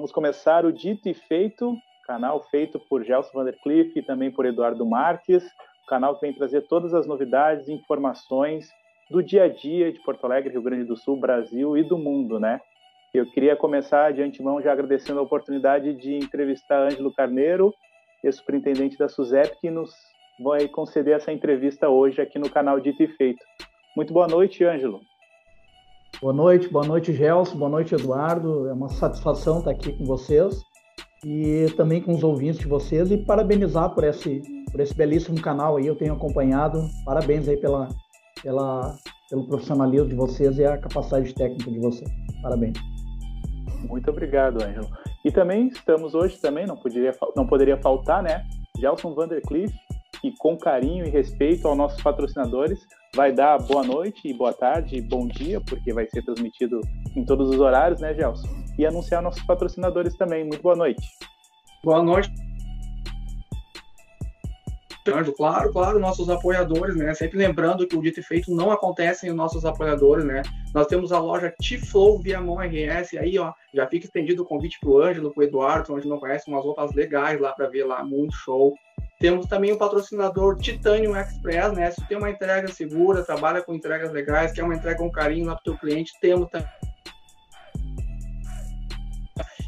Vamos 0.00 0.12
começar 0.12 0.64
o 0.64 0.72
Dito 0.72 1.10
e 1.10 1.12
Feito, 1.12 1.76
canal 2.06 2.42
feito 2.44 2.80
por 2.88 3.04
Gelson 3.04 3.32
Vandercliff 3.34 3.98
e 3.98 4.02
também 4.02 4.30
por 4.30 4.46
Eduardo 4.46 4.86
Marques. 4.86 5.44
O 5.84 5.86
canal 5.86 6.14
que 6.14 6.22
vem 6.22 6.32
trazer 6.32 6.62
todas 6.62 6.94
as 6.94 7.06
novidades 7.06 7.68
e 7.68 7.74
informações 7.74 8.70
do 9.10 9.22
dia 9.22 9.44
a 9.44 9.48
dia 9.48 9.92
de 9.92 10.02
Porto 10.02 10.24
Alegre, 10.24 10.52
Rio 10.52 10.62
Grande 10.62 10.84
do 10.84 10.96
Sul, 10.96 11.20
Brasil 11.20 11.76
e 11.76 11.82
do 11.82 11.98
mundo, 11.98 12.40
né? 12.40 12.62
Eu 13.12 13.30
queria 13.30 13.54
começar 13.54 14.10
de 14.14 14.22
antemão 14.22 14.62
já 14.62 14.72
agradecendo 14.72 15.20
a 15.20 15.22
oportunidade 15.22 15.92
de 15.92 16.14
entrevistar 16.14 16.80
Ângelo 16.80 17.12
Carneiro, 17.12 17.70
ex-superintendente 18.24 18.96
da 18.96 19.06
SUSEP, 19.06 19.60
que 19.60 19.70
nos 19.70 19.92
vai 20.42 20.66
conceder 20.66 21.14
essa 21.14 21.30
entrevista 21.30 21.90
hoje 21.90 22.22
aqui 22.22 22.38
no 22.38 22.48
canal 22.48 22.80
Dito 22.80 23.02
e 23.02 23.06
Feito. 23.06 23.44
Muito 23.94 24.14
boa 24.14 24.26
noite, 24.26 24.64
Ângelo. 24.64 25.02
Boa 26.20 26.34
noite, 26.34 26.68
boa 26.68 26.86
noite, 26.86 27.14
Gelson, 27.14 27.56
boa 27.56 27.70
noite, 27.70 27.94
Eduardo. 27.94 28.68
É 28.68 28.74
uma 28.74 28.90
satisfação 28.90 29.60
estar 29.60 29.70
aqui 29.70 29.90
com 29.90 30.04
vocês 30.04 30.62
e 31.24 31.64
também 31.78 32.02
com 32.02 32.14
os 32.14 32.22
ouvintes 32.22 32.58
de 32.58 32.66
vocês 32.66 33.10
e 33.10 33.16
parabenizar 33.16 33.94
por 33.94 34.04
esse, 34.04 34.42
por 34.70 34.80
esse 34.80 34.92
belíssimo 34.94 35.40
canal 35.40 35.78
aí, 35.78 35.86
eu 35.86 35.96
tenho 35.96 36.12
acompanhado. 36.12 36.86
Parabéns 37.06 37.48
aí 37.48 37.56
pela, 37.56 37.88
pela, 38.42 38.94
pelo 39.30 39.46
profissionalismo 39.46 40.08
de 40.08 40.14
vocês 40.14 40.58
e 40.58 40.64
a 40.66 40.76
capacidade 40.76 41.32
técnica 41.32 41.70
de 41.70 41.78
vocês. 41.78 42.10
Parabéns. 42.42 42.76
Muito 43.88 44.10
obrigado, 44.10 44.62
Ângelo. 44.62 44.88
E 45.24 45.32
também 45.32 45.68
estamos 45.68 46.14
hoje 46.14 46.36
também, 46.36 46.66
não 46.66 46.76
poderia, 46.76 47.12
não 47.34 47.46
poderia 47.46 47.78
faltar, 47.78 48.22
né? 48.22 48.44
Gelson 48.78 49.14
Vandercliff, 49.14 49.74
que 50.20 50.34
com 50.36 50.58
carinho 50.58 51.06
e 51.06 51.08
respeito 51.08 51.66
aos 51.66 51.78
nossos 51.78 52.02
patrocinadores 52.02 52.78
vai 53.14 53.32
dar 53.32 53.58
boa 53.58 53.82
noite 53.82 54.28
e 54.28 54.32
boa 54.32 54.52
tarde 54.52 55.00
bom 55.02 55.26
dia, 55.26 55.60
porque 55.60 55.92
vai 55.92 56.06
ser 56.08 56.22
transmitido 56.24 56.80
em 57.16 57.24
todos 57.24 57.50
os 57.50 57.58
horários, 57.58 58.00
né, 58.00 58.14
Gelson? 58.14 58.48
E 58.78 58.86
anunciar 58.86 59.22
nossos 59.22 59.42
patrocinadores 59.42 60.16
também. 60.16 60.44
Muito 60.44 60.62
boa 60.62 60.76
noite. 60.76 61.02
Boa 61.82 62.02
noite. 62.02 62.30
Claro, 65.36 65.72
claro, 65.72 65.98
nossos 65.98 66.28
apoiadores, 66.28 66.94
né? 66.94 67.12
Sempre 67.14 67.38
lembrando 67.38 67.86
que 67.86 67.96
o 67.96 68.02
dito 68.02 68.20
e 68.20 68.22
feito 68.22 68.54
não 68.54 68.70
acontece 68.70 69.28
os 69.28 69.34
nossos 69.34 69.64
apoiadores, 69.64 70.24
né? 70.24 70.42
Nós 70.72 70.86
temos 70.86 71.10
a 71.10 71.18
loja 71.18 71.52
T-Flow 71.58 72.20
Viamão 72.20 72.58
RS, 72.58 73.16
aí, 73.18 73.38
ó, 73.38 73.52
já 73.74 73.86
fica 73.86 74.06
estendido 74.06 74.42
o 74.42 74.46
convite 74.46 74.78
pro 74.78 75.02
Ângelo, 75.02 75.32
pro 75.32 75.42
Eduardo, 75.42 75.96
gente 75.96 76.06
não 76.06 76.20
conhece, 76.20 76.48
umas 76.48 76.62
roupas 76.62 76.92
legais 76.94 77.40
lá 77.40 77.52
para 77.52 77.68
ver 77.68 77.84
lá, 77.84 78.04
muito 78.04 78.34
show. 78.34 78.74
Temos 79.20 79.46
também 79.46 79.70
o 79.70 79.76
patrocinador 79.76 80.56
Titanium 80.56 81.14
Express, 81.14 81.74
né? 81.74 81.90
Se 81.90 82.02
tem 82.08 82.16
uma 82.16 82.30
entrega 82.30 82.66
segura, 82.68 83.22
trabalha 83.22 83.62
com 83.62 83.74
entregas 83.74 84.10
legais, 84.10 84.50
quer 84.50 84.64
uma 84.64 84.74
entrega 84.74 84.98
com 84.98 85.12
carinho 85.12 85.46
lá 85.46 85.52
para 85.54 85.60
o 85.60 85.64
teu 85.64 85.78
cliente, 85.78 86.10
temos 86.22 86.48
também. 86.48 86.66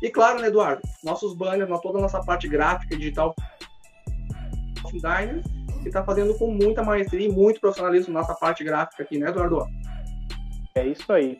E 0.02 0.10
claro, 0.10 0.40
né, 0.40 0.48
Eduardo? 0.48 0.80
Nossos 1.04 1.36
banners, 1.36 1.70
toda 1.82 1.98
a 1.98 2.02
nossa 2.02 2.20
parte 2.22 2.48
gráfica 2.48 2.96
digital 2.96 3.34
Diner, 4.90 5.42
que 5.82 5.88
está 5.88 6.02
fazendo 6.02 6.36
com 6.38 6.50
muita 6.50 6.82
maestria 6.82 7.28
e 7.28 7.30
muito 7.30 7.60
profissionalismo 7.60 8.12
nossa 8.12 8.34
parte 8.34 8.64
gráfica 8.64 9.02
aqui, 9.02 9.18
né, 9.18 9.28
Eduardo? 9.28 9.66
É 10.74 10.86
isso 10.86 11.12
aí. 11.12 11.38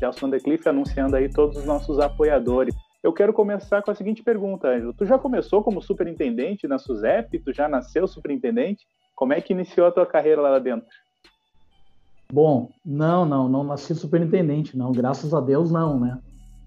Gelson 0.00 0.28
Decliff 0.28 0.68
anunciando 0.68 1.14
aí 1.14 1.28
todos 1.28 1.56
os 1.58 1.64
nossos 1.64 2.00
apoiadores. 2.00 2.74
Eu 3.04 3.12
quero 3.12 3.34
começar 3.34 3.82
com 3.82 3.90
a 3.90 3.94
seguinte 3.94 4.22
pergunta, 4.22 4.66
Ângelo. 4.66 4.94
Tu 4.94 5.04
já 5.04 5.18
começou 5.18 5.62
como 5.62 5.82
superintendente 5.82 6.66
na 6.66 6.78
SUSEP? 6.78 7.38
Tu 7.38 7.52
já 7.52 7.68
nasceu 7.68 8.08
superintendente? 8.08 8.86
Como 9.14 9.34
é 9.34 9.42
que 9.42 9.52
iniciou 9.52 9.86
a 9.86 9.92
tua 9.92 10.06
carreira 10.06 10.40
lá 10.40 10.58
dentro? 10.58 10.88
Bom, 12.32 12.70
não, 12.82 13.26
não, 13.26 13.46
não 13.46 13.62
nasci 13.62 13.94
superintendente, 13.94 14.74
não. 14.74 14.90
Graças 14.90 15.34
a 15.34 15.40
Deus, 15.42 15.70
não, 15.70 16.00
né? 16.00 16.18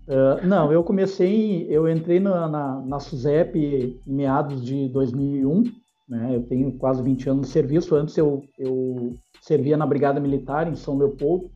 Uh, 0.07 0.45
não, 0.45 0.71
eu 0.71 0.83
comecei, 0.83 1.65
eu 1.71 1.89
entrei 1.89 2.19
na, 2.19 2.47
na, 2.47 2.81
na 2.81 2.99
SUSEP 2.99 3.99
em 4.05 4.13
meados 4.13 4.63
de 4.63 4.87
2001, 4.89 5.63
né? 6.07 6.35
Eu 6.35 6.43
tenho 6.43 6.71
quase 6.73 7.01
20 7.01 7.29
anos 7.31 7.47
de 7.47 7.51
serviço. 7.51 7.95
Antes 7.95 8.15
eu, 8.15 8.43
eu 8.59 9.15
servia 9.41 9.75
na 9.75 9.87
Brigada 9.87 10.19
Militar 10.19 10.67
em 10.67 10.75
São 10.75 10.99
Leopoldo 10.99 11.49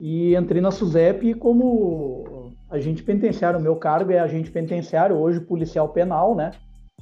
e 0.00 0.34
entrei 0.34 0.62
na 0.62 0.70
SUSEP 0.70 1.34
como 1.34 2.24
agente 2.72 3.02
penitenciário. 3.02 3.58
O 3.58 3.62
meu 3.62 3.76
cargo 3.76 4.10
é 4.10 4.18
agente 4.18 4.50
penitenciário, 4.50 5.16
hoje 5.16 5.40
policial 5.40 5.90
penal, 5.90 6.34
né? 6.34 6.52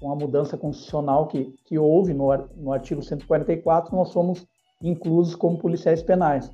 Com 0.00 0.10
a 0.10 0.16
mudança 0.16 0.56
constitucional 0.56 1.28
que, 1.28 1.54
que 1.64 1.78
houve 1.78 2.12
no, 2.12 2.36
no 2.56 2.72
artigo 2.72 3.02
144, 3.02 3.94
nós 3.94 4.08
somos 4.08 4.46
inclusos 4.82 5.34
como 5.34 5.58
policiais 5.58 6.02
penais. 6.02 6.50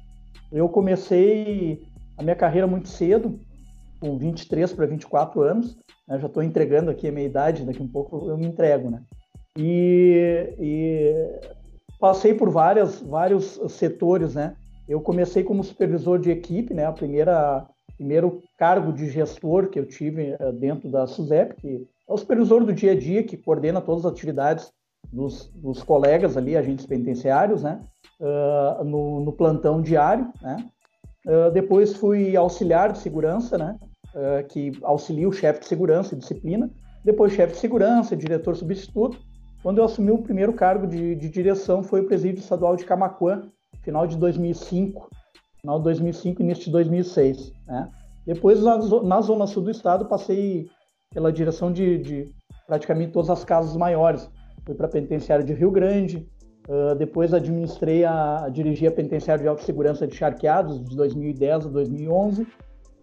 Eu 0.53 0.69
comecei 0.69 1.87
a 2.19 2.23
minha 2.23 2.37
carreira 2.37 2.67
muito 2.67 2.89
cedo, 2.89 3.41
com 4.01 4.19
23 4.19 4.73
para 4.75 4.87
24 4.87 5.41
anos, 5.41 5.77
né? 6.07 6.19
já 6.19 6.27
estou 6.27 6.43
entregando 6.43 6.91
aqui 6.91 7.09
a 7.09 7.13
minha 7.13 7.27
idade, 7.27 7.65
daqui 7.65 7.83
um 7.83 7.89
pouco 7.89 8.29
eu 8.29 8.37
me 8.37 8.47
entrego, 8.47 8.91
né? 8.91 9.03
E, 9.57 10.55
e 10.59 11.41
passei 11.99 12.35
por 12.35 12.51
várias, 12.51 13.01
vários 13.01 13.59
setores, 13.69 14.35
né? 14.35 14.55
Eu 14.87 15.01
comecei 15.01 15.43
como 15.43 15.65
supervisor 15.65 16.19
de 16.19 16.31
equipe, 16.31 16.75
né? 16.75 16.85
A 16.85 16.93
primeira 16.93 17.67
primeiro 17.97 18.43
cargo 18.59 18.93
de 18.93 19.11
gestor 19.11 19.69
que 19.69 19.79
eu 19.79 19.87
tive 19.87 20.37
eh, 20.39 20.53
dentro 20.53 20.91
da 20.91 21.07
SUSEP, 21.07 21.57
que 21.57 21.89
é 22.09 22.13
o 22.13 22.17
supervisor 22.17 22.65
do 22.65 22.73
dia 22.73 22.93
a 22.93 22.99
dia, 22.99 23.23
que 23.23 23.37
coordena 23.37 23.81
todas 23.81 24.05
as 24.05 24.13
atividades 24.13 24.71
dos, 25.13 25.51
dos 25.55 25.83
colegas 25.83 26.37
ali, 26.37 26.57
agentes 26.57 26.87
penitenciários, 26.87 27.63
né? 27.63 27.81
Uh, 28.19 28.83
no, 28.85 29.21
no, 29.21 29.33
plantão 29.33 29.83
diário, 29.83 30.33
né? 30.41 30.67
Uh, 31.27 31.51
depois 31.51 31.95
fui 31.95 32.35
auxiliar 32.37 32.93
de 32.93 32.99
segurança, 32.99 33.59
né? 33.59 33.77
Uh, 34.15 34.47
que 34.49 34.73
auxilia 34.83 35.29
o 35.29 35.33
chefe 35.33 35.61
de 35.61 35.67
segurança 35.67 36.15
e 36.15 36.19
disciplina. 36.19 36.71
Depois 37.05 37.33
chefe 37.33 37.55
de 37.55 37.59
segurança, 37.59 38.17
diretor 38.17 38.57
substituto. 38.57 39.19
Quando 39.63 39.79
eu 39.79 39.85
assumi 39.85 40.11
o 40.11 40.19
primeiro 40.19 40.53
cargo 40.53 40.87
de, 40.87 41.15
de 41.15 41.29
direção 41.29 41.83
foi 41.83 42.01
o 42.01 42.07
presídio 42.07 42.41
estadual 42.41 42.77
de 42.77 42.85
Camacuã, 42.85 43.43
final 43.83 44.07
de 44.07 44.17
2005 44.17 45.09
final 45.67 45.79
de 45.79 45.85
2005, 45.85 46.43
início 46.43 46.65
de 46.67 46.71
2006. 46.71 47.53
Né? 47.67 47.89
Depois, 48.25 48.63
na, 48.63 48.79
na, 49.03 49.21
zona 49.21 49.47
sul 49.49 49.65
do 49.65 49.71
estado, 49.71 50.07
passei 50.07 50.69
pela 51.13 51.33
direção 51.33 51.73
de, 51.73 51.99
de 51.99 52.33
praticamente 52.69 53.13
todas 53.13 53.31
as 53.31 53.45
casas 53.45 53.77
maiores. 53.77 54.31
Fui 54.65 54.75
para 54.75 54.87
a 54.87 54.91
penitenciária 54.91 55.45
de 55.45 55.53
Rio 55.53 55.71
Grande, 55.73 56.29
uh, 56.69 56.95
depois 56.95 57.35
administrei 57.35 58.05
a, 58.05 58.49
dirigi 58.49 58.87
a 58.87 58.93
penitenciária 58.93 59.43
de 59.43 59.49
alta 59.49 59.63
segurança 59.63 60.07
de 60.07 60.15
Charqueados, 60.15 60.83
de 60.85 60.97
2010 60.97 61.67
a 61.67 61.69
2011. 61.69 62.47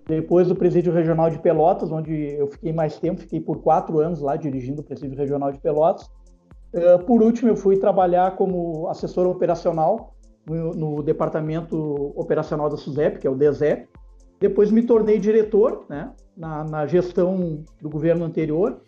Depois 0.07 0.51
o 0.51 0.55
presídio 0.55 0.93
regional 0.93 1.29
de 1.29 1.39
Pelotas, 1.39 1.91
onde 1.91 2.13
eu 2.13 2.47
fiquei 2.47 2.73
mais 2.73 2.97
tempo, 2.97 3.21
fiquei 3.21 3.39
por 3.39 3.61
quatro 3.61 3.99
anos 3.99 4.19
lá 4.19 4.35
dirigindo 4.35 4.81
o 4.81 4.83
presídio 4.83 5.17
regional 5.17 5.51
de 5.51 5.59
Pelotas. 5.59 6.09
Uh, 6.73 7.03
por 7.05 7.21
último, 7.21 7.49
eu 7.49 7.55
fui 7.55 7.77
trabalhar 7.77 8.35
como 8.35 8.87
assessor 8.87 9.27
operacional 9.27 10.13
no, 10.45 10.71
no 10.73 11.03
departamento 11.03 11.77
operacional 12.15 12.69
da 12.69 12.77
SUSEP, 12.77 13.19
que 13.19 13.27
é 13.27 13.29
o 13.29 13.35
DESEP. 13.35 13.87
Depois 14.39 14.71
me 14.71 14.83
tornei 14.83 15.19
diretor 15.19 15.85
né, 15.89 16.11
na, 16.35 16.63
na 16.63 16.85
gestão 16.85 17.63
do 17.81 17.89
governo 17.89 18.25
anterior, 18.25 18.81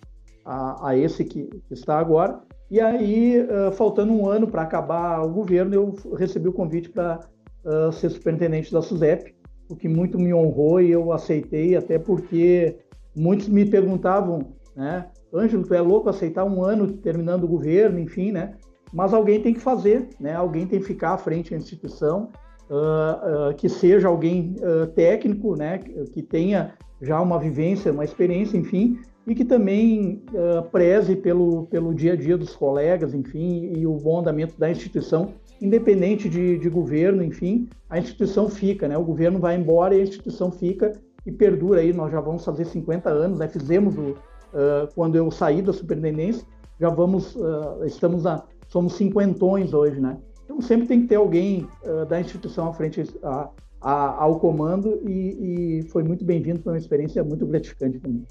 a, 0.44 0.89
a 0.89 0.97
esse 0.97 1.23
que, 1.23 1.45
que, 1.45 1.73
está 1.73 1.97
agora. 1.97 2.39
E 2.69 2.79
aí, 2.79 3.39
uh, 3.41 3.71
faltando 3.71 4.11
um 4.11 4.27
ano 4.27 4.47
para 4.47 4.63
acabar 4.63 5.21
o 5.21 5.29
governo, 5.29 5.73
eu 5.73 5.94
recebi 6.15 6.47
o 6.47 6.53
convite 6.53 6.89
para 6.89 7.19
uh, 7.63 7.91
ser 7.91 8.09
superintendente 8.09 8.71
da 8.71 8.81
SUSEP, 8.81 9.33
o 9.69 9.75
que 9.75 9.88
muito 9.88 10.19
me 10.19 10.33
honrou 10.33 10.81
e 10.81 10.91
eu 10.91 11.11
aceitei, 11.11 11.75
até 11.75 11.97
porque 11.97 12.77
muitos 13.15 13.47
me 13.47 13.65
perguntavam, 13.65 14.53
né, 14.75 15.09
Ângelo, 15.33 15.63
tu 15.63 15.74
é 15.74 15.81
louco 15.81 16.09
aceitar 16.09 16.45
um 16.45 16.63
ano 16.63 16.91
terminando 16.94 17.44
o 17.44 17.47
governo, 17.47 18.00
enfim, 18.00 18.31
né? 18.31 18.56
Mas 18.95 19.13
alguém 19.13 19.42
tem 19.42 19.53
que 19.53 19.59
fazer, 19.59 20.07
né? 20.18 20.33
Alguém 20.33 20.65
tem 20.65 20.80
que 20.80 20.86
ficar 20.86 21.12
à 21.12 21.18
frente 21.18 21.51
da 21.51 21.57
instituição, 21.57 22.30
uh, 22.69 23.50
uh, 23.50 23.53
que 23.53 23.68
seja 23.68 24.07
alguém 24.07 24.56
uh, 24.62 24.88
técnico, 24.88 25.53
né? 25.57 25.80
Que 26.13 26.21
tenha 26.21 26.74
já 27.01 27.19
uma 27.19 27.38
vivência, 27.38 27.92
uma 27.92 28.06
experiência, 28.06 28.57
enfim, 28.57 28.97
e 29.27 29.36
que 29.36 29.44
também 29.44 30.24
preze 30.71 31.13
pelo, 31.13 31.65
pelo 31.65 31.94
dia 31.94 32.13
a 32.13 32.15
dia 32.15 32.38
dos 32.38 32.56
colegas, 32.56 33.13
enfim, 33.13 33.74
e 33.75 33.86
o 33.86 33.95
bom 33.95 34.19
andamento 34.19 34.57
da 34.57 34.71
instituição, 34.71 35.33
independente 35.62 36.30
de, 36.30 36.57
de 36.57 36.69
governo, 36.69 37.21
enfim, 37.21 37.68
a 37.89 38.00
instituição 38.00 38.47
fica, 38.47 38.88
né? 38.88 38.97
O 38.97 39.03
governo 39.03 39.39
vai 39.39 39.57
embora 39.57 39.94
e 39.94 40.00
a 40.00 40.03
instituição 40.03 40.51
fica 40.51 40.94
e 41.25 41.31
perdura 41.33 41.81
aí. 41.81 41.92
Nós 41.92 42.13
já 42.13 42.21
vamos 42.21 42.45
fazer 42.45 42.63
50 42.63 43.09
anos, 43.09 43.39
né? 43.39 43.47
Fizemos 43.50 43.97
o, 43.97 44.15
quando 44.95 45.18
eu 45.18 45.30
saí 45.30 45.62
da 45.62 45.74
superintendência, 45.74 46.47
já 46.80 46.89
vamos, 46.89 47.38
estamos 47.83 48.24
na 48.24 48.44
somos 48.75 48.95
cinquentões 48.95 49.74
hoje, 49.74 50.01
né? 50.01 50.18
Então 50.44 50.60
sempre 50.60 50.86
tem 50.86 51.00
que 51.00 51.07
ter 51.07 51.16
alguém 51.16 51.66
uh, 51.83 52.06
da 52.06 52.19
instituição 52.19 52.68
à 52.68 52.74
frente 52.74 53.01
a, 53.24 53.50
a, 53.80 54.24
ao 54.24 54.38
comando 54.38 55.00
e, 55.07 55.80
e 55.80 55.83
foi 55.83 56.04
muito 56.04 56.25
bem-vindo, 56.25 56.62
foi 56.62 56.74
uma 56.74 56.77
experiência 56.77 57.24
muito 57.24 57.45
gratificante 57.45 57.98
para 58.00 58.10
mim. 58.12 58.25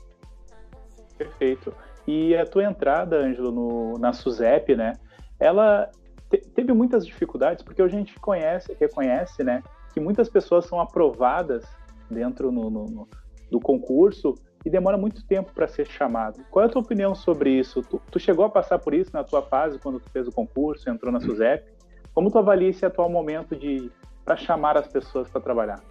Perfeito. 1.16 1.72
E 2.06 2.36
a 2.36 2.44
tua 2.44 2.64
entrada, 2.64 3.16
Ângelo, 3.16 3.50
no, 3.50 3.98
na 3.98 4.12
SUSEP, 4.12 4.76
né? 4.76 4.92
Ela 5.40 5.90
te, 6.28 6.36
teve 6.54 6.74
muitas 6.74 7.06
dificuldades, 7.06 7.64
porque 7.64 7.80
a 7.80 7.88
gente 7.88 8.20
conhece, 8.20 8.76
reconhece, 8.78 9.42
né? 9.42 9.62
Que 9.94 10.00
muitas 10.00 10.28
pessoas 10.28 10.66
são 10.66 10.78
aprovadas 10.78 11.64
dentro 12.10 12.52
no, 12.52 12.68
no, 12.68 12.84
no, 12.84 13.08
do 13.50 13.58
concurso 13.58 14.34
e 14.64 14.70
demora 14.70 14.96
muito 14.96 15.24
tempo 15.26 15.52
para 15.52 15.68
ser 15.68 15.86
chamado. 15.86 16.40
Qual 16.50 16.64
é 16.64 16.66
a 16.66 16.70
tua 16.70 16.80
opinião 16.80 17.14
sobre 17.14 17.50
isso? 17.50 17.82
Tu, 17.82 18.00
tu, 18.10 18.18
chegou 18.18 18.44
a 18.44 18.50
passar 18.50 18.78
por 18.78 18.94
isso 18.94 19.10
na 19.12 19.22
tua 19.22 19.42
fase 19.42 19.78
quando 19.78 20.00
tu 20.00 20.08
fez 20.10 20.26
o 20.26 20.32
concurso, 20.32 20.88
entrou 20.88 21.12
na 21.12 21.20
SUSEP? 21.20 21.70
Como 22.14 22.30
tu 22.30 22.38
avalia 22.38 22.70
esse 22.70 22.86
atual 22.86 23.10
momento 23.10 23.54
de 23.54 23.90
para 24.24 24.36
chamar 24.36 24.76
as 24.78 24.88
pessoas 24.88 25.28
para 25.28 25.40
trabalhar? 25.40 25.82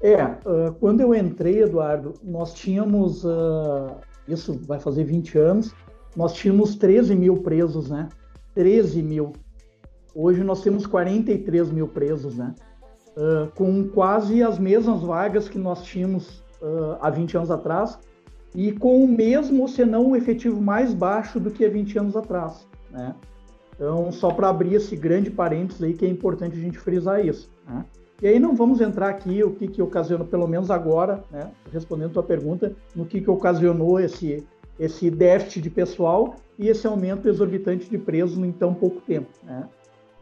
É, 0.00 0.24
uh, 0.24 0.74
quando 0.80 1.00
eu 1.00 1.14
entrei, 1.14 1.62
Eduardo, 1.62 2.14
nós 2.22 2.52
tínhamos, 2.52 3.24
uh, 3.24 3.96
isso 4.26 4.58
vai 4.66 4.80
fazer 4.80 5.04
20 5.04 5.38
anos, 5.38 5.74
nós 6.16 6.34
tínhamos 6.34 6.74
13 6.76 7.14
mil 7.14 7.38
presos, 7.38 7.88
né? 7.88 8.08
13 8.54 9.02
mil. 9.02 9.32
Hoje 10.14 10.42
nós 10.42 10.62
temos 10.62 10.86
43 10.86 11.70
mil 11.70 11.88
presos, 11.88 12.36
né? 12.36 12.54
Uh, 13.16 13.50
com 13.54 13.88
quase 13.88 14.42
as 14.42 14.58
mesmas 14.58 15.02
vagas 15.02 15.48
que 15.48 15.58
nós 15.58 15.82
tínhamos 15.84 16.44
uh, 16.62 16.96
há 17.00 17.10
20 17.10 17.36
anos 17.36 17.50
atrás 17.50 17.98
e 18.54 18.72
com 18.72 19.04
o 19.04 19.08
mesmo, 19.08 19.68
se 19.68 19.84
não 19.84 20.10
o 20.10 20.16
efetivo 20.16 20.60
mais 20.60 20.94
baixo 20.94 21.38
do 21.38 21.50
que 21.50 21.64
há 21.64 21.68
20 21.68 21.98
anos 21.98 22.16
atrás, 22.16 22.66
né? 22.90 23.14
Então, 23.74 24.10
só 24.10 24.30
para 24.30 24.48
abrir 24.48 24.74
esse 24.74 24.96
grande 24.96 25.30
parênteses 25.30 25.82
aí, 25.82 25.92
que 25.92 26.06
é 26.06 26.08
importante 26.08 26.56
a 26.56 26.60
gente 26.60 26.78
frisar 26.78 27.24
isso. 27.24 27.50
Né? 27.68 27.84
E 28.22 28.28
aí 28.28 28.38
não 28.38 28.56
vamos 28.56 28.80
entrar 28.80 29.10
aqui 29.10 29.44
o 29.44 29.50
que, 29.50 29.68
que 29.68 29.82
ocasionou, 29.82 30.26
pelo 30.26 30.48
menos 30.48 30.70
agora, 30.70 31.22
né, 31.30 31.50
respondendo 31.70 32.10
a 32.10 32.14
tua 32.14 32.22
pergunta, 32.22 32.74
no 32.94 33.04
que, 33.04 33.20
que 33.20 33.30
ocasionou 33.30 34.00
esse, 34.00 34.46
esse 34.80 35.10
déficit 35.10 35.60
de 35.60 35.68
pessoal 35.68 36.36
e 36.58 36.68
esse 36.68 36.86
aumento 36.86 37.28
exorbitante 37.28 37.90
de 37.90 37.98
presos 37.98 38.38
em 38.38 38.50
tão 38.50 38.72
pouco 38.72 39.02
tempo. 39.02 39.28
Né? 39.44 39.68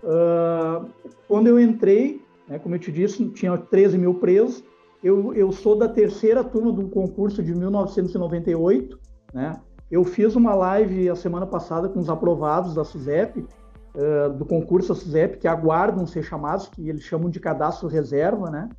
Uh, 0.02 0.86
quando 1.28 1.46
eu 1.46 1.60
entrei, 1.60 2.20
né, 2.48 2.58
como 2.58 2.74
eu 2.74 2.80
te 2.80 2.90
disse, 2.90 3.24
tinha 3.28 3.56
13 3.56 3.96
mil 3.96 4.14
presos. 4.14 4.64
Eu, 5.04 5.34
eu 5.34 5.52
sou 5.52 5.76
da 5.76 5.86
terceira 5.86 6.42
turma 6.42 6.72
do 6.72 6.88
concurso 6.88 7.42
de 7.42 7.54
1998. 7.54 8.98
Né? 9.34 9.52
Eu 9.90 10.02
fiz 10.02 10.34
uma 10.34 10.54
live 10.54 11.10
a 11.10 11.14
semana 11.14 11.46
passada 11.46 11.90
com 11.90 12.00
os 12.00 12.08
aprovados 12.08 12.74
da 12.74 12.84
SUSEP, 12.84 13.40
uh, 13.40 14.32
do 14.32 14.46
concurso 14.46 14.88
da 14.88 14.94
SUSEP, 14.94 15.36
que 15.36 15.46
aguardam 15.46 16.06
ser 16.06 16.22
chamados, 16.22 16.68
que 16.68 16.88
eles 16.88 17.02
chamam 17.02 17.28
de 17.28 17.38
cadastro 17.38 17.86
reserva, 17.86 18.50
né? 18.50 18.70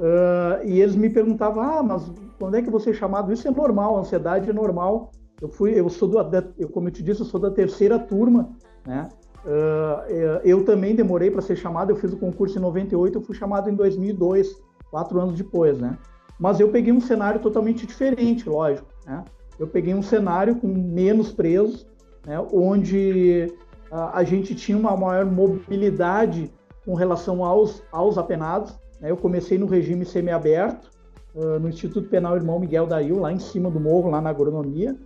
Uh, 0.00 0.64
e 0.64 0.80
eles 0.80 0.96
me 0.96 1.10
perguntavam, 1.10 1.62
ah, 1.62 1.82
mas 1.82 2.10
quando 2.38 2.54
é 2.54 2.62
que 2.62 2.70
você 2.70 2.90
é 2.90 2.94
chamado? 2.94 3.30
Isso 3.30 3.46
é 3.46 3.50
normal, 3.50 3.98
ansiedade 3.98 4.48
é 4.48 4.54
normal. 4.54 5.12
Eu 5.42 5.50
fui, 5.50 5.78
eu 5.78 5.90
sou 5.90 6.08
do, 6.08 6.18
eu, 6.58 6.70
como 6.70 6.88
eu 6.88 6.92
te 6.92 7.02
disse, 7.02 7.20
eu 7.20 7.26
sou 7.26 7.38
da 7.38 7.50
terceira 7.50 7.98
turma, 7.98 8.48
né? 8.86 9.10
Uh, 9.44 10.40
eu 10.42 10.64
também 10.64 10.94
demorei 10.94 11.30
para 11.30 11.42
ser 11.42 11.54
chamado, 11.54 11.90
eu 11.90 11.96
fiz 11.96 12.14
o 12.14 12.16
concurso 12.16 12.58
em 12.58 12.62
98, 12.62 13.18
eu 13.18 13.22
fui 13.22 13.34
chamado 13.34 13.68
em 13.68 13.74
2002, 13.74 14.56
quatro 14.96 15.20
anos 15.20 15.36
depois, 15.36 15.78
né? 15.78 15.98
Mas 16.38 16.58
eu 16.58 16.70
peguei 16.70 16.90
um 16.90 17.00
cenário 17.00 17.38
totalmente 17.40 17.86
diferente, 17.86 18.48
lógico, 18.48 18.86
né? 19.06 19.24
Eu 19.58 19.66
peguei 19.66 19.94
um 19.94 20.02
cenário 20.02 20.56
com 20.56 20.66
menos 20.68 21.32
presos, 21.32 21.86
né? 22.26 22.38
onde 22.52 23.52
uh, 23.92 24.10
a 24.12 24.24
gente 24.24 24.54
tinha 24.54 24.76
uma 24.76 24.96
maior 24.96 25.26
mobilidade 25.26 26.50
com 26.84 26.94
relação 26.94 27.44
aos, 27.44 27.82
aos 27.92 28.16
apenados, 28.16 28.78
né? 29.00 29.10
Eu 29.10 29.18
comecei 29.18 29.58
no 29.58 29.66
regime 29.66 30.06
semiaberto, 30.06 30.90
uh, 31.34 31.58
no 31.58 31.68
Instituto 31.68 32.08
Penal 32.08 32.36
Irmão 32.36 32.58
Miguel 32.58 32.86
Dail, 32.86 33.18
lá 33.18 33.30
em 33.30 33.38
cima 33.38 33.70
do 33.70 33.78
morro, 33.78 34.10
lá 34.10 34.20
na 34.22 34.30
agronomia. 34.30 34.96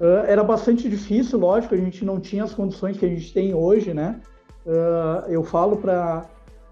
Uh, 0.00 0.24
era 0.26 0.42
bastante 0.42 0.88
difícil, 0.88 1.38
lógico, 1.38 1.74
a 1.74 1.78
gente 1.78 2.06
não 2.06 2.18
tinha 2.20 2.44
as 2.44 2.54
condições 2.54 2.96
que 2.96 3.04
a 3.04 3.08
gente 3.08 3.34
tem 3.34 3.54
hoje, 3.54 3.92
né? 3.92 4.18
Uh, 4.64 5.28
eu 5.28 5.42
falo 5.44 5.76
para 5.76 6.26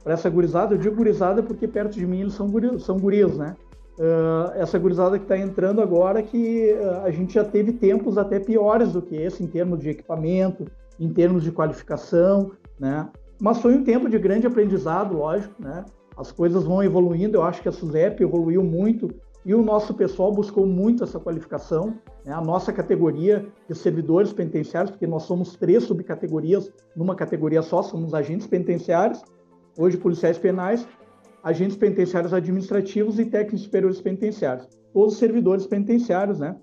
essa 0.05 0.29
gurizada, 0.29 0.75
eu 0.75 0.79
digo 0.79 0.97
gurizada 0.97 1.43
porque 1.43 1.67
perto 1.67 1.95
de 1.95 2.06
mim 2.06 2.21
eles 2.21 2.35
são, 2.35 2.49
guri, 2.49 2.79
são 2.81 2.99
guris, 2.99 3.37
né? 3.37 3.56
Uh, 3.99 4.51
essa 4.55 4.79
gurizada 4.79 5.19
que 5.19 5.25
está 5.25 5.39
entrando 5.39 5.81
agora, 5.81 6.23
que 6.23 6.75
a 7.05 7.11
gente 7.11 7.35
já 7.35 7.45
teve 7.45 7.73
tempos 7.73 8.19
até 8.19 8.41
piores 8.41 8.93
do 8.93 9.01
que 9.01 9.15
esse, 9.15 9.43
em 9.43 9.47
termos 9.47 9.79
de 9.79 9.91
equipamento, 9.91 10.67
em 10.99 11.09
termos 11.09 11.45
de 11.45 11.53
qualificação, 11.53 12.51
né? 12.79 13.09
Mas 13.41 13.59
foi 13.59 13.75
um 13.75 13.85
tempo 13.85 14.09
de 14.09 14.19
grande 14.19 14.47
aprendizado, 14.47 15.17
lógico, 15.17 15.55
né? 15.62 15.85
as 16.17 16.33
coisas 16.33 16.65
vão 16.65 16.83
evoluindo. 16.83 17.39
Eu 17.39 17.43
acho 17.43 17.62
que 17.62 17.69
a 17.69 17.73
SUSEP 17.73 18.23
evoluiu 18.23 18.62
muito 18.62 19.09
e 19.45 19.55
o 19.55 19.62
nosso 19.62 19.93
pessoal 19.95 20.33
buscou 20.33 20.67
muito 20.67 21.05
essa 21.05 21.21
qualificação. 21.21 21.99
Né? 22.25 22.33
A 22.33 22.41
nossa 22.41 22.73
categoria 22.73 23.47
de 23.69 23.75
servidores 23.75 24.33
penitenciários, 24.33 24.91
porque 24.91 25.07
nós 25.07 25.25
somos 25.25 25.57
três 25.57 25.85
subcategorias 25.85 26.73
numa 26.97 27.15
categoria 27.15 27.62
só, 27.62 27.83
somos 27.83 28.15
agentes 28.15 28.47
penitenciários, 28.47 29.23
hoje 29.76 29.97
policiais 29.97 30.38
penais, 30.38 30.87
agentes 31.43 31.76
penitenciários 31.76 32.32
administrativos 32.32 33.19
e 33.19 33.26
técnicos 33.26 33.62
superiores 33.62 34.00
penitenciários. 34.00 34.69
Todos 34.93 35.17
servidores 35.17 35.67
penitenciários, 35.67 36.41
né? 36.41 36.56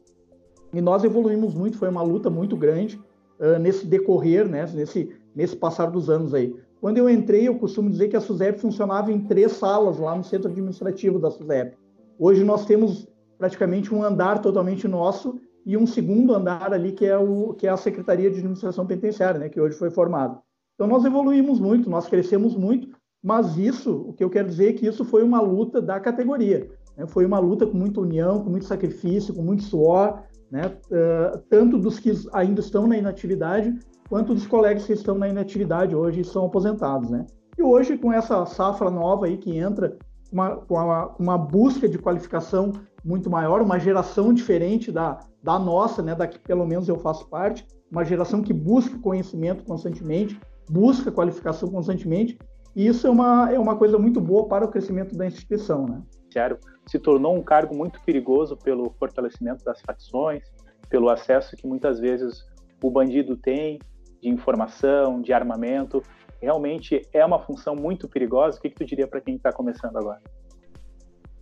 E 0.74 0.82
nós 0.82 1.04
evoluímos 1.04 1.54
muito, 1.54 1.78
foi 1.78 1.90
uma 1.90 2.02
luta 2.02 2.30
muito 2.30 2.56
grande 2.56 3.00
uh, 3.40 3.60
nesse 3.60 3.86
decorrer, 3.86 4.48
né? 4.48 4.66
Nesse, 4.74 5.10
nesse 5.36 5.56
passar 5.56 5.88
dos 5.88 6.10
anos 6.10 6.34
aí. 6.34 6.56
Quando 6.80 6.98
eu 6.98 7.10
entrei, 7.10 7.48
eu 7.48 7.56
costumo 7.60 7.90
dizer 7.90 8.08
que 8.08 8.16
a 8.16 8.22
SUSEP 8.22 8.60
funcionava 8.60 9.12
em 9.12 9.20
três 9.20 9.52
salas 9.52 10.00
lá 10.00 10.16
no 10.16 10.24
centro 10.24 10.50
administrativo 10.50 11.20
da 11.20 11.30
SUSEP. 11.30 11.78
Hoje 12.18 12.44
nós 12.44 12.66
temos 12.66 13.08
praticamente 13.38 13.94
um 13.94 14.04
andar 14.04 14.40
totalmente 14.42 14.88
nosso 14.88 15.40
e 15.66 15.78
um 15.78 15.86
segundo 15.86 16.34
andar 16.34 16.74
ali 16.74 16.92
que 16.92 17.06
é, 17.06 17.18
o, 17.18 17.54
que 17.54 17.68
é 17.68 17.70
a 17.70 17.78
Secretaria 17.78 18.32
de 18.32 18.38
Administração 18.38 18.86
Penitenciária, 18.88 19.40
né, 19.40 19.50
que 19.50 19.62
hoje 19.62 19.78
foi 19.78 19.92
formado. 19.92 20.40
Então 20.74 20.88
nós 20.88 21.06
evoluímos 21.06 21.60
muito, 21.60 21.90
nós 21.90 22.08
crescemos 22.08 22.56
muito, 22.56 22.90
mas 23.24 23.58
isso, 23.58 24.06
o 24.08 24.14
que 24.14 24.24
eu 24.24 24.30
quero 24.30 24.48
dizer 24.48 24.70
é 24.70 24.74
que 24.74 24.88
isso 24.88 25.06
foi 25.06 25.24
uma 25.24 25.42
luta 25.42 25.82
da 25.82 26.00
categoria. 26.00 26.70
Né? 26.98 27.06
Foi 27.08 27.26
uma 27.26 27.40
luta 27.40 27.68
com 27.68 27.78
muita 27.78 28.02
união, 28.02 28.44
com 28.44 28.50
muito 28.50 28.66
sacrifício, 28.66 29.34
com 29.34 29.42
muito 29.42 29.64
suor, 29.64 30.24
né? 30.50 30.76
Uh, 30.88 31.38
tanto 31.50 31.78
dos 31.78 31.98
que 31.98 32.12
ainda 32.34 32.60
estão 32.60 32.86
na 32.86 32.98
inatividade, 32.98 33.74
quanto 34.10 34.34
dos 34.34 34.46
colegas 34.46 34.86
que 34.86 34.94
estão 34.94 35.18
na 35.18 35.30
inatividade 35.30 35.96
hoje 35.96 36.22
e 36.22 36.26
são 36.26 36.46
aposentados, 36.46 37.10
né? 37.10 37.26
E 37.58 37.64
hoje, 37.64 37.98
com 37.98 38.12
essa 38.12 38.46
safra 38.46 38.90
nova 38.90 39.28
aí 39.28 39.38
que 39.38 39.58
entra, 39.58 39.98
uma, 40.32 40.64
uma, 40.70 41.16
uma 41.20 41.38
busca 41.38 41.88
de 41.88 41.98
qualificação 41.98 42.72
muito 43.04 43.30
maior, 43.30 43.62
uma 43.62 43.80
geração 43.80 44.34
diferente 44.34 44.92
da, 44.92 45.20
da 45.44 45.60
nossa, 45.60 46.02
né, 46.02 46.16
da 46.16 46.28
que 46.28 46.40
pelo 46.40 46.66
menos 46.66 46.88
eu 46.88 46.98
faço 46.98 47.28
parte, 47.28 47.66
uma 47.92 48.06
geração 48.06 48.42
que 48.42 48.54
busca 48.54 48.98
conhecimento 49.00 49.66
constantemente, 49.66 50.40
busca 50.70 51.12
qualificação 51.12 51.70
constantemente, 51.70 52.38
e 52.76 52.88
isso 52.88 53.08
é 53.08 53.10
uma, 53.10 53.52
é 53.52 53.60
uma 53.60 53.76
coisa 53.76 53.98
muito 53.98 54.22
boa 54.22 54.48
para 54.48 54.66
o 54.66 54.68
crescimento 54.68 55.16
da 55.16 55.26
instituição. 55.26 55.86
Né? 55.86 56.02
Se 56.86 56.98
tornou 57.00 57.36
um 57.36 57.44
cargo 57.44 57.76
muito 57.76 58.02
perigoso 58.02 58.56
pelo 58.58 58.92
fortalecimento 58.98 59.64
das 59.64 59.82
facções, 59.82 60.44
pelo 60.90 61.10
acesso 61.10 61.56
que 61.56 61.68
muitas 61.68 62.00
vezes 62.00 62.46
o 62.84 62.90
bandido 62.90 63.36
tem 63.38 63.80
de 64.22 64.30
informação, 64.30 65.22
de 65.22 65.34
armamento, 65.34 66.02
realmente 66.42 67.02
é 67.14 67.26
uma 67.26 67.40
função 67.40 67.76
muito 67.76 68.08
perigosa. 68.08 68.58
O 68.58 68.62
que, 68.62 68.70
que 68.70 68.76
tu 68.76 68.86
diria 68.86 69.08
para 69.08 69.22
quem 69.22 69.36
está 69.36 69.52
começando 69.52 69.98
agora? 69.98 70.22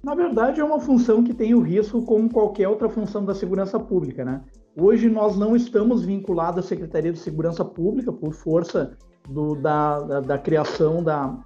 Na 0.04 0.16
verdade, 0.16 0.62
é 0.62 0.64
uma 0.64 0.80
função 0.80 1.24
que 1.24 1.34
tem 1.34 1.54
o 1.54 1.62
risco 1.62 2.02
como 2.04 2.32
qualquer 2.32 2.68
outra 2.68 2.88
função 2.88 3.26
da 3.26 3.36
segurança 3.36 3.78
pública, 3.80 4.24
né? 4.24 4.42
Hoje 4.80 5.10
nós 5.10 5.38
não 5.38 5.56
estamos 5.56 6.06
vinculados 6.06 6.64
à 6.64 6.68
Secretaria 6.68 7.12
de 7.12 7.20
Segurança 7.20 7.66
Pública 7.66 8.14
por 8.14 8.34
força 8.34 8.98
do, 9.30 9.56
da, 9.56 10.00
da, 10.00 10.20
da, 10.22 10.38
criação 10.38 11.04
da, 11.04 11.38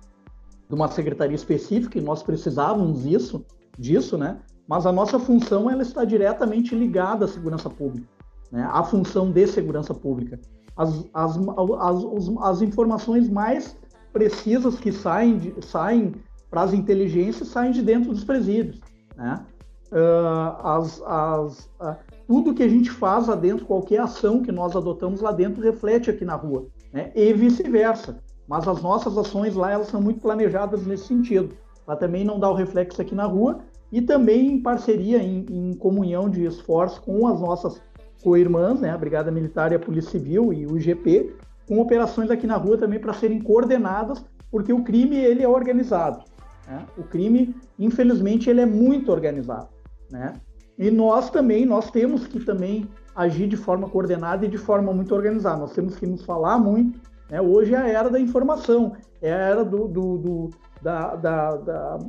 de 0.69 0.75
uma 0.75 0.87
secretaria 0.87 1.35
específica, 1.35 1.97
e 1.97 2.01
nós 2.01 2.23
precisávamos 2.23 3.03
disso, 3.03 3.45
disso, 3.77 4.17
né? 4.17 4.39
Mas 4.67 4.85
a 4.85 4.91
nossa 4.91 5.19
função 5.19 5.69
ela 5.69 5.81
está 5.81 6.05
diretamente 6.05 6.73
ligada 6.73 7.25
à 7.25 7.27
segurança 7.27 7.69
pública, 7.69 8.07
né? 8.51 8.67
À 8.71 8.83
função 8.83 9.31
de 9.31 9.45
segurança 9.47 9.93
pública 9.93 10.39
as, 10.75 11.05
as, 11.13 11.37
as, 11.37 12.29
as 12.41 12.61
informações 12.61 13.29
mais 13.29 13.77
precisas 14.11 14.75
que 14.75 14.91
saem, 14.91 15.53
saem 15.61 16.15
para 16.49 16.61
as 16.61 16.73
inteligências 16.73 17.49
saem 17.49 17.71
de 17.71 17.81
dentro 17.81 18.11
dos 18.11 18.23
presídios. 18.23 18.79
Né? 19.15 19.45
Uh, 19.91 20.67
as, 20.67 21.01
as, 21.03 21.65
uh, 21.79 21.95
tudo 22.27 22.53
que 22.53 22.63
a 22.63 22.67
gente 22.67 22.89
faz 22.89 23.27
lá 23.27 23.35
dentro, 23.35 23.65
qualquer 23.65 23.99
ação 23.99 24.41
que 24.41 24.51
nós 24.51 24.75
adotamos 24.75 25.21
lá 25.21 25.31
dentro, 25.31 25.61
reflete 25.61 26.09
aqui 26.09 26.25
na 26.25 26.35
rua, 26.35 26.67
né? 26.93 27.11
e 27.15 27.33
vice-versa. 27.33 28.19
Mas 28.47 28.67
as 28.67 28.81
nossas 28.81 29.17
ações 29.17 29.55
lá 29.55 29.71
elas 29.71 29.87
são 29.87 30.01
muito 30.01 30.21
planejadas 30.21 30.85
nesse 30.85 31.07
sentido, 31.07 31.55
para 31.85 31.95
também 31.95 32.23
não 32.23 32.39
dar 32.39 32.51
o 32.51 32.55
reflexo 32.55 33.01
aqui 33.01 33.15
na 33.15 33.25
rua 33.25 33.59
e 33.91 34.01
também 34.01 34.53
em 34.53 34.61
parceria, 34.61 35.17
em, 35.21 35.45
em 35.49 35.73
comunhão 35.73 36.29
de 36.29 36.45
esforço 36.45 37.01
com 37.01 37.27
as 37.27 37.39
nossas 37.39 37.81
co-irmãs, 38.23 38.79
né, 38.79 38.89
a 38.89 38.97
Brigada 38.97 39.31
Militar 39.31 39.71
e 39.71 39.75
a 39.75 39.79
Polícia 39.79 40.11
Civil 40.11 40.53
e 40.53 40.65
o 40.65 40.77
IGP, 40.77 41.35
com 41.67 41.79
operações 41.79 42.31
aqui 42.31 42.47
na 42.47 42.57
rua 42.57 42.77
também 42.77 42.99
para 42.99 43.13
serem 43.13 43.41
coordenadas, 43.41 44.23
porque 44.49 44.71
o 44.71 44.83
crime 44.83 45.17
ele 45.17 45.43
é 45.43 45.47
organizado. 45.47 46.23
Né? 46.67 46.85
O 46.97 47.03
crime, 47.03 47.55
infelizmente, 47.77 48.49
ele 48.49 48.61
é 48.61 48.65
muito 48.65 49.11
organizado. 49.11 49.67
Né? 50.11 50.33
E 50.77 50.89
nós 50.89 51.29
também, 51.29 51.65
nós 51.65 51.91
temos 51.91 52.27
que 52.27 52.39
também 52.39 52.87
agir 53.15 53.47
de 53.47 53.57
forma 53.57 53.89
coordenada 53.89 54.45
e 54.45 54.49
de 54.49 54.57
forma 54.57 54.93
muito 54.93 55.13
organizada. 55.13 55.57
Nós 55.57 55.73
temos 55.73 55.95
que 55.95 56.05
nos 56.05 56.23
falar 56.23 56.57
muito. 56.57 56.99
Né? 57.29 57.41
Hoje 57.41 57.73
é 57.73 57.77
a 57.77 57.87
era 57.87 58.09
da 58.09 58.19
informação, 58.19 58.93
é 59.21 59.31
a 59.31 59.37
era 59.37 59.65
do, 59.65 59.87
do, 59.87 60.17
do 60.17 60.49
da, 60.81 61.15
da, 61.15 61.55
da, 61.57 61.99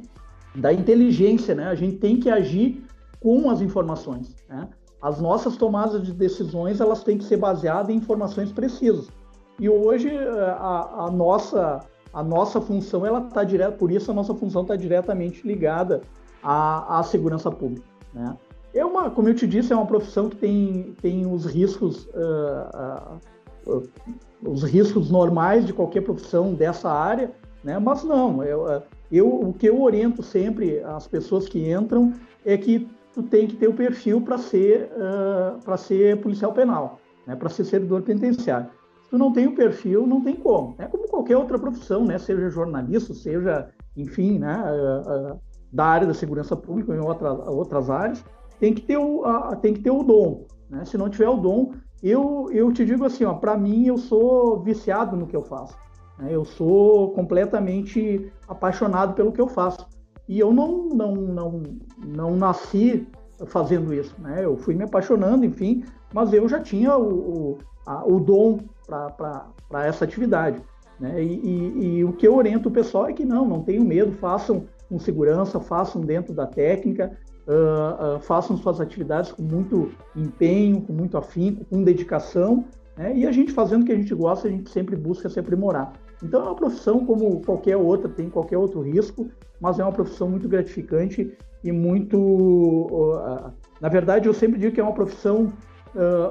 da 0.55 0.73
inteligência. 0.73 1.55
Né? 1.55 1.67
A 1.67 1.75
gente 1.75 1.97
tem 1.97 2.19
que 2.19 2.31
agir 2.31 2.85
com 3.21 3.51
as 3.51 3.61
informações. 3.61 4.35
Né? 4.49 4.69
As 5.01 5.21
nossas 5.21 5.57
tomadas 5.57 6.03
de 6.03 6.13
decisões 6.13 6.81
elas 6.81 7.05
têm 7.05 7.19
que 7.19 7.25
ser 7.25 7.37
baseadas 7.37 7.91
em 7.91 7.97
informações 7.97 8.53
precisas. 8.53 9.09
E 9.61 9.69
hoje 9.69 10.11
a, 10.59 11.05
a 11.07 11.11
nossa 11.11 11.81
a 12.15 12.23
nossa 12.23 12.61
função 12.61 13.05
ela 13.05 13.19
está 13.19 13.43
direta, 13.43 13.73
por 13.73 13.91
isso 13.91 14.11
a 14.11 14.15
nossa 14.15 14.33
função 14.35 14.63
está 14.63 14.77
diretamente 14.77 15.45
ligada 15.45 16.01
à, 16.41 17.01
à 17.01 17.03
segurança 17.03 17.51
pública. 17.51 17.85
Né? 18.15 18.37
É 18.75 18.85
uma, 18.85 19.11
como 19.11 19.29
eu 19.29 19.35
te 19.35 19.47
disse, 19.47 19.73
é 19.73 19.77
uma 19.77 19.87
profissão 19.87 20.29
que 20.29 20.37
tem, 20.37 20.95
tem 21.01 21.27
os 21.27 21.47
riscos 21.47 22.07
uh, 22.07 23.19
uh, 23.69 23.77
uh, 23.77 23.83
os 24.43 24.65
riscos 24.65 25.11
normais 25.11 25.65
de 25.65 25.73
qualquer 25.73 26.01
profissão 26.01 26.53
dessa 26.53 26.91
área, 26.91 27.31
né? 27.63 27.79
Mas 27.79 28.03
não, 28.03 28.43
eu, 28.43 28.83
eu, 29.13 29.29
o 29.29 29.53
que 29.53 29.67
eu 29.67 29.81
oriento 29.81 30.23
sempre 30.23 30.81
as 30.81 31.07
pessoas 31.07 31.49
que 31.49 31.71
entram 31.71 32.13
é 32.45 32.57
que 32.59 32.89
tu 33.13 33.23
tem 33.23 33.47
que 33.47 33.57
ter 33.57 33.69
o 33.69 33.75
perfil 33.75 34.21
para 34.21 34.37
ser 34.39 34.91
para 35.65 35.77
ser 35.77 36.21
policial 36.21 36.53
penal, 36.53 36.99
né? 37.27 37.37
Para 37.37 37.49
ser 37.49 37.65
servidor 37.65 38.03
penitenciário 38.03 38.69
tu 39.15 39.19
não 39.19 39.33
tem 39.33 39.47
o 39.47 39.55
perfil, 39.55 40.09
não 40.09 40.21
tem 40.21 40.35
como. 40.35 40.75
É 40.77 40.87
como 40.87 41.07
qualquer 41.07 41.37
outra 41.37 41.57
profissão, 41.57 42.05
né? 42.05 42.19
Seja 42.19 42.51
jornalista, 42.51 43.15
seja, 43.15 43.69
enfim, 43.97 44.41
né? 44.41 44.61
Da 45.73 45.85
área 45.85 46.07
da 46.07 46.15
segurança 46.15 46.57
pública 46.57 46.91
ou 46.91 46.99
em 46.99 47.01
outra, 47.01 47.33
outras 47.33 47.89
áreas, 47.89 48.25
tem 48.65 48.73
que 48.73 48.81
ter 48.81 48.97
o, 48.97 49.21
uh, 49.21 49.55
tem 49.57 49.75
que 49.75 49.81
ter 49.81 49.91
o 49.91 50.03
dom. 50.03 50.47
Né? 50.71 50.87
Se 50.87 50.97
não 50.97 51.11
tiver 51.11 51.29
o 51.29 51.37
dom, 51.37 51.73
eu, 52.03 52.49
eu 52.51 52.73
te 52.73 52.83
digo 52.83 53.05
assim, 53.05 53.27
para 53.35 53.59
mim 53.59 53.87
eu 53.87 53.99
sou 53.99 54.59
viciado 54.63 55.15
no 55.19 55.27
que 55.27 55.37
eu 55.37 55.43
faço. 55.43 55.77
Né? 56.19 56.29
Eu 56.31 56.47
sou 56.47 57.11
completamente 57.11 58.33
apaixonado 58.49 59.13
pelo 59.13 59.33
que 59.33 59.41
eu 59.41 59.49
faço. 59.49 59.87
E 60.27 60.41
eu 60.41 60.51
não, 60.51 60.89
não, 60.89 61.15
não, 61.15 61.63
não 62.07 62.37
nasci 62.37 63.07
fazendo 63.49 63.93
isso, 63.93 64.15
né? 64.19 64.43
Eu 64.43 64.57
fui 64.57 64.75
me 64.75 64.85
apaixonando, 64.85 65.45
enfim, 65.45 65.85
mas 66.15 66.33
eu 66.33 66.49
já 66.49 66.59
tinha 66.59 66.97
o, 66.97 67.13
o, 67.13 67.59
a, 67.85 68.07
o 68.07 68.19
dom 68.19 68.61
para 68.87 69.87
essa 69.87 70.07
atividade. 70.07 70.63
Né? 70.99 71.23
E, 71.23 71.35
e, 71.35 71.87
e, 71.99 72.05
o 72.05 72.15
que 72.15 72.27
eu 72.27 72.35
oriento 72.35 72.71
o 72.71 72.73
pessoal 72.73 73.09
é 73.09 73.13
que 73.13 73.27
não, 73.27 73.47
não 73.47 73.63
tenham 73.63 73.85
medo, 73.85 74.13
façam 74.13 74.65
com 74.89 74.99
segurança, 74.99 75.61
façam 75.61 76.01
dentro 76.01 76.33
da 76.33 76.47
técnica, 76.47 77.15
uh, 77.47 78.17
uh, 78.17 78.21
façam 78.21 78.57
suas 78.57 78.81
atividades 78.81 79.33
com 79.33 79.43
muito 79.43 79.91
empenho, 80.15 80.81
com 80.83 80.93
muito 80.93 81.17
afinco, 81.17 81.65
com 81.65 81.83
dedicação, 81.83 82.65
né? 82.97 83.17
e 83.17 83.27
a 83.27 83.33
gente 83.33 83.53
fazendo 83.53 83.83
o 83.83 83.85
que 83.87 83.93
a 83.93 83.97
gente 83.97 84.15
gosta, 84.15 84.49
a 84.49 84.51
gente 84.51 84.71
sempre 84.71 84.97
busca 84.97 85.29
se 85.29 85.39
aprimorar. 85.39 85.93
Então 86.23 86.41
é 86.41 86.45
uma 86.45 86.55
profissão 86.55 87.05
como 87.05 87.41
qualquer 87.43 87.77
outra, 87.77 88.09
tem 88.09 88.31
qualquer 88.31 88.57
outro 88.57 88.81
risco, 88.81 89.29
mas 89.61 89.79
é 89.79 89.85
uma 89.85 89.93
profissão 89.93 90.29
muito 90.29 90.49
gratificante 90.49 91.37
e 91.63 91.73
muito. 91.73 92.19
Uh, 92.19 93.53
na 93.81 93.89
verdade, 93.89 94.27
eu 94.27 94.35
sempre 94.35 94.59
digo 94.59 94.75
que 94.75 94.81
é 94.81 94.85
uma 94.85 94.95
profissão 94.95 95.53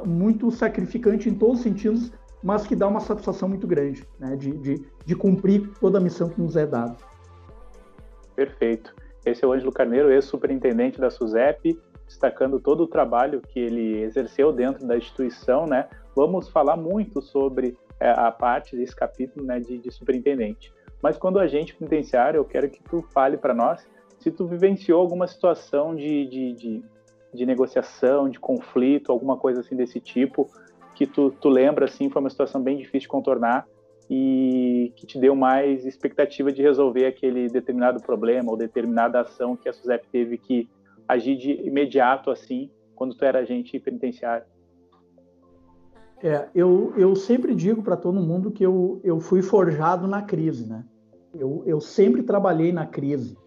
muito 0.05 0.51
sacrificante 0.51 1.29
em 1.29 1.33
todos 1.33 1.59
os 1.59 1.63
sentidos, 1.63 2.11
mas 2.43 2.67
que 2.67 2.75
dá 2.75 2.85
uma 2.85 2.99
satisfação 2.99 3.47
muito 3.47 3.65
grande 3.65 4.05
né, 4.19 4.35
de, 4.35 4.51
de, 4.57 4.85
de 5.05 5.15
cumprir 5.15 5.69
toda 5.79 5.99
a 5.99 6.01
missão 6.01 6.27
que 6.27 6.41
nos 6.41 6.57
é 6.57 6.67
dada. 6.67 6.97
Perfeito. 8.35 8.93
Esse 9.25 9.43
é 9.43 9.47
o 9.47 9.53
Ângelo 9.53 9.71
Carneiro, 9.71 10.11
ex-superintendente 10.11 10.99
da 10.99 11.09
SUSEP, 11.09 11.79
destacando 12.05 12.59
todo 12.59 12.83
o 12.83 12.87
trabalho 12.87 13.41
que 13.41 13.59
ele 13.59 14.01
exerceu 14.01 14.51
dentro 14.51 14.85
da 14.85 14.97
instituição, 14.97 15.65
né? 15.65 15.87
Vamos 16.15 16.49
falar 16.49 16.75
muito 16.75 17.21
sobre 17.21 17.77
é, 17.99 18.09
a 18.09 18.31
parte 18.31 18.75
desse 18.75 18.95
capítulo, 18.95 19.45
né, 19.45 19.59
de, 19.59 19.77
de 19.77 19.91
superintendente. 19.91 20.73
Mas 21.01 21.17
quando 21.17 21.39
agente 21.39 21.75
penitenciário, 21.75 22.37
eu 22.37 22.45
quero 22.45 22.69
que 22.69 22.81
tu 22.83 23.01
fale 23.13 23.37
para 23.37 23.53
nós 23.53 23.85
se 24.19 24.31
tu 24.31 24.47
vivenciou 24.47 25.01
alguma 25.01 25.27
situação 25.27 25.93
de, 25.93 26.25
de, 26.27 26.53
de, 26.53 26.83
de 27.33 27.45
negociação, 27.45 28.29
de 28.29 28.39
conflito, 28.39 29.11
alguma 29.11 29.35
coisa 29.37 29.59
assim 29.59 29.75
desse 29.75 29.99
tipo, 29.99 30.49
que 30.95 31.05
tu, 31.05 31.29
tu 31.29 31.49
lembra, 31.49 31.85
assim, 31.85 32.09
foi 32.09 32.21
uma 32.21 32.29
situação 32.29 32.61
bem 32.61 32.77
difícil 32.77 33.01
de 33.01 33.07
contornar 33.09 33.67
e 34.09 34.91
que 34.95 35.05
te 35.05 35.19
deu 35.19 35.35
mais 35.35 35.85
expectativa 35.85 36.51
de 36.51 36.61
resolver 36.61 37.05
aquele 37.05 37.47
determinado 37.49 38.01
problema 38.01 38.51
ou 38.51 38.57
determinada 38.57 39.21
ação 39.21 39.55
que 39.55 39.69
a 39.69 39.73
SUSEP 39.73 40.07
teve 40.11 40.37
que 40.37 40.69
agir 41.07 41.37
de 41.37 41.51
imediato, 41.67 42.29
assim, 42.29 42.69
quando 42.95 43.15
tu 43.15 43.25
era 43.25 43.39
agente 43.39 43.79
penitenciário? 43.79 44.45
É, 46.21 46.47
eu, 46.55 46.93
eu 46.95 47.15
sempre 47.15 47.53
digo 47.53 47.83
para 47.83 47.97
todo 47.97 48.21
mundo 48.21 48.49
que 48.49 48.65
eu, 48.65 49.01
eu 49.03 49.19
fui 49.19 49.41
forjado 49.41 50.07
na 50.07 50.21
crise, 50.21 50.65
né? 50.65 50.85
Eu, 51.33 51.63
eu 51.65 51.81
sempre 51.81 52.23
trabalhei 52.23 52.71
na 52.71 52.85
crise, 52.85 53.37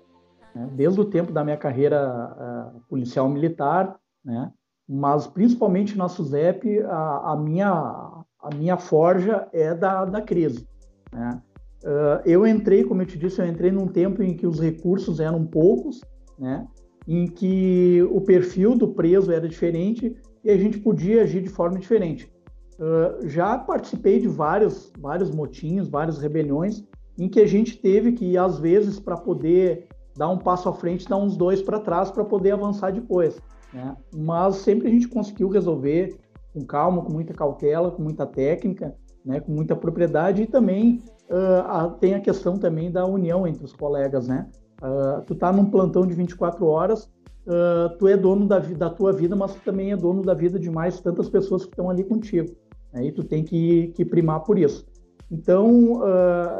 né? 0.54 0.68
desde 0.72 1.00
o 1.00 1.04
tempo 1.04 1.32
da 1.32 1.42
minha 1.42 1.56
carreira 1.56 2.74
uh, 2.76 2.80
policial 2.88 3.28
militar, 3.28 3.96
né? 4.24 4.52
mas 4.88 5.26
principalmente 5.26 5.96
na 5.96 6.08
SUSEP, 6.08 6.80
a, 6.82 7.32
a, 7.32 7.36
minha, 7.36 8.05
a 8.40 8.54
minha 8.54 8.76
forja 8.76 9.48
é 9.52 9.74
da, 9.74 10.04
da 10.04 10.20
crise. 10.20 10.66
Né? 11.12 11.40
Uh, 11.84 12.20
eu 12.24 12.46
entrei, 12.46 12.84
como 12.84 13.02
eu 13.02 13.06
te 13.06 13.18
disse, 13.18 13.40
eu 13.40 13.46
entrei 13.46 13.70
num 13.70 13.86
tempo 13.86 14.22
em 14.22 14.34
que 14.34 14.46
os 14.46 14.60
recursos 14.60 15.20
eram 15.20 15.44
poucos, 15.46 16.00
né? 16.38 16.66
em 17.06 17.26
que 17.26 18.02
o 18.10 18.20
perfil 18.20 18.76
do 18.76 18.88
preso 18.88 19.32
era 19.32 19.48
diferente 19.48 20.16
e 20.42 20.50
a 20.50 20.56
gente 20.56 20.78
podia 20.78 21.22
agir 21.22 21.42
de 21.42 21.48
forma 21.48 21.78
diferente. 21.78 22.30
Uh, 22.78 23.26
já 23.28 23.56
participei 23.56 24.20
de 24.20 24.28
vários, 24.28 24.92
vários 24.98 25.30
motinhos, 25.30 25.88
várias 25.88 26.18
rebeliões, 26.18 26.84
em 27.18 27.28
que 27.28 27.40
a 27.40 27.46
gente 27.46 27.78
teve 27.78 28.12
que, 28.12 28.36
às 28.36 28.58
vezes, 28.58 29.00
para 29.00 29.16
poder 29.16 29.88
dar 30.16 30.28
um 30.28 30.38
passo 30.38 30.68
à 30.68 30.72
frente, 30.72 31.08
dar 31.08 31.16
uns 31.16 31.36
dois 31.36 31.62
para 31.62 31.80
trás 31.80 32.10
para 32.10 32.24
poder 32.24 32.52
avançar 32.52 32.92
depois. 32.92 33.40
Né? 33.72 33.96
Mas 34.14 34.56
sempre 34.56 34.88
a 34.88 34.90
gente 34.90 35.08
conseguiu 35.08 35.48
resolver 35.48 36.18
com 36.56 36.64
calma, 36.64 37.02
com 37.02 37.12
muita 37.12 37.34
cautela, 37.34 37.90
com 37.90 38.02
muita 38.02 38.24
técnica, 38.24 38.94
né? 39.22 39.40
com 39.40 39.52
muita 39.52 39.76
propriedade 39.76 40.42
e 40.42 40.46
também 40.46 41.02
uh, 41.28 41.66
a, 41.66 41.90
tem 42.00 42.14
a 42.14 42.20
questão 42.20 42.56
também 42.56 42.90
da 42.90 43.04
união 43.04 43.46
entre 43.46 43.62
os 43.62 43.74
colegas, 43.74 44.26
né? 44.26 44.48
Uh, 44.82 45.22
tu 45.26 45.34
tá 45.34 45.52
num 45.52 45.66
plantão 45.66 46.06
de 46.06 46.14
24 46.14 46.64
horas, 46.66 47.04
uh, 47.46 47.94
tu 47.98 48.08
é 48.08 48.16
dono 48.16 48.46
da, 48.46 48.58
da 48.58 48.88
tua 48.88 49.12
vida, 49.12 49.36
mas 49.36 49.54
tu 49.54 49.60
também 49.60 49.92
é 49.92 49.96
dono 49.96 50.22
da 50.22 50.32
vida 50.32 50.58
de 50.58 50.70
mais 50.70 50.98
tantas 51.00 51.28
pessoas 51.28 51.64
que 51.64 51.70
estão 51.70 51.90
ali 51.90 52.04
contigo. 52.04 52.54
Né? 52.92 53.06
E 53.06 53.12
tu 53.12 53.22
tem 53.22 53.44
que, 53.44 53.88
que 53.88 54.04
primar 54.04 54.40
por 54.40 54.58
isso. 54.58 54.86
Então, 55.28 56.02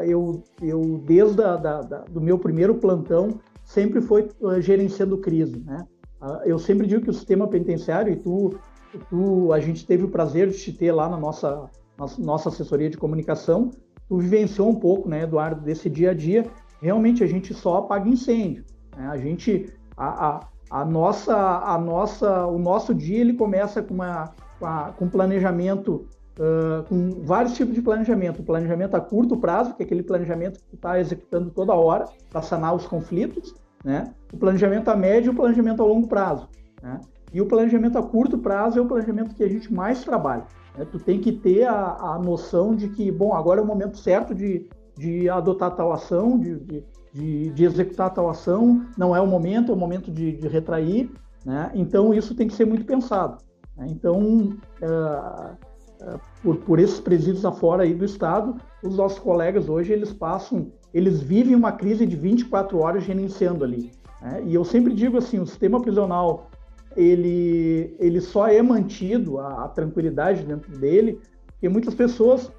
eu, 0.03 0.43
eu 0.61 1.01
desde 1.07 1.41
a, 1.41 1.55
da, 1.55 1.83
da, 1.83 1.99
do 2.01 2.21
meu 2.21 2.37
primeiro 2.37 2.75
plantão, 2.75 3.39
sempre 3.63 4.01
foi 4.01 4.29
gerenciando 4.59 5.19
crise, 5.19 5.63
né? 5.65 5.87
Eu 6.45 6.59
sempre 6.59 6.85
digo 6.85 7.05
que 7.05 7.11
o 7.11 7.15
sistema 7.15 7.47
penitenciário, 7.47 8.13
e 8.13 8.17
tu, 8.17 8.59
tu, 8.97 9.53
a 9.53 9.61
gente 9.61 9.87
teve 9.87 10.05
o 10.05 10.09
prazer 10.09 10.49
de 10.49 10.59
te 10.59 10.73
ter 10.73 10.93
lá 10.93 11.09
na 11.09 11.17
nossa, 11.17 11.71
na 11.99 12.07
nossa 12.19 12.49
assessoria 12.49 12.91
de 12.91 12.97
comunicação, 12.97 13.71
tu 14.09 14.19
vivenciou 14.19 14.69
um 14.69 14.75
pouco, 14.75 15.09
né, 15.09 15.23
Eduardo, 15.23 15.61
desse 15.61 15.89
dia 15.89 16.11
a 16.11 16.15
dia. 16.15 16.47
Realmente 16.81 17.23
a 17.25 17.27
gente 17.27 17.55
só 17.55 17.79
apaga 17.79 18.09
incêndio. 18.09 18.65
Né? 18.97 19.07
A 19.07 19.17
gente, 19.17 19.73
a, 19.97 20.27
a, 20.27 20.41
a, 20.71 20.85
nossa, 20.85 21.35
a 21.35 21.79
nossa, 21.79 22.47
o 22.47 22.59
nosso 22.59 22.95
dia 22.95 23.21
ele 23.21 23.35
começa 23.35 23.83
com 23.83 23.95
uma, 23.95 24.33
com, 24.99 25.09
planejamento, 25.09 26.07
uh, 26.39 26.83
com 26.89 27.23
vários 27.25 27.55
tipos 27.55 27.75
de 27.75 27.83
planejamento. 27.83 28.41
O 28.41 28.45
planejamento 28.45 28.95
a 28.95 29.01
curto 29.01 29.37
prazo, 29.37 29.75
que 29.75 29.83
é 29.83 29.87
aquele 29.87 30.03
planejamento 30.03 30.61
que 30.61 30.67
tu 30.67 30.77
está 30.77 31.01
executando 31.01 31.51
toda 31.51 31.73
hora 31.75 32.07
para 32.31 32.43
sanar 32.43 32.75
os 32.75 32.87
conflitos 32.87 33.55
né? 33.87 34.13
O 34.33 34.37
planejamento 34.37 34.89
a 34.89 34.97
médio 34.97 35.31
e 35.31 35.33
o 35.33 35.37
planejamento 35.37 35.81
a 35.81 35.87
longo 35.87 36.09
prazo. 36.09 36.49
Né? 36.83 37.01
E 37.37 37.41
o 37.43 37.45
planejamento 37.45 37.99
a 37.99 38.03
curto 38.03 38.39
prazo 38.39 38.79
é 38.79 38.83
o 38.83 38.87
planejamento 38.87 39.35
que 39.35 39.45
a 39.45 39.49
gente 39.49 39.71
mais 39.71 40.03
trabalha. 40.03 40.47
Né? 40.75 40.87
Tu 40.91 40.99
tem 40.99 41.21
que 41.21 41.31
ter 41.31 41.65
a, 41.65 41.95
a 42.15 42.19
noção 42.19 42.75
de 42.75 42.89
que, 42.89 43.13
bom, 43.13 43.35
agora 43.35 43.61
é 43.61 43.63
o 43.63 43.67
momento 43.67 43.99
certo 43.99 44.35
de, 44.35 44.67
de 44.97 45.29
adotar 45.29 45.77
tal 45.77 45.93
ação, 45.93 46.39
de, 46.39 46.59
de, 46.59 46.85
de, 47.13 47.51
de 47.51 47.65
executar 47.67 48.09
tal 48.15 48.31
ação, 48.31 48.87
não 48.97 49.15
é 49.15 49.21
o 49.21 49.27
momento, 49.27 49.71
é 49.71 49.75
o 49.75 49.79
momento 49.79 50.11
de, 50.11 50.33
de 50.33 50.49
retrair. 50.49 51.11
Né? 51.45 51.71
Então, 51.75 52.15
isso 52.15 52.35
tem 52.35 52.49
que 52.49 52.55
ser 52.55 52.65
muito 52.65 52.87
pensado. 52.87 53.37
Né? 53.77 53.89
Então, 53.91 54.19
uh, 54.81 55.53
uh, 56.07 56.21
por, 56.43 56.57
por 56.57 56.79
esses 56.79 57.01
presídios 57.01 57.45
afora 57.45 57.83
aí 57.83 57.93
do 57.93 58.07
Estado, 58.07 58.57
os 58.83 58.97
nossos 58.97 59.19
colegas 59.19 59.69
hoje, 59.69 59.93
eles 59.93 60.11
passam 60.11 60.73
eles 60.95 61.21
vivem 61.21 61.55
uma 61.55 61.73
crise 61.73 62.07
de 62.07 62.17
24 62.17 62.79
horas 62.79 63.05
gerenciando 63.05 63.63
ali. 63.63 63.91
Né? 64.23 64.45
E 64.47 64.55
eu 64.55 64.65
sempre 64.65 64.95
digo 64.95 65.19
assim, 65.19 65.39
o 65.39 65.47
sistema 65.47 65.79
prisional 65.79 66.49
ele, 66.97 67.95
ele 67.99 68.21
só 68.21 68.49
é 68.49 68.61
mantido, 68.63 69.39
a, 69.39 69.65
a, 69.65 69.69
tranquilidade 69.69 70.45
dentro 70.45 70.77
dele, 70.79 71.21
porque 71.47 71.69
muitas 71.69 71.95
pessoas, 71.95 72.51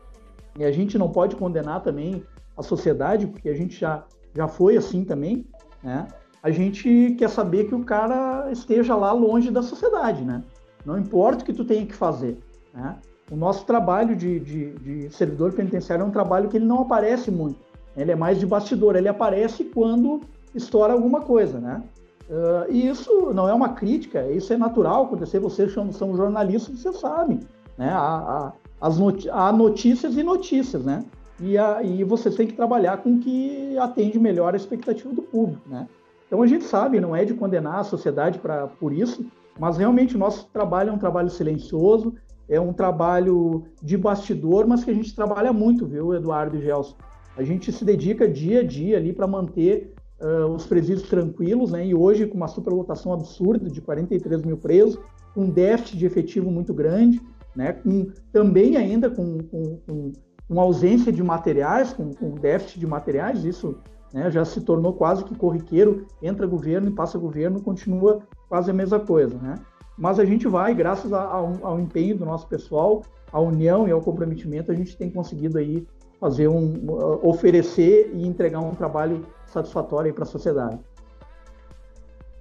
e 0.58 0.64
a 0.64 0.72
gente 0.72 0.98
não 0.98 1.10
pode 1.10 1.36
condenar 1.36 1.82
também 1.82 2.24
a 2.56 2.62
sociedade, 2.62 3.28
porque 3.28 3.50
a 3.50 3.56
gente 3.56 3.80
já, 3.80 4.06
já 4.36 4.48
foi 4.48 4.78
assim 4.78 5.04
também, 5.04 5.46
né? 5.84 6.08
a 6.42 6.52
gente 6.52 7.16
quer 7.18 7.30
saber 7.30 7.66
que 7.66 7.76
o 7.76 7.84
cara 7.84 8.50
esteja 8.52 8.96
lá 8.96 9.12
longe 9.12 9.52
da 9.52 9.62
sociedade, 9.62 10.24
né? 10.24 10.44
Não 10.86 10.98
importa 10.98 11.44
o 11.44 11.46
que 11.46 11.54
tu 11.54 11.66
tenha 11.66 11.86
que 11.86 11.94
fazer, 11.94 12.38
né? 12.74 12.98
O 13.30 13.36
nosso 13.36 13.66
trabalho 13.66 14.16
de, 14.16 14.40
de, 14.40 14.72
de 14.76 15.10
servidor 15.10 15.52
penitenciário 15.52 16.04
é 16.04 16.08
um 16.08 16.12
trabalho 16.12 16.48
que 16.48 16.56
ele 16.56 16.66
não 16.66 16.80
aparece 16.80 17.30
muito. 17.30 17.60
Ele 17.96 18.12
é 18.12 18.16
mais 18.16 18.40
de 18.40 18.46
bastidor, 18.46 18.96
ele 18.96 19.10
aparece 19.10 19.66
quando 19.66 20.22
estoura 20.56 20.94
alguma 20.94 21.20
coisa, 21.20 21.60
né? 21.60 21.84
Uh, 22.30 22.70
e 22.70 22.88
isso 22.88 23.32
não 23.34 23.48
é 23.48 23.54
uma 23.54 23.70
crítica, 23.70 24.30
isso 24.30 24.52
é 24.52 24.58
natural 24.58 25.06
acontecer. 25.06 25.40
Vocês 25.40 25.72
são, 25.72 26.16
jornalistas, 26.16 26.80
vocês 26.80 27.00
sabem. 27.00 27.40
Né? 27.78 27.90
Há, 27.90 28.54
há, 28.82 28.90
há 29.32 29.52
notícias 29.52 30.18
e 30.18 30.24
notícias, 30.24 30.84
né? 30.84 31.06
E, 31.40 31.58
a, 31.58 31.84
e 31.84 32.04
você 32.04 32.32
tem 32.32 32.48
que 32.48 32.54
trabalhar 32.54 32.98
com 32.98 33.14
o 33.14 33.20
que 33.20 33.78
atende 33.78 34.20
melhor 34.20 34.54
a 34.54 34.58
expectativa 34.58 35.14
do 35.14 35.22
público, 35.22 35.62
né? 35.70 35.88
Então 36.26 36.42
a 36.42 36.48
gente 36.48 36.66
sabe, 36.66 37.00
não 37.00 37.16
é 37.16 37.24
de 37.24 37.34
condenar 37.34 37.80
a 37.80 37.84
sociedade 37.84 38.40
pra, 38.40 38.68
por 38.68 38.92
isso, 38.92 39.26
mas 39.58 39.78
realmente 39.78 40.16
o 40.16 40.20
nosso 40.20 40.50
trabalho 40.52 40.90
é 40.90 40.94
um 40.94 40.98
trabalho 40.98 41.30
silencioso, 41.30 42.16
é 42.50 42.60
um 42.60 42.74
trabalho 42.74 43.66
de 43.82 43.98
bastidor, 43.98 44.68
mas 44.68 44.84
que 44.84 44.92
a 44.92 44.94
gente 44.94 45.16
trabalha 45.16 45.54
muito, 45.54 45.86
viu, 45.86 46.14
Eduardo 46.14 46.58
e 46.58 46.62
Gelson? 46.62 46.96
A 47.38 47.44
gente 47.44 47.72
se 47.72 47.86
dedica 47.86 48.28
dia 48.28 48.62
a 48.62 48.64
dia 48.64 48.98
ali 48.98 49.14
para 49.14 49.28
manter 49.28 49.94
uh, 50.22 50.46
os 50.48 50.66
presídios 50.66 51.08
tranquilos, 51.08 51.72
né? 51.72 51.86
E 51.86 51.96
hoje, 51.96 52.28
com 52.28 52.36
uma 52.36 52.48
superlotação 52.48 53.14
absurda 53.14 53.70
de 53.70 53.82
43 53.82 54.44
mil 54.44 54.58
presos, 54.58 55.00
um 55.36 55.50
déficit 55.50 55.98
de 55.98 56.06
efetivo 56.06 56.50
muito 56.52 56.74
grande, 56.74 57.22
né? 57.56 57.74
Com, 57.74 58.08
também 58.32 58.78
ainda 58.78 59.10
com, 59.10 59.38
com, 59.40 59.78
com 59.86 60.14
uma 60.50 60.64
ausência 60.64 61.12
de 61.12 61.24
materiais, 61.24 61.94
com, 61.94 62.12
com 62.12 62.32
déficit 62.36 62.80
de 62.80 62.88
materiais, 62.88 63.44
isso 63.44 63.78
né, 64.14 64.32
já 64.32 64.46
se 64.46 64.62
tornou 64.62 64.94
quase 64.94 65.24
que 65.24 65.36
corriqueiro, 65.36 66.08
entra 66.22 66.48
governo 66.48 66.88
e 66.88 66.94
passa 66.94 67.18
governo, 67.18 67.62
continua 67.62 68.22
quase 68.48 68.72
a 68.72 68.74
mesma 68.74 69.00
coisa, 69.00 69.38
né? 69.38 69.56
Mas 69.98 70.20
a 70.20 70.26
gente 70.26 70.48
vai, 70.48 70.74
graças 70.76 71.12
ao, 71.12 71.54
ao 71.62 71.80
empenho 71.80 72.18
do 72.18 72.26
nosso 72.26 72.48
pessoal, 72.48 73.04
à 73.32 73.40
união 73.42 73.88
e 73.88 73.92
ao 73.92 74.00
comprometimento, 74.00 74.72
a 74.72 74.76
gente 74.76 74.96
tem 74.96 75.10
conseguido 75.10 75.58
aí 75.58 75.86
fazer 76.20 76.48
um, 76.48 76.88
oferecer 77.24 78.12
e 78.14 78.26
entregar 78.26 78.60
um 78.60 78.74
trabalho 78.74 79.26
satisfatório 79.46 80.14
para 80.14 80.24
a 80.24 80.28
sociedade. 80.28 80.80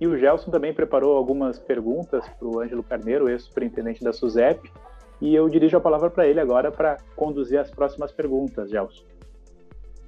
E 0.00 0.06
o 0.06 0.16
Gelson 0.18 0.50
também 0.50 0.74
preparou 0.74 1.16
algumas 1.16 1.58
perguntas 1.58 2.28
para 2.28 2.46
o 2.46 2.60
Ângelo 2.60 2.82
Carneiro, 2.82 3.28
ex-superintendente 3.28 4.04
da 4.04 4.12
SUSEP, 4.12 4.70
e 5.20 5.34
eu 5.34 5.48
dirijo 5.48 5.76
a 5.76 5.80
palavra 5.80 6.10
para 6.10 6.26
ele 6.26 6.38
agora 6.38 6.70
para 6.70 6.98
conduzir 7.14 7.58
as 7.58 7.70
próximas 7.70 8.12
perguntas, 8.12 8.70
Gelson. 8.70 9.04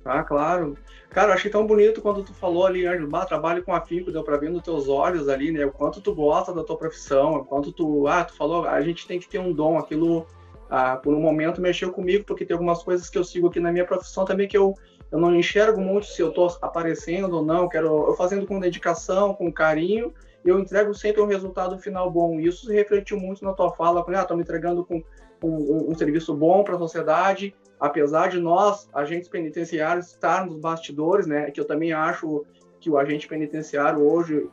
Ah, 0.05 0.23
claro. 0.23 0.75
Cara, 1.11 1.31
eu 1.31 1.35
achei 1.35 1.51
tão 1.51 1.67
bonito 1.67 2.01
quando 2.01 2.23
tu 2.23 2.35
falou 2.35 2.67
ali, 2.67 2.87
Ângelo, 2.87 3.09
bah, 3.09 3.25
trabalho 3.25 3.63
com 3.63 3.75
afinco, 3.75 4.13
deu 4.13 4.23
para 4.23 4.37
ver 4.37 4.51
nos 4.51 4.63
teus 4.63 4.89
olhos 4.89 5.29
ali, 5.29 5.51
né, 5.51 5.65
o 5.65 5.73
quanto 5.73 6.01
tu 6.01 6.15
gosta 6.15 6.53
da 6.53 6.63
tua 6.63 6.77
profissão, 6.77 7.37
o 7.37 7.45
quanto 7.45 7.73
tu, 7.73 8.07
ah, 8.07 8.25
tu 8.25 8.35
falou, 8.35 8.67
a 8.67 8.81
gente 8.81 9.07
tem 9.07 9.19
que 9.19 9.29
ter 9.29 9.39
um 9.39 9.53
dom, 9.53 9.79
aquilo, 9.79 10.27
ah, 10.71 10.97
por 10.97 11.15
um 11.15 11.21
momento 11.21 11.61
mexeu 11.61 11.93
comigo, 11.93 12.25
porque 12.25 12.45
tem 12.45 12.55
algumas 12.55 12.83
coisas 12.83 13.09
que 13.09 13.19
eu 13.19 13.25
sigo 13.25 13.49
aqui 13.49 13.61
na 13.61 13.73
minha 13.73 13.87
profissão 13.87 14.25
também 14.25 14.47
que 14.47 14.57
eu, 14.57 14.75
eu 15.11 15.19
não 15.19 15.35
enxergo 15.35 15.81
muito 15.81 16.07
se 16.07 16.21
eu 16.21 16.29
estou 16.29 16.57
aparecendo 16.61 17.37
ou 17.37 17.45
não, 17.45 17.69
quero 17.69 17.87
eu 18.09 18.15
fazendo 18.15 18.47
com 18.47 18.61
dedicação, 18.61 19.35
com 19.35 19.53
carinho, 19.53 20.13
eu 20.45 20.59
entrego 20.59 20.95
sempre 20.95 21.21
um 21.21 21.27
resultado 21.27 21.79
final 21.79 22.11
bom. 22.11 22.39
Isso 22.39 22.67
se 22.67 22.73
refletiu 22.73 23.19
muito 23.19 23.45
na 23.45 23.53
tua 23.53 23.73
fala, 23.73 24.05
com, 24.05 24.11
ah, 24.13 24.23
estou 24.23 24.37
me 24.37 24.43
entregando 24.43 24.85
com, 24.85 25.03
com 25.41 25.49
um, 25.49 25.91
um, 25.91 25.95
serviço 25.95 26.35
bom 26.35 26.63
para 26.63 26.77
a 26.77 26.79
sociedade, 26.79 27.55
apesar 27.79 28.29
de 28.29 28.39
nós, 28.39 28.89
agentes 28.93 29.29
penitenciários, 29.29 30.09
estar 30.09 30.47
nos 30.47 30.57
bastidores, 30.57 31.27
né, 31.27 31.51
que 31.51 31.61
eu 31.61 31.65
também 31.65 31.93
acho 31.93 32.45
que 32.81 32.89
o 32.89 32.97
agente 32.97 33.27
penitenciário 33.27 34.01
hoje 34.01 34.49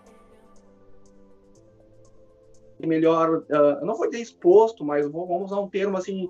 melhor, 2.80 3.38
uh, 3.38 3.86
não 3.86 3.96
vou 3.96 4.10
dizer 4.10 4.22
exposto, 4.22 4.84
mas 4.84 5.10
vamos 5.10 5.52
usar 5.52 5.60
um 5.60 5.70
termo 5.70 5.98
assim, 5.98 6.30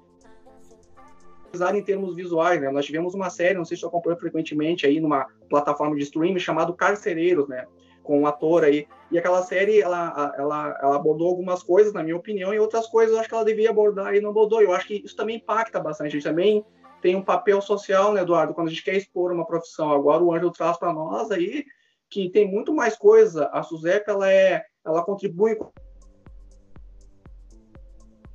em 1.73 1.83
termos 1.83 2.15
visuais, 2.15 2.59
né? 2.59 2.69
Nós 2.69 2.85
tivemos 2.85 3.13
uma 3.13 3.29
série, 3.29 3.57
não 3.57 3.65
sei 3.65 3.77
se 3.77 3.81
você 3.81 3.87
acompanha 3.87 4.17
frequentemente 4.17 4.85
aí 4.85 4.99
numa 4.99 5.25
plataforma 5.49 5.95
de 5.95 6.03
streaming 6.03 6.39
chamado 6.39 6.73
Carcereiros, 6.73 7.47
né? 7.47 7.65
Com 8.03 8.19
um 8.19 8.27
ator 8.27 8.63
aí. 8.65 8.87
E 9.09 9.17
aquela 9.17 9.41
série, 9.41 9.79
ela, 9.79 10.33
ela, 10.37 10.77
ela 10.81 10.95
abordou 10.97 11.27
algumas 11.27 11.63
coisas, 11.63 11.93
na 11.93 12.03
minha 12.03 12.17
opinião, 12.17 12.53
e 12.53 12.59
outras 12.59 12.87
coisas 12.87 13.13
eu 13.13 13.19
acho 13.19 13.29
que 13.29 13.35
ela 13.35 13.45
devia 13.45 13.69
abordar 13.69 14.13
e 14.13 14.21
não 14.21 14.31
abordou. 14.31 14.61
Eu 14.61 14.73
acho 14.73 14.85
que 14.85 15.01
isso 15.05 15.15
também 15.15 15.37
impacta 15.37 15.79
bastante. 15.79 16.07
A 16.07 16.11
gente 16.11 16.23
também 16.23 16.63
tem 17.01 17.15
um 17.15 17.23
papel 17.23 17.61
social, 17.61 18.13
né, 18.13 18.21
Eduardo? 18.21 18.53
Quando 18.53 18.67
a 18.67 18.69
gente 18.69 18.83
quer 18.83 18.95
expor 18.95 19.31
uma 19.31 19.45
profissão. 19.45 19.91
Agora 19.91 20.21
o 20.21 20.33
Ângelo 20.33 20.51
traz 20.51 20.77
para 20.77 20.91
nós 20.91 21.31
aí 21.31 21.63
que 22.09 22.29
tem 22.29 22.49
muito 22.49 22.73
mais 22.73 22.95
coisa. 22.95 23.47
A 23.51 23.63
SUSEP, 23.63 24.09
ela, 24.09 24.31
é, 24.31 24.63
ela 24.85 25.03
contribui 25.03 25.57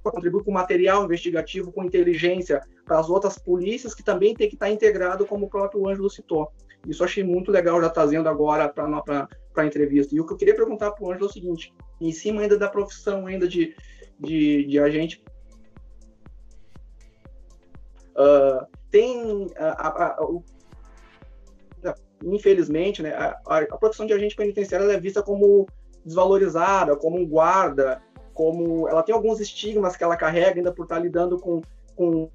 contribui 0.02 0.42
com 0.42 0.50
material 0.50 1.04
investigativo, 1.04 1.72
com 1.72 1.84
inteligência 1.84 2.60
para 2.84 2.98
as 2.98 3.08
outras 3.08 3.38
polícias 3.38 3.94
que 3.94 4.02
também 4.02 4.34
tem 4.34 4.48
que 4.48 4.54
estar 4.54 4.70
integrado, 4.70 5.26
como 5.26 5.46
o 5.46 5.50
próprio 5.50 5.88
Ângelo 5.88 6.08
citou. 6.08 6.50
Isso 6.86 7.04
achei 7.04 7.22
muito 7.22 7.50
legal 7.50 7.80
já 7.80 7.90
trazendo 7.90 8.28
agora 8.28 8.68
para 8.68 9.28
a 9.56 9.66
entrevista. 9.66 10.14
E 10.14 10.20
o 10.20 10.26
que 10.26 10.32
eu 10.32 10.36
queria 10.36 10.54
perguntar 10.54 10.92
para 10.92 11.04
o 11.04 11.10
Ângelo 11.10 11.26
é 11.26 11.28
o 11.28 11.32
seguinte, 11.32 11.74
em 12.00 12.12
cima 12.12 12.42
ainda 12.42 12.58
da 12.58 12.68
profissão 12.68 13.26
ainda 13.26 13.46
de, 13.46 13.76
de, 14.18 14.64
de 14.64 14.78
agente, 14.78 15.22
uh, 18.16 18.66
tem 18.90 19.46
o, 20.20 20.42
infelizmente, 22.24 23.02
né, 23.02 23.12
a, 23.14 23.38
a, 23.46 23.78
profissão 23.78 24.06
de 24.06 24.12
agente 24.12 24.36
penitenciário 24.36 24.90
é 24.90 25.00
vista 25.00 25.22
como 25.22 25.66
desvalorizada, 26.04 26.96
como 26.96 27.18
um 27.18 27.26
guarda, 27.26 28.02
como 28.40 28.88
ela 28.88 29.02
tem 29.02 29.14
alguns 29.14 29.38
estigmas 29.38 29.98
que 29.98 30.02
ela 30.02 30.16
carrega 30.16 30.56
ainda 30.56 30.72
por 30.72 30.84
estar 30.84 30.98
lidando 30.98 31.38
com, 31.38 31.60
com 31.94 32.30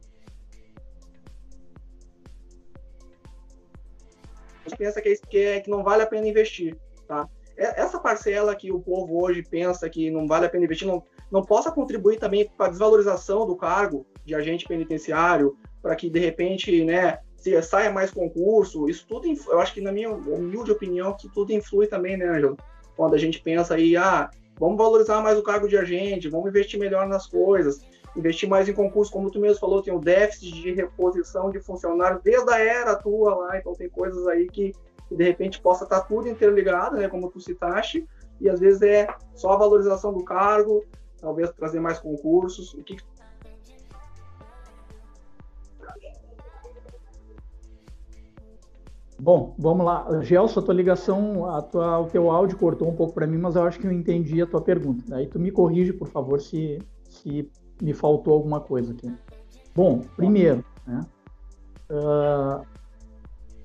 pensa 4.78 5.02
que, 5.02 5.10
é, 5.10 5.15
que, 5.15 5.38
é, 5.39 5.60
que 5.62 5.70
não 5.70 5.84
vale 5.84 6.04
a 6.04 6.06
pena 6.06 6.28
investir, 6.28 6.78
tá? 7.08 7.28
É, 7.58 7.82
essa 7.82 8.00
parcela 8.00 8.56
que 8.56 8.72
o 8.72 8.80
povo 8.80 9.20
hoje 9.20 9.41
pensa 9.41 9.89
que 9.89 10.12
não 10.12 10.28
vale 10.28 10.46
a 10.46 10.50
pena 10.50 10.65
investir 10.65 10.88
não, 10.88 11.04
não 11.32 11.41
possa 11.41 11.72
contribuir 11.72 12.20
também 12.20 12.48
para 12.56 12.68
a 12.68 12.70
desvalorização 12.70 13.48
do 13.48 13.56
cargo 13.56 14.06
de 14.24 14.36
agente 14.36 14.68
penitenciário, 14.68 15.58
para 15.82 15.96
que 15.96 16.08
de 16.08 16.20
repente, 16.20 16.86
né, 16.86 17.18
se 17.36 17.60
saia 17.63 17.91
mais 17.91 18.12
concurso, 18.12 18.88
isso 18.88 19.08
tudo, 19.08 19.28
eu 19.28 19.60
acho 19.60 19.74
que 19.74 19.82
na 19.82 19.91
minha 19.91 20.12
humilde 20.12 20.72
opinião, 20.72 21.18
que 21.18 21.28
tudo 21.30 21.52
influi 21.52 21.88
também, 21.88 22.15
né, 22.15 22.28
Ângelo? 22.28 22.58
Quando 22.96 23.15
a 23.15 23.18
gente 23.18 23.41
pensa 23.41 23.74
aí, 23.74 23.98
ah, 23.98 24.30
vamos 24.60 24.78
valorizar 24.78 25.22
mais 25.22 25.38
o 25.38 25.44
cargo 25.44 25.68
de 25.68 25.78
agente, 25.78 26.30
vamos 26.30 26.50
investir 26.50 26.80
melhor 26.80 27.08
nas 27.08 27.28
coisas, 27.28 27.82
investir 28.15 28.48
mais 28.48 28.68
em 28.68 28.74
concurso, 28.74 29.12
como 29.12 29.30
tu 29.30 29.39
mesmo 29.39 29.60
falou, 29.60 29.82
tem 29.82 29.94
o 29.94 30.00
déficit 30.00 30.54
de 30.54 30.74
reposição 30.74 31.50
de 31.50 31.60
funcionários 31.60 32.22
desde 32.24 32.50
a 32.52 32.60
era 32.60 32.96
tua 32.96 33.36
lá, 33.36 33.58
então 33.58 33.74
tem 33.74 33.89
coisas 33.89 34.26
aí 34.28 34.48
que, 34.48 34.74
que 35.08 35.15
de 35.15 35.24
repente 35.24 35.62
possa 35.62 35.84
estar 35.84 36.02
tudo 36.02 36.30
interligado, 36.30 36.98
né, 36.98 37.08
como 37.08 37.30
tu 37.30 37.39
citaste, 37.39 38.08
e 38.39 38.50
às 38.50 38.60
vezes 38.60 38.82
é 38.82 39.08
só 39.34 39.52
a 39.52 39.58
valorização 39.58 40.13
do 40.13 40.24
cargo, 40.24 40.84
talvez 41.20 41.52
trazer 41.52 41.80
mais 41.80 42.00
concursos, 42.00 42.74
o 42.74 42.84
que 42.84 42.98
Bom, 49.19 49.56
vamos 49.58 49.86
lá. 49.86 50.06
Gelson, 50.21 50.60
a 50.60 50.63
tua 50.63 50.73
ligação, 50.73 51.49
a 51.49 51.62
tua, 51.62 51.99
o 51.99 52.06
teu 52.08 52.30
áudio 52.30 52.58
cortou 52.58 52.89
um 52.89 52.95
pouco 52.95 53.13
para 53.13 53.25
mim, 53.25 53.38
mas 53.38 53.56
eu 53.56 53.63
acho 53.63 53.80
que 53.80 53.88
eu 53.88 53.91
entendi 53.91 54.41
a 54.41 54.45
tua 54.45 54.62
pergunta. 54.62 55.15
Aí 55.15 55.28
tu 55.28 55.39
me 55.39 55.51
corrige, 55.51 55.93
por 55.93 56.08
favor, 56.08 56.41
se, 56.41 56.80
se 57.10 57.49
me 57.82 57.93
faltou 57.93 58.34
alguma 58.34 58.60
coisa 58.60 58.91
aqui. 58.91 59.12
Bom, 59.73 60.01
primeiro, 60.15 60.63
né, 60.86 61.01
uh, 61.89 62.65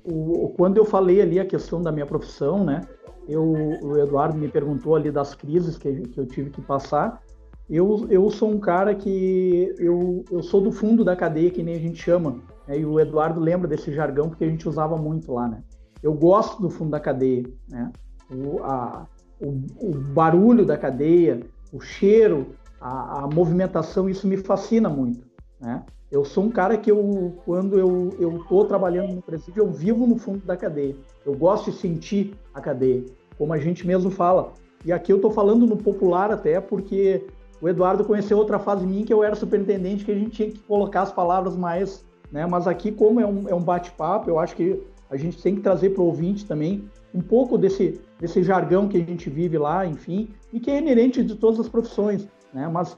o, 0.04 0.48
quando 0.56 0.76
eu 0.76 0.84
falei 0.84 1.20
ali 1.20 1.38
a 1.38 1.44
questão 1.44 1.82
da 1.82 1.92
minha 1.92 2.06
profissão, 2.06 2.64
né, 2.64 2.80
eu, 3.28 3.44
o 3.82 3.96
Eduardo 3.98 4.36
me 4.36 4.48
perguntou 4.48 4.96
ali 4.96 5.10
das 5.10 5.34
crises 5.34 5.76
que, 5.76 5.92
que 6.08 6.18
eu 6.18 6.26
tive 6.26 6.50
que 6.50 6.60
passar. 6.60 7.22
Eu, 7.68 8.06
eu 8.10 8.28
sou 8.30 8.50
um 8.50 8.58
cara 8.58 8.94
que 8.94 9.72
eu, 9.78 10.24
eu 10.30 10.42
sou 10.42 10.60
do 10.60 10.72
fundo 10.72 11.04
da 11.04 11.14
cadeia, 11.14 11.50
que 11.50 11.62
nem 11.62 11.76
a 11.76 11.78
gente 11.78 12.02
chama. 12.02 12.40
Né, 12.70 12.78
e 12.78 12.86
o 12.86 13.00
Eduardo 13.00 13.40
lembra 13.40 13.66
desse 13.66 13.92
jargão 13.92 14.28
porque 14.28 14.44
a 14.44 14.48
gente 14.48 14.68
usava 14.68 14.96
muito 14.96 15.32
lá, 15.32 15.48
né? 15.48 15.60
Eu 16.00 16.14
gosto 16.14 16.62
do 16.62 16.70
fundo 16.70 16.92
da 16.92 17.00
cadeia, 17.00 17.42
né? 17.68 17.90
O, 18.30 18.62
a, 18.62 19.08
o, 19.40 19.48
o 19.80 19.90
barulho 19.90 20.64
da 20.64 20.78
cadeia, 20.78 21.40
o 21.72 21.80
cheiro, 21.80 22.54
a, 22.80 23.24
a, 23.24 23.26
movimentação, 23.26 24.08
isso 24.08 24.24
me 24.28 24.36
fascina 24.36 24.88
muito, 24.88 25.26
né? 25.60 25.82
Eu 26.12 26.24
sou 26.24 26.44
um 26.44 26.50
cara 26.50 26.76
que 26.76 26.90
eu, 26.90 27.34
quando 27.44 27.76
eu 27.76 28.10
eu 28.20 28.44
tô 28.48 28.64
trabalhando 28.64 29.14
no 29.14 29.22
presídio, 29.22 29.64
eu 29.64 29.70
vivo 29.70 30.06
no 30.06 30.16
fundo 30.16 30.46
da 30.46 30.56
cadeia. 30.56 30.94
Eu 31.26 31.34
gosto 31.34 31.72
de 31.72 31.76
sentir 31.76 32.36
a 32.54 32.60
cadeia, 32.60 33.04
como 33.36 33.52
a 33.52 33.58
gente 33.58 33.84
mesmo 33.84 34.12
fala. 34.12 34.52
E 34.84 34.92
aqui 34.92 35.12
eu 35.12 35.16
estou 35.16 35.32
falando 35.32 35.66
no 35.66 35.76
popular 35.76 36.30
até 36.30 36.60
porque 36.60 37.26
o 37.60 37.68
Eduardo 37.68 38.04
conheceu 38.04 38.38
outra 38.38 38.60
fase 38.60 38.86
minha 38.86 39.04
que 39.04 39.12
eu 39.12 39.24
era 39.24 39.34
superintendente, 39.34 40.04
que 40.04 40.12
a 40.12 40.14
gente 40.14 40.30
tinha 40.30 40.50
que 40.50 40.58
colocar 40.60 41.02
as 41.02 41.12
palavras 41.12 41.56
mais, 41.56 42.04
né? 42.30 42.46
Mas 42.46 42.66
aqui 42.66 42.92
como 42.92 43.20
é 43.20 43.26
um, 43.26 43.48
é 43.48 43.54
um 43.54 43.62
bate-papo, 43.62 44.30
eu 44.30 44.38
acho 44.38 44.54
que 44.54 44.82
a 45.10 45.16
gente 45.16 45.42
tem 45.42 45.56
que 45.56 45.60
trazer 45.60 45.90
para 45.90 46.02
o 46.02 46.06
ouvinte 46.06 46.46
também 46.46 46.88
um 47.14 47.20
pouco 47.20 47.58
desse, 47.58 48.00
desse 48.20 48.42
jargão 48.42 48.88
que 48.88 48.96
a 48.96 49.00
gente 49.00 49.28
vive 49.28 49.58
lá, 49.58 49.84
enfim, 49.84 50.28
e 50.52 50.60
que 50.60 50.70
é 50.70 50.78
inerente 50.78 51.24
de 51.24 51.34
todas 51.34 51.58
as 51.58 51.68
profissões 51.68 52.28
né? 52.52 52.68
Mas 52.68 52.92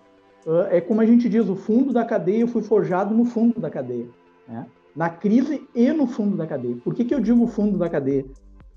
uh, 0.47 0.67
é 0.71 0.81
como 0.81 1.01
a 1.01 1.07
gente 1.07 1.29
diz, 1.29 1.49
o 1.49 1.57
fundo 1.57 1.93
da 1.93 2.05
cadeia 2.05 2.41
eu 2.41 2.49
fui 2.49 2.63
forjado 2.63 3.15
no 3.15 3.25
fundo 3.25 3.61
da 3.61 3.71
cadeia, 3.71 4.09
né? 4.49 4.67
Na 4.95 5.09
crise 5.09 5.67
e 5.75 5.91
no 5.93 6.07
fundo 6.07 6.37
da 6.37 6.47
cadeia. 6.47 6.77
Por 6.85 6.95
que, 6.95 7.05
que 7.05 7.15
eu 7.15 7.21
digo 7.21 7.47
fundo 7.47 7.79
da 7.79 7.89
cadeia? 7.89 8.25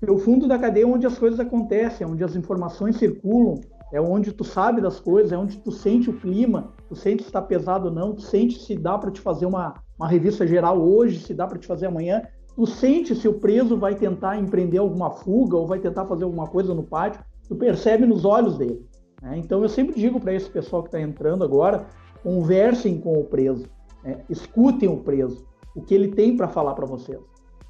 o 0.08 0.18
fundo 0.18 0.46
da 0.46 0.58
cadeia 0.58 0.84
é 0.84 0.86
onde 0.86 1.06
as 1.06 1.18
coisas 1.18 1.40
acontecem, 1.40 2.06
é 2.06 2.08
onde 2.08 2.22
as 2.22 2.36
informações 2.36 2.96
circulam, 2.96 3.60
é 3.90 4.00
onde 4.00 4.30
tu 4.30 4.44
sabe 4.44 4.80
das 4.80 5.00
coisas, 5.00 5.32
é 5.32 5.38
onde 5.38 5.56
tu 5.58 5.72
sente 5.72 6.10
o 6.10 6.20
clima, 6.20 6.72
tu 6.86 6.94
sente 6.94 7.22
se 7.22 7.30
está 7.30 7.40
pesado 7.40 7.88
ou 7.88 7.94
não, 7.94 8.14
tu 8.14 8.20
sente 8.20 8.58
se 8.60 8.76
dá 8.76 8.98
para 8.98 9.10
te 9.10 9.20
fazer 9.20 9.46
uma, 9.46 9.74
uma 9.98 10.08
revista 10.08 10.46
geral 10.46 10.80
hoje, 10.80 11.20
se 11.20 11.32
dá 11.34 11.46
para 11.46 11.58
te 11.58 11.66
fazer 11.66 11.86
amanhã, 11.86 12.22
tu 12.54 12.66
sente 12.66 13.14
se 13.14 13.28
o 13.28 13.34
preso 13.34 13.76
vai 13.76 13.94
tentar 13.94 14.38
empreender 14.38 14.78
alguma 14.78 15.10
fuga 15.10 15.56
ou 15.56 15.66
vai 15.66 15.78
tentar 15.78 16.06
fazer 16.06 16.24
alguma 16.24 16.46
coisa 16.46 16.74
no 16.74 16.82
pátio, 16.82 17.22
tu 17.48 17.54
percebe 17.54 18.06
nos 18.06 18.24
olhos 18.24 18.56
dele. 18.56 18.84
Né? 19.22 19.38
Então 19.38 19.62
eu 19.62 19.68
sempre 19.68 19.98
digo 19.98 20.20
para 20.20 20.34
esse 20.34 20.48
pessoal 20.50 20.82
que 20.82 20.88
está 20.88 21.00
entrando 21.00 21.44
agora, 21.44 21.86
conversem 22.22 22.98
com 22.98 23.18
o 23.20 23.24
preso, 23.24 23.66
né? 24.02 24.20
escutem 24.28 24.88
o 24.88 24.98
preso, 24.98 25.46
o 25.74 25.82
que 25.82 25.94
ele 25.94 26.08
tem 26.08 26.36
para 26.36 26.48
falar 26.48 26.74
para 26.74 26.86
vocês. 26.86 27.20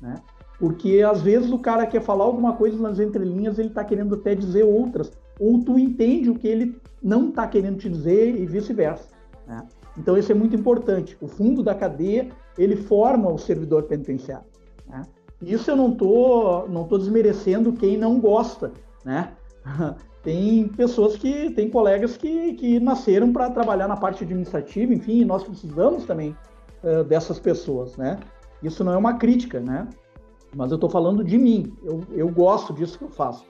Né? 0.00 0.14
Porque 0.58 1.02
às 1.02 1.20
vezes 1.20 1.50
o 1.50 1.58
cara 1.58 1.86
quer 1.86 2.00
falar 2.00 2.24
alguma 2.24 2.54
coisa 2.54 2.80
nas 2.80 2.98
entrelinhas, 2.98 3.58
ele 3.58 3.68
está 3.68 3.84
querendo 3.84 4.14
até 4.14 4.34
dizer 4.34 4.64
outras, 4.64 5.12
ou 5.38 5.62
tu 5.62 5.78
entende 5.78 6.30
o 6.30 6.34
que 6.34 6.48
ele 6.48 6.80
não 7.02 7.28
está 7.28 7.46
querendo 7.46 7.78
te 7.78 7.88
dizer 7.88 8.34
e 8.34 8.46
vice-versa. 8.46 9.08
Né? 9.46 9.62
Então 9.98 10.16
isso 10.16 10.30
é 10.30 10.34
muito 10.34 10.54
importante. 10.54 11.16
O 11.20 11.26
fundo 11.26 11.62
da 11.62 11.74
cadeia 11.74 12.28
ele 12.58 12.76
forma 12.76 13.30
o 13.30 13.38
servidor 13.38 13.84
penitenciário. 13.84 14.46
Né? 14.88 15.02
Isso 15.42 15.70
eu 15.70 15.76
não 15.76 15.92
tô 15.92 16.66
não 16.68 16.84
tô 16.84 16.98
desmerecendo 16.98 17.72
quem 17.72 17.96
não 17.96 18.20
gosta, 18.20 18.72
né? 19.04 19.32
tem 20.22 20.68
pessoas 20.68 21.16
que 21.16 21.50
tem 21.50 21.70
colegas 21.70 22.16
que, 22.16 22.54
que 22.54 22.80
nasceram 22.80 23.32
para 23.32 23.50
trabalhar 23.50 23.86
na 23.86 23.96
parte 23.96 24.24
administrativa, 24.24 24.92
enfim, 24.92 25.24
nós 25.24 25.44
precisamos 25.44 26.04
também 26.04 26.36
uh, 26.82 27.04
dessas 27.04 27.38
pessoas, 27.38 27.96
né? 27.96 28.18
Isso 28.62 28.82
não 28.82 28.92
é 28.92 28.96
uma 28.96 29.14
crítica, 29.14 29.60
né? 29.60 29.86
Mas 30.54 30.70
eu 30.70 30.76
estou 30.76 30.88
falando 30.88 31.22
de 31.22 31.36
mim. 31.36 31.76
Eu, 31.84 32.00
eu 32.12 32.28
gosto 32.28 32.72
disso 32.72 32.98
que 32.98 33.04
eu 33.04 33.10
faço. 33.10 33.44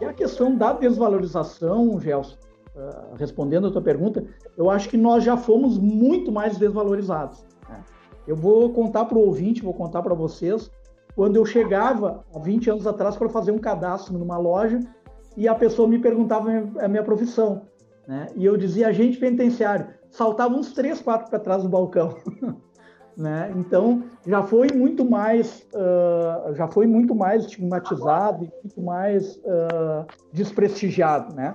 E 0.00 0.04
a 0.04 0.12
questão 0.12 0.56
da 0.56 0.72
desvalorização, 0.72 2.00
Gelson, 2.00 2.36
uh, 2.74 3.14
respondendo 3.16 3.66
a 3.66 3.70
tua 3.70 3.82
pergunta, 3.82 4.24
eu 4.56 4.70
acho 4.70 4.88
que 4.88 4.96
nós 4.96 5.24
já 5.24 5.36
fomos 5.36 5.78
muito 5.78 6.30
mais 6.30 6.58
desvalorizados. 6.58 7.44
Né? 7.68 7.82
Eu 8.26 8.36
vou 8.36 8.72
contar 8.72 9.04
para 9.04 9.18
o 9.18 9.26
ouvinte, 9.26 9.62
vou 9.62 9.74
contar 9.74 10.02
para 10.02 10.14
vocês, 10.14 10.70
quando 11.14 11.36
eu 11.36 11.44
chegava 11.44 12.24
há 12.34 12.38
20 12.38 12.70
anos 12.70 12.86
atrás 12.86 13.16
para 13.16 13.28
fazer 13.28 13.52
um 13.52 13.58
cadastro 13.58 14.18
numa 14.18 14.38
loja 14.38 14.80
e 15.36 15.46
a 15.46 15.54
pessoa 15.54 15.88
me 15.88 15.98
perguntava 15.98 16.48
a 16.48 16.52
minha, 16.52 16.84
a 16.84 16.88
minha 16.88 17.02
profissão. 17.02 17.62
Né? 18.06 18.28
E 18.34 18.44
eu 18.44 18.56
dizia 18.56 18.88
agente 18.88 19.18
penitenciário. 19.18 19.86
Saltava 20.10 20.54
uns 20.54 20.72
três, 20.72 21.00
quatro 21.00 21.30
para 21.30 21.38
trás 21.38 21.62
do 21.62 21.68
balcão. 21.68 22.16
né? 23.16 23.52
Então 23.56 24.04
já 24.26 24.42
foi 24.42 24.68
muito 24.74 25.04
mais 25.04 25.66
uh, 25.74 26.54
já 26.54 26.66
foi 26.66 26.86
muito 26.86 27.14
mais 27.14 27.44
estigmatizado 27.44 28.44
e 28.44 28.50
muito 28.62 28.80
mais 28.80 29.36
uh, 29.36 30.06
desprestigiado, 30.32 31.34
né? 31.34 31.54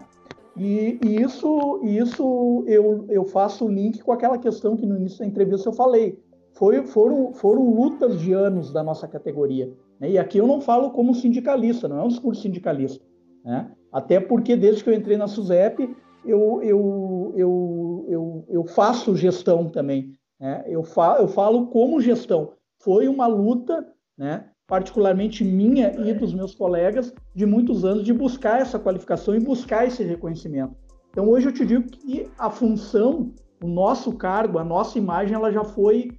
E, 0.58 1.00
e, 1.04 1.22
isso 1.22 1.80
isso 1.84 2.64
eu, 2.68 3.06
eu 3.10 3.26
faço 3.26 3.66
o 3.66 3.70
link 3.70 4.02
com 4.02 4.12
aquela 4.12 4.38
questão 4.38 4.76
que 4.76 4.86
no 4.86 4.98
início 4.98 5.20
da 5.20 5.26
entrevista 5.26 5.70
eu 5.70 5.74
falei. 5.74 6.20
Foi, 6.54 6.86
foram, 6.88 7.34
foram 7.34 7.70
lutas 7.70 8.20
de 8.20 8.34
anos 8.34 8.74
da 8.74 8.82
nossa 8.84 9.08
categoria. 9.08 9.72
Né? 10.00 10.12
E 10.12 10.18
aqui 10.18 10.40
eu 10.40 10.48
não 10.48 10.60
falo 10.60 10.92
como 10.92 11.14
sindicalista, 11.14 11.88
não 11.88 12.00
é 12.00 12.04
um 12.04 12.08
discurso 12.08 12.42
sindicalista. 12.42 13.04
Né? 13.46 13.72
Até 13.92 14.20
porque 14.20 14.56
desde 14.56 14.84
que 14.84 14.90
eu 14.90 14.94
entrei 14.96 15.18
na 15.18 15.28
SUSEP, 15.28 15.96
eu, 16.26 16.62
eu, 16.64 17.34
eu, 17.36 18.06
eu, 18.08 18.46
eu 18.50 18.64
faço 18.66 19.16
gestão 19.16 19.70
também. 19.70 20.14
Né? 20.40 20.64
Eu, 20.68 20.84
fa 20.84 21.18
eu 21.20 21.28
falo 21.28 21.68
como 21.68 22.02
gestão. 22.02 22.54
Foi 22.80 23.08
uma 23.08 23.28
luta, 23.28 23.88
né, 24.18 24.50
particularmente 24.68 25.44
minha 25.46 25.94
e 25.98 26.14
dos 26.14 26.34
meus 26.34 26.54
colegas, 26.54 27.14
de 27.34 27.46
muitos 27.46 27.86
anos, 27.86 28.04
de 28.04 28.14
buscar 28.14 28.60
essa 28.60 28.78
qualificação 28.78 29.34
e 29.34 29.40
buscar 29.40 29.88
esse 29.88 30.04
reconhecimento. 30.04 30.76
Então, 31.10 31.30
hoje 31.30 31.48
eu 31.48 31.54
te 31.54 31.66
digo 31.66 31.84
que 31.84 32.30
a 32.38 32.50
função, 32.50 33.32
o 33.64 33.68
nosso 33.68 34.12
cargo, 34.14 34.60
a 34.60 34.64
nossa 34.64 34.98
imagem, 34.98 35.36
ela 35.36 35.52
já 35.52 35.64
foi 35.64 36.12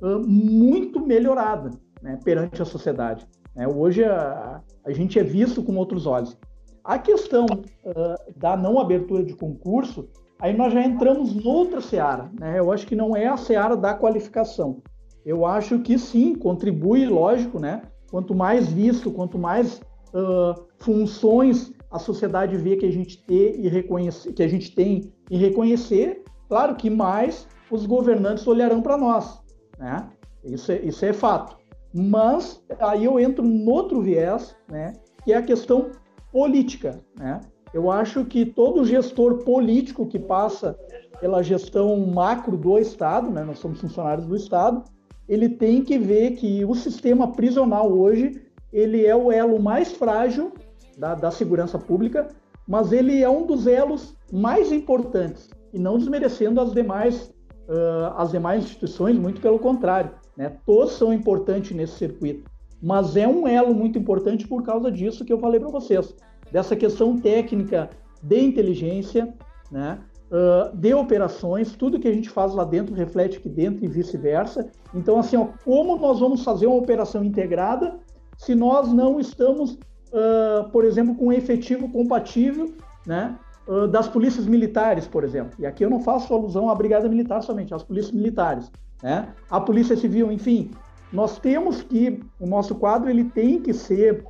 uh, 0.00 0.26
muito 0.26 1.04
melhorada 1.04 1.72
né, 2.00 2.18
perante 2.24 2.62
a 2.62 2.64
sociedade. 2.64 3.26
Né? 3.54 3.66
Hoje 3.66 4.04
a, 4.04 4.62
a, 4.84 4.92
gente 4.92 5.18
é 5.18 5.24
visto 5.24 5.62
com 5.62 5.76
outros 5.76 6.06
olhos. 6.06 6.38
A 6.84 6.98
questão 6.98 7.44
uh, 7.44 8.32
da 8.38 8.56
não 8.56 8.78
abertura 8.78 9.24
de 9.24 9.34
concurso, 9.34 10.08
Aí 10.38 10.54
nós 10.54 10.72
já 10.72 10.82
entramos 10.82 11.34
noutra 11.34 11.80
seara, 11.80 12.30
né? 12.38 12.58
Eu 12.58 12.70
acho 12.70 12.86
que 12.86 12.94
não 12.94 13.16
é 13.16 13.26
a 13.26 13.38
seara 13.38 13.74
da 13.74 13.94
qualificação. 13.94 14.82
Eu 15.24 15.46
acho 15.46 15.78
que 15.78 15.98
sim, 15.98 16.34
contribui, 16.34 17.06
lógico, 17.06 17.58
né? 17.58 17.82
Quanto 18.10 18.34
mais 18.34 18.72
visto, 18.72 19.10
quanto 19.10 19.38
mais 19.38 19.80
uh, 20.14 20.64
funções 20.78 21.72
a 21.90 21.98
sociedade 21.98 22.56
vê 22.56 22.76
que 22.76 22.86
a 22.86 22.92
gente 22.92 23.22
tem 23.24 23.64
e 23.64 23.68
reconhecer, 23.68 24.32
que 24.32 24.42
a 24.42 24.48
gente 24.48 24.74
tem 24.74 25.12
e 25.30 25.36
reconhecer, 25.36 26.22
claro 26.48 26.74
que 26.74 26.90
mais 26.90 27.46
os 27.70 27.86
governantes 27.86 28.46
olharão 28.46 28.82
para 28.82 28.96
nós, 28.96 29.40
né? 29.78 30.08
Isso 30.44 30.70
é, 30.70 30.80
isso 30.82 31.04
é 31.04 31.12
fato. 31.12 31.56
Mas 31.92 32.62
aí 32.78 33.04
eu 33.04 33.18
entro 33.18 33.44
no 33.44 33.70
outro 33.70 34.02
viés, 34.02 34.56
né? 34.68 34.92
Que 35.24 35.32
é 35.32 35.36
a 35.36 35.42
questão 35.42 35.90
política, 36.30 37.00
né? 37.18 37.40
Eu 37.72 37.90
acho 37.90 38.24
que 38.24 38.46
todo 38.46 38.84
gestor 38.84 39.44
político 39.44 40.06
que 40.06 40.18
passa 40.18 40.78
pela 41.20 41.42
gestão 41.42 41.96
macro 42.06 42.56
do 42.56 42.78
Estado, 42.78 43.30
né, 43.30 43.42
nós 43.42 43.58
somos 43.58 43.80
funcionários 43.80 44.26
do 44.26 44.36
Estado, 44.36 44.84
ele 45.28 45.48
tem 45.48 45.82
que 45.82 45.98
ver 45.98 46.32
que 46.32 46.64
o 46.64 46.74
sistema 46.74 47.32
prisional 47.32 47.90
hoje 47.92 48.42
ele 48.72 49.04
é 49.06 49.14
o 49.14 49.32
elo 49.32 49.60
mais 49.60 49.92
frágil 49.92 50.52
da, 50.98 51.14
da 51.14 51.30
segurança 51.30 51.78
pública, 51.78 52.28
mas 52.66 52.92
ele 52.92 53.22
é 53.22 53.28
um 53.28 53.46
dos 53.46 53.66
elos 53.66 54.16
mais 54.32 54.72
importantes 54.72 55.50
e 55.72 55.78
não 55.78 55.98
desmerecendo 55.98 56.60
as 56.60 56.72
demais 56.72 57.34
uh, 57.68 58.14
as 58.16 58.30
demais 58.30 58.64
instituições, 58.64 59.18
muito 59.18 59.40
pelo 59.40 59.58
contrário, 59.58 60.10
né? 60.36 60.56
Todos 60.64 60.92
são 60.92 61.12
importantes 61.12 61.76
nesse 61.76 61.96
circuito, 61.96 62.50
mas 62.82 63.16
é 63.16 63.26
um 63.26 63.46
elo 63.46 63.74
muito 63.74 63.98
importante 63.98 64.46
por 64.46 64.62
causa 64.62 64.90
disso 64.90 65.24
que 65.24 65.32
eu 65.32 65.38
falei 65.38 65.60
para 65.60 65.70
vocês 65.70 66.14
dessa 66.50 66.76
questão 66.76 67.18
técnica 67.18 67.90
de 68.22 68.40
inteligência, 68.40 69.34
né? 69.70 69.98
Uh, 70.28 70.76
de 70.76 70.92
operações, 70.92 71.76
tudo 71.76 72.00
que 72.00 72.08
a 72.08 72.12
gente 72.12 72.28
faz 72.28 72.52
lá 72.52 72.64
dentro 72.64 72.92
reflete 72.94 73.38
aqui 73.38 73.48
dentro 73.48 73.84
e 73.84 73.88
vice-versa. 73.88 74.68
Então, 74.92 75.20
assim, 75.20 75.36
ó, 75.36 75.46
como 75.64 75.96
nós 75.98 76.18
vamos 76.18 76.42
fazer 76.42 76.66
uma 76.66 76.76
operação 76.76 77.22
integrada 77.22 77.96
se 78.36 78.52
nós 78.52 78.92
não 78.92 79.20
estamos, 79.20 79.74
uh, 79.74 80.68
por 80.72 80.84
exemplo, 80.84 81.14
com 81.14 81.26
um 81.26 81.32
efetivo 81.32 81.88
compatível, 81.92 82.74
né, 83.06 83.36
uh, 83.68 83.86
das 83.86 84.08
polícias 84.08 84.46
militares, 84.46 85.06
por 85.06 85.22
exemplo. 85.22 85.52
E 85.60 85.64
aqui 85.64 85.84
eu 85.84 85.90
não 85.90 86.00
faço 86.00 86.34
alusão 86.34 86.68
à 86.68 86.74
brigada 86.74 87.08
militar 87.08 87.40
somente, 87.42 87.72
às 87.72 87.84
polícias 87.84 88.12
militares, 88.12 88.68
né, 89.02 89.28
a 89.48 89.60
polícia 89.60 89.96
civil, 89.96 90.32
enfim. 90.32 90.72
Nós 91.12 91.38
temos 91.38 91.82
que, 91.82 92.20
o 92.40 92.46
nosso 92.46 92.74
quadro 92.74 93.08
ele 93.08 93.24
tem 93.24 93.60
que 93.60 93.72
ser 93.72 94.24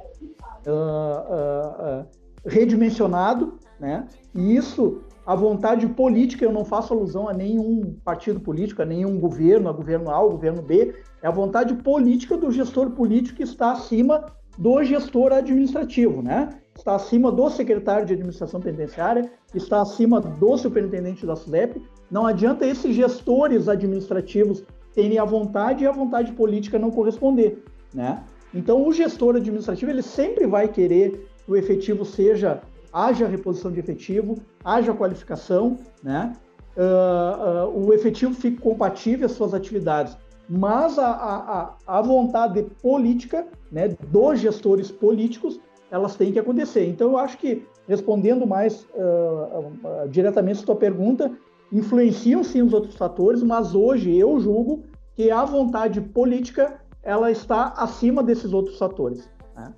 uh, 0.66 2.02
uh, 2.02 2.06
redimensionado, 2.44 3.54
né? 3.80 4.06
E 4.34 4.56
isso, 4.56 5.02
a 5.26 5.34
vontade 5.34 5.88
política, 5.88 6.44
eu 6.44 6.52
não 6.52 6.64
faço 6.64 6.94
alusão 6.94 7.28
a 7.28 7.34
nenhum 7.34 7.96
partido 8.04 8.38
político, 8.38 8.80
a 8.80 8.84
nenhum 8.84 9.18
governo, 9.18 9.68
a 9.68 9.72
governo 9.72 10.08
A, 10.08 10.20
ou 10.20 10.30
governo 10.30 10.62
B, 10.62 10.94
é 11.20 11.26
a 11.26 11.32
vontade 11.32 11.74
política 11.74 12.36
do 12.36 12.52
gestor 12.52 12.90
político 12.92 13.38
que 13.38 13.42
está 13.42 13.72
acima 13.72 14.26
do 14.56 14.84
gestor 14.84 15.32
administrativo, 15.32 16.22
né? 16.22 16.48
Está 16.76 16.94
acima 16.94 17.32
do 17.32 17.50
secretário 17.50 18.06
de 18.06 18.14
administração 18.14 18.60
penitenciária, 18.60 19.28
está 19.52 19.82
acima 19.82 20.20
do 20.20 20.56
superintendente 20.56 21.26
da 21.26 21.34
SUDEP. 21.34 21.82
Não 22.08 22.24
adianta 22.24 22.64
esses 22.64 22.94
gestores 22.94 23.68
administrativos 23.68 24.62
terem 24.94 25.18
a 25.18 25.24
vontade 25.24 25.82
e 25.82 25.86
a 25.88 25.92
vontade 25.92 26.32
política 26.32 26.78
não 26.78 26.90
corresponder, 26.90 27.64
né? 27.92 28.22
Então, 28.54 28.86
o 28.86 28.92
gestor 28.92 29.34
administrativo 29.36 29.90
ele 29.90 30.02
sempre 30.02 30.46
vai 30.46 30.68
querer 30.68 31.28
que 31.44 31.50
o 31.50 31.56
efetivo 31.56 32.04
seja 32.04 32.62
haja 32.96 33.26
reposição 33.26 33.70
de 33.70 33.78
efetivo, 33.78 34.38
haja 34.64 34.94
qualificação, 34.94 35.76
né? 36.02 36.32
Uh, 36.74 37.66
uh, 37.68 37.86
o 37.86 37.92
efetivo 37.92 38.34
fique 38.34 38.58
compatível 38.58 39.26
às 39.26 39.32
suas 39.32 39.52
atividades, 39.52 40.16
mas 40.48 40.98
a, 40.98 41.10
a, 41.10 41.74
a 41.86 42.02
vontade 42.02 42.62
política, 42.82 43.46
né, 43.70 43.88
dos 44.10 44.40
gestores 44.40 44.90
políticos, 44.90 45.60
elas 45.90 46.16
têm 46.16 46.32
que 46.32 46.38
acontecer. 46.38 46.86
Então, 46.86 47.12
eu 47.12 47.18
acho 47.18 47.38
que 47.38 47.66
respondendo 47.86 48.46
mais 48.46 48.86
uh, 48.94 50.08
diretamente 50.08 50.60
a 50.62 50.66
sua 50.66 50.76
pergunta, 50.76 51.30
influenciam 51.72 52.42
sim 52.42 52.62
os 52.62 52.72
outros 52.72 52.96
fatores, 52.96 53.42
mas 53.42 53.74
hoje 53.74 54.16
eu 54.16 54.38
julgo 54.40 54.84
que 55.14 55.30
a 55.30 55.44
vontade 55.44 56.00
política 56.00 56.80
ela 57.02 57.30
está 57.30 57.74
acima 57.76 58.22
desses 58.22 58.52
outros 58.52 58.78
fatores. 58.78 59.30
Né? 59.54 59.72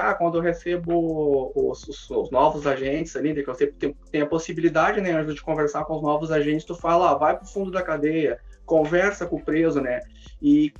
Ah, 0.00 0.14
quando 0.14 0.38
eu 0.38 0.42
recebo 0.42 1.52
os, 1.54 1.88
os, 1.88 2.10
os, 2.10 2.30
novos 2.30 2.66
agentes 2.66 3.16
ali, 3.16 3.32
que 3.42 3.48
eu 3.48 3.54
sempre 3.54 3.74
tenho, 3.74 3.96
tenho 4.10 4.24
a 4.24 4.28
possibilidade, 4.28 5.00
né, 5.00 5.12
antes 5.12 5.34
de 5.34 5.42
conversar 5.42 5.84
com 5.84 5.96
os 5.96 6.02
novos 6.02 6.30
agentes, 6.30 6.64
tu 6.64 6.74
fala, 6.74 7.10
ah, 7.10 7.14
vai 7.14 7.36
para 7.36 7.44
o 7.44 7.48
fundo 7.48 7.70
da 7.70 7.82
cadeia, 7.82 8.38
conversa 8.66 9.26
com 9.26 9.36
o 9.36 9.42
preso, 9.42 9.80
né? 9.80 10.00
E 10.40 10.72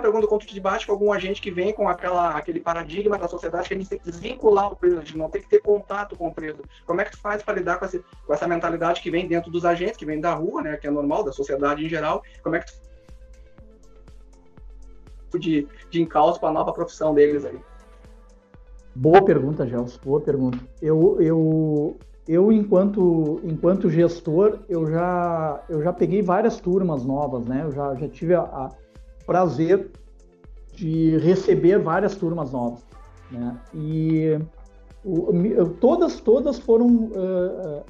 pergunta 0.00 0.26
quando 0.26 0.46
tu 0.46 0.54
debate 0.54 0.86
com 0.86 0.92
algum 0.92 1.12
agente 1.12 1.40
que 1.40 1.50
vem 1.50 1.72
com 1.72 1.88
aquela, 1.88 2.30
aquele 2.30 2.60
paradigma 2.60 3.18
da 3.18 3.28
sociedade 3.28 3.68
que 3.68 3.74
a 3.74 3.76
gente 3.76 3.88
tem 3.88 3.98
que 3.98 4.04
desvincular 4.10 4.72
o 4.72 4.76
preso, 4.76 4.98
a 4.98 5.00
gente 5.00 5.16
não 5.16 5.28
tem 5.28 5.42
que 5.42 5.48
ter 5.48 5.60
contato 5.60 6.16
com 6.16 6.28
o 6.28 6.34
preso. 6.34 6.62
Como 6.86 7.00
é 7.00 7.04
que 7.04 7.12
tu 7.12 7.18
faz 7.18 7.42
para 7.42 7.54
lidar 7.54 7.78
com, 7.78 7.84
esse, 7.84 8.02
com 8.26 8.32
essa 8.32 8.46
mentalidade 8.46 9.00
que 9.00 9.10
vem 9.10 9.26
dentro 9.26 9.50
dos 9.50 9.64
agentes, 9.64 9.96
que 9.96 10.06
vem 10.06 10.20
da 10.20 10.34
rua, 10.34 10.62
né, 10.62 10.76
que 10.76 10.86
é 10.86 10.90
normal, 10.90 11.24
da 11.24 11.32
sociedade 11.32 11.84
em 11.84 11.88
geral? 11.88 12.22
Como 12.42 12.56
é 12.56 12.60
que 12.60 12.66
tu 12.66 12.87
de, 15.36 15.66
de 15.90 16.00
encalço 16.00 16.38
para 16.38 16.50
a 16.50 16.52
nova 16.52 16.72
profissão 16.72 17.12
deles 17.12 17.44
aí? 17.44 17.58
Boa 18.94 19.24
pergunta, 19.24 19.66
Gelson, 19.66 19.98
boa 20.04 20.20
pergunta. 20.20 20.58
Eu, 20.80 21.20
eu, 21.20 21.96
eu 22.26 22.52
enquanto, 22.52 23.40
enquanto 23.44 23.90
gestor, 23.90 24.60
eu 24.68 24.86
já, 24.86 25.62
eu 25.68 25.82
já 25.82 25.92
peguei 25.92 26.22
várias 26.22 26.58
turmas 26.58 27.04
novas, 27.04 27.44
né? 27.44 27.62
Eu 27.64 27.72
já, 27.72 27.94
já 27.94 28.08
tive 28.08 28.34
a, 28.34 28.42
a 28.42 28.70
prazer 29.26 29.90
de 30.74 31.16
receber 31.18 31.78
várias 31.78 32.14
turmas 32.16 32.52
novas, 32.52 32.84
né? 33.30 33.56
E 33.74 34.38
o, 35.04 35.32
todas, 35.80 36.20
todas 36.20 36.58
foram, 36.58 36.86
uh, 36.86 37.84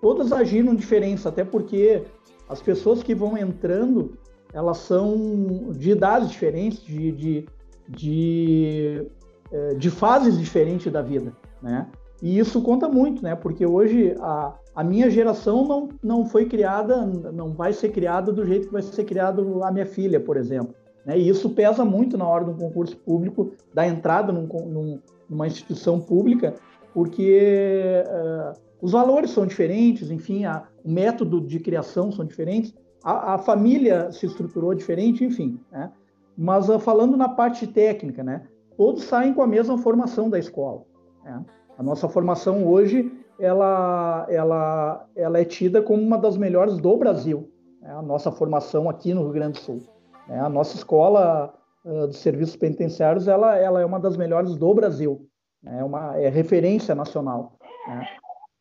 todas 0.00 0.32
agiram 0.32 0.74
diferença, 0.74 1.28
até 1.28 1.44
porque 1.44 2.02
as 2.48 2.60
pessoas 2.60 3.02
que 3.02 3.14
vão 3.14 3.36
entrando, 3.36 4.16
elas 4.54 4.78
são 4.78 5.72
de 5.72 5.90
idades 5.90 6.30
diferentes, 6.30 6.82
de, 6.82 7.12
de, 7.12 7.46
de 7.88 9.10
é, 9.54 9.74
de 9.74 9.88
fases 9.88 10.36
diferentes 10.38 10.90
da 10.90 11.02
vida, 11.02 11.32
né? 11.62 11.86
E 12.22 12.38
isso 12.38 12.62
conta 12.62 12.88
muito, 12.88 13.22
né? 13.22 13.36
Porque 13.36 13.64
hoje 13.64 14.16
a, 14.20 14.54
a 14.74 14.82
minha 14.82 15.08
geração 15.10 15.64
não, 15.64 15.88
não 16.02 16.26
foi 16.26 16.46
criada, 16.46 17.06
não 17.06 17.52
vai 17.52 17.72
ser 17.72 17.90
criada 17.90 18.32
do 18.32 18.44
jeito 18.44 18.66
que 18.66 18.72
vai 18.72 18.82
ser 18.82 19.04
criado 19.04 19.62
a 19.62 19.70
minha 19.70 19.86
filha, 19.86 20.18
por 20.18 20.36
exemplo. 20.36 20.74
Né? 21.06 21.18
E 21.18 21.28
isso 21.28 21.50
pesa 21.50 21.84
muito 21.84 22.16
na 22.16 22.26
hora 22.26 22.44
de 22.44 22.50
um 22.50 22.56
concurso 22.56 22.96
público, 22.96 23.52
da 23.72 23.86
entrada 23.86 24.32
num, 24.32 24.46
num, 24.46 24.98
numa 25.28 25.46
instituição 25.46 26.00
pública, 26.00 26.54
porque 26.92 28.02
uh, 28.06 28.58
os 28.80 28.92
valores 28.92 29.30
são 29.30 29.46
diferentes, 29.46 30.10
enfim, 30.10 30.46
a, 30.46 30.64
o 30.82 30.90
método 30.90 31.40
de 31.40 31.60
criação 31.60 32.10
são 32.10 32.24
diferentes, 32.24 32.74
a, 33.04 33.34
a 33.34 33.38
família 33.38 34.10
se 34.10 34.24
estruturou 34.24 34.74
diferente, 34.74 35.22
enfim. 35.24 35.60
Né? 35.70 35.92
Mas 36.36 36.68
uh, 36.70 36.78
falando 36.78 37.16
na 37.16 37.28
parte 37.28 37.66
técnica, 37.66 38.24
né? 38.24 38.46
todos 38.76 39.04
saem 39.04 39.34
com 39.34 39.42
a 39.42 39.46
mesma 39.46 39.76
formação 39.76 40.30
da 40.30 40.38
escola. 40.38 40.82
Né? 41.22 41.44
A 41.76 41.82
nossa 41.82 42.08
formação 42.08 42.66
hoje 42.66 43.12
ela, 43.38 44.26
ela, 44.30 45.06
ela 45.14 45.38
é 45.38 45.44
tida 45.44 45.82
como 45.82 46.02
uma 46.02 46.16
das 46.16 46.36
melhores 46.38 46.78
do 46.78 46.96
Brasil. 46.96 47.50
Né? 47.82 47.90
A 47.90 48.00
nossa 48.00 48.32
formação 48.32 48.88
aqui 48.88 49.12
no 49.12 49.22
Rio 49.24 49.32
Grande 49.32 49.58
do 49.58 49.64
Sul. 49.64 49.82
Né? 50.26 50.40
A 50.40 50.48
nossa 50.48 50.74
escola 50.74 51.52
uh, 51.84 52.08
de 52.08 52.16
serviços 52.16 52.56
penitenciários 52.56 53.28
ela, 53.28 53.56
ela 53.58 53.82
é 53.82 53.84
uma 53.84 54.00
das 54.00 54.16
melhores 54.16 54.56
do 54.56 54.74
Brasil. 54.74 55.28
Né? 55.62 55.80
É, 55.80 55.84
uma, 55.84 56.16
é 56.16 56.30
referência 56.30 56.94
nacional. 56.94 57.58
Né? 57.86 58.06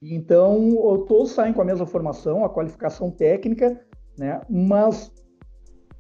Então, 0.02 1.06
todos 1.08 1.32
saem 1.32 1.54
com 1.54 1.62
a 1.62 1.66
mesma 1.66 1.86
formação, 1.86 2.44
a 2.44 2.50
qualificação 2.50 3.10
técnica, 3.10 3.80
né? 4.18 4.42
mas 4.50 5.12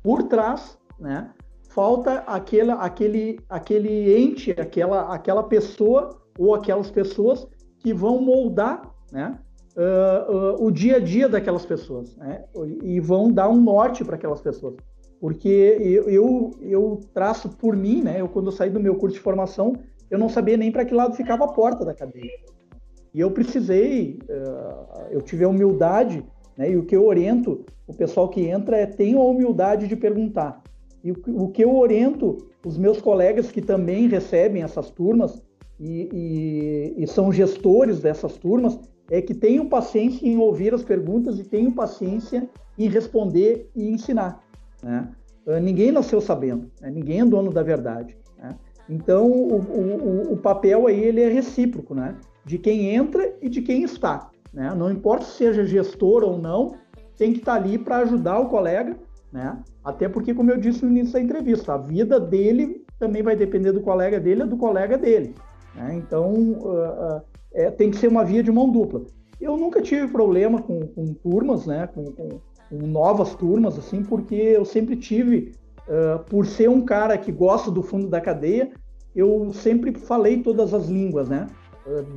por 0.02 0.24
trás 0.24 0.78
né, 1.00 1.32
falta 1.70 2.20
aquela, 2.28 2.76
aquele, 2.76 3.40
aquele 3.50 4.16
ente, 4.16 4.52
aquela, 4.52 5.14
aquela 5.14 5.44
pessoa 5.44 6.22
ou 6.38 6.54
aquelas 6.54 6.92
pessoas 6.92 7.48
que 7.80 7.94
vão 7.94 8.22
moldar 8.22 8.94
né, 9.12 9.40
uh, 9.76 10.32
uh, 10.32 10.66
o 10.66 10.72
dia 10.72 10.98
a 10.98 11.00
dia 11.00 11.28
daquelas 11.28 11.66
pessoas 11.66 12.16
né, 12.18 12.44
e 12.84 13.00
vão 13.00 13.32
dar 13.32 13.50
um 13.50 13.60
norte 13.60 14.04
para 14.04 14.16
aquelas 14.16 14.42
pessoas. 14.42 14.76
Porque 15.20 15.78
eu, 15.80 16.10
eu, 16.10 16.52
eu, 16.62 17.00
traço 17.14 17.50
por 17.50 17.76
mim, 17.76 18.02
né, 18.02 18.20
eu 18.20 18.28
quando 18.28 18.48
eu 18.48 18.52
saí 18.52 18.70
do 18.70 18.80
meu 18.80 18.96
curso 18.96 19.16
de 19.16 19.22
formação, 19.22 19.74
eu 20.12 20.20
não 20.20 20.28
sabia 20.30 20.58
nem 20.58 20.72
para 20.72 20.86
que 20.86 20.94
lado 20.94 21.16
ficava 21.16 21.46
a 21.46 21.54
porta 21.54 21.86
da 21.86 21.94
cadeia. 21.94 22.40
E 23.14 23.20
eu 23.20 23.32
precisei, 23.32 24.20
uh, 24.30 25.08
eu 25.12 25.22
tive 25.22 25.44
a 25.44 25.50
humildade, 25.50 26.26
né, 26.58 26.72
e 26.72 26.78
o 26.78 26.86
que 26.86 26.96
eu 26.96 27.06
oriento 27.06 27.66
o 27.88 27.94
pessoal 27.94 28.30
que 28.30 28.42
entra 28.42 28.78
é 28.78 28.86
tenha 28.86 29.18
a 29.18 29.24
humildade 29.24 29.88
de 29.88 29.96
perguntar. 29.96 30.62
E 31.04 31.12
o, 31.12 31.50
que 31.50 31.64
eu 31.64 31.76
oriento 31.76 32.38
os 32.66 32.78
meus 32.78 33.02
colegas 33.02 33.52
que 33.52 33.62
também 33.62 34.08
recebem 34.08 34.64
essas 34.64 34.90
turmas 34.90 35.44
e, 35.78 36.10
e, 36.14 37.04
e 37.04 37.08
são 37.08 37.32
gestores 37.32 38.00
dessas 38.00 38.38
turmas 38.38 38.80
é 39.12 39.22
que 39.22 39.34
tenham 39.34 39.68
paciência 39.68 40.26
em 40.26 40.38
ouvir 40.38 40.74
as 40.74 40.82
perguntas 40.82 41.38
e 41.40 41.44
tenham 41.44 41.72
paciência 41.72 42.48
em 42.78 42.88
responder 42.88 43.70
e 43.76 43.90
ensinar. 43.90 44.42
Né? 44.82 45.10
Ah, 45.46 45.60
ninguém 45.60 45.92
nasceu 45.92 46.22
sabendo, 46.22 46.72
né? 46.80 46.90
ninguém 46.90 47.20
é 47.20 47.26
dono 47.26 47.52
da 47.52 47.62
verdade. 47.62 48.18
Né? 48.38 48.56
Então, 48.90 49.30
o, 49.30 49.58
o, 49.58 50.34
o, 50.34 50.38
papel 50.38 50.88
aí 50.88 51.04
ele 51.04 51.22
é 51.22 51.28
recíproco, 51.28 51.94
né? 51.94 52.16
de 52.46 52.58
quem 52.58 52.96
entra 52.96 53.36
e 53.42 53.50
de 53.50 53.62
quem 53.62 53.84
está. 53.84 54.32
Né? 54.54 54.74
Não 54.76 54.92
importa 54.92 55.26
se 55.26 55.38
seja 55.38 55.66
gestor 55.66 56.24
ou 56.24 56.38
não, 56.38 56.76
tem 57.18 57.34
que 57.34 57.40
estar 57.40 57.56
ali 57.56 57.78
para 57.78 57.98
ajudar 57.98 58.40
o 58.40 58.50
colega 58.50 58.96
né? 59.34 59.58
Até 59.84 60.08
porque, 60.08 60.34
como 60.34 60.52
eu 60.52 60.58
disse 60.58 60.86
no 60.86 60.92
início 60.92 61.14
da 61.14 61.20
entrevista, 61.20 61.74
a 61.74 61.78
vida 61.78 62.20
dele 62.20 62.86
também 63.00 63.24
vai 63.24 63.36
depender 63.36 63.72
do 63.72 63.82
colega 63.82 64.20
dele 64.20 64.46
do 64.46 64.56
colega 64.56 64.96
dele. 64.96 65.34
Né? 65.76 65.96
Então, 65.96 66.32
uh, 66.32 67.18
uh, 67.18 67.22
é, 67.52 67.72
tem 67.72 67.90
que 67.90 67.98
ser 67.98 68.08
uma 68.08 68.24
via 68.24 68.44
de 68.44 68.52
mão 68.52 68.70
dupla. 68.70 69.02
Eu 69.42 69.58
nunca 69.58 69.82
tive 69.82 70.08
problema 70.08 70.62
com, 70.62 70.82
com 70.82 71.14
turmas, 71.16 71.66
né? 71.66 71.88
Com, 71.88 72.06
com, 72.12 72.30
com, 72.70 72.88
novas 72.88 73.34
turmas, 73.34 73.78
assim, 73.78 74.04
porque 74.04 74.36
eu 74.36 74.64
sempre 74.64 74.96
tive, 74.96 75.52
uh, 75.88 76.24
por 76.30 76.46
ser 76.46 76.70
um 76.70 76.86
cara 76.86 77.18
que 77.18 77.32
gosta 77.32 77.72
do 77.72 77.82
fundo 77.82 78.08
da 78.08 78.22
cadeia, 78.22 78.72
eu 79.16 79.52
sempre 79.52 79.94
falei 79.98 80.44
todas 80.44 80.74
as 80.76 80.88
línguas, 80.88 81.28
né? 81.28 81.48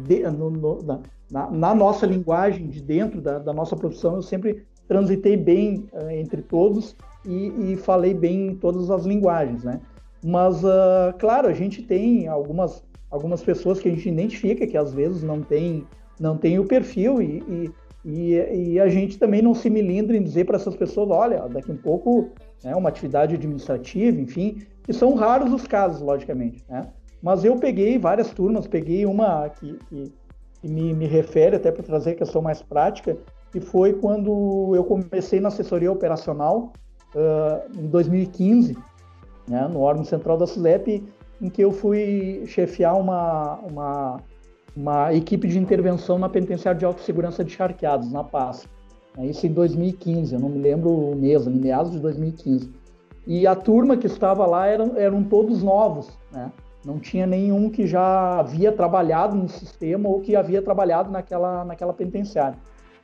De, 0.07 0.23
no, 0.31 0.51
no, 0.51 0.83
na, 1.31 1.51
na, 1.51 1.75
nossa 1.75 2.07
linguagem, 2.07 2.69
de 2.69 2.81
dentro 2.81 3.21
da, 3.21 3.39
da 3.39 3.53
nossa 3.53 3.75
profissão, 3.75 4.17
eu 4.17 4.23
sempre 4.23 4.65
transitei 4.87 5.37
bem 5.37 5.89
uh, 5.93 6.09
entre 6.11 6.41
todos 6.43 6.97
e, 7.25 7.73
e, 7.73 7.77
falei 7.77 8.15
bem 8.15 8.55
todas 8.55 8.91
as 8.91 9.05
linguagens, 9.05 9.65
né? 9.65 9.81
Mas, 10.25 10.63
uh, 10.63 11.13
claro, 11.19 11.49
a 11.49 11.53
gente 11.53 11.83
tem 11.83 12.29
algumas, 12.29 12.83
algumas 13.11 13.43
pessoas 13.43 13.81
que 13.81 13.89
a 13.89 13.91
gente 13.93 14.09
identifica 14.09 14.67
que 14.67 14.77
às 14.77 14.93
vezes 14.93 15.23
não 15.23 15.43
tem, 15.43 15.85
não 16.21 16.37
tem 16.37 16.59
o 16.59 16.65
perfil 16.65 17.21
e, 17.21 17.73
e, 18.05 18.35
e 18.35 18.81
a 18.81 18.89
gente 18.89 19.19
também 19.19 19.43
não 19.43 19.55
se 19.55 19.69
melindra 19.69 20.17
em 20.17 20.23
dizer 20.23 20.45
para 20.45 20.57
essas 20.57 20.77
pessoas, 20.77 21.11
olha, 21.11 21.49
daqui 21.49 21.73
um 21.73 21.77
pouco 21.77 22.31
é 22.63 22.69
né, 22.69 22.77
uma 22.77 22.89
atividade 22.89 23.35
administrativa, 23.35 24.21
enfim, 24.21 24.63
e 24.89 24.95
são 24.95 25.15
raros 25.15 25.53
os 25.53 25.67
casos, 25.67 26.01
logicamente, 26.01 26.65
né? 26.69 26.89
Mas 27.23 27.45
eu 27.45 27.57
peguei 27.57 27.99
várias 27.99 28.31
turmas, 28.31 28.67
peguei 28.67 29.07
uma 29.07 29.49
que, 29.49 29.79
que, 29.89 30.13
que 30.61 30.69
me, 30.69 30.93
me 30.95 31.07
refere 31.07 31.57
até 31.57 31.73
para 31.73 31.83
trazer 31.83 32.11
a 32.13 32.15
questão 32.15 32.43
mais 32.43 32.63
prática, 32.63 33.17
que 33.51 33.61
foi 33.61 33.95
quando 33.95 34.73
eu 34.75 34.85
comecei 34.85 35.41
na 35.41 35.49
assessoria 35.49 35.91
operacional 35.91 36.73
uh, 37.15 37.79
em 37.79 37.87
2015, 37.87 38.77
né, 39.49 39.69
no 39.69 39.81
órgão 39.81 40.05
central 40.05 40.37
da 40.37 40.47
SUSEP, 40.47 41.05
em 41.41 41.49
que 41.49 41.63
eu 41.63 41.71
fui 41.71 42.45
chefiar 42.47 42.95
uma, 42.95 43.59
uma, 43.61 44.21
uma 44.77 45.15
equipe 45.15 45.49
de 45.49 45.59
intervenção 45.59 46.19
na 46.19 46.29
penitenciária 46.29 46.79
de 46.79 46.85
autossegurança 46.85 47.45
de 47.45 47.53
Charqueados, 47.53 48.13
na 48.13 48.25
Paz. 48.25 48.67
Isso 49.19 49.47
em 49.47 49.53
2015, 49.53 50.35
eu 50.35 50.41
não 50.41 50.49
me 50.49 50.59
lembro 50.59 50.91
o 50.91 51.17
mês, 51.17 51.47
em 51.47 51.51
meados 51.51 51.93
de 51.93 51.99
2015. 51.99 52.71
E 53.27 53.47
a 53.47 53.55
turma 53.55 53.97
que 53.97 54.07
estava 54.07 54.47
lá 54.47 54.67
eram, 54.67 54.97
eram 54.97 55.25
todos 55.25 55.63
novos, 55.63 56.11
né? 56.31 56.53
Não 56.87 57.01
tinha 57.01 57.27
nenhum 57.27 57.69
que 57.69 57.85
já 57.85 58.39
havia 58.39 58.71
trabalhado 58.71 59.37
no 59.37 59.49
sistema 59.49 60.09
ou 60.09 60.21
que 60.21 60.37
havia 60.37 60.63
trabalhado 60.63 61.11
naquela, 61.11 61.65
naquela 61.65 61.93
penitenciária. 61.93 62.57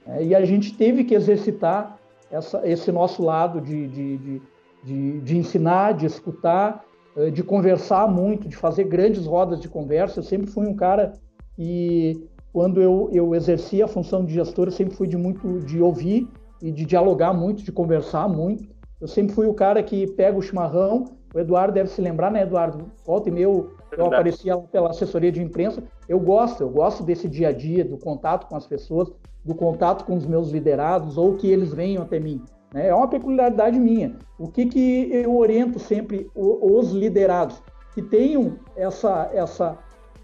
É, 0.06 0.24
e 0.24 0.34
a 0.36 0.44
gente 0.44 0.74
teve 0.74 1.02
que 1.02 1.16
exercitar 1.16 1.98
essa, 2.30 2.66
esse 2.66 2.92
nosso 2.92 3.24
lado 3.24 3.60
de, 3.60 3.88
de, 3.88 4.16
de, 4.18 4.42
de, 4.84 5.20
de 5.20 5.36
ensinar, 5.36 5.94
de 5.94 6.06
escutar, 6.06 6.84
eh, 7.16 7.30
de 7.30 7.42
conversar 7.42 8.08
muito, 8.08 8.48
de 8.48 8.56
fazer 8.56 8.84
grandes 8.84 9.26
rodas 9.26 9.60
de 9.60 9.68
conversa. 9.68 10.20
Eu 10.20 10.24
sempre 10.24 10.46
fui 10.46 10.64
um 10.66 10.74
cara 10.74 11.12
que, 11.56 12.24
quando 12.52 12.80
eu, 12.80 13.10
eu 13.12 13.34
exercia 13.34 13.84
a 13.84 13.88
função 13.88 14.24
de 14.24 14.32
gestor, 14.32 14.68
eu 14.68 14.72
sempre 14.72 14.94
fui 14.94 15.08
de 15.08 15.16
muito 15.16 15.58
de 15.60 15.82
ouvir 15.82 16.28
e 16.62 16.70
de 16.70 16.84
dialogar 16.86 17.34
muito, 17.34 17.64
de 17.64 17.72
conversar 17.72 18.28
muito. 18.28 18.64
Eu 19.00 19.08
sempre 19.08 19.34
fui 19.34 19.46
o 19.46 19.54
cara 19.54 19.82
que 19.82 20.06
pega 20.06 20.38
o 20.38 20.42
chimarrão. 20.42 21.16
O 21.34 21.38
Eduardo 21.38 21.72
deve 21.72 21.88
se 21.88 22.00
lembrar, 22.00 22.30
né, 22.30 22.42
Eduardo? 22.42 22.90
Volta 23.06 23.28
e 23.28 23.32
meu, 23.32 23.72
eu 23.96 24.06
aparecia 24.06 24.56
pela 24.58 24.90
assessoria 24.90 25.32
de 25.32 25.42
imprensa. 25.42 25.82
Eu 26.08 26.20
gosto, 26.20 26.62
eu 26.62 26.68
gosto 26.68 27.02
desse 27.02 27.28
dia 27.28 27.48
a 27.48 27.52
dia, 27.52 27.84
do 27.84 27.96
contato 27.96 28.46
com 28.46 28.56
as 28.56 28.66
pessoas, 28.66 29.10
do 29.44 29.54
contato 29.54 30.04
com 30.04 30.14
os 30.14 30.26
meus 30.26 30.50
liderados 30.50 31.16
ou 31.16 31.36
que 31.36 31.50
eles 31.50 31.72
venham 31.72 32.02
até 32.02 32.20
mim. 32.20 32.42
Né? 32.72 32.88
É 32.88 32.94
uma 32.94 33.08
peculiaridade 33.08 33.78
minha. 33.78 34.16
O 34.38 34.48
que, 34.48 34.66
que 34.66 35.10
eu 35.12 35.36
oriento 35.36 35.78
sempre 35.78 36.30
os 36.34 36.92
liderados? 36.92 37.62
Que 37.94 38.02
tenham 38.02 38.58
essa, 38.76 39.30
essa, 39.32 39.78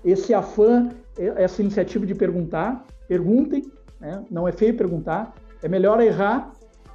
esse 0.05 0.33
afã, 0.35 0.89
essa 1.17 1.63
iniciativa 1.63 2.07
de 2.07 2.15
perguntar, 2.15 2.85
perguntem, 3.07 3.63
né? 4.01 4.25
não 4.31 4.47
é 4.47 4.53
feio 4.53 4.77
perguntar, 4.77 5.35
é 5.63 5.69
melhor 5.69 6.01
errar 6.01 6.53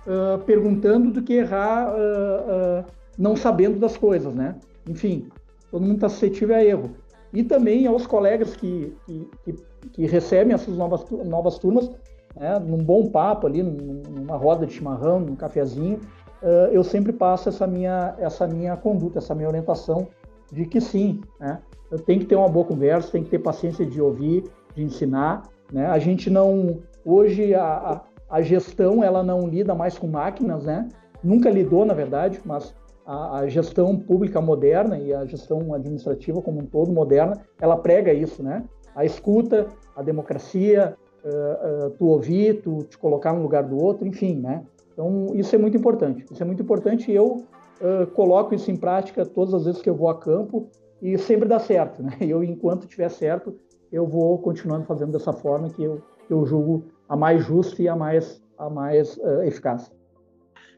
uh, 0.08 0.40
perguntando 0.44 1.12
do 1.12 1.22
que 1.22 1.34
errar 1.34 1.94
uh, 1.94 2.82
uh, 2.82 2.86
não 3.18 3.36
sabendo 3.36 3.80
das 3.80 3.98
coisas, 3.98 4.34
né? 4.34 4.56
Enfim, 4.90 5.30
todo 5.72 5.82
mundo 5.82 5.96
está 5.96 6.10
suscetível 6.10 6.56
a 6.56 6.64
erro. 6.64 6.92
E 7.34 7.44
também 7.44 7.88
aos 7.88 8.06
colegas 8.06 8.56
que, 8.56 8.96
que, 9.06 9.28
que, 9.44 9.54
que 9.92 10.06
recebem 10.06 10.54
essas 10.54 10.78
novas, 10.78 11.10
novas 11.26 11.58
turmas, 11.58 11.90
né, 12.36 12.60
num 12.60 12.78
bom 12.78 13.10
papo 13.10 13.48
ali, 13.48 13.64
numa 13.64 14.38
roda 14.38 14.66
de 14.68 14.74
chimarrão, 14.74 15.20
num 15.20 15.36
cafezinho, 15.36 16.00
uh, 16.42 16.72
eu 16.72 16.84
sempre 16.84 17.12
passo 17.12 17.50
essa 17.50 17.66
minha, 17.66 18.16
essa 18.20 18.48
minha 18.48 18.78
conduta, 18.78 19.18
essa 19.18 19.34
minha 19.34 19.48
orientação 19.48 20.08
de 20.52 20.66
que 20.66 20.80
sim, 20.80 21.22
né, 21.40 21.60
tenho 22.06 22.20
que 22.20 22.26
ter 22.26 22.36
uma 22.36 22.50
boa 22.50 22.66
conversa, 22.66 23.12
tem 23.12 23.24
que 23.24 23.30
ter 23.30 23.40
paciência 23.40 23.86
de 23.86 24.02
ouvir, 24.02 24.44
de 24.76 24.84
ensinar. 24.84 25.44
Né? 25.72 25.86
A 25.86 26.00
gente 26.00 26.30
não, 26.30 26.80
hoje 27.06 27.54
a, 27.54 27.64
a, 27.64 28.02
a 28.38 28.42
gestão 28.42 29.04
ela 29.04 29.24
não 29.24 29.48
lida 29.48 29.74
mais 29.76 29.98
com 29.98 30.08
máquinas, 30.08 30.66
né? 30.66 30.88
Nunca 31.24 31.50
lidou, 31.50 31.86
na 31.86 31.94
verdade, 31.94 32.42
mas 32.44 32.76
a, 33.06 33.40
a, 33.40 33.48
gestão 33.48 33.98
pública 33.98 34.40
moderna 34.42 34.98
e 34.98 35.14
a 35.14 35.26
gestão 35.26 35.74
administrativa 35.74 36.42
como 36.42 36.60
um 36.60 36.66
todo 36.66 36.92
moderna, 36.92 37.42
ela 37.60 37.78
prega 37.78 38.14
isso, 38.14 38.42
né? 38.42 38.64
A 38.96 39.04
escuta, 39.06 39.68
a 39.96 40.02
democracia, 40.02 40.96
uh, 41.24 41.88
uh, 41.88 41.90
tu 41.92 42.08
ouvir, 42.08 42.62
tu 42.62 42.84
te 42.84 42.98
colocar 42.98 43.34
no 43.34 43.42
lugar 43.42 43.64
do 43.64 43.78
outro, 43.78 44.06
enfim, 44.06 44.40
né? 44.40 44.64
Então, 44.92 45.28
isso 45.34 45.56
é 45.56 45.58
muito 45.58 45.76
importante. 45.76 46.24
Isso 46.32 46.42
é 46.42 46.46
muito 46.46 46.62
importante 46.62 47.12
e 47.12 47.16
eu 47.16 47.38
uh, 47.82 48.08
coloco 48.14 48.54
isso 48.54 48.70
em 48.70 48.76
prática 48.76 49.26
todas 49.26 49.54
as 49.54 49.66
vezes 49.66 49.82
que 49.82 49.90
eu 49.90 49.96
vou 49.96 50.10
a 50.10 50.20
campo 50.20 50.68
e 51.02 51.18
sempre 51.18 51.48
dá 51.48 51.60
certo, 51.60 52.04
né? 52.04 52.12
Eu, 52.22 52.44
enquanto 52.44 52.88
tiver 52.88 53.10
certo, 53.10 53.54
eu 53.92 54.08
vou 54.08 54.38
continuando 54.40 54.86
fazendo 54.86 55.12
dessa 55.12 55.34
forma 55.34 55.70
que 55.70 55.84
eu, 55.84 56.02
eu 56.30 56.46
julgo 56.46 56.86
a 57.08 57.16
mais 57.16 57.44
justa 57.44 57.82
e 57.82 57.88
a 57.88 57.96
mais, 57.96 58.42
a 58.58 58.70
mais 58.70 59.20
eficaz. 59.44 59.92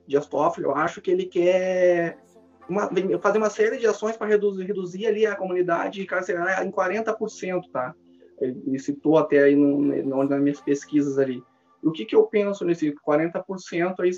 Dias 0.07 0.27
Toffoli, 0.27 0.65
eu 0.65 0.75
acho 0.75 1.01
que 1.01 1.11
ele 1.11 1.25
quer 1.25 2.17
uma, 2.69 2.89
fazer 3.21 3.37
uma 3.37 3.49
série 3.49 3.77
de 3.77 3.87
ações 3.87 4.17
para 4.17 4.27
reduzir, 4.27 4.65
reduzir 4.65 5.07
ali 5.07 5.25
a 5.25 5.35
comunidade 5.35 6.05
carcerária 6.05 6.63
em 6.65 6.71
40%, 6.71 7.61
tá? 7.71 7.93
Ele, 8.39 8.77
citou 8.79 9.17
até 9.17 9.43
aí 9.43 9.55
no, 9.55 9.77
no, 9.77 10.23
nas 10.23 10.41
minhas 10.41 10.61
pesquisas 10.61 11.17
ali. 11.17 11.41
O 11.81 11.91
que, 11.91 12.05
que 12.05 12.15
eu 12.15 12.23
penso 12.23 12.65
nesse 12.65 12.93
40% 13.07 13.95
aí 13.99 14.11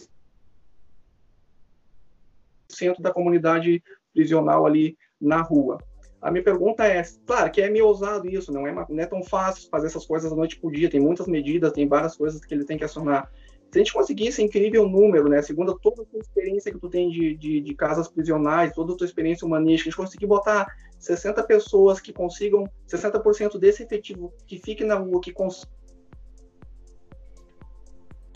centro 2.70 3.02
da 3.02 3.14
comunidade 3.14 3.82
prisional 4.14 4.66
ali 4.66 4.98
na 5.20 5.42
rua. 5.42 5.78
A 6.22 6.32
minha 6.32 6.44
pergunta 6.44 6.86
é, 6.86 7.04
claro 7.26 7.52
que 7.52 7.62
é 7.62 7.70
meio 7.70 7.88
ousado 7.88 8.28
isso, 8.28 8.52
não 8.52 8.68
é, 8.68 8.74
não 8.74 9.00
é 9.00 9.06
tão 9.06 9.24
fácil 9.24 9.70
fazer 9.70 9.88
essas 9.88 10.06
coisas 10.06 10.30
da 10.30 10.36
noite 10.36 10.60
por 10.60 10.72
dia, 10.72 10.90
tem 10.90 11.00
muitas 11.00 11.28
medidas, 11.28 11.72
tem 11.72 11.88
várias 11.88 12.18
coisas 12.18 12.44
que 12.44 12.54
ele 12.54 12.66
tem 12.66 12.78
que 12.78 12.84
acionar. 12.84 13.32
Se 13.72 13.80
a 13.80 13.84
gente 13.84 13.94
conseguir 13.94 14.28
esse 14.28 14.42
incrível 14.42 14.88
número, 14.88 15.28
né, 15.28 15.42
segundo 15.42 15.78
toda 15.78 16.02
a 16.02 16.06
tua 16.06 16.20
experiência 16.20 16.72
que 16.72 16.80
tu 16.80 16.90
tem 16.90 17.10
de, 17.10 17.36
de, 17.36 17.62
de 17.62 17.76
casas 17.76 18.08
prisionais, 18.08 18.74
toda 18.74 18.94
a 18.94 18.96
tua 18.96 19.06
experiência 19.06 19.46
humanística, 19.46 19.90
a 19.90 19.92
gente 19.92 19.98
conseguir 19.98 20.26
botar 20.26 20.68
60 21.00 21.44
pessoas 21.44 22.00
que 22.00 22.14
consigam, 22.14 22.64
60% 22.88 23.60
desse 23.60 23.84
efetivo 23.84 24.34
que 24.48 24.58
fique 24.58 24.84
na 24.84 24.96
rua, 24.96 25.20
que 25.22 25.32
consiga 25.32 25.70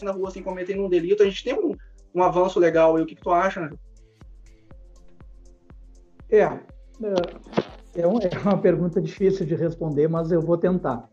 na 0.03 0.11
rua 0.11 0.31
sem 0.31 0.43
cometer 0.43 0.79
um 0.79 0.89
delito, 0.89 1.23
a 1.23 1.25
gente 1.25 1.43
tem 1.43 1.53
um, 1.53 1.75
um 2.13 2.23
avanço 2.23 2.59
legal. 2.59 2.97
E 2.97 3.01
o 3.01 3.05
que, 3.05 3.15
que 3.15 3.21
tu 3.21 3.31
acha, 3.31 3.61
né? 3.61 3.69
É, 6.29 6.39
é, 6.39 6.59
é, 7.95 8.01
é 8.01 8.07
uma 8.07 8.57
pergunta 8.57 9.01
difícil 9.01 9.45
de 9.45 9.55
responder, 9.55 10.07
mas 10.07 10.31
eu 10.31 10.41
vou 10.41 10.57
tentar. 10.57 11.09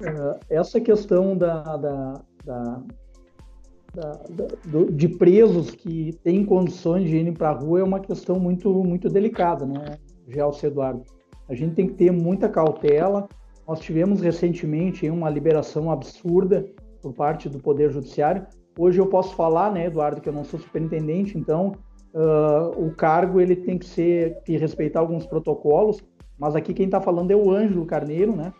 É, 0.00 0.56
essa 0.56 0.80
questão 0.80 1.36
da, 1.36 1.76
da, 1.76 2.22
da 2.44 2.82
da, 3.98 4.12
da, 4.30 4.46
do, 4.66 4.92
de 4.92 5.08
presos 5.08 5.72
que 5.72 6.12
têm 6.22 6.44
condições 6.44 7.08
de 7.08 7.16
irem 7.16 7.32
para 7.32 7.50
a 7.50 7.52
rua 7.52 7.80
é 7.80 7.82
uma 7.82 7.98
questão 7.98 8.38
muito, 8.38 8.72
muito 8.84 9.08
delicada, 9.08 9.66
né, 9.66 9.98
Gelson 10.28 10.68
Eduardo? 10.68 11.02
A 11.48 11.54
gente 11.54 11.74
tem 11.74 11.86
que 11.86 11.94
ter 11.94 12.12
muita 12.12 12.48
cautela. 12.48 13.26
Nós 13.66 13.80
tivemos 13.80 14.20
recentemente 14.20 15.08
uma 15.10 15.28
liberação 15.28 15.90
absurda 15.90 16.64
por 17.02 17.12
parte 17.12 17.48
do 17.48 17.58
Poder 17.58 17.90
Judiciário. 17.90 18.46
Hoje 18.78 19.00
eu 19.00 19.06
posso 19.06 19.34
falar, 19.34 19.72
né, 19.72 19.86
Eduardo, 19.86 20.20
que 20.20 20.28
eu 20.28 20.32
não 20.32 20.44
sou 20.44 20.60
superintendente, 20.60 21.36
então 21.36 21.72
uh, 22.14 22.86
o 22.86 22.94
cargo 22.94 23.40
ele 23.40 23.56
tem 23.56 23.78
que 23.78 23.86
ser 23.86 24.40
que 24.44 24.56
respeitar 24.56 25.00
alguns 25.00 25.26
protocolos. 25.26 26.00
Mas 26.38 26.54
aqui 26.54 26.72
quem 26.72 26.86
está 26.86 27.00
falando 27.00 27.30
é 27.30 27.36
o 27.36 27.50
Ângelo 27.50 27.84
Carneiro, 27.84 28.36
né? 28.36 28.52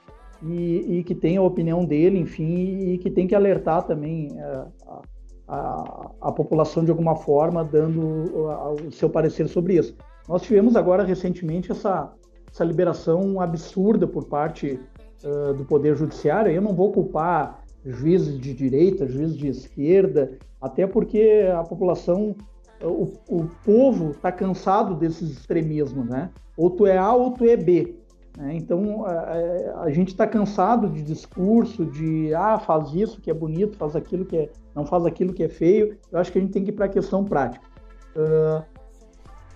E, 0.43 0.99
e, 0.99 1.05
que 1.05 1.15
tem 1.15 1.37
a 1.37 1.43
opinião 1.43 1.85
dele, 1.85 2.19
enfim, 2.19 2.93
e 2.93 2.99
que 2.99 3.11
tem 3.11 3.27
que 3.27 3.35
alertar 3.35 3.85
também 3.85 4.29
uh, 4.33 4.73
a, 4.87 5.03
a 5.49 6.31
população 6.31 6.85
de 6.85 6.91
alguma 6.91 7.17
forma 7.17 7.65
dando 7.65 8.01
o, 8.03 8.87
o 8.87 8.93
seu 8.93 9.09
parecer 9.09 9.49
sobre 9.49 9.79
isso. 9.79 9.97
Nós 10.29 10.43
tivemos 10.43 10.77
agora 10.77 11.03
recentemente 11.05 11.73
essa, 11.73 12.13
essa 12.53 12.65
liberação 12.65 13.41
absurda 13.41 14.07
por 14.07 14.25
parte 14.25 14.79
uh, 15.25 15.55
do 15.55 15.65
Poder 15.65 15.97
Judiciário. 15.97 16.53
Eu 16.53 16.61
não 16.61 16.75
vou 16.75 16.93
culpar 16.93 17.65
juízes 17.85 18.39
de 18.39 18.53
direita, 18.53 19.09
juízes 19.09 19.37
de 19.37 19.49
esquerda, 19.49 20.37
até 20.61 20.87
porque 20.87 21.49
a 21.57 21.63
população, 21.63 22.37
o, 22.83 23.13
o 23.29 23.49
povo 23.65 24.11
está 24.11 24.31
cansado 24.31 24.95
desses 24.95 25.31
extremismos, 25.31 26.07
né? 26.07 26.31
Ou 26.57 26.71
tu 26.71 26.87
é 26.87 26.99
A 26.99 27.15
ou 27.15 27.31
tu 27.31 27.45
é 27.45 27.57
B. 27.57 27.98
Né? 28.39 28.55
Então, 28.55 29.05
a, 29.05 29.83
a 29.83 29.91
gente 29.91 30.09
está 30.09 30.25
cansado 30.25 30.89
de 30.89 31.03
discurso 31.03 31.85
de 31.85 32.33
ah, 32.33 32.57
faz 32.57 32.95
isso 32.95 33.21
que 33.21 33.31
é 33.31 33.35
bonito, 33.35 33.77
faz 33.77 33.97
aquilo 33.97 34.25
que 34.25 34.37
é, 34.37 34.51
não 34.77 34.87
faz 34.87 35.05
aquilo 35.05 35.35
que 35.35 35.43
é 35.43 35.49
feio. 35.49 35.99
Eu 36.13 36.21
acho 36.21 36.31
que 36.31 36.39
a 36.39 36.41
gente 36.41 36.53
tem 36.53 36.63
que 36.63 36.71
ir 36.71 36.75
para 36.75 36.87
a 36.87 36.89
questão 36.89 37.25
prática. 37.25 37.67
Uh, 38.15 38.63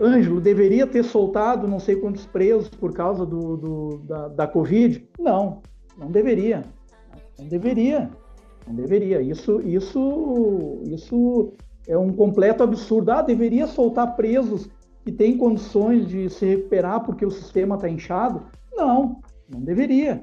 Ângelo 0.05 0.41
deveria 0.41 0.85
ter 0.85 1.05
soltado 1.05 1.69
não 1.69 1.79
sei 1.79 1.95
quantos 1.95 2.27
presos 2.27 2.69
por 2.71 2.93
causa 2.93 3.25
do, 3.25 3.57
do 3.57 3.99
da, 3.99 4.29
da 4.29 4.47
Covid? 4.49 5.09
Não, 5.17 5.63
não 5.97 6.11
deveria. 6.11 6.65
Não 7.39 7.47
deveria. 7.47 8.11
Não 8.67 8.75
deveria. 8.75 9.23
Isso, 9.23 9.61
isso, 9.61 10.81
isso 10.87 11.53
é 11.87 11.97
um 11.97 12.13
completo 12.13 12.65
absurdo. 12.65 13.13
Ah, 13.13 13.23
deveria 13.23 13.69
soltar 13.69 14.17
presos 14.17 14.69
que 15.05 15.13
têm 15.13 15.39
condições 15.39 16.09
de 16.09 16.29
se 16.29 16.47
recuperar 16.47 17.05
porque 17.05 17.25
o 17.25 17.31
sistema 17.31 17.77
está 17.77 17.89
inchado? 17.89 18.43
Não, 18.75 19.21
não 19.49 19.61
deveria. 19.61 20.23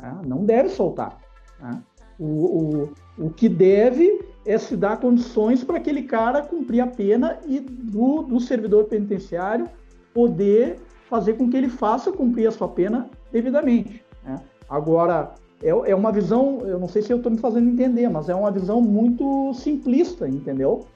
Né? 0.00 0.20
Não 0.26 0.44
deve 0.44 0.68
soltar. 0.68 1.18
Né? 1.60 1.82
O, 2.18 2.24
o, 2.26 2.92
o 3.18 3.30
que 3.30 3.48
deve 3.48 4.24
é 4.46 4.56
se 4.58 4.76
dar 4.76 5.00
condições 5.00 5.64
para 5.64 5.78
aquele 5.78 6.02
cara 6.02 6.42
cumprir 6.42 6.80
a 6.80 6.86
pena 6.86 7.38
e 7.46 7.60
do, 7.60 8.22
do 8.22 8.40
servidor 8.40 8.84
penitenciário 8.84 9.68
poder 10.12 10.78
fazer 11.08 11.34
com 11.34 11.50
que 11.50 11.56
ele 11.56 11.68
faça 11.68 12.12
cumprir 12.12 12.46
a 12.46 12.52
sua 12.52 12.68
pena 12.68 13.10
devidamente. 13.32 14.04
Né? 14.24 14.40
Agora, 14.68 15.34
é, 15.62 15.68
é 15.68 15.94
uma 15.94 16.12
visão, 16.12 16.60
eu 16.60 16.78
não 16.78 16.88
sei 16.88 17.02
se 17.02 17.12
eu 17.12 17.16
estou 17.16 17.32
me 17.32 17.38
fazendo 17.38 17.70
entender, 17.70 18.08
mas 18.08 18.28
é 18.28 18.34
uma 18.34 18.50
visão 18.50 18.80
muito 18.80 19.52
simplista, 19.54 20.28
entendeu? 20.28 20.86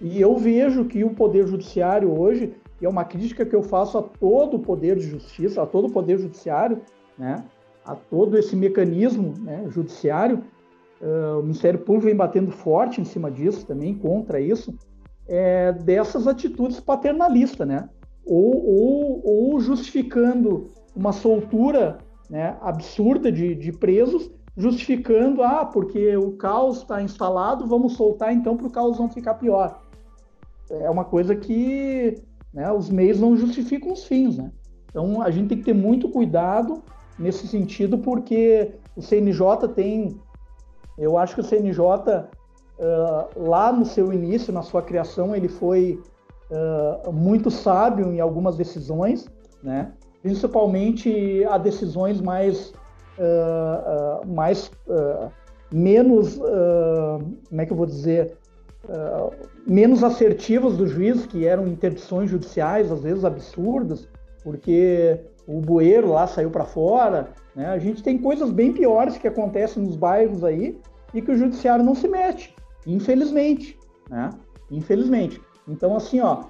E 0.00 0.20
eu 0.20 0.36
vejo 0.36 0.84
que 0.84 1.02
o 1.04 1.10
Poder 1.10 1.46
Judiciário 1.46 2.12
hoje 2.18 2.54
e 2.80 2.84
é 2.84 2.88
uma 2.88 3.04
crítica 3.04 3.44
que 3.44 3.54
eu 3.54 3.62
faço 3.62 3.98
a 3.98 4.02
todo 4.02 4.56
o 4.56 4.60
poder 4.60 4.96
de 4.96 5.06
justiça, 5.08 5.62
a 5.62 5.66
todo 5.66 5.88
o 5.88 5.92
poder 5.92 6.18
judiciário, 6.18 6.82
né, 7.18 7.44
a 7.84 7.94
todo 7.94 8.36
esse 8.36 8.54
mecanismo 8.54 9.34
né, 9.38 9.64
judiciário. 9.68 10.42
Uh, 11.00 11.40
o 11.40 11.42
Ministério 11.42 11.78
Público 11.80 12.06
vem 12.06 12.16
batendo 12.16 12.50
forte 12.50 13.00
em 13.00 13.04
cima 13.04 13.30
disso 13.30 13.66
também, 13.66 13.94
contra 13.94 14.40
isso, 14.40 14.74
é, 15.28 15.72
dessas 15.72 16.26
atitudes 16.26 16.80
paternalistas, 16.80 17.66
né? 17.66 17.88
Ou, 18.24 18.66
ou, 18.66 19.22
ou 19.24 19.60
justificando 19.60 20.68
uma 20.94 21.12
soltura 21.12 21.98
né, 22.28 22.56
absurda 22.60 23.30
de, 23.30 23.54
de 23.54 23.72
presos, 23.72 24.30
justificando, 24.56 25.42
ah, 25.42 25.64
porque 25.66 26.16
o 26.16 26.32
caos 26.32 26.78
está 26.78 27.02
instalado, 27.02 27.66
vamos 27.66 27.92
soltar 27.92 28.32
então 28.32 28.56
para 28.56 28.66
o 28.66 28.70
caos 28.70 28.98
não 28.98 29.08
ficar 29.08 29.34
pior. 29.34 29.80
É 30.70 30.90
uma 30.90 31.04
coisa 31.04 31.36
que 31.36 32.16
né? 32.56 32.72
Os 32.72 32.88
meios 32.88 33.20
não 33.20 33.36
justificam 33.36 33.92
os 33.92 34.04
fins. 34.06 34.38
Né? 34.38 34.50
Então 34.88 35.20
a 35.20 35.30
gente 35.30 35.48
tem 35.48 35.58
que 35.58 35.64
ter 35.64 35.74
muito 35.74 36.08
cuidado 36.08 36.82
nesse 37.18 37.46
sentido, 37.46 37.98
porque 37.98 38.72
o 38.96 39.02
CNJ 39.02 39.68
tem. 39.74 40.18
Eu 40.96 41.18
acho 41.18 41.34
que 41.34 41.42
o 41.42 41.44
CNJ, 41.44 41.80
uh, 41.82 42.26
lá 43.36 43.70
no 43.70 43.84
seu 43.84 44.10
início, 44.10 44.52
na 44.54 44.62
sua 44.62 44.80
criação, 44.80 45.36
ele 45.36 45.48
foi 45.48 46.02
uh, 46.50 47.12
muito 47.12 47.50
sábio 47.50 48.10
em 48.10 48.20
algumas 48.20 48.56
decisões, 48.56 49.28
né? 49.62 49.92
principalmente 50.22 51.44
a 51.44 51.58
decisões 51.58 52.22
mais. 52.22 52.72
Uh, 53.18 54.26
mais 54.26 54.70
menos. 55.72 56.38
como 57.48 57.60
é 57.60 57.66
que 57.66 57.72
eu 57.72 57.76
vou 57.76 57.86
dizer? 57.86 58.36
Uh, 58.88 59.32
menos 59.66 60.02
assertivas 60.02 60.76
do 60.76 60.86
juiz, 60.86 61.26
que 61.26 61.46
eram 61.46 61.66
interdições 61.66 62.30
judiciais, 62.30 62.90
às 62.90 63.02
vezes 63.02 63.24
absurdas, 63.24 64.08
porque 64.42 65.20
o 65.46 65.60
bueiro 65.60 66.12
lá 66.12 66.26
saiu 66.26 66.50
para 66.50 66.64
fora. 66.64 67.28
Né? 67.54 67.66
A 67.66 67.78
gente 67.78 68.02
tem 68.02 68.18
coisas 68.18 68.50
bem 68.50 68.72
piores 68.72 69.18
que 69.18 69.28
acontecem 69.28 69.82
nos 69.82 69.96
bairros 69.96 70.44
aí 70.44 70.78
e 71.14 71.22
que 71.22 71.30
o 71.30 71.36
judiciário 71.36 71.84
não 71.84 71.94
se 71.94 72.08
mete, 72.08 72.54
infelizmente. 72.86 73.78
Né? 74.08 74.30
Infelizmente. 74.70 75.40
Então, 75.68 75.96
assim, 75.96 76.20
ó, 76.20 76.44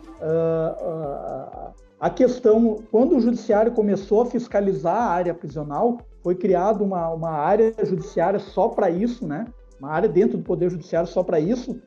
a 1.99 2.11
questão, 2.11 2.76
quando 2.91 3.16
o 3.16 3.20
judiciário 3.20 3.72
começou 3.72 4.22
a 4.22 4.26
fiscalizar 4.26 4.97
a 4.97 5.11
área 5.11 5.34
prisional, 5.34 5.99
foi 6.22 6.34
criada 6.34 6.84
uma, 6.84 7.09
uma 7.11 7.30
área 7.30 7.72
judiciária 7.82 8.39
só 8.39 8.68
para 8.68 8.91
isso, 8.91 9.26
né? 9.26 9.47
Uma 9.78 9.91
área 9.91 10.09
dentro 10.09 10.37
do 10.37 10.45
Poder 10.45 10.70
Judiciário 10.70 11.09
só 11.09 11.22
para 11.22 11.41
isso. 11.41 11.80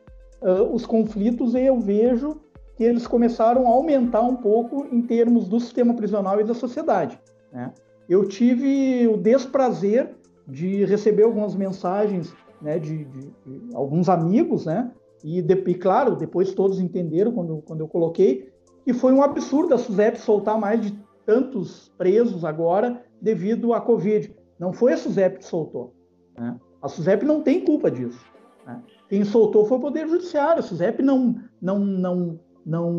Os 0.72 0.86
conflitos 0.86 1.56
eu 1.56 1.80
vejo 1.80 2.38
que 2.76 2.84
eles 2.84 3.06
começaram 3.06 3.68
a 3.68 3.72
aumentar 3.72 4.22
um 4.22 4.38
pouco 4.38 4.88
em 4.92 5.02
termos 5.02 5.48
do 5.50 5.60
sistema 5.60 5.94
prisional 5.94 6.40
e 6.40 6.46
da 6.46 6.54
sociedade. 6.54 7.20
Né? 7.52 7.74
Eu 8.08 8.28
tive 8.28 9.08
o 9.08 9.18
desprazer 9.18 10.16
de 10.48 10.86
receber 10.86 11.24
algumas 11.24 11.56
mensagens 11.56 12.34
né, 12.62 12.80
de, 12.80 13.06
de, 13.06 13.20
de 13.46 13.76
alguns 13.76 14.10
amigos, 14.10 14.66
né? 14.66 14.92
E, 15.24 15.42
de, 15.42 15.54
e, 15.54 15.76
claro, 15.76 16.16
depois 16.16 16.54
todos 16.54 16.80
entenderam 16.80 17.32
quando, 17.34 17.62
quando 17.66 17.82
eu 17.82 17.88
coloquei 17.88 18.50
que 18.86 18.94
foi 18.94 19.12
um 19.12 19.22
absurdo 19.22 19.74
a 19.76 19.78
SUSEP 19.78 20.18
soltar 20.20 20.58
mais 20.58 20.82
de 20.82 20.98
tantos 21.26 21.92
presos 21.98 22.46
agora 22.46 23.04
devido 23.22 23.74
à 23.74 23.82
Covid. 23.82 24.34
Não 24.58 24.74
foi 24.74 24.94
a 24.94 24.98
SUSEP 24.98 25.40
que 25.40 25.46
soltou. 25.46 25.94
Né? 26.38 26.58
A 26.82 26.88
SUSEP 26.88 27.26
não 27.26 27.42
tem 27.42 27.64
culpa 27.64 27.92
disso. 27.92 28.24
Né? 28.66 28.82
Quem 29.10 29.26
soltou 29.26 29.66
foi 29.66 29.78
o 29.80 29.82
Poder 29.82 30.07
Judiciário. 30.07 30.60
A 30.60 30.64
SUSEP 30.64 31.01
não, 31.01 31.36
não, 31.60 31.80
não, 31.80 32.39
não, 32.64 32.93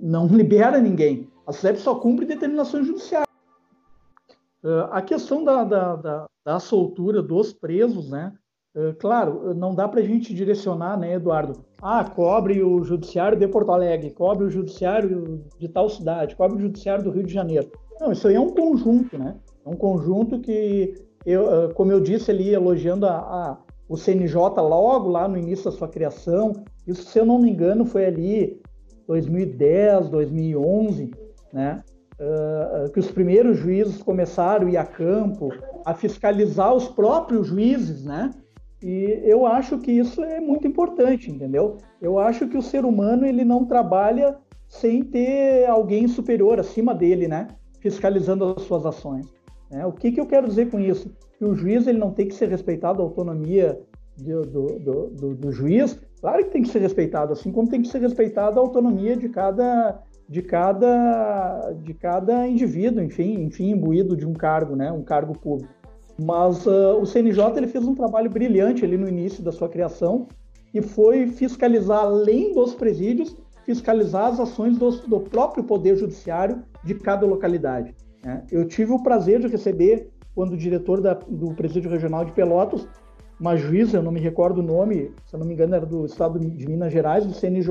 não 0.00 0.26
libera 0.34 0.80
ninguém. 0.80 1.28
A 1.44 1.52
SUSEP 1.52 1.78
só 1.80 1.96
cumpre 1.96 2.24
determinações 2.24 2.86
judiciais. 2.86 3.26
Uh, 4.62 4.88
a 4.90 5.02
questão 5.02 5.44
da, 5.44 5.64
da, 5.64 5.96
da, 5.96 6.26
da 6.44 6.60
soltura 6.60 7.20
dos 7.20 7.52
presos, 7.52 8.08
né? 8.08 8.32
Uh, 8.76 8.94
claro, 8.98 9.54
não 9.54 9.74
dá 9.74 9.88
para 9.88 10.00
a 10.00 10.04
gente 10.04 10.32
direcionar, 10.32 10.96
né, 10.98 11.14
Eduardo? 11.14 11.64
Ah, 11.82 12.04
cobre 12.04 12.62
o 12.62 12.82
judiciário 12.84 13.38
de 13.38 13.46
Porto 13.48 13.72
Alegre, 13.72 14.10
cobre 14.10 14.44
o 14.44 14.50
judiciário 14.50 15.44
de 15.58 15.68
tal 15.68 15.88
cidade, 15.88 16.36
cobre 16.36 16.58
o 16.58 16.60
judiciário 16.60 17.04
do 17.04 17.10
Rio 17.10 17.24
de 17.24 17.32
Janeiro. 17.32 17.70
Não, 18.00 18.12
isso 18.12 18.28
aí 18.28 18.34
é 18.34 18.40
um 18.40 18.50
conjunto, 18.50 19.18
né? 19.18 19.36
É 19.64 19.68
um 19.68 19.76
conjunto 19.76 20.38
que, 20.40 20.94
eu, 21.24 21.72
como 21.74 21.90
eu 21.90 22.00
disse 22.00 22.30
ali, 22.30 22.52
elogiando 22.52 23.06
a, 23.06 23.16
a, 23.16 23.58
o 23.88 23.96
CNJ 23.96 24.38
logo 24.60 25.08
lá 25.08 25.28
no 25.28 25.36
início 25.36 25.66
da 25.66 25.76
sua 25.76 25.88
criação, 25.88 26.52
isso, 26.86 27.04
se 27.04 27.18
eu 27.18 27.26
não 27.26 27.38
me 27.38 27.50
engano, 27.50 27.84
foi 27.84 28.06
ali 28.06 28.60
2010, 29.06 30.08
2011, 30.08 31.10
né? 31.52 31.82
Uh, 32.18 32.90
que 32.92 32.98
os 32.98 33.10
primeiros 33.10 33.58
juízes 33.58 34.02
começaram 34.02 34.66
a 34.66 34.70
ir 34.70 34.76
a 34.78 34.84
campo, 34.84 35.50
a 35.84 35.92
fiscalizar 35.92 36.74
os 36.74 36.88
próprios 36.88 37.46
juízes, 37.48 38.04
né? 38.04 38.30
E 38.82 39.20
eu 39.24 39.46
acho 39.46 39.78
que 39.78 39.92
isso 39.92 40.22
é 40.22 40.40
muito 40.40 40.66
importante, 40.66 41.30
entendeu? 41.30 41.76
Eu 42.00 42.18
acho 42.18 42.48
que 42.48 42.56
o 42.56 42.62
ser 42.62 42.84
humano 42.84 43.26
ele 43.26 43.44
não 43.44 43.64
trabalha 43.64 44.36
sem 44.68 45.02
ter 45.02 45.66
alguém 45.66 46.08
superior 46.08 46.58
acima 46.58 46.94
dele, 46.94 47.28
né? 47.28 47.48
Fiscalizando 47.80 48.54
as 48.56 48.62
suas 48.62 48.84
ações. 48.84 49.26
Né? 49.70 49.84
O 49.86 49.92
que, 49.92 50.12
que 50.12 50.20
eu 50.20 50.26
quero 50.26 50.46
dizer 50.46 50.70
com 50.70 50.78
isso? 50.78 51.10
Que 51.38 51.44
o 51.44 51.54
juiz 51.54 51.86
ele 51.86 51.98
não 51.98 52.10
tem 52.10 52.28
que 52.28 52.34
ser 52.34 52.48
respeitado 52.48 53.00
a 53.00 53.04
autonomia 53.04 53.80
do, 54.16 54.42
do, 54.42 55.10
do, 55.10 55.34
do, 55.34 55.52
juiz, 55.52 55.98
claro 56.20 56.44
que 56.44 56.50
tem 56.50 56.62
que 56.62 56.70
ser 56.70 56.78
respeitado, 56.78 57.32
assim 57.32 57.52
como 57.52 57.68
tem 57.68 57.82
que 57.82 57.88
ser 57.88 58.00
respeitada 58.00 58.58
a 58.58 58.62
autonomia 58.62 59.14
de 59.14 59.28
cada, 59.28 60.02
de 60.26 60.40
cada, 60.40 61.72
de 61.82 61.92
cada 61.92 62.48
indivíduo, 62.48 63.02
enfim, 63.02 63.42
enfim, 63.42 63.72
imbuído 63.72 64.16
de 64.16 64.26
um 64.26 64.32
cargo, 64.32 64.74
né, 64.74 64.90
um 64.90 65.02
cargo 65.02 65.38
público. 65.38 65.70
Mas 66.18 66.64
uh, 66.64 66.98
o 66.98 67.04
CNJ 67.04 67.58
ele 67.58 67.66
fez 67.66 67.86
um 67.86 67.94
trabalho 67.94 68.30
brilhante 68.30 68.86
ali 68.86 68.96
no 68.96 69.06
início 69.06 69.42
da 69.42 69.52
sua 69.52 69.68
criação, 69.68 70.26
e 70.72 70.82
foi 70.82 71.28
fiscalizar, 71.28 72.00
além 72.00 72.52
dos 72.52 72.74
presídios, 72.74 73.36
fiscalizar 73.64 74.26
as 74.26 74.40
ações 74.40 74.76
do, 74.78 74.90
do 74.90 75.20
próprio 75.20 75.64
Poder 75.64 75.96
Judiciário 75.96 76.62
de 76.84 76.94
cada 76.94 77.26
localidade. 77.26 77.94
Né? 78.22 78.44
Eu 78.50 78.66
tive 78.66 78.92
o 78.92 79.02
prazer 79.02 79.40
de 79.40 79.48
receber, 79.48 80.10
quando 80.36 80.52
o 80.52 80.56
diretor 80.56 81.00
da, 81.00 81.14
do 81.14 81.54
Presídio 81.54 81.90
Regional 81.90 82.22
de 82.22 82.32
Pelotas 82.32 82.86
uma 83.40 83.56
juíza, 83.56 83.98
eu 83.98 84.02
não 84.02 84.12
me 84.12 84.20
recordo 84.20 84.58
o 84.58 84.62
nome, 84.62 85.12
se 85.26 85.34
eu 85.34 85.40
não 85.40 85.46
me 85.46 85.54
engano 85.54 85.74
era 85.74 85.84
do 85.84 86.06
estado 86.06 86.38
de 86.38 86.66
Minas 86.66 86.92
Gerais, 86.92 87.26
do 87.26 87.34
CNJ, 87.34 87.70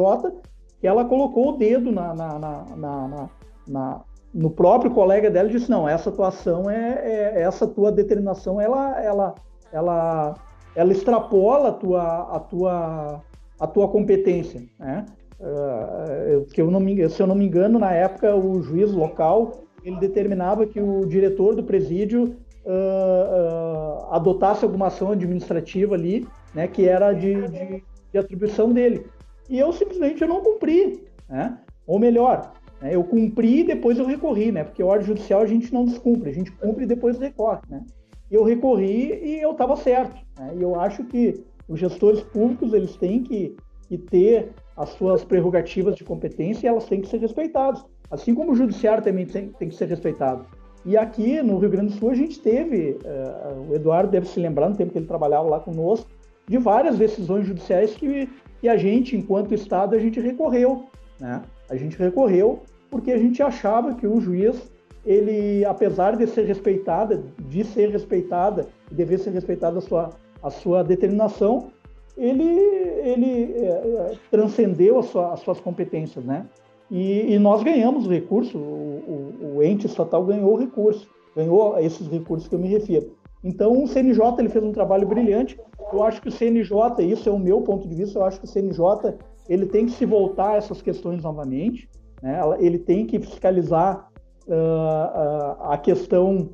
que 0.79 0.87
ela 0.87 1.05
colocou 1.05 1.49
o 1.49 1.57
dedo 1.57 1.91
na, 1.91 2.13
na, 2.13 3.29
na, 3.67 4.01
no 4.33 4.49
próprio 4.51 4.91
colega 4.91 5.31
dela 5.31 5.49
e 5.49 5.53
disse, 5.53 5.69
não, 5.69 5.87
essa 5.87 6.09
atuação 6.09 6.69
é, 6.69 7.01
é, 7.03 7.41
essa 7.41 7.65
tua 7.65 7.91
determinação, 7.91 8.61
ela, 8.61 9.01
ela, 9.01 9.35
ela, 9.71 10.35
ela 10.75 10.91
extrapola 10.91 11.69
a 11.69 11.73
tua, 11.73 12.35
a 12.35 12.39
tua, 12.39 13.21
a 13.59 13.67
tua 13.67 13.87
competência, 13.87 14.61
né? 14.79 15.05
Uh, 15.37 16.47
eu 16.55 16.71
não 16.71 16.79
me, 16.79 17.09
se 17.09 17.21
eu 17.21 17.27
não 17.27 17.35
me 17.35 17.45
engano, 17.45 17.77
na 17.77 17.91
época 17.91 18.33
o 18.35 18.61
juiz 18.61 18.91
local 18.93 19.65
ele 19.83 19.99
determinava 19.99 20.65
que 20.65 20.79
o 20.79 21.05
diretor 21.05 21.55
do 21.55 21.63
presídio 21.63 22.37
uh, 22.65 24.07
uh, 24.09 24.13
adotasse 24.13 24.65
alguma 24.65 24.87
ação 24.87 25.11
administrativa 25.11 25.95
ali, 25.95 26.27
né, 26.53 26.67
que 26.67 26.87
era 26.87 27.13
de, 27.13 27.47
de, 27.47 27.83
de, 28.11 28.17
atribuição 28.17 28.73
dele. 28.73 29.05
E 29.49 29.59
eu 29.59 29.71
simplesmente 29.71 30.21
eu 30.21 30.27
não 30.27 30.41
cumpri, 30.41 31.03
né? 31.29 31.57
Ou 31.85 31.99
melhor, 31.99 32.53
né, 32.81 32.95
eu 32.95 33.03
cumpri 33.03 33.59
e 33.59 33.63
depois 33.63 33.99
eu 33.99 34.05
recorri, 34.05 34.51
né? 34.51 34.63
Porque 34.63 34.81
ordem 34.81 35.07
judicial 35.07 35.41
a 35.41 35.45
gente 35.45 35.71
não 35.73 35.85
descumpre, 35.85 36.29
a 36.29 36.33
gente 36.33 36.51
cumpre 36.51 36.83
e 36.83 36.87
depois 36.87 37.19
recorre, 37.19 37.61
né? 37.69 37.83
Eu 38.31 38.43
recorri 38.43 39.13
e 39.23 39.39
eu 39.39 39.51
estava 39.51 39.75
certo. 39.75 40.15
Né? 40.39 40.55
E 40.57 40.61
eu 40.63 40.79
acho 40.79 41.03
que 41.05 41.43
os 41.67 41.79
gestores 41.79 42.21
públicos 42.21 42.73
eles 42.73 42.95
têm 42.95 43.21
que, 43.21 43.55
que 43.87 43.97
ter 43.97 44.51
as 44.75 44.89
suas 44.89 45.23
prerrogativas 45.23 45.95
de 45.95 46.03
competência 46.03 46.65
e 46.65 46.69
elas 46.69 46.85
têm 46.85 47.01
que 47.01 47.07
ser 47.07 47.19
respeitadas. 47.19 47.85
Assim 48.09 48.33
como 48.33 48.51
o 48.51 48.55
judiciário 48.55 49.03
também 49.03 49.25
tem, 49.25 49.49
tem 49.49 49.69
que 49.69 49.75
ser 49.75 49.87
respeitado. 49.87 50.45
E 50.85 50.95
aqui 50.95 51.41
no 51.41 51.57
Rio 51.57 51.69
Grande 51.69 51.93
do 51.93 51.99
Sul 51.99 52.11
a 52.11 52.15
gente 52.15 52.39
teve, 52.39 52.99
uh, 53.03 53.71
o 53.71 53.75
Eduardo 53.75 54.11
deve 54.11 54.27
se 54.27 54.39
lembrar 54.39 54.69
no 54.69 54.75
tempo 54.75 54.91
que 54.91 54.99
ele 54.99 55.07
trabalhava 55.07 55.49
lá 55.49 55.59
conosco, 55.59 56.07
de 56.47 56.59
várias 56.59 56.97
decisões 56.97 57.47
judiciais 57.47 57.95
que, 57.95 58.29
que 58.61 58.69
a 58.69 58.77
gente, 58.77 59.17
enquanto 59.17 59.53
Estado, 59.53 59.95
a 59.95 59.99
gente 59.99 60.19
recorreu. 60.19 60.85
Né? 61.19 61.41
A 61.69 61.75
gente 61.75 61.97
recorreu 61.97 62.61
porque 62.91 63.11
a 63.11 63.17
gente 63.17 63.41
achava 63.41 63.95
que 63.95 64.05
o 64.05 64.21
juiz, 64.21 64.71
ele, 65.03 65.65
apesar 65.65 66.15
de 66.15 66.27
ser 66.27 66.45
respeitada, 66.45 67.23
de 67.39 67.63
ser 67.63 67.89
respeitada, 67.89 68.67
dever 68.91 69.17
ser 69.17 69.31
respeitada 69.31 69.79
a 69.79 69.81
sua, 69.81 70.11
a 70.43 70.51
sua 70.51 70.83
determinação, 70.83 71.71
ele, 72.15 72.43
ele 72.43 73.53
é, 73.57 74.13
transcendeu 74.29 75.01
sua, 75.01 75.33
as 75.33 75.39
suas 75.39 75.59
competências, 75.59 76.23
né? 76.23 76.45
E, 76.89 77.33
e 77.33 77.39
nós 77.39 77.63
ganhamos 77.63 78.05
o 78.05 78.09
recurso, 78.09 78.57
o, 78.57 79.31
o, 79.41 79.55
o, 79.57 79.63
ente 79.63 79.85
estatal 79.85 80.23
ganhou 80.23 80.53
o 80.53 80.57
recurso, 80.57 81.07
ganhou 81.35 81.77
esses 81.79 82.07
recursos 82.07 82.47
que 82.47 82.55
eu 82.55 82.59
me 82.59 82.67
refiro. 82.67 83.11
Então 83.43 83.83
o 83.83 83.87
CNJ 83.87 84.39
ele 84.39 84.49
fez 84.49 84.63
um 84.63 84.71
trabalho 84.71 85.07
brilhante. 85.07 85.59
Eu 85.91 86.03
acho 86.03 86.21
que 86.21 86.29
o 86.29 86.31
CNJ, 86.31 87.03
isso 87.03 87.29
é 87.29 87.31
o 87.31 87.39
meu 87.39 87.61
ponto 87.61 87.87
de 87.87 87.95
vista, 87.95 88.19
eu 88.19 88.25
acho 88.25 88.39
que 88.39 88.45
o 88.45 88.49
CNJ 88.49 89.15
ele 89.47 89.65
tem 89.67 89.85
que 89.85 89.91
se 89.91 90.05
voltar 90.05 90.53
a 90.53 90.55
essas 90.55 90.81
questões 90.81 91.23
novamente. 91.23 91.89
Né? 92.21 92.39
Ele 92.59 92.79
tem 92.79 93.05
que 93.05 93.19
fiscalizar 93.19 94.09
uh, 94.47 94.51
uh, 94.51 95.71
a 95.71 95.77
questão 95.77 96.49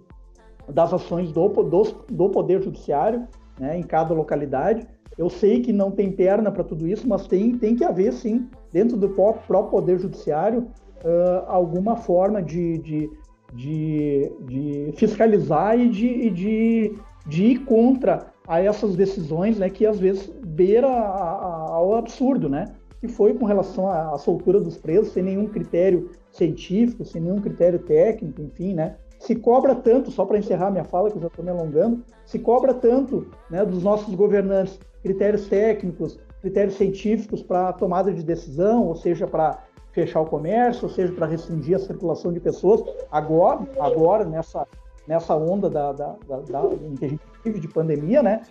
das 0.67 0.93
ações 0.93 1.31
do, 1.31 1.47
do, 1.47 1.83
do 2.09 2.29
Poder 2.29 2.61
Judiciário 2.61 3.27
né, 3.59 3.77
em 3.77 3.83
cada 3.83 4.13
localidade. 4.13 4.87
Eu 5.17 5.29
sei 5.29 5.61
que 5.61 5.73
não 5.73 5.91
tem 5.91 6.11
perna 6.11 6.51
para 6.51 6.63
tudo 6.63 6.87
isso, 6.87 7.07
mas 7.07 7.27
tem, 7.27 7.57
tem 7.57 7.75
que 7.75 7.83
haver, 7.83 8.13
sim, 8.13 8.47
dentro 8.71 8.97
do 8.97 9.09
próprio 9.09 9.63
Poder 9.63 9.99
Judiciário, 9.99 10.67
uh, 11.03 11.45
alguma 11.47 11.95
forma 11.95 12.41
de, 12.41 12.77
de, 12.79 13.09
de, 13.53 14.31
de, 14.41 14.93
fiscalizar 14.95 15.77
e 15.77 15.89
de, 15.89 16.29
de, 16.29 16.95
de 17.27 17.43
ir 17.45 17.59
contra 17.65 18.27
a 18.47 18.61
essas 18.61 18.95
decisões 18.95 19.59
né, 19.59 19.69
que 19.69 19.85
às 19.85 19.99
vezes 19.99 20.31
beira 20.45 20.87
ao 20.87 21.95
absurdo, 21.95 22.49
né? 22.49 22.73
Que 22.99 23.07
foi 23.07 23.33
com 23.33 23.45
relação 23.45 23.87
à, 23.87 24.13
à 24.13 24.17
soltura 24.17 24.59
dos 24.59 24.77
presos, 24.77 25.11
sem 25.11 25.23
nenhum 25.23 25.47
critério 25.47 26.09
científico, 26.31 27.03
sem 27.03 27.21
nenhum 27.21 27.41
critério 27.41 27.79
técnico, 27.79 28.41
enfim, 28.41 28.73
né? 28.73 28.95
se 29.21 29.35
cobra 29.35 29.75
tanto, 29.75 30.09
só 30.09 30.25
para 30.25 30.39
encerrar 30.39 30.71
minha 30.71 30.83
fala, 30.83 31.09
que 31.11 31.17
eu 31.17 31.21
já 31.21 31.27
estou 31.27 31.45
me 31.45 31.51
alongando, 31.51 32.03
se 32.25 32.39
cobra 32.39 32.73
tanto 32.73 33.27
né, 33.51 33.63
dos 33.63 33.83
nossos 33.83 34.13
governantes 34.15 34.79
critérios 35.01 35.47
técnicos, 35.47 36.19
critérios 36.41 36.75
científicos 36.75 37.41
para 37.41 37.73
tomada 37.73 38.11
de 38.11 38.23
decisão, 38.23 38.87
ou 38.87 38.95
seja, 38.95 39.27
para 39.27 39.59
fechar 39.91 40.21
o 40.21 40.25
comércio, 40.25 40.85
ou 40.85 40.89
seja, 40.89 41.11
para 41.13 41.27
restringir 41.27 41.75
a 41.75 41.79
circulação 41.79 42.31
de 42.31 42.39
pessoas. 42.39 42.83
Agora, 43.11 43.67
agora 43.79 44.25
nessa, 44.25 44.67
nessa 45.07 45.35
onda 45.35 45.69
da, 45.69 45.91
da, 45.91 46.15
da, 46.27 46.37
da 46.37 46.69
que 46.97 47.05
a 47.05 47.09
gente 47.09 47.21
vive 47.43 47.59
de 47.59 47.67
pandemia, 47.67 48.23
né? 48.23 48.41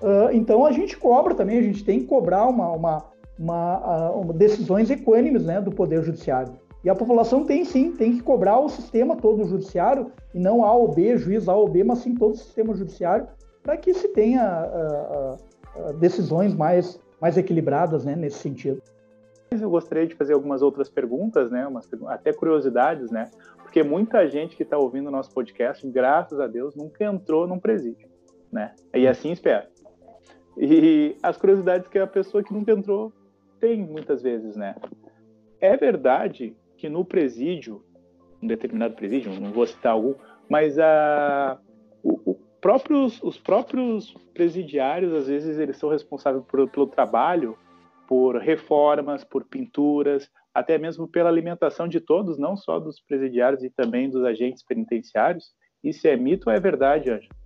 Uh, 0.00 0.30
então 0.32 0.64
a 0.64 0.72
gente 0.72 0.96
cobra 0.96 1.34
também, 1.34 1.58
a 1.58 1.62
gente 1.62 1.84
tem 1.84 2.00
que 2.00 2.06
cobrar 2.06 2.46
uma, 2.46 2.70
uma, 2.70 3.04
uma, 3.38 4.10
uh, 4.10 4.32
decisões 4.32 4.90
equânimes 4.90 5.44
né, 5.44 5.60
do 5.60 5.72
Poder 5.72 6.02
Judiciário. 6.02 6.52
E 6.84 6.90
a 6.90 6.94
população 6.94 7.44
tem 7.44 7.64
sim, 7.64 7.92
tem 7.92 8.12
que 8.12 8.22
cobrar 8.22 8.60
o 8.60 8.68
sistema 8.68 9.16
todo 9.16 9.44
judiciário, 9.44 10.12
e 10.32 10.38
não 10.38 10.64
A 10.64 10.72
ou 10.72 10.88
B, 10.88 11.18
juiz 11.18 11.48
A 11.48 11.54
ou 11.54 11.68
B, 11.68 11.82
mas 11.82 11.98
sim 11.98 12.14
todo 12.14 12.34
o 12.34 12.36
sistema 12.36 12.74
judiciário, 12.74 13.26
para 13.64 13.76
que 13.76 13.92
se 13.92 14.08
tenha 14.08 14.64
uh, 14.64 15.36
decisões 15.98 16.54
mais, 16.54 17.00
mais 17.20 17.36
equilibradas 17.36 18.04
né, 18.04 18.14
nesse 18.14 18.38
sentido. 18.38 18.82
eu 19.50 19.70
gostaria 19.70 20.06
de 20.06 20.14
fazer 20.14 20.34
algumas 20.34 20.62
outras 20.62 20.88
perguntas, 20.88 21.50
né? 21.50 21.66
Umas, 21.66 21.88
até 22.06 22.32
curiosidades, 22.32 23.10
né? 23.10 23.30
Porque 23.58 23.82
muita 23.82 24.26
gente 24.28 24.56
que 24.56 24.62
está 24.62 24.78
ouvindo 24.78 25.08
o 25.08 25.10
nosso 25.10 25.32
podcast, 25.32 25.86
graças 25.88 26.40
a 26.40 26.46
Deus, 26.46 26.74
nunca 26.74 27.04
entrou 27.04 27.46
num 27.46 27.58
presídio, 27.58 28.08
né? 28.50 28.74
E 28.94 29.06
assim 29.06 29.30
espera. 29.30 29.68
E 30.56 31.16
as 31.22 31.36
curiosidades 31.36 31.88
que 31.88 31.98
a 31.98 32.06
pessoa 32.06 32.42
que 32.42 32.52
nunca 32.52 32.72
entrou 32.72 33.12
tem 33.60 33.84
muitas 33.84 34.22
vezes, 34.22 34.56
né? 34.56 34.74
É 35.60 35.76
verdade 35.76 36.56
que 36.76 36.88
no 36.88 37.04
presídio, 37.04 37.84
um 38.42 38.46
determinado 38.46 38.94
presídio, 38.94 39.38
não 39.40 39.52
vou 39.52 39.66
citar 39.66 39.92
algum, 39.92 40.14
mas 40.48 40.78
a, 40.78 41.58
o, 42.02 42.32
o 42.32 42.47
próprios, 42.60 43.22
os 43.22 43.38
próprios 43.38 44.14
presidiários, 44.34 45.12
às 45.12 45.26
vezes, 45.26 45.58
eles 45.58 45.76
são 45.76 45.88
responsáveis 45.88 46.44
por, 46.44 46.68
pelo 46.68 46.86
trabalho, 46.86 47.56
por 48.06 48.36
reformas, 48.36 49.24
por 49.24 49.44
pinturas, 49.44 50.28
até 50.54 50.78
mesmo 50.78 51.06
pela 51.06 51.28
alimentação 51.28 51.86
de 51.86 52.00
todos, 52.00 52.38
não 52.38 52.56
só 52.56 52.80
dos 52.80 53.00
presidiários 53.00 53.62
e 53.62 53.70
também 53.70 54.08
dos 54.10 54.24
agentes 54.24 54.62
penitenciários. 54.62 55.52
Isso 55.82 56.06
é 56.08 56.16
mito 56.16 56.48
ou 56.48 56.56
é 56.56 56.58
verdade, 56.58 57.10
Ângelo? 57.10 57.38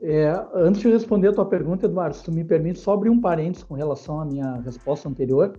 É, 0.00 0.32
antes 0.54 0.80
de 0.80 0.88
responder 0.88 1.28
a 1.28 1.32
tua 1.32 1.46
pergunta, 1.46 1.86
Eduardo, 1.86 2.14
se 2.14 2.24
tu 2.24 2.32
me 2.32 2.44
permite, 2.44 2.78
só 2.78 2.94
abrir 2.94 3.10
um 3.10 3.20
parênteses 3.20 3.64
com 3.64 3.74
relação 3.74 4.20
à 4.20 4.24
minha 4.24 4.54
resposta 4.60 5.08
anterior. 5.08 5.56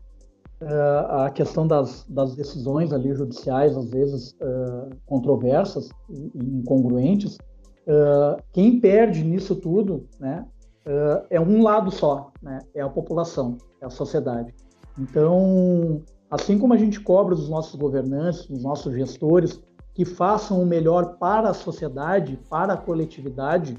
Uh, 0.61 1.23
a 1.23 1.31
questão 1.31 1.65
das, 1.65 2.05
das, 2.09 2.35
decisões 2.35 2.91
ali 2.91 3.13
judiciais, 3.13 3.77
às 3.77 3.89
vezes 3.89 4.31
uh, 4.41 4.89
controversas 5.05 5.89
e 6.09 6.37
incongruentes, 6.37 7.37
uh, 7.87 8.41
quem 8.51 8.79
perde 8.79 9.23
nisso 9.23 9.55
tudo 9.55 10.07
né, 10.19 10.45
é 11.29 11.39
um 11.39 11.61
lado 11.61 11.91
só, 11.91 12.31
né, 12.41 12.57
é 12.73 12.81
a 12.81 12.89
população, 12.89 13.57
é 13.79 13.85
a 13.85 13.91
sociedade. 13.91 14.55
Então, 14.97 16.01
assim 16.31 16.57
como 16.57 16.73
a 16.73 16.77
gente 16.77 16.99
cobra 16.99 17.35
dos 17.35 17.47
nossos 17.47 17.75
governantes, 17.75 18.47
dos 18.47 18.63
nossos 18.63 18.93
gestores, 18.95 19.61
que 19.93 20.03
façam 20.03 20.61
o 20.61 20.65
melhor 20.65 21.17
para 21.17 21.49
a 21.49 21.53
sociedade, 21.53 22.39
para 22.49 22.73
a 22.73 22.77
coletividade, 22.77 23.77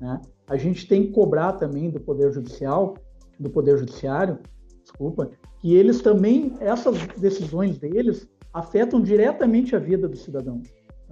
né? 0.00 0.20
A 0.48 0.56
gente 0.56 0.86
tem 0.86 1.06
que 1.06 1.12
cobrar 1.12 1.52
também 1.52 1.88
do 1.88 2.00
Poder 2.00 2.32
Judicial, 2.32 2.94
do 3.38 3.48
Poder 3.48 3.78
Judiciário, 3.78 4.38
desculpa, 4.82 5.30
que 5.60 5.74
eles 5.74 6.02
também, 6.02 6.54
essas 6.60 6.98
decisões 7.16 7.78
deles, 7.78 8.28
afetam 8.52 9.00
diretamente 9.00 9.74
a 9.74 9.78
vida 9.78 10.08
do 10.08 10.16
cidadão, 10.16 10.60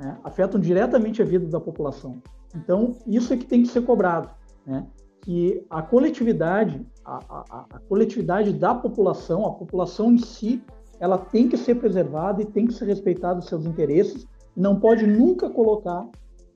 né? 0.01 0.19
afetam 0.25 0.59
diretamente 0.59 1.21
a 1.21 1.25
vida 1.25 1.47
da 1.47 1.61
população. 1.61 2.23
Então, 2.57 2.97
isso 3.07 3.33
é 3.33 3.37
que 3.37 3.45
tem 3.45 3.63
que 3.63 3.69
ser 3.69 3.83
cobrado, 3.83 4.31
né? 4.67 4.87
que 5.23 5.65
a 5.69 5.83
coletividade, 5.83 6.85
a, 7.05 7.19
a, 7.29 7.67
a 7.75 7.79
coletividade 7.81 8.53
da 8.53 8.75
população, 8.75 9.47
a 9.47 9.53
população 9.53 10.13
em 10.13 10.19
si, 10.19 10.65
ela 10.99 11.19
tem 11.19 11.49
que 11.49 11.57
ser 11.57 11.75
preservada 11.75 12.41
e 12.41 12.47
tem 12.47 12.67
que 12.67 12.73
ser 12.73 12.87
respeitada 12.87 13.39
os 13.39 13.47
seus 13.47 13.67
interesses, 13.67 14.27
não 14.57 14.81
pode 14.81 15.07
nunca 15.07 15.51
colocar 15.51 16.09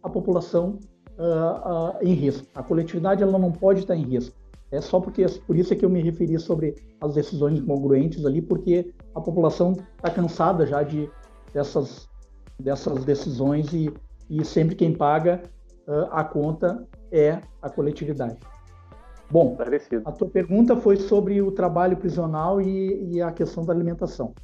a 0.02 0.08
população 0.08 0.78
uh, 1.18 1.98
uh, 1.98 2.02
em 2.02 2.14
risco. 2.14 2.46
A 2.54 2.62
coletividade 2.62 3.22
ela 3.22 3.38
não 3.38 3.52
pode 3.52 3.80
estar 3.80 3.94
em 3.94 4.02
risco. 4.02 4.34
É 4.70 4.80
só 4.80 4.98
porque 4.98 5.24
por 5.46 5.56
isso 5.56 5.72
é 5.72 5.76
que 5.76 5.84
eu 5.84 5.90
me 5.90 6.02
referi 6.02 6.38
sobre 6.38 6.74
as 7.00 7.14
decisões 7.14 7.58
incongruentes 7.58 8.24
ali, 8.26 8.42
porque 8.42 8.92
a 9.14 9.20
população 9.20 9.72
está 9.96 10.10
cansada 10.10 10.66
já 10.66 10.82
de 10.82 11.08
dessas 11.52 12.08
dessas 12.58 13.04
decisões 13.04 13.72
e, 13.72 13.92
e 14.30 14.44
sempre 14.44 14.74
quem 14.74 14.94
paga 14.94 15.42
uh, 15.86 16.08
a 16.10 16.24
conta 16.24 16.86
é 17.10 17.40
a 17.62 17.70
coletividade. 17.70 18.38
Bom, 19.30 19.56
Parecido. 19.56 20.02
a 20.04 20.12
tua 20.12 20.28
pergunta 20.28 20.76
foi 20.76 20.96
sobre 20.96 21.40
o 21.40 21.50
trabalho 21.50 21.96
prisional 21.96 22.60
e, 22.60 23.14
e 23.14 23.22
a 23.22 23.32
questão 23.32 23.64
da 23.64 23.72
alimentação. 23.72 24.34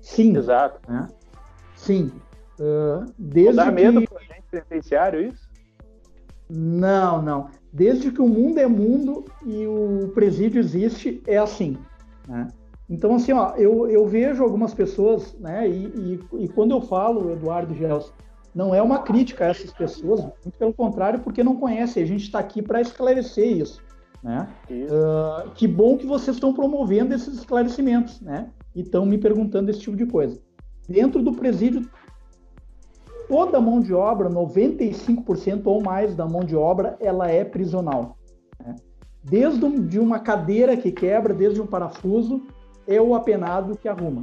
Sim. 0.00 0.36
Exato. 0.36 0.80
Né? 0.90 1.08
Sim. 1.74 2.12
Uh, 2.58 3.04
desde 3.18 3.56
Não 3.56 3.64
dá 3.64 3.72
medo 3.72 4.00
que... 4.00 4.06
para 4.06 4.16
o 4.16 4.18
agente 4.18 4.44
penitenciário 4.50 5.20
isso? 5.20 5.50
Não, 6.48 7.22
não. 7.22 7.50
Desde 7.72 8.10
que 8.10 8.20
o 8.20 8.28
mundo 8.28 8.58
é 8.58 8.66
mundo 8.66 9.24
e 9.44 9.66
o 9.66 10.10
presídio 10.14 10.60
existe, 10.60 11.22
é 11.26 11.38
assim. 11.38 11.78
Né? 12.28 12.48
Então, 12.92 13.14
assim, 13.14 13.32
ó, 13.32 13.54
eu, 13.56 13.88
eu 13.88 14.06
vejo 14.06 14.44
algumas 14.44 14.74
pessoas, 14.74 15.34
né, 15.40 15.66
e, 15.66 15.86
e, 15.86 16.44
e 16.44 16.48
quando 16.48 16.72
eu 16.72 16.80
falo, 16.82 17.32
Eduardo 17.32 17.74
Gels, 17.74 18.12
não 18.54 18.74
é 18.74 18.82
uma 18.82 18.98
crítica 18.98 19.46
a 19.46 19.48
essas 19.48 19.72
pessoas, 19.72 20.20
muito 20.20 20.58
pelo 20.58 20.74
contrário, 20.74 21.20
porque 21.20 21.42
não 21.42 21.56
conhecem. 21.56 22.02
A 22.02 22.06
gente 22.06 22.24
está 22.24 22.38
aqui 22.38 22.60
para 22.60 22.82
esclarecer 22.82 23.50
isso. 23.50 23.82
Né? 24.22 24.46
Isso. 24.68 24.94
Uh, 24.94 25.50
que 25.54 25.66
bom 25.66 25.96
que 25.96 26.04
vocês 26.04 26.36
estão 26.36 26.52
promovendo 26.52 27.14
esses 27.14 27.32
esclarecimentos, 27.32 28.20
né? 28.20 28.50
E 28.74 28.82
estão 28.82 29.06
me 29.06 29.16
perguntando 29.16 29.70
esse 29.70 29.80
tipo 29.80 29.96
de 29.96 30.04
coisa. 30.04 30.38
Dentro 30.86 31.22
do 31.22 31.32
presídio 31.32 31.88
toda 33.26 33.56
a 33.56 33.60
mão 33.60 33.80
de 33.80 33.94
obra, 33.94 34.28
95% 34.28 35.62
ou 35.64 35.82
mais 35.82 36.14
da 36.14 36.26
mão 36.26 36.44
de 36.44 36.54
obra, 36.54 36.98
ela 37.00 37.30
é 37.30 37.42
prisional. 37.42 38.18
Né? 38.62 38.76
Desde 39.24 39.64
um, 39.64 39.86
de 39.86 39.98
uma 39.98 40.18
cadeira 40.18 40.76
que 40.76 40.92
quebra, 40.92 41.32
desde 41.32 41.58
um 41.58 41.66
parafuso, 41.66 42.42
é 42.86 43.00
o 43.00 43.14
apenado 43.14 43.76
que 43.76 43.88
arruma. 43.88 44.22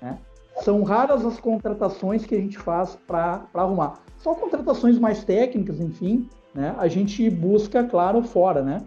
Né? 0.00 0.18
São 0.62 0.82
raras 0.82 1.24
as 1.24 1.38
contratações 1.38 2.24
que 2.24 2.34
a 2.34 2.40
gente 2.40 2.58
faz 2.58 2.96
para 3.06 3.46
arrumar. 3.54 4.00
Só 4.18 4.34
contratações 4.34 4.98
mais 4.98 5.24
técnicas, 5.24 5.80
enfim, 5.80 6.28
né? 6.54 6.74
a 6.78 6.88
gente 6.88 7.28
busca, 7.28 7.84
claro, 7.84 8.22
fora, 8.22 8.62
né? 8.62 8.78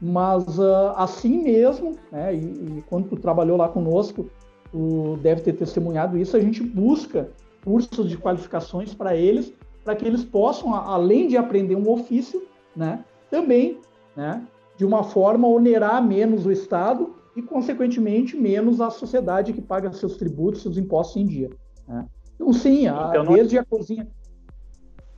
Mas 0.00 0.58
uh, 0.58 0.92
assim 0.96 1.44
mesmo, 1.44 1.94
né? 2.10 2.34
E, 2.34 2.38
e, 2.38 2.84
quando 2.88 3.08
tu 3.08 3.16
trabalhou 3.16 3.56
lá 3.56 3.68
conosco, 3.68 4.28
tu 4.72 5.16
deve 5.22 5.42
ter 5.42 5.52
testemunhado 5.52 6.18
isso, 6.18 6.36
a 6.36 6.40
gente 6.40 6.60
busca 6.60 7.30
cursos 7.64 8.10
de 8.10 8.18
qualificações 8.18 8.92
para 8.92 9.14
eles, 9.14 9.52
para 9.84 9.94
que 9.94 10.04
eles 10.04 10.24
possam, 10.24 10.74
além 10.74 11.28
de 11.28 11.36
aprender 11.36 11.76
um 11.76 11.88
ofício, 11.88 12.42
né, 12.74 13.04
também, 13.30 13.78
né, 14.16 14.42
de 14.76 14.84
uma 14.84 15.04
forma 15.04 15.46
onerar 15.46 16.04
menos 16.04 16.46
o 16.46 16.50
Estado 16.50 17.14
e, 17.34 17.42
consequentemente, 17.42 18.36
menos 18.36 18.80
a 18.80 18.90
sociedade 18.90 19.52
que 19.52 19.62
paga 19.62 19.92
seus 19.92 20.16
tributos, 20.16 20.62
seus 20.62 20.76
impostos 20.76 21.16
em 21.16 21.26
dia. 21.26 21.50
Né? 21.88 22.06
Então, 22.34 22.52
sim, 22.52 22.86
a, 22.86 23.08
então, 23.10 23.24
não... 23.24 23.34
desde 23.34 23.58
a 23.58 23.64
cozinha. 23.64 24.06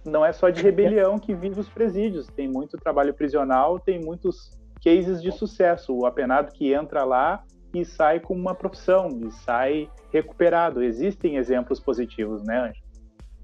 Não 0.05 0.25
é 0.25 0.33
só 0.33 0.51
de 0.51 0.63
rebelião 0.63 1.19
que 1.19 1.35
vive 1.35 1.59
os 1.59 1.69
presídios, 1.69 2.27
tem 2.27 2.47
muito 2.47 2.77
trabalho 2.77 3.15
prisional, 3.15 3.81
tem 3.81 3.99
muitos 3.99 4.51
cases 4.85 5.23
de 5.23 5.33
sucesso. 5.33 5.95
O 5.95 6.05
apenado 6.05 6.53
que 6.53 6.75
entra 6.75 7.05
lá 7.05 7.43
e 7.73 7.85
sai 7.85 8.21
com 8.21 8.35
uma 8.35 8.55
profissão, 8.55 9.09
e 9.09 9.31
sai 9.31 9.89
recuperado. 10.13 10.83
Existem 10.83 11.37
exemplos 11.37 11.81
positivos, 11.81 12.45
né, 12.45 12.69
Anjo? 12.69 12.83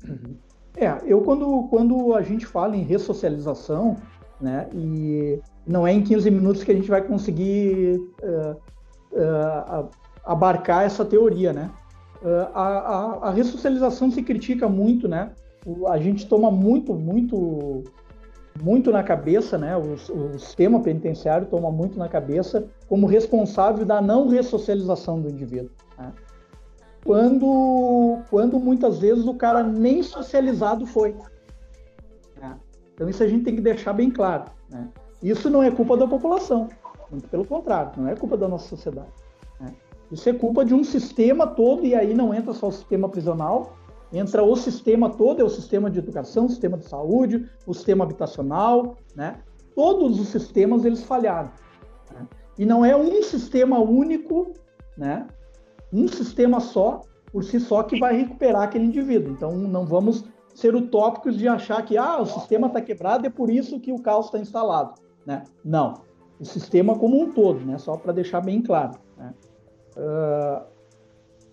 Uhum. 0.06 0.36
É, 0.76 0.98
eu 1.04 1.20
quando, 1.22 1.66
quando 1.68 2.14
a 2.14 2.22
gente 2.22 2.46
fala 2.46 2.76
em 2.76 2.82
ressocialização, 2.82 3.96
né, 4.40 4.68
e 4.72 5.40
não 5.66 5.86
é 5.86 5.92
em 5.92 6.02
15 6.02 6.30
minutos 6.30 6.64
que 6.64 6.72
a 6.72 6.74
gente 6.74 6.88
vai 6.88 7.02
conseguir 7.02 8.00
uh, 8.22 8.56
uh, 9.12 9.88
abarcar 10.24 10.84
essa 10.84 11.04
teoria, 11.04 11.52
né? 11.52 11.70
Uh, 12.22 12.48
a, 12.54 12.66
a, 12.66 13.28
a, 13.28 13.30
ressocialização 13.30 14.10
se 14.10 14.22
critica 14.22 14.68
muito, 14.68 15.08
né? 15.08 15.32
O, 15.64 15.86
a 15.86 15.98
gente 15.98 16.26
toma 16.26 16.50
muito, 16.50 16.94
muito 16.94 17.84
muito 18.62 18.90
na 18.90 19.02
cabeça, 19.02 19.56
né? 19.56 19.76
O, 19.76 19.94
o, 19.94 20.38
sistema 20.38 20.80
penitenciário 20.80 21.46
toma 21.46 21.70
muito 21.70 21.98
na 21.98 22.08
cabeça 22.08 22.66
como 22.88 23.06
responsável 23.06 23.84
da 23.86 24.00
não 24.00 24.28
ressocialização 24.28 25.20
do 25.20 25.30
indivíduo. 25.30 25.70
Né? 25.98 26.12
Quando, 27.04 28.18
quando 28.28 28.58
muitas 28.58 28.98
vezes 28.98 29.24
o 29.26 29.34
cara 29.34 29.62
nem 29.62 30.02
socializado 30.02 30.84
foi. 30.86 31.16
Né? 32.40 32.58
Então 32.94 33.08
isso 33.08 33.22
a 33.22 33.28
gente 33.28 33.44
tem 33.44 33.54
que 33.54 33.62
deixar 33.62 33.92
bem 33.92 34.10
claro. 34.10 34.44
Né? 34.68 34.88
Isso 35.22 35.50
não 35.50 35.62
é 35.62 35.70
culpa 35.70 35.96
da 35.96 36.06
população, 36.06 36.68
muito 37.10 37.28
pelo 37.28 37.44
contrário, 37.44 37.92
não 37.96 38.08
é 38.08 38.14
culpa 38.14 38.36
da 38.36 38.48
nossa 38.48 38.68
sociedade. 38.68 39.10
Né? 39.60 39.74
Isso 40.10 40.28
é 40.28 40.32
culpa 40.32 40.64
de 40.64 40.74
um 40.74 40.82
sistema 40.82 41.46
todo, 41.46 41.84
e 41.84 41.94
aí 41.94 42.14
não 42.14 42.32
entra 42.32 42.52
só 42.52 42.68
o 42.68 42.72
sistema 42.72 43.08
prisional, 43.08 43.76
entra 44.12 44.42
o 44.42 44.56
sistema 44.56 45.10
todo, 45.10 45.40
é 45.40 45.44
o 45.44 45.48
sistema 45.48 45.90
de 45.90 45.98
educação, 45.98 46.46
o 46.46 46.48
sistema 46.48 46.76
de 46.76 46.86
saúde, 46.86 47.48
o 47.66 47.74
sistema 47.74 48.04
habitacional, 48.04 48.96
né? 49.14 49.40
Todos 49.74 50.18
os 50.18 50.28
sistemas 50.28 50.84
eles 50.84 51.04
falharam. 51.04 51.50
Né? 52.12 52.26
E 52.58 52.66
não 52.66 52.84
é 52.84 52.96
um 52.96 53.22
sistema 53.22 53.78
único, 53.78 54.52
né? 54.96 55.26
Um 55.92 56.08
sistema 56.08 56.60
só, 56.60 57.02
por 57.30 57.44
si 57.44 57.60
só, 57.60 57.82
que 57.82 57.98
vai 57.98 58.16
recuperar 58.16 58.62
aquele 58.62 58.86
indivíduo. 58.86 59.32
Então 59.32 59.52
não 59.56 59.86
vamos 59.86 60.24
ser 60.54 60.74
utópicos 60.74 61.38
de 61.38 61.46
achar 61.46 61.84
que 61.84 61.96
ah, 61.96 62.20
o 62.20 62.26
sistema 62.26 62.66
está 62.66 62.80
quebrado, 62.80 63.26
é 63.26 63.30
por 63.30 63.48
isso 63.48 63.78
que 63.78 63.92
o 63.92 64.02
caos 64.02 64.26
está 64.26 64.38
instalado. 64.38 64.94
Né? 65.26 65.44
Não. 65.64 66.02
O 66.38 66.44
sistema 66.44 66.98
como 66.98 67.20
um 67.20 67.32
todo, 67.32 67.60
né? 67.64 67.78
só 67.78 67.96
para 67.96 68.12
deixar 68.12 68.40
bem 68.40 68.62
claro. 68.62 68.98
Né? 69.16 69.34
Uh, 69.96 70.70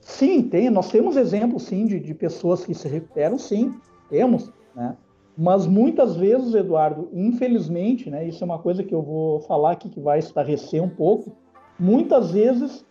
Sim, 0.08 0.42
tem. 0.42 0.70
Nós 0.70 0.90
temos 0.90 1.18
exemplos, 1.18 1.64
sim, 1.64 1.86
de, 1.86 2.00
de 2.00 2.14
pessoas 2.14 2.66
que 2.66 2.74
se 2.74 2.88
recuperam, 2.88 3.38
sim, 3.38 3.78
temos, 4.10 4.50
né? 4.74 4.96
Mas 5.38 5.68
muitas 5.68 6.16
vezes, 6.16 6.56
Eduardo, 6.56 7.10
infelizmente, 7.14 8.10
né, 8.10 8.26
isso 8.26 8.42
é 8.42 8.46
uma 8.46 8.58
coisa 8.58 8.84
que 8.84 8.96
eu 8.96 9.02
vou 9.04 9.42
falar 9.42 9.74
aqui 9.74 9.90
que 9.90 10.00
vai 10.00 10.18
estarrecer 10.18 10.82
um 10.82 10.90
pouco, 10.90 11.36
muitas 11.78 12.32
vezes 12.32 12.86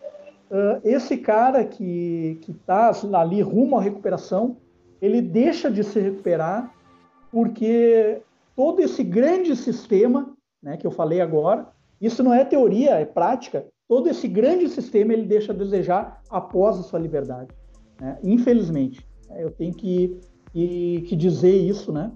uh, 0.51 0.79
esse 0.83 1.17
cara 1.17 1.65
que 1.65 2.39
está 2.47 2.91
ali 3.19 3.41
rumo 3.41 3.77
à 3.77 3.81
recuperação, 3.81 4.55
ele 5.01 5.19
deixa 5.19 5.71
de 5.71 5.83
se 5.83 5.99
recuperar 5.99 6.71
porque 7.31 8.21
todo 8.55 8.79
esse 8.79 9.03
grande 9.03 9.55
sistema, 9.55 10.36
né, 10.61 10.77
que 10.77 10.85
eu 10.85 10.91
falei 10.91 11.21
agora, 11.21 11.67
isso 11.99 12.23
não 12.23 12.33
é 12.33 12.43
teoria, 12.45 12.91
é 12.91 13.05
prática. 13.05 13.65
Todo 13.87 14.09
esse 14.09 14.27
grande 14.27 14.67
sistema 14.69 15.13
ele 15.13 15.25
deixa 15.25 15.51
a 15.51 15.55
desejar 15.55 16.21
após 16.29 16.77
a 16.79 16.83
sua 16.83 16.99
liberdade. 16.99 17.49
Né? 17.99 18.17
Infelizmente, 18.23 19.07
eu 19.37 19.49
tenho 19.51 19.73
que, 19.73 20.19
que, 20.51 21.01
que 21.07 21.15
dizer 21.15 21.55
isso, 21.55 21.91
né? 21.91 22.11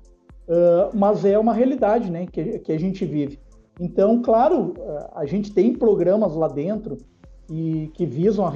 Uh, 0.47 0.97
mas 0.97 1.23
é 1.23 1.39
uma 1.39 1.53
realidade, 1.53 2.11
né, 2.11 2.25
que, 2.25 2.59
que 2.59 2.71
a 2.71 2.79
gente 2.79 3.05
vive. 3.05 3.39
Então, 3.79 4.21
claro, 4.21 4.73
a 5.15 5.25
gente 5.25 5.53
tem 5.53 5.73
programas 5.73 6.35
lá 6.35 6.47
dentro 6.47 6.97
e 7.49 7.89
que 7.93 8.05
visam 8.05 8.45
a 8.45 8.49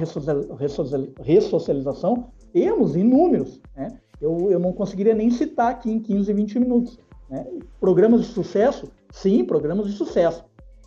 ressocialização, 1.22 2.28
temos 2.52 2.96
inúmeros. 2.96 3.60
Né? 3.76 3.88
Eu, 4.20 4.50
eu 4.50 4.58
não 4.58 4.72
conseguiria 4.72 5.14
nem 5.14 5.30
citar 5.30 5.70
aqui 5.70 5.90
em 5.90 6.00
15, 6.00 6.32
20 6.32 6.60
minutos. 6.60 6.98
Né? 7.28 7.46
Programas 7.80 8.22
de 8.22 8.28
sucesso? 8.28 8.90
Sim, 9.16 9.44
programas 9.46 9.86
de 9.86 9.92
sucesso. 9.92 10.44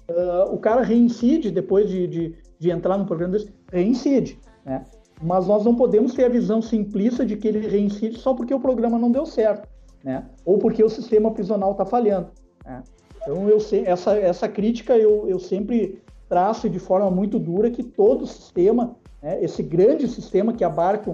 Uh, 0.08 0.54
o 0.54 0.60
cara 0.60 0.84
reincide 0.84 1.50
depois 1.50 1.90
de, 1.90 2.06
de, 2.06 2.36
de, 2.60 2.70
entrar 2.70 2.96
no 2.96 3.06
programa 3.06 3.34
desse, 3.34 3.52
reincide. 3.72 4.40
Né? 4.64 4.84
Mas 5.20 5.48
nós 5.48 5.66
não 5.66 5.76
podemos 5.76 6.14
ter 6.14 6.26
a 6.26 6.30
visão 6.30 6.62
simplista 6.62 7.26
de 7.26 7.36
que 7.36 7.48
ele 7.48 7.68
reincide 7.68 8.20
só 8.20 8.36
porque 8.36 8.54
o 8.54 8.60
programa 8.60 9.00
não 9.00 9.12
deu 9.12 9.26
certo, 9.26 9.68
né? 10.04 10.30
ou 10.46 10.60
porque 10.60 10.84
o 10.84 10.90
sistema 10.90 11.32
prisional 11.32 11.72
está 11.72 11.88
falhando. 11.88 12.30
Né? 12.64 12.84
Então, 13.16 13.50
eu 13.50 13.58
essa, 13.86 14.16
essa 14.16 14.48
crítica 14.48 14.96
eu, 14.96 15.28
eu 15.28 15.40
sempre 15.40 16.00
traço 16.28 16.70
de 16.70 16.78
forma 16.78 17.10
muito 17.10 17.40
dura 17.40 17.72
que 17.72 17.82
todo 17.82 18.28
sistema, 18.28 18.96
né, 19.24 19.44
esse 19.44 19.64
grande 19.64 20.08
sistema 20.08 20.54
que 20.54 20.64
abarca 20.64 21.12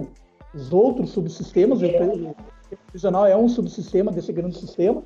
os 0.54 0.70
outros 0.70 1.10
subsistemas, 1.10 1.80
o 1.80 2.36
prisional 2.90 3.26
é 3.26 3.36
um 3.36 3.48
subsistema 3.48 4.12
desse 4.12 4.32
grande 4.32 4.58
sistema, 4.58 5.02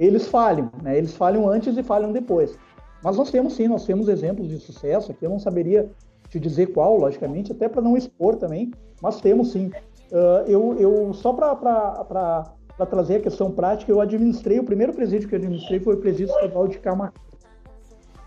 eles 0.00 0.26
falham, 0.26 0.70
né, 0.82 0.96
eles 0.96 1.14
falham 1.14 1.48
antes 1.48 1.76
e 1.76 1.82
falham 1.82 2.10
depois. 2.10 2.58
Mas 3.02 3.16
nós 3.16 3.30
temos 3.30 3.54
sim, 3.54 3.68
nós 3.68 3.84
temos 3.84 4.08
exemplos 4.08 4.48
de 4.48 4.58
sucesso, 4.58 5.12
aqui 5.12 5.24
eu 5.24 5.30
não 5.30 5.38
saberia 5.38 5.88
te 6.28 6.40
dizer 6.40 6.72
qual, 6.72 6.96
logicamente, 6.96 7.52
até 7.52 7.68
para 7.68 7.82
não 7.82 7.96
expor 7.96 8.36
também, 8.36 8.70
mas 9.02 9.20
temos 9.20 9.52
sim. 9.52 9.70
Uh, 10.10 10.46
eu, 10.46 10.76
eu, 10.78 11.12
só 11.12 11.32
para 11.32 12.86
trazer 12.88 13.16
a 13.16 13.20
questão 13.20 13.50
prática, 13.50 13.90
eu 13.90 14.00
administrei, 14.00 14.58
o 14.58 14.64
primeiro 14.64 14.92
presídio 14.92 15.28
que 15.28 15.34
eu 15.34 15.38
administrei 15.38 15.80
foi 15.80 15.94
o 15.94 15.98
presídio 15.98 16.34
estadual 16.34 16.68
de 16.68 16.78
Camacuã. 16.78 17.12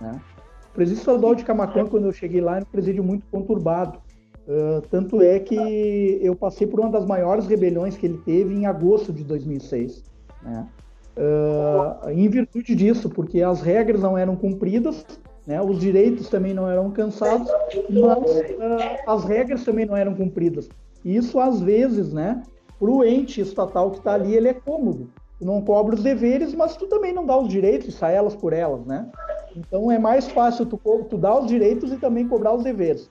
Né? 0.01 0.21
O 0.69 0.73
presídio 0.73 0.99
estadual 0.99 1.35
de 1.35 1.43
Camacan, 1.43 1.87
quando 1.87 2.05
eu 2.05 2.11
cheguei 2.11 2.41
lá, 2.41 2.57
era 2.57 2.65
um 2.65 2.71
presídio 2.71 3.03
muito 3.03 3.25
conturbado. 3.27 3.99
Uh, 4.45 4.81
tanto 4.89 5.21
é 5.21 5.39
que 5.39 6.19
eu 6.21 6.35
passei 6.35 6.67
por 6.67 6.79
uma 6.79 6.89
das 6.89 7.05
maiores 7.05 7.47
rebeliões 7.47 7.95
que 7.95 8.05
ele 8.05 8.17
teve 8.25 8.53
em 8.53 8.65
agosto 8.65 9.13
de 9.13 9.23
2006. 9.23 10.03
Né? 10.41 10.67
Uh, 11.15 12.09
em 12.09 12.27
virtude 12.27 12.75
disso, 12.75 13.09
porque 13.09 13.41
as 13.41 13.61
regras 13.61 14.01
não 14.01 14.17
eram 14.17 14.35
cumpridas, 14.35 15.05
né? 15.45 15.61
os 15.61 15.79
direitos 15.79 16.27
também 16.27 16.53
não 16.53 16.69
eram 16.69 16.85
alcançados, 16.85 17.47
mas 17.89 18.19
uh, 18.19 18.97
as 19.05 19.23
regras 19.23 19.63
também 19.63 19.85
não 19.85 19.95
eram 19.95 20.15
cumpridas. 20.15 20.67
Isso, 21.05 21.39
às 21.39 21.61
vezes, 21.61 22.11
né, 22.11 22.41
para 22.79 22.89
o 22.89 23.03
ente 23.03 23.41
estatal 23.41 23.91
que 23.91 23.97
está 23.99 24.13
ali, 24.13 24.35
ele 24.35 24.47
é 24.47 24.53
cômodo. 24.53 25.09
Tu 25.37 25.45
não 25.45 25.61
cobra 25.61 25.95
os 25.95 26.01
deveres, 26.01 26.55
mas 26.55 26.75
tu 26.75 26.87
também 26.87 27.13
não 27.13 27.25
dá 27.25 27.37
os 27.37 27.49
direitos 27.49 27.89
e 27.89 27.91
sai 27.91 28.15
elas 28.15 28.35
por 28.35 28.53
elas, 28.53 28.85
né? 28.85 29.09
Então 29.55 29.91
é 29.91 29.99
mais 29.99 30.27
fácil 30.29 30.65
tu, 30.65 30.79
tu 31.09 31.17
dar 31.17 31.39
os 31.39 31.47
direitos 31.47 31.91
e 31.91 31.97
também 31.97 32.27
cobrar 32.27 32.53
os 32.53 32.63
deveres. 32.63 33.07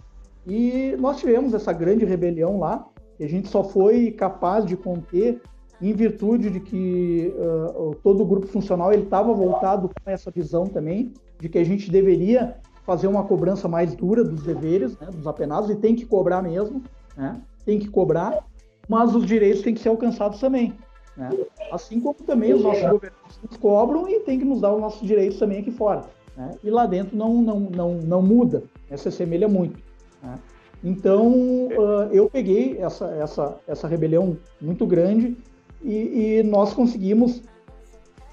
E 0.47 0.97
nós 0.99 1.19
tivemos 1.19 1.55
essa 1.55 1.73
grande 1.73 2.05
rebelião 2.05 2.59
lá, 2.59 2.85
que 3.17 3.25
a 3.25 3.29
gente 3.29 3.49
só 3.49 3.63
foi 3.63 4.11
capaz 4.11 4.65
de 4.65 4.77
conter 4.77 5.41
em 5.83 5.93
virtude 5.93 6.49
de 6.49 6.61
que 6.61 7.35
uh, 7.37 7.95
todo 8.03 8.23
o 8.23 8.27
grupo 8.27 8.47
funcional 8.47 8.93
ele 8.93 9.03
estava 9.03 9.33
voltado 9.35 9.89
com 9.89 10.11
essa 10.11 10.31
visão 10.31 10.65
também 10.67 11.13
de 11.41 11.49
que 11.49 11.59
a 11.59 11.65
gente 11.65 11.91
deveria 11.91 12.57
fazer 12.85 13.09
uma 13.09 13.25
cobrança 13.25 13.69
mais 13.69 13.95
dura 13.95 14.23
dos 14.23 14.43
deveres, 14.45 14.97
né, 14.99 15.09
dos 15.13 15.27
apenados, 15.27 15.71
e 15.71 15.75
tem 15.75 15.95
que 15.95 16.07
cobrar 16.07 16.41
mesmo, 16.41 16.83
né, 17.17 17.41
tem 17.65 17.79
que 17.79 17.89
cobrar, 17.89 18.45
mas 18.89 19.15
os 19.15 19.27
direitos 19.27 19.63
têm 19.63 19.75
que 19.75 19.81
ser 19.81 19.89
alcançados 19.89 20.39
também. 20.41 20.73
Né? 21.17 21.31
Assim 21.71 22.01
como 22.01 22.15
também 22.15 22.55
os 22.55 22.63
nossos 22.63 22.83
governantes 22.83 23.41
nos 23.43 23.57
cobram 23.57 24.09
e 24.09 24.21
tem 24.21 24.39
que 24.39 24.45
nos 24.45 24.61
dar 24.61 24.73
os 24.75 24.81
nossos 24.81 25.07
direitos 25.07 25.39
também 25.39 25.61
aqui 25.61 25.71
fora. 25.71 26.05
Né? 26.37 26.53
E 26.63 26.71
lá 26.71 26.87
dentro 26.87 27.17
não, 27.17 27.43
não, 27.43 27.61
não, 27.61 27.95
não 27.95 28.23
muda, 28.23 28.65
né? 28.89 28.97
se 28.97 29.09
assemelha 29.09 29.49
muito. 29.49 29.79
Né? 30.23 30.39
Então, 30.83 31.29
uh, 31.69 32.09
eu 32.11 32.29
peguei 32.29 32.79
essa, 32.79 33.07
essa, 33.15 33.57
essa 33.69 33.87
rebelião 33.87 34.37
muito 34.61 34.87
grande 34.87 35.37
e, 35.85 36.39
e 36.39 36.43
nós 36.43 36.73
conseguimos 36.73 37.43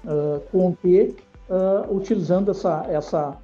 uh, 0.04 0.40
conter 0.50 1.16
uh, 1.48 1.94
utilizando 1.94 2.50
essa, 2.50 2.86
essa, 2.88 3.36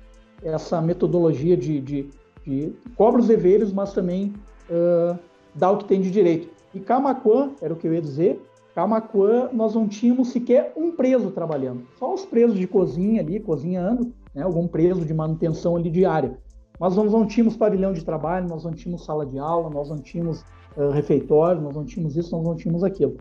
essa 0.43 0.81
metodologia 0.81 1.57
de, 1.57 1.81
de, 1.81 2.11
de 2.45 2.73
cobra 2.97 3.21
os 3.21 3.27
deveres, 3.27 3.73
mas 3.73 3.93
também 3.93 4.33
uh, 4.71 5.19
o 5.61 5.77
que 5.79 5.85
tem 5.85 6.01
de 6.01 6.11
direito. 6.11 6.49
E 6.75 6.81
Camacuã, 6.81 7.51
era 7.61 7.73
o 7.73 7.77
que 7.77 7.87
eu 7.87 7.95
ia 7.95 8.01
dizer, 8.01 8.41
Camacuã 8.75 9.49
nós 9.53 9.75
não 9.75 9.89
tínhamos 9.89 10.29
sequer 10.29 10.73
um 10.77 10.93
preso 10.93 11.31
trabalhando, 11.31 11.85
só 11.99 12.13
os 12.13 12.27
presos 12.27 12.59
de 12.59 12.67
cozinha 12.67 13.23
ali, 13.23 13.41
cozinhando, 13.41 14.13
né, 14.35 14.43
algum 14.43 14.69
preso 14.69 15.05
de 15.05 15.15
manutenção 15.15 15.77
ali 15.77 15.91
diária. 15.91 16.39
Mas 16.79 16.95
nós 16.95 17.11
não 17.11 17.27
tínhamos 17.27 17.57
pavilhão 17.57 17.95
de 17.95 18.05
trabalho, 18.05 18.49
nós 18.49 18.65
não 18.65 18.73
tínhamos 18.73 19.05
sala 19.05 19.25
de 19.25 19.39
aula, 19.39 19.71
nós 19.71 19.89
não 19.89 19.97
tínhamos 19.97 20.45
uh, 20.77 20.91
refeitório, 20.91 21.63
nós 21.63 21.75
não 21.75 21.85
tínhamos 21.87 22.17
isso, 22.19 22.37
nós 22.37 22.45
não 22.45 22.55
tínhamos 22.55 22.85
aquilo. 22.85 23.17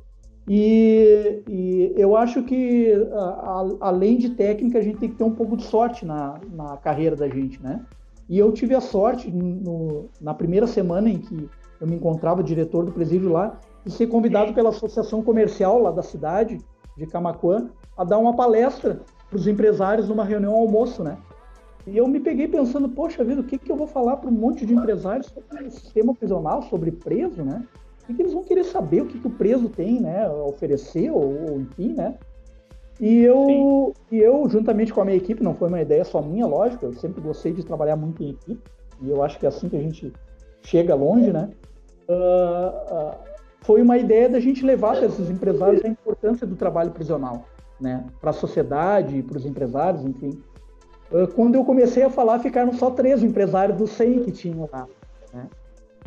E, 0.47 1.41
e 1.49 1.93
eu 1.97 2.15
acho 2.15 2.43
que, 2.43 2.93
a, 3.11 3.17
a, 3.17 3.67
além 3.81 4.17
de 4.17 4.29
técnica, 4.31 4.77
a 4.77 4.81
gente 4.81 4.99
tem 4.99 5.09
que 5.09 5.15
ter 5.15 5.23
um 5.23 5.33
pouco 5.33 5.57
de 5.57 5.63
sorte 5.63 6.05
na, 6.05 6.39
na 6.53 6.77
carreira 6.77 7.15
da 7.15 7.27
gente, 7.27 7.61
né? 7.61 7.83
E 8.29 8.37
eu 8.37 8.51
tive 8.51 8.75
a 8.75 8.81
sorte, 8.81 9.31
no, 9.31 10.05
na 10.21 10.33
primeira 10.33 10.67
semana 10.67 11.09
em 11.09 11.19
que 11.19 11.49
eu 11.79 11.87
me 11.87 11.95
encontrava 11.95 12.43
diretor 12.43 12.85
do 12.85 12.91
presídio 12.91 13.31
lá, 13.31 13.59
de 13.83 13.91
ser 13.91 14.07
convidado 14.07 14.53
pela 14.53 14.69
associação 14.69 15.21
comercial 15.21 15.81
lá 15.81 15.91
da 15.91 16.01
cidade, 16.01 16.59
de 16.97 17.05
Camacuã, 17.05 17.69
a 17.97 18.03
dar 18.03 18.17
uma 18.17 18.35
palestra 18.35 19.01
para 19.29 19.37
os 19.37 19.47
empresários 19.47 20.07
numa 20.07 20.23
reunião 20.23 20.53
almoço, 20.53 21.03
né? 21.03 21.17
E 21.85 21.97
eu 21.97 22.07
me 22.07 22.19
peguei 22.19 22.47
pensando, 22.47 22.89
poxa 22.89 23.23
vida, 23.23 23.41
o 23.41 23.43
que, 23.43 23.57
que 23.59 23.71
eu 23.71 23.75
vou 23.75 23.85
falar 23.85 24.17
para 24.17 24.29
um 24.29 24.33
monte 24.33 24.65
de 24.65 24.73
empresários 24.73 25.27
sobre 25.27 25.67
o 25.67 25.71
sistema 25.71 26.15
prisional, 26.15 26.63
sobre 26.63 26.91
preso, 26.91 27.43
né? 27.43 27.63
O 28.07 28.13
que, 28.13 28.21
eles 28.21 28.33
vão 28.33 28.43
querer 28.43 28.63
saber, 28.63 29.01
o 29.01 29.05
que, 29.05 29.19
que 29.19 29.27
o 29.27 29.31
preso 29.31 29.67
tem, 29.69 29.99
né, 29.99 30.25
a 30.25 30.31
oferecer, 30.31 31.11
ou, 31.11 31.49
ou 31.49 31.59
enfim, 31.59 31.93
né? 31.93 32.15
E 32.99 33.23
eu, 33.23 33.93
e 34.11 34.19
eu, 34.19 34.47
juntamente 34.47 34.93
com 34.93 35.01
a 35.01 35.05
minha 35.05 35.17
equipe, 35.17 35.43
não 35.43 35.55
foi 35.55 35.67
uma 35.67 35.81
ideia 35.81 36.03
só 36.05 36.21
minha, 36.21 36.45
lógico, 36.45 36.85
eu 36.85 36.93
sempre 36.93 37.19
gostei 37.19 37.51
de 37.51 37.65
trabalhar 37.65 37.95
muito 37.95 38.23
em 38.23 38.29
equipe, 38.29 38.61
e 39.01 39.09
eu 39.09 39.21
acho 39.23 39.39
que 39.39 39.45
é 39.45 39.49
assim 39.49 39.67
que 39.67 39.75
a 39.75 39.81
gente 39.81 40.13
chega 40.61 40.95
longe, 40.95 41.31
né? 41.31 41.49
Uh, 42.07 42.93
uh, 42.93 43.15
foi 43.61 43.81
uma 43.81 43.97
ideia 43.97 44.29
da 44.29 44.39
gente 44.39 44.63
levar 44.63 44.95
para 44.95 45.07
esses 45.07 45.29
empresários 45.29 45.83
a 45.83 45.87
importância 45.87 46.45
do 46.45 46.55
trabalho 46.55 46.91
prisional 46.91 47.45
né, 47.79 48.05
para 48.21 48.29
a 48.29 48.33
sociedade, 48.33 49.21
para 49.23 49.37
os 49.37 49.45
empresários, 49.45 50.03
enfim. 50.03 50.41
Ah, 51.11 51.27
quando 51.35 51.55
eu 51.55 51.65
comecei 51.65 52.03
a 52.03 52.09
falar, 52.09 52.39
ficaram 52.39 52.73
só 52.73 52.91
três 52.91 53.23
empresários 53.23 53.77
dos 53.77 53.91
100 53.91 54.23
que 54.23 54.31
tinham 54.31 54.69
lá. 54.71 54.87
Né? 55.33 55.47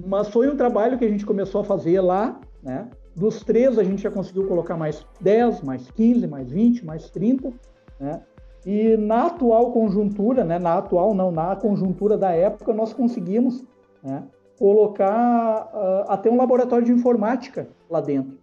Mas 0.07 0.29
foi 0.29 0.49
um 0.49 0.57
trabalho 0.57 0.99
que 0.99 1.05
a 1.05 1.09
gente 1.09 1.27
começou 1.27 1.61
a 1.61 1.65
fazer 1.65 2.01
lá, 2.01 2.41
né? 2.63 2.89
Dos 3.15 3.43
três, 3.43 3.79
a 3.79 3.85
gente 3.85 4.03
já 4.03 4.11
conseguiu 4.11 4.47
colocar 4.47 4.77
mais 4.77 5.05
10, 5.21 5.63
mais 5.63 5.91
15, 5.91 6.27
mais 6.27 6.51
20, 6.51 6.85
mais 6.85 7.11
30, 7.11 7.53
né? 7.99 8.23
E 8.65 8.97
na 8.97 9.27
atual 9.27 9.73
conjuntura, 9.73 10.45
né? 10.45 10.59
Na 10.59 10.79
atual 10.79 11.15
não, 11.15 11.31
na 11.31 11.57
conjuntura 11.57 12.17
da 12.17 12.31
época, 12.31 12.73
nós 12.73 12.93
conseguimos 12.93 13.65
né? 14.03 14.23
colocar 14.59 15.71
uh, 15.73 16.11
até 16.11 16.31
um 16.31 16.37
laboratório 16.37 16.85
de 16.85 16.93
informática 16.93 17.69
lá 17.91 18.01
dentro, 18.01 18.39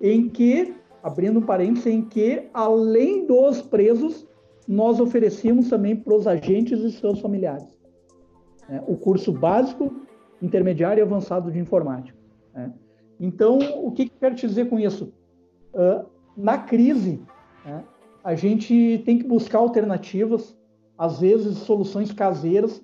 em 0.00 0.28
que 0.28 0.74
abrindo 1.02 1.38
um 1.38 1.42
parênteses, 1.42 1.86
em 1.86 2.02
que, 2.02 2.48
além 2.52 3.26
dos 3.26 3.62
presos, 3.62 4.26
nós 4.68 5.00
oferecíamos 5.00 5.68
também 5.68 5.96
para 5.96 6.14
os 6.14 6.26
agentes 6.26 6.78
e 6.80 6.92
seus 6.92 7.20
familiares 7.20 7.80
né? 8.70 8.82
o 8.86 8.96
curso 8.96 9.32
básico, 9.32 9.92
intermediário 10.42 11.00
e 11.00 11.02
avançado 11.02 11.50
de 11.50 11.58
informática. 11.58 12.18
Né? 12.54 12.72
Então, 13.18 13.58
o 13.84 13.92
que, 13.92 14.06
que 14.06 14.18
quero 14.18 14.34
te 14.34 14.46
dizer 14.46 14.68
com 14.68 14.78
isso? 14.78 15.12
Uh, 15.74 16.06
na 16.36 16.58
crise, 16.58 17.22
né, 17.64 17.84
a 18.24 18.34
gente 18.34 19.02
tem 19.04 19.18
que 19.18 19.24
buscar 19.24 19.58
alternativas, 19.58 20.56
às 20.96 21.20
vezes 21.20 21.58
soluções 21.58 22.12
caseiras, 22.12 22.82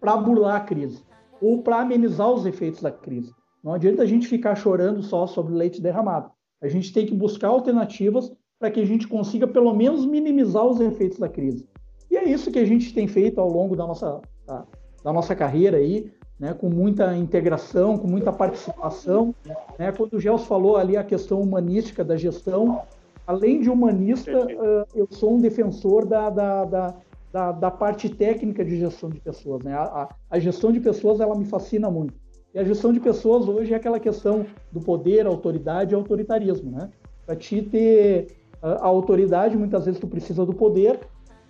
para 0.00 0.16
burlar 0.16 0.56
a 0.56 0.60
crise 0.60 1.04
ou 1.40 1.62
para 1.62 1.80
amenizar 1.80 2.30
os 2.30 2.46
efeitos 2.46 2.80
da 2.80 2.90
crise. 2.90 3.32
Não 3.62 3.74
adianta 3.74 4.02
a 4.02 4.06
gente 4.06 4.26
ficar 4.26 4.54
chorando 4.54 5.02
só 5.02 5.26
sobre 5.26 5.54
leite 5.54 5.80
derramado. 5.80 6.30
A 6.60 6.68
gente 6.68 6.92
tem 6.92 7.06
que 7.06 7.14
buscar 7.14 7.48
alternativas 7.48 8.32
para 8.58 8.70
que 8.70 8.80
a 8.80 8.84
gente 8.84 9.08
consiga, 9.08 9.46
pelo 9.46 9.74
menos, 9.74 10.06
minimizar 10.06 10.64
os 10.64 10.80
efeitos 10.80 11.18
da 11.18 11.28
crise. 11.28 11.68
E 12.10 12.16
é 12.16 12.28
isso 12.28 12.50
que 12.50 12.58
a 12.58 12.64
gente 12.64 12.94
tem 12.94 13.08
feito 13.08 13.40
ao 13.40 13.48
longo 13.48 13.74
da 13.74 13.86
nossa, 13.86 14.20
da, 14.46 14.66
da 15.02 15.12
nossa 15.12 15.34
carreira 15.34 15.78
aí. 15.78 16.12
Né, 16.38 16.54
com 16.54 16.68
muita 16.68 17.16
integração, 17.16 17.96
com 17.96 18.08
muita 18.08 18.32
participação. 18.32 19.34
Né? 19.78 19.92
Quando 19.92 20.14
o 20.14 20.20
Gels 20.20 20.44
falou 20.44 20.76
ali 20.76 20.96
a 20.96 21.04
questão 21.04 21.40
humanística 21.40 22.04
da 22.04 22.16
gestão, 22.16 22.82
além 23.26 23.60
de 23.60 23.70
humanista, 23.70 24.44
uh, 24.44 24.86
eu 24.94 25.06
sou 25.10 25.34
um 25.34 25.40
defensor 25.40 26.04
da, 26.04 26.30
da, 26.30 26.64
da, 26.64 26.94
da, 27.32 27.52
da 27.52 27.70
parte 27.70 28.08
técnica 28.08 28.64
de 28.64 28.78
gestão 28.78 29.08
de 29.08 29.20
pessoas. 29.20 29.62
Né? 29.62 29.72
A, 29.74 29.82
a, 29.82 30.08
a, 30.30 30.38
gestão 30.38 30.72
de 30.72 30.80
pessoas 30.80 31.20
ela 31.20 31.36
me 31.36 31.44
fascina 31.44 31.90
muito. 31.90 32.14
E 32.54 32.58
a 32.58 32.64
gestão 32.64 32.92
de 32.92 33.00
pessoas 33.00 33.48
hoje 33.48 33.72
é 33.72 33.76
aquela 33.76 33.98
questão 33.98 34.44
do 34.70 34.80
poder, 34.80 35.26
autoridade 35.26 35.92
e 35.92 35.94
autoritarismo. 35.94 36.70
Né? 36.70 36.90
Para 37.24 37.36
te 37.36 37.62
ter 37.62 38.26
uh, 38.62 38.66
a 38.66 38.86
autoridade, 38.86 39.56
muitas 39.56 39.84
vezes 39.84 40.00
tu 40.00 40.06
precisa 40.06 40.44
do 40.44 40.52
poder, 40.52 40.98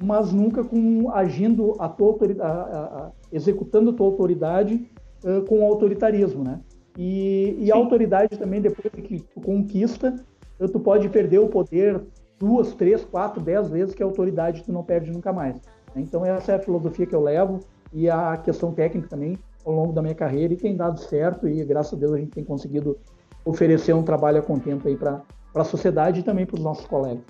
mas 0.03 0.33
nunca 0.33 0.65
com 0.65 1.11
agindo 1.11 1.75
a 1.79 1.89
tua 1.89 2.09
autoridade, 2.09 3.13
executando 3.31 3.91
a 3.91 3.93
tua 3.93 4.07
autoridade 4.07 4.91
uh, 5.25 5.43
com 5.47 5.65
autoritarismo, 5.65 6.43
né? 6.43 6.61
E, 6.99 7.57
e 7.59 7.73
a 7.73 7.77
autoridade 7.77 8.39
também, 8.39 8.61
depois 8.61 8.93
que 8.93 9.21
tu 9.21 9.41
conquista, 9.41 10.15
tu 10.59 10.81
pode 10.81 11.09
perder 11.09 11.39
o 11.39 11.49
poder 11.49 12.03
duas, 12.39 12.75
três, 12.75 13.05
quatro, 13.05 13.41
dez 13.41 13.71
vezes 13.71 13.95
que 13.95 14.03
a 14.03 14.07
autoridade 14.07 14.65
tu 14.65 14.73
não 14.73 14.83
perde 14.83 15.11
nunca 15.11 15.33
mais. 15.33 15.57
Né? 15.95 16.03
Então 16.03 16.25
essa 16.25 16.53
é 16.53 16.55
a 16.57 16.59
filosofia 16.59 17.07
que 17.07 17.15
eu 17.15 17.23
levo 17.23 17.61
e 17.93 18.11
a 18.11 18.37
questão 18.37 18.73
técnica 18.73 19.09
também 19.09 19.39
ao 19.65 19.73
longo 19.73 19.93
da 19.93 20.03
minha 20.03 20.15
carreira 20.15 20.53
e 20.53 20.57
tem 20.57 20.77
dado 20.77 20.99
certo 21.01 21.49
e 21.49 21.65
graças 21.65 21.95
a 21.95 21.97
Deus 21.97 22.13
a 22.13 22.19
gente 22.19 22.33
tem 22.33 22.45
conseguido 22.45 22.99
oferecer 23.45 23.95
um 23.95 24.03
trabalho 24.03 24.39
a 24.39 24.43
contento 24.43 24.89
aí 24.89 24.97
para 24.97 25.23
a 25.55 25.65
sociedade 25.65 26.21
e 26.21 26.23
também 26.23 26.45
para 26.45 26.57
os 26.57 26.63
nossos 26.63 26.85
colegas 26.87 27.25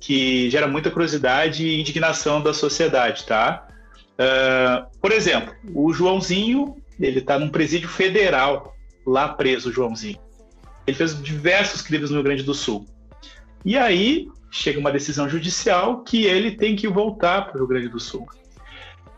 que 0.00 0.48
gera 0.50 0.66
muita 0.66 0.90
curiosidade 0.90 1.66
e 1.66 1.80
indignação 1.80 2.40
da 2.40 2.52
sociedade, 2.52 3.24
tá? 3.24 3.66
Uh, 4.18 4.86
por 5.00 5.12
exemplo, 5.12 5.54
o 5.74 5.92
Joãozinho, 5.92 6.76
ele 6.98 7.20
está 7.20 7.38
num 7.38 7.48
presídio 7.48 7.88
federal, 7.88 8.76
lá 9.06 9.28
preso, 9.28 9.70
o 9.70 9.72
Joãozinho. 9.72 10.18
Ele 10.86 10.96
fez 10.96 11.20
diversos 11.22 11.82
crimes 11.82 12.10
no 12.10 12.16
Rio 12.16 12.24
Grande 12.24 12.42
do 12.42 12.54
Sul. 12.54 12.86
E 13.64 13.76
aí 13.76 14.28
chega 14.50 14.78
uma 14.78 14.90
decisão 14.90 15.28
judicial 15.28 16.02
que 16.02 16.24
ele 16.24 16.52
tem 16.52 16.74
que 16.74 16.88
voltar 16.88 17.42
para 17.42 17.56
o 17.56 17.58
Rio 17.58 17.66
Grande 17.66 17.88
do 17.88 18.00
Sul. 18.00 18.26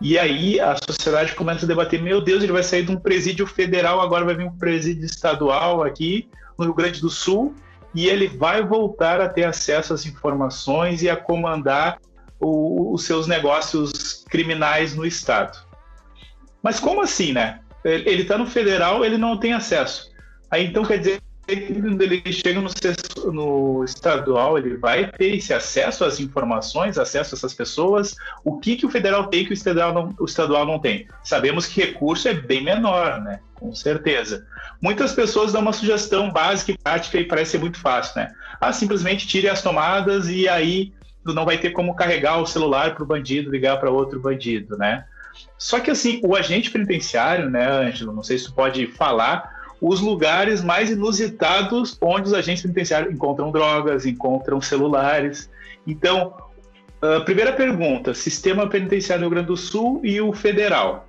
E 0.01 0.19
aí 0.19 0.59
a 0.59 0.77
sociedade 0.77 1.35
começa 1.35 1.65
a 1.65 1.69
debater: 1.69 2.03
meu 2.03 2.21
Deus, 2.21 2.43
ele 2.43 2.53
vai 2.53 2.63
sair 2.63 2.85
de 2.85 2.91
um 2.91 2.97
presídio 2.97 3.47
federal, 3.47 4.01
agora 4.01 4.25
vai 4.25 4.35
vir 4.35 4.47
um 4.47 4.57
presídio 4.57 5.05
estadual 5.05 5.83
aqui 5.83 6.29
no 6.59 6.65
Rio 6.65 6.75
Grande 6.75 7.01
do 7.01 7.11
Sul 7.11 7.55
e 7.95 8.07
ele 8.09 8.29
vai 8.29 8.63
voltar 8.63 9.21
a 9.21 9.29
ter 9.29 9.45
acesso 9.45 9.93
às 9.93 10.07
informações 10.07 11.03
e 11.03 11.11
a 11.11 11.17
comandar 11.17 11.99
o, 12.39 12.93
os 12.95 13.05
seus 13.05 13.27
negócios 13.27 14.25
criminais 14.29 14.95
no 14.95 15.05
Estado. 15.05 15.59
Mas 16.63 16.79
como 16.79 17.01
assim, 17.01 17.33
né? 17.33 17.61
Ele 17.85 18.23
está 18.23 18.37
no 18.37 18.47
federal, 18.47 19.05
ele 19.05 19.17
não 19.17 19.39
tem 19.39 19.53
acesso. 19.53 20.11
Aí 20.51 20.67
então 20.67 20.85
quer 20.85 20.99
dizer 20.99 21.23
quando 21.57 22.03
ele 22.03 22.23
chega 22.33 22.61
no, 22.61 22.71
no, 23.33 23.85
estadual, 23.85 24.59
ele 24.59 24.77
vai 24.77 25.11
ter 25.11 25.37
esse 25.37 25.53
acesso 25.53 26.05
às 26.05 26.21
informações, 26.21 26.99
acesso 26.99 27.35
a 27.35 27.37
essas 27.37 27.55
pessoas. 27.55 28.15
O 28.45 28.59
que, 28.59 28.77
que 28.77 28.87
o 28.87 28.91
federal 28.91 29.27
tem 29.27 29.45
que 29.45 29.51
o 29.51 29.55
estadual, 29.55 29.93
não, 29.93 30.15
o 30.19 30.25
estadual 30.25 30.67
não 30.67 30.79
tem? 30.79 31.07
Sabemos 31.25 31.67
que 31.67 31.81
recurso 31.81 32.29
é 32.29 32.35
bem 32.35 32.63
menor, 32.63 33.21
né? 33.21 33.41
Com 33.55 33.75
certeza. 33.75 34.47
Muitas 34.81 35.13
pessoas 35.13 35.53
dão 35.53 35.61
uma 35.61 35.73
sugestão 35.73 36.31
básica 36.31 36.73
e 36.73 36.79
prática 36.79 37.19
e 37.19 37.25
parece 37.25 37.53
ser 37.53 37.59
muito 37.59 37.79
fácil, 37.79 38.21
né? 38.21 38.33
Ah, 38.61 38.73
simplesmente 38.73 39.27
tire 39.27 39.49
as 39.49 39.63
tomadas 39.63 40.29
e 40.29 40.49
aí 40.49 40.93
não 41.25 41.45
vai 41.45 41.59
ter 41.59 41.71
como 41.71 41.95
carregar 41.95 42.39
o 42.41 42.47
celular 42.47 42.95
para 42.95 43.03
o 43.03 43.07
bandido 43.07 43.51
ligar 43.51 43.79
para 43.79 43.91
outro 43.91 44.19
bandido, 44.19 44.77
né? 44.79 45.05
Só 45.59 45.81
que 45.81 45.91
assim, 45.91 46.21
o 46.25 46.35
agente 46.35 46.71
penitenciário, 46.71 47.51
né, 47.51 47.67
Ângelo, 47.67 48.13
não 48.13 48.23
sei 48.23 48.39
se 48.39 48.47
tu 48.47 48.53
pode 48.55 48.87
falar, 48.89 49.60
os 49.81 50.01
lugares 50.01 50.63
mais 50.63 50.91
inusitados 50.91 51.97
onde 52.01 52.29
os 52.29 52.35
agentes 52.35 52.63
penitenciários 52.63 53.13
encontram 53.13 53.51
drogas, 53.51 54.05
encontram 54.05 54.61
celulares. 54.61 55.51
Então, 55.87 56.35
a 57.01 57.21
primeira 57.21 57.53
pergunta: 57.53 58.13
sistema 58.13 58.69
penitenciário 58.69 59.23
do 59.23 59.27
Rio 59.27 59.31
Grande 59.31 59.47
do 59.49 59.57
Sul 59.57 60.01
e 60.05 60.21
o 60.21 60.33
federal. 60.33 61.07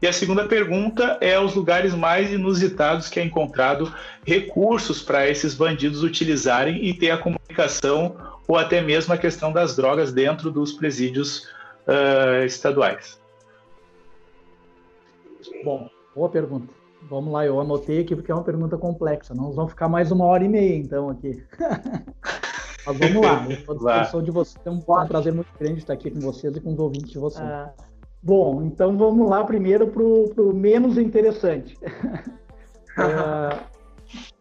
E 0.00 0.06
a 0.06 0.12
segunda 0.12 0.46
pergunta 0.46 1.16
é 1.20 1.38
os 1.38 1.54
lugares 1.54 1.94
mais 1.94 2.32
inusitados 2.32 3.08
que 3.08 3.20
é 3.20 3.24
encontrado 3.24 3.92
recursos 4.26 5.00
para 5.00 5.28
esses 5.28 5.54
bandidos 5.54 6.02
utilizarem 6.02 6.84
e 6.84 6.92
ter 6.92 7.12
a 7.12 7.18
comunicação 7.18 8.16
ou 8.48 8.56
até 8.56 8.80
mesmo 8.80 9.14
a 9.14 9.16
questão 9.16 9.52
das 9.52 9.76
drogas 9.76 10.12
dentro 10.12 10.50
dos 10.50 10.72
presídios 10.72 11.48
uh, 11.86 12.44
estaduais. 12.44 13.20
Bom, 15.64 15.88
boa 16.16 16.28
pergunta. 16.28 16.81
Vamos 17.08 17.32
lá, 17.32 17.44
eu 17.44 17.60
anotei 17.60 18.00
aqui 18.00 18.14
porque 18.14 18.30
é 18.30 18.34
uma 18.34 18.44
pergunta 18.44 18.78
complexa. 18.78 19.34
Nós 19.34 19.54
vamos 19.54 19.72
ficar 19.72 19.88
mais 19.88 20.10
uma 20.10 20.24
hora 20.24 20.44
e 20.44 20.48
meia, 20.48 20.76
então, 20.76 21.10
aqui. 21.10 21.42
Mas 22.84 22.98
vamos 22.98 23.22
lá, 23.22 23.44
eu 23.44 23.52
estou 23.52 23.74
à 23.88 24.00
disposição 24.00 24.22
de 24.22 24.30
vocês. 24.30 24.66
É 24.66 24.70
um, 24.70 24.80
prazer 24.80 25.32
muito 25.32 25.50
grande 25.58 25.78
estar 25.78 25.92
aqui 25.92 26.10
com 26.10 26.20
vocês 26.20 26.56
e 26.56 26.60
com 26.60 26.72
os 26.72 26.78
ouvintes 26.78 27.10
de 27.10 27.18
vocês. 27.18 27.48
Ah. 27.48 27.72
Bom, 28.22 28.62
então 28.62 28.96
vamos 28.96 29.28
lá 29.28 29.44
primeiro 29.44 29.88
para 29.88 30.02
o 30.02 30.52
menos 30.54 30.96
interessante. 30.96 31.76
é, 32.98 33.58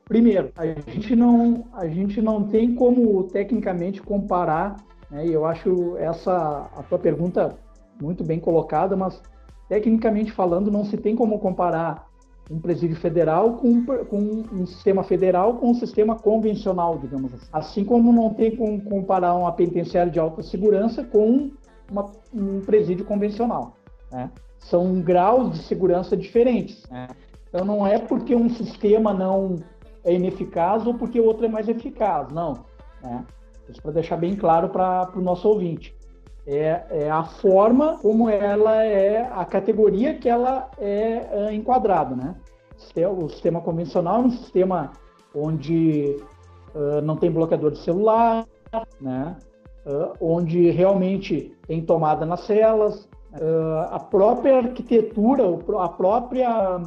primeiro, 0.05 0.51
a 0.55 0.65
gente, 0.65 1.15
não, 1.15 1.67
a 1.73 1.87
gente 1.87 2.21
não 2.21 2.43
tem 2.43 2.75
como 2.75 3.23
tecnicamente 3.23 4.01
comparar, 4.01 4.77
né, 5.09 5.25
e 5.25 5.33
eu 5.33 5.45
acho 5.45 5.97
essa 5.97 6.69
a 6.75 6.83
tua 6.83 6.99
pergunta 6.99 7.55
muito 7.99 8.23
bem 8.23 8.39
colocada, 8.39 8.95
mas 8.95 9.21
tecnicamente 9.67 10.31
falando, 10.31 10.71
não 10.71 10.83
se 10.83 10.97
tem 10.97 11.15
como 11.15 11.39
comparar 11.39 12.10
um 12.49 12.59
presídio 12.59 12.97
federal 12.97 13.53
com, 13.53 13.85
com, 13.85 14.43
um 14.51 14.65
sistema 14.65 15.03
federal 15.03 15.55
com 15.55 15.71
um 15.71 15.73
sistema 15.73 16.15
convencional, 16.17 16.97
digamos 16.97 17.33
assim. 17.33 17.47
Assim 17.51 17.85
como 17.85 18.11
não 18.11 18.33
tem 18.33 18.55
como 18.55 18.81
comparar 18.83 19.35
uma 19.35 19.51
penitenciária 19.51 20.11
de 20.11 20.19
alta 20.19 20.43
segurança 20.43 21.03
com 21.03 21.51
uma, 21.89 22.11
um 22.33 22.61
presídio 22.61 23.05
convencional. 23.05 23.77
Né? 24.11 24.29
São 24.59 25.01
graus 25.01 25.51
de 25.53 25.59
segurança 25.59 26.17
diferentes. 26.17 26.85
Né? 26.89 27.07
Então 27.47 27.65
não 27.65 27.85
é 27.85 27.99
porque 27.99 28.35
um 28.35 28.49
sistema 28.49 29.13
não 29.13 29.57
é 30.03 30.13
ineficaz 30.13 30.85
ou 30.85 30.93
porque 30.93 31.19
o 31.19 31.25
outro 31.25 31.45
é 31.45 31.49
mais 31.49 31.69
eficaz, 31.69 32.31
não. 32.31 32.65
Né? 33.01 33.25
Isso 33.69 33.81
para 33.81 33.91
deixar 33.91 34.17
bem 34.17 34.35
claro 34.35 34.69
para 34.69 35.09
o 35.15 35.21
nosso 35.21 35.47
ouvinte. 35.47 35.95
É, 36.45 36.83
é, 36.89 37.09
a 37.09 37.23
forma 37.23 37.99
como 37.99 38.27
ela 38.27 38.83
é, 38.83 39.21
a 39.31 39.45
categoria 39.45 40.15
que 40.15 40.27
ela 40.27 40.71
é, 40.79 41.29
é 41.31 41.53
enquadrada, 41.53 42.15
né? 42.15 42.35
O 43.15 43.29
sistema 43.29 43.61
convencional 43.61 44.23
é 44.23 44.25
um 44.25 44.31
sistema 44.31 44.91
onde 45.35 46.17
uh, 46.73 46.99
não 47.03 47.15
tem 47.15 47.29
bloqueador 47.29 47.71
de 47.71 47.77
celular, 47.77 48.47
né? 48.99 49.37
Uh, 49.85 50.13
onde 50.19 50.71
realmente 50.71 51.55
tem 51.67 51.85
tomada 51.85 52.25
nas 52.25 52.41
celas, 52.41 53.07
uh, 53.33 53.87
a 53.91 53.99
própria 53.99 54.57
arquitetura, 54.57 55.43
a 55.79 55.89
própria 55.89 56.81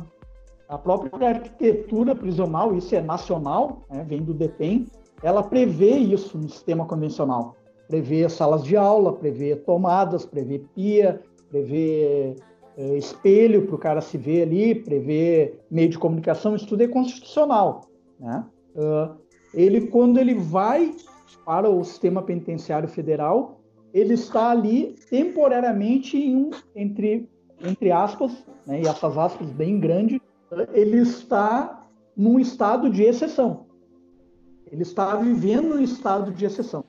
a 0.68 0.78
própria 0.78 1.28
arquitetura 1.28 2.14
prisional, 2.16 2.74
isso 2.74 2.94
é 2.96 3.00
nacional, 3.00 3.82
né? 3.88 4.05
vem 4.09 4.22
do 4.22 4.34
DEPEN, 4.34 4.86
ela 5.22 5.42
prevê 5.42 5.90
isso 5.90 6.36
no 6.36 6.48
sistema 6.48 6.86
convencional 6.86 7.55
prevê 7.89 8.28
salas 8.28 8.64
de 8.64 8.76
aula, 8.76 9.12
prevê 9.12 9.57
tomadas, 9.57 10.24
prevê 10.24 10.61
pia, 10.74 11.20
prevê 11.51 12.37
é, 12.76 12.97
espelho 12.97 13.66
para 13.66 13.74
o 13.74 13.78
cara 13.78 14.01
se 14.01 14.18
ver 14.18 14.43
ali, 14.43 14.74
prevê 14.74 15.55
meio 15.70 15.89
de 15.89 15.99
comunicação, 15.99 16.57
isso 16.57 16.66
tudo 16.66 16.82
é 16.82 16.89
constitucional. 16.89 17.82
Né? 18.18 18.45
Uh, 18.74 19.16
ele, 19.53 19.87
quando 19.89 20.18
ele 20.18 20.35
vai 20.35 20.95
para 21.45 21.68
o 21.68 21.85
sistema 21.85 22.22
penitenciário 22.22 22.89
federal, 22.89 23.61
ele 23.93 24.14
está 24.14 24.51
ali 24.51 24.97
temporariamente 25.09 26.16
em 26.16 26.35
um, 26.37 26.51
entre, 26.74 27.28
entre 27.61 27.93
aspas, 27.93 28.32
né, 28.66 28.82
e 28.82 28.89
essas 28.89 29.16
aspas 29.16 29.49
bem 29.51 29.78
grandes, 29.78 30.18
ele 30.72 30.99
está 30.99 31.87
num 32.16 32.41
estado 32.41 32.91
de 32.91 33.03
exceção. 33.03 33.66
Ele 34.70 34.82
está 34.82 35.14
vivendo 35.14 35.76
um 35.76 35.80
estado 35.80 36.32
de 36.32 36.45
exceção 36.45 36.85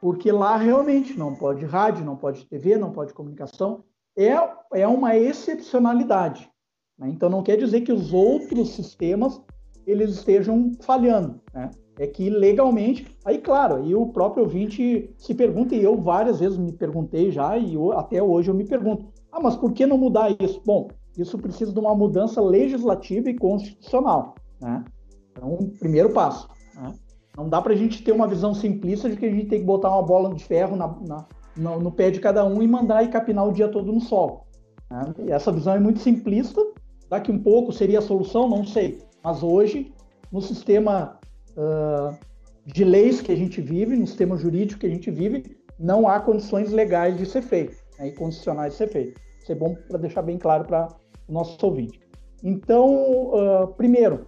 porque 0.00 0.30
lá 0.30 0.56
realmente 0.56 1.18
não 1.18 1.34
pode 1.34 1.64
rádio, 1.64 2.04
não 2.04 2.16
pode 2.16 2.46
TV, 2.46 2.76
não 2.76 2.92
pode 2.92 3.12
comunicação. 3.12 3.84
É, 4.16 4.34
é 4.74 4.86
uma 4.86 5.16
excepcionalidade. 5.16 6.50
Né? 6.98 7.08
Então 7.10 7.28
não 7.28 7.42
quer 7.42 7.56
dizer 7.56 7.82
que 7.82 7.92
os 7.92 8.12
outros 8.12 8.70
sistemas 8.70 9.40
eles 9.86 10.10
estejam 10.10 10.72
falhando. 10.80 11.40
Né? 11.54 11.70
É 11.98 12.06
que 12.06 12.28
legalmente, 12.28 13.16
aí 13.24 13.38
claro, 13.38 13.76
aí 13.76 13.94
o 13.94 14.06
próprio 14.06 14.44
ouvinte 14.44 15.12
se 15.16 15.34
pergunta, 15.34 15.74
e 15.74 15.82
eu 15.82 15.96
várias 15.96 16.38
vezes 16.38 16.58
me 16.58 16.72
perguntei 16.72 17.30
já, 17.30 17.56
e 17.56 17.74
eu, 17.74 17.92
até 17.92 18.22
hoje 18.22 18.50
eu 18.50 18.54
me 18.54 18.64
pergunto, 18.64 19.06
ah, 19.32 19.40
mas 19.40 19.56
por 19.56 19.72
que 19.72 19.86
não 19.86 19.98
mudar 19.98 20.30
isso? 20.40 20.60
Bom, 20.64 20.88
isso 21.16 21.38
precisa 21.38 21.72
de 21.72 21.80
uma 21.80 21.94
mudança 21.94 22.40
legislativa 22.40 23.30
e 23.30 23.34
constitucional. 23.34 24.34
Né? 24.60 24.84
Então, 25.32 25.56
primeiro 25.78 26.12
passo. 26.12 26.48
Né? 26.76 26.92
Não 27.38 27.48
dá 27.48 27.62
para 27.62 27.72
a 27.72 27.76
gente 27.76 28.02
ter 28.02 28.10
uma 28.10 28.26
visão 28.26 28.52
simplista 28.52 29.08
de 29.08 29.16
que 29.16 29.24
a 29.24 29.30
gente 29.30 29.46
tem 29.46 29.60
que 29.60 29.64
botar 29.64 29.90
uma 29.90 30.02
bola 30.02 30.34
de 30.34 30.44
ferro 30.44 30.74
na, 30.74 30.88
na, 31.06 31.24
no, 31.56 31.78
no, 31.78 31.92
pé 31.92 32.10
de 32.10 32.18
cada 32.18 32.44
um 32.44 32.60
e 32.60 32.66
mandar 32.66 33.04
e 33.04 33.08
capinar 33.08 33.46
o 33.46 33.52
dia 33.52 33.68
todo 33.68 33.92
no 33.92 34.00
sol. 34.00 34.44
Né? 34.90 35.14
Essa 35.28 35.52
visão 35.52 35.74
é 35.74 35.78
muito 35.78 36.00
simplista. 36.00 36.60
Daqui 37.08 37.30
um 37.30 37.38
pouco 37.38 37.72
seria 37.72 38.00
a 38.00 38.02
solução, 38.02 38.48
não 38.48 38.64
sei. 38.64 38.98
Mas 39.22 39.44
hoje, 39.44 39.94
no 40.32 40.42
sistema 40.42 41.16
uh, 41.56 42.18
de 42.66 42.82
leis 42.82 43.22
que 43.22 43.30
a 43.30 43.36
gente 43.36 43.60
vive, 43.60 43.96
no 43.96 44.06
sistema 44.08 44.36
jurídico 44.36 44.80
que 44.80 44.86
a 44.86 44.90
gente 44.90 45.08
vive, 45.08 45.56
não 45.78 46.08
há 46.08 46.18
condições 46.18 46.72
legais 46.72 47.16
de 47.16 47.24
ser 47.24 47.42
feito, 47.42 47.76
né, 48.00 48.08
e 48.08 48.12
condicionais 48.16 48.72
de 48.72 48.78
ser 48.78 48.88
feito. 48.88 49.20
Isso 49.40 49.52
é 49.52 49.54
bom 49.54 49.76
para 49.88 49.98
deixar 49.98 50.22
bem 50.22 50.38
claro 50.38 50.64
para 50.64 50.88
o 51.28 51.32
nosso 51.32 51.56
ouvinte. 51.64 52.00
Então, 52.42 53.30
uh, 53.30 53.68
primeiro, 53.76 54.26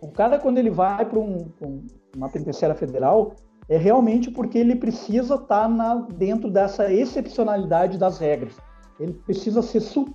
o 0.00 0.08
cara, 0.08 0.40
quando 0.40 0.58
ele 0.58 0.70
vai 0.70 1.08
para 1.08 1.20
um, 1.20 1.48
um, 1.62 1.86
uma 2.16 2.28
penitenciária 2.28 2.76
federal, 2.76 3.34
é 3.68 3.76
realmente 3.76 4.30
porque 4.30 4.58
ele 4.58 4.76
precisa 4.76 5.36
estar 5.36 5.68
tá 5.68 6.06
dentro 6.14 6.50
dessa 6.50 6.92
excepcionalidade 6.92 7.98
das 7.98 8.18
regras. 8.18 8.56
Ele 8.98 9.12
precisa 9.12 9.62
ser 9.62 9.80
su, 9.80 10.06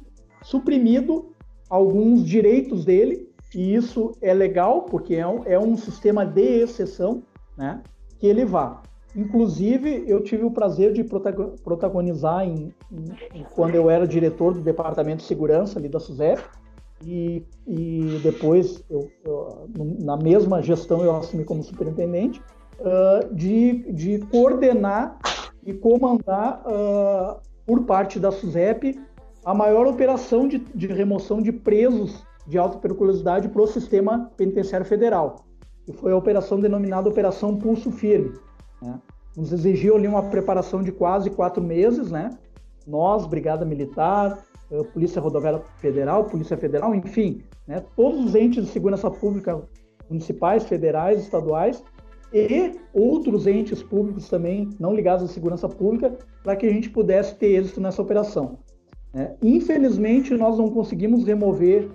suprimido 0.42 1.34
alguns 1.70 2.26
direitos 2.26 2.86
dele, 2.86 3.28
e 3.56 3.74
isso 3.74 4.12
é 4.22 4.34
legal, 4.34 4.84
porque 4.84 5.16
é 5.16 5.28
um, 5.28 5.44
é 5.46 5.58
um 5.58 5.76
sistema 5.78 6.26
de 6.26 6.62
exceção, 6.62 7.24
né, 7.58 7.82
que 8.20 8.28
ele 8.28 8.46
vá. 8.46 8.82
Inclusive, 9.16 10.04
eu 10.08 10.22
tive 10.22 10.44
o 10.44 10.52
prazer 10.52 10.94
de 10.94 11.04
protagonizar 11.04 12.46
em, 12.46 12.72
em, 13.34 13.44
quando 13.56 13.74
eu 13.74 13.90
era 13.90 14.06
diretor 14.06 14.54
do 14.54 14.62
Departamento 14.62 15.22
de 15.22 15.24
Segurança 15.24 15.80
ali 15.80 15.90
da 15.90 16.00
SUSEP, 16.00 16.44
e, 17.04 17.44
e 17.66 18.20
depois, 18.24 18.84
eu, 18.90 19.10
eu, 19.24 19.70
na 20.00 20.18
mesma 20.18 20.62
gestão, 20.62 21.04
eu 21.04 21.16
assumi 21.16 21.44
como 21.44 21.64
superintendente, 21.64 22.42
uh, 22.80 23.34
de, 23.34 23.92
de 23.94 24.20
coordenar 24.32 25.18
e 25.66 25.74
comandar, 25.74 26.64
uh, 26.66 27.40
por 27.66 27.84
parte 27.84 28.18
da 28.20 28.32
SUSEP, 28.32 28.98
a 29.44 29.54
maior 29.54 29.86
operação 29.86 30.48
de, 30.48 30.58
de 30.58 30.88
remoção 30.88 31.42
de 31.42 31.52
presos 31.52 32.26
de 32.48 32.58
alta 32.58 32.78
periculosidade 32.78 33.50
para 33.50 33.62
o 33.62 33.68
sistema 33.68 34.32
penitenciário 34.38 34.86
federal, 34.86 35.46
que 35.86 35.92
foi 35.92 36.14
a 36.14 36.18
operação 36.18 36.60
denominada 36.60 37.10
Operação 37.10 37.58
Pulso 37.58 37.92
Firme. 37.92 38.34
Né? 38.82 39.00
Nos 39.36 39.52
exigiu 39.52 39.98
ali 39.98 40.08
uma 40.08 40.24
preparação 40.24 40.82
de 40.82 40.92
quase 40.92 41.30
quatro 41.30 41.62
meses, 41.62 42.10
né? 42.10 42.30
Nós, 42.88 43.26
Brigada 43.26 43.66
Militar, 43.66 44.40
Polícia 44.94 45.22
Rodoviária 45.22 45.62
Federal, 45.78 46.26
Polícia 46.26 46.58
Federal, 46.58 46.94
enfim, 46.94 47.42
né? 47.66 47.84
todos 47.96 48.26
os 48.26 48.36
entes 48.36 48.66
de 48.66 48.72
segurança 48.72 49.10
pública 49.10 49.62
municipais, 50.10 50.66
federais, 50.66 51.22
estaduais 51.22 51.84
e 52.34 52.74
outros 52.94 53.48
entes 53.48 53.82
públicos 53.82 54.28
também 54.30 54.70
não 54.80 54.94
ligados 54.94 55.24
à 55.24 55.28
segurança 55.28 55.70
pública 55.70 56.18
para 56.44 56.56
que 56.56 56.66
a 56.66 56.70
gente 56.70 56.90
pudesse 56.90 57.36
ter 57.36 57.56
êxito 57.56 57.80
nessa 57.80 58.02
operação. 58.02 58.58
É, 59.14 59.34
infelizmente, 59.42 60.34
nós 60.34 60.58
não 60.58 60.70
conseguimos 60.70 61.24
remover 61.24 61.90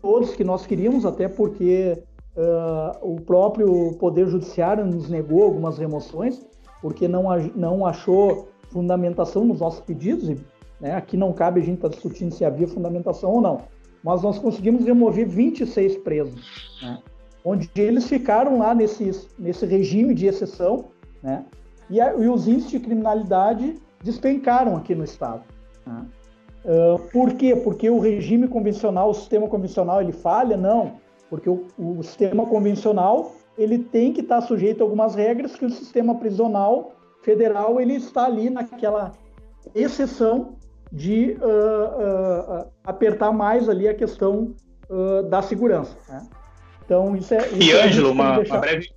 todos 0.00 0.34
que 0.34 0.44
nós 0.44 0.64
queríamos, 0.64 1.04
até 1.04 1.28
porque 1.28 2.00
uh, 2.36 3.12
o 3.12 3.20
próprio 3.20 3.92
Poder 3.98 4.28
Judiciário 4.28 4.86
nos 4.86 5.10
negou 5.10 5.42
algumas 5.42 5.76
remoções, 5.76 6.46
porque 6.80 7.08
não, 7.08 7.24
não 7.56 7.84
achou 7.84 8.48
fundamentação 8.70 9.44
nos 9.44 9.60
nossos 9.60 9.80
pedidos, 9.80 10.28
e 10.28 10.38
né, 10.80 10.94
aqui 10.94 11.16
não 11.16 11.32
cabe 11.32 11.60
a 11.60 11.64
gente 11.64 11.76
estar 11.76 11.88
tá 11.88 11.94
discutindo 11.94 12.32
se 12.32 12.44
havia 12.44 12.68
fundamentação 12.68 13.30
ou 13.30 13.40
não, 13.40 13.62
mas 14.02 14.22
nós 14.22 14.38
conseguimos 14.38 14.84
remover 14.84 15.28
26 15.28 15.98
presos, 15.98 16.78
né, 16.82 16.98
onde 17.44 17.70
eles 17.76 18.08
ficaram 18.08 18.58
lá 18.58 18.74
nesse, 18.74 19.28
nesse 19.38 19.66
regime 19.66 20.14
de 20.14 20.26
exceção, 20.26 20.86
né, 21.22 21.44
e, 21.90 22.00
a, 22.00 22.14
e 22.14 22.28
os 22.28 22.46
índices 22.46 22.70
de 22.70 22.80
criminalidade 22.80 23.74
despencaram 24.02 24.76
aqui 24.76 24.94
no 24.94 25.04
Estado. 25.04 25.42
Né. 25.86 26.06
Uh, 26.64 26.98
por 27.10 27.32
quê? 27.34 27.56
Porque 27.56 27.88
o 27.88 27.98
regime 27.98 28.46
convencional, 28.46 29.10
o 29.10 29.14
sistema 29.14 29.48
convencional, 29.48 30.02
ele 30.02 30.12
falha? 30.12 30.56
Não 30.56 30.96
porque 31.30 31.48
o, 31.48 31.66
o 31.78 32.02
sistema 32.02 32.46
convencional 32.46 33.32
ele 33.56 33.78
tem 33.78 34.12
que 34.12 34.20
estar 34.20 34.40
sujeito 34.40 34.80
a 34.80 34.84
algumas 34.84 35.14
regras 35.14 35.56
que 35.56 35.64
o 35.64 35.70
sistema 35.70 36.14
prisional 36.14 36.92
federal 37.22 37.80
ele 37.80 37.94
está 37.94 38.24
ali 38.24 38.48
naquela 38.48 39.12
exceção 39.74 40.56
de 40.90 41.36
uh, 41.40 42.62
uh, 42.62 42.72
apertar 42.84 43.32
mais 43.32 43.68
ali 43.68 43.88
a 43.88 43.94
questão 43.94 44.54
uh, 44.88 45.22
da 45.28 45.42
segurança. 45.42 45.96
Né? 46.08 46.26
Então 46.84 47.14
isso 47.16 47.34
é. 47.34 47.38
Isso 47.48 47.62
e 47.62 47.72
é 47.72 47.84
Ângelo, 47.84 48.12
uma, 48.12 48.38
uma 48.38 48.58
breve, 48.58 48.88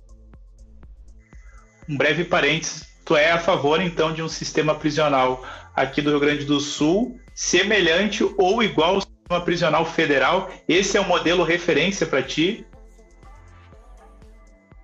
um 1.88 1.96
breve 1.96 2.24
parênteses. 2.24 2.90
Tu 3.04 3.16
é 3.16 3.32
a 3.32 3.38
favor 3.38 3.80
então 3.80 4.12
de 4.12 4.22
um 4.22 4.28
sistema 4.28 4.74
prisional 4.74 5.42
aqui 5.74 6.00
do 6.00 6.10
Rio 6.10 6.20
Grande 6.20 6.44
do 6.44 6.60
Sul 6.60 7.18
semelhante 7.34 8.22
ou 8.38 8.62
igual 8.62 9.00
sistema 9.00 9.40
prisional 9.40 9.84
federal, 9.84 10.50
esse 10.68 10.96
é 10.96 11.00
o 11.00 11.08
modelo 11.08 11.44
referência 11.44 12.06
para 12.06 12.22
ti? 12.22 12.66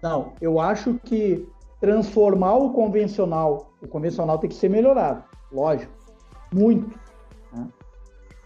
Não, 0.03 0.33
eu 0.41 0.61
acho 0.61 0.95
que 1.05 1.47
transformar 1.81 2.55
o 2.55 2.73
convencional, 2.73 3.73
o 3.83 3.89
convencional 3.89 4.39
tem 4.39 4.49
que 4.49 4.57
ser 4.57 4.71
melhorado, 4.71 5.23
lógico, 5.53 5.93
muito. 6.53 6.99
Né? 7.53 7.67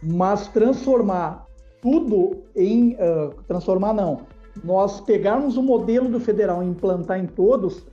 Mas 0.02 0.48
transformar 0.48 1.46
tudo 1.80 2.42
em. 2.54 2.94
Uh, 2.94 3.34
transformar 3.46 3.92
não. 3.92 4.22
Nós 4.62 5.00
pegarmos 5.00 5.56
o 5.56 5.62
modelo 5.62 6.08
do 6.08 6.20
federal 6.20 6.62
e 6.62 6.66
implantar 6.66 7.18
em 7.18 7.26
todos, 7.26 7.86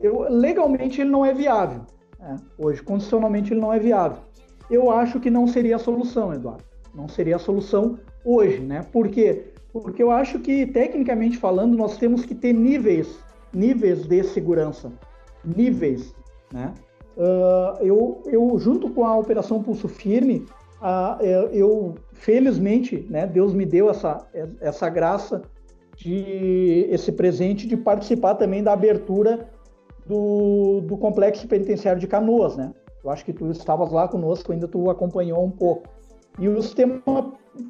eu, 0.00 0.26
legalmente 0.28 1.00
ele 1.00 1.10
não 1.10 1.24
é 1.24 1.32
viável. 1.32 1.82
Né? 2.18 2.36
Hoje, 2.58 2.82
condicionalmente, 2.82 3.52
ele 3.52 3.60
não 3.60 3.72
é 3.72 3.78
viável. 3.78 4.18
Eu 4.70 4.90
acho 4.90 5.18
que 5.18 5.30
não 5.30 5.46
seria 5.46 5.76
a 5.76 5.78
solução, 5.78 6.32
Eduardo 6.32 6.70
não 6.94 7.08
seria 7.08 7.36
a 7.36 7.38
solução 7.38 7.98
hoje, 8.24 8.60
né? 8.60 8.82
Por 8.92 9.08
quê? 9.08 9.52
Porque 9.72 10.02
eu 10.02 10.10
acho 10.10 10.38
que, 10.40 10.66
tecnicamente 10.66 11.38
falando, 11.38 11.76
nós 11.76 11.96
temos 11.96 12.24
que 12.24 12.34
ter 12.34 12.52
níveis, 12.52 13.18
níveis 13.52 14.06
de 14.06 14.22
segurança, 14.24 14.92
níveis, 15.44 16.14
né? 16.52 16.74
Uh, 17.20 17.84
eu, 17.84 18.22
eu, 18.24 18.58
junto 18.58 18.88
com 18.88 19.04
a 19.04 19.14
Operação 19.14 19.62
Pulso 19.62 19.86
Firme, 19.88 20.46
uh, 20.80 21.22
eu, 21.52 21.94
felizmente, 22.14 23.06
né, 23.10 23.26
Deus 23.26 23.52
me 23.52 23.66
deu 23.66 23.90
essa, 23.90 24.26
essa 24.58 24.88
graça 24.88 25.42
de 25.94 26.86
esse 26.88 27.12
presente 27.12 27.66
de 27.66 27.76
participar 27.76 28.36
também 28.36 28.62
da 28.62 28.72
abertura 28.72 29.50
do, 30.06 30.80
do 30.80 30.96
complexo 30.96 31.46
penitenciário 31.46 32.00
de 32.00 32.06
Canoas, 32.06 32.56
né? 32.56 32.72
Eu 33.04 33.10
acho 33.10 33.22
que 33.22 33.34
tu 33.34 33.50
estavas 33.50 33.92
lá 33.92 34.08
conosco, 34.08 34.50
ainda 34.50 34.66
tu 34.66 34.88
acompanhou 34.88 35.44
um 35.44 35.50
pouco. 35.50 35.90
E 36.38 36.48
o 36.48 36.62
sistema 36.62 37.02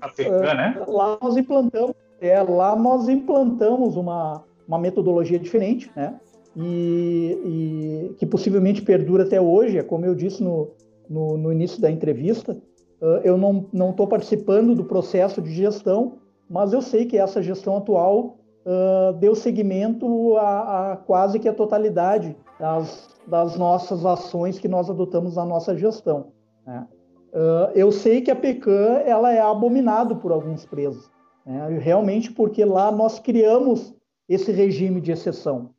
Africano, 0.01 0.43
né? 0.43 0.85
lá 0.87 1.19
nós 1.21 1.37
implantamos, 1.37 1.97
é, 2.21 2.41
lá 2.41 2.77
nós 2.77 3.09
implantamos 3.09 3.97
uma, 3.97 4.45
uma 4.69 4.79
metodologia 4.79 5.41
diferente, 5.41 5.91
né? 5.97 6.15
E, 6.57 8.11
e, 8.11 8.15
que 8.17 8.27
possivelmente 8.27 8.83
perdura 8.83 9.23
até 9.23 9.41
hoje, 9.41 9.79
é 9.79 9.83
como 9.83 10.05
eu 10.05 10.15
disse 10.15 10.43
no, 10.43 10.73
no, 11.09 11.37
no 11.37 11.53
início 11.53 11.81
da 11.81 11.91
entrevista, 11.91 12.61
uh, 13.01 13.21
eu 13.23 13.37
não 13.37 13.91
estou 13.91 14.07
participando 14.07 14.75
do 14.75 14.85
processo 14.85 15.41
de 15.41 15.53
gestão, 15.53 16.19
mas 16.49 16.73
eu 16.73 16.83
sei 16.83 17.07
que 17.07 17.17
essa 17.17 17.41
gestão 17.41 17.77
atual 17.77 18.39
uh, 18.65 19.13
deu 19.15 19.35
seguimento 19.35 20.37
a, 20.37 20.93
a, 20.93 20.97
quase 20.97 21.39
que 21.39 21.49
a 21.49 21.55
totalidade 21.55 22.37
das, 22.59 23.09
das 23.27 23.57
nossas 23.57 24.05
ações 24.05 24.59
que 24.59 24.69
nós 24.69 24.91
adotamos 24.91 25.37
na 25.37 25.45
nossa 25.45 25.77
gestão. 25.77 26.33
Né? 26.67 26.87
Uh, 27.33 27.71
eu 27.75 27.93
sei 27.93 28.21
que 28.21 28.31
a 28.31 28.37
PECAM 28.37 29.03
ela 29.07 29.33
é 29.33 29.41
abominada 29.41 30.15
por 30.17 30.33
alguns 30.33 30.67
presos, 30.67 31.11
né? 31.47 31.79
realmente 31.81 32.33
porque 32.33 32.65
lá 32.65 32.91
nós 32.91 33.21
criamos 33.21 33.95
esse 34.29 34.51
regime 34.51 35.01
de 35.01 35.13
exceção. 35.13 35.71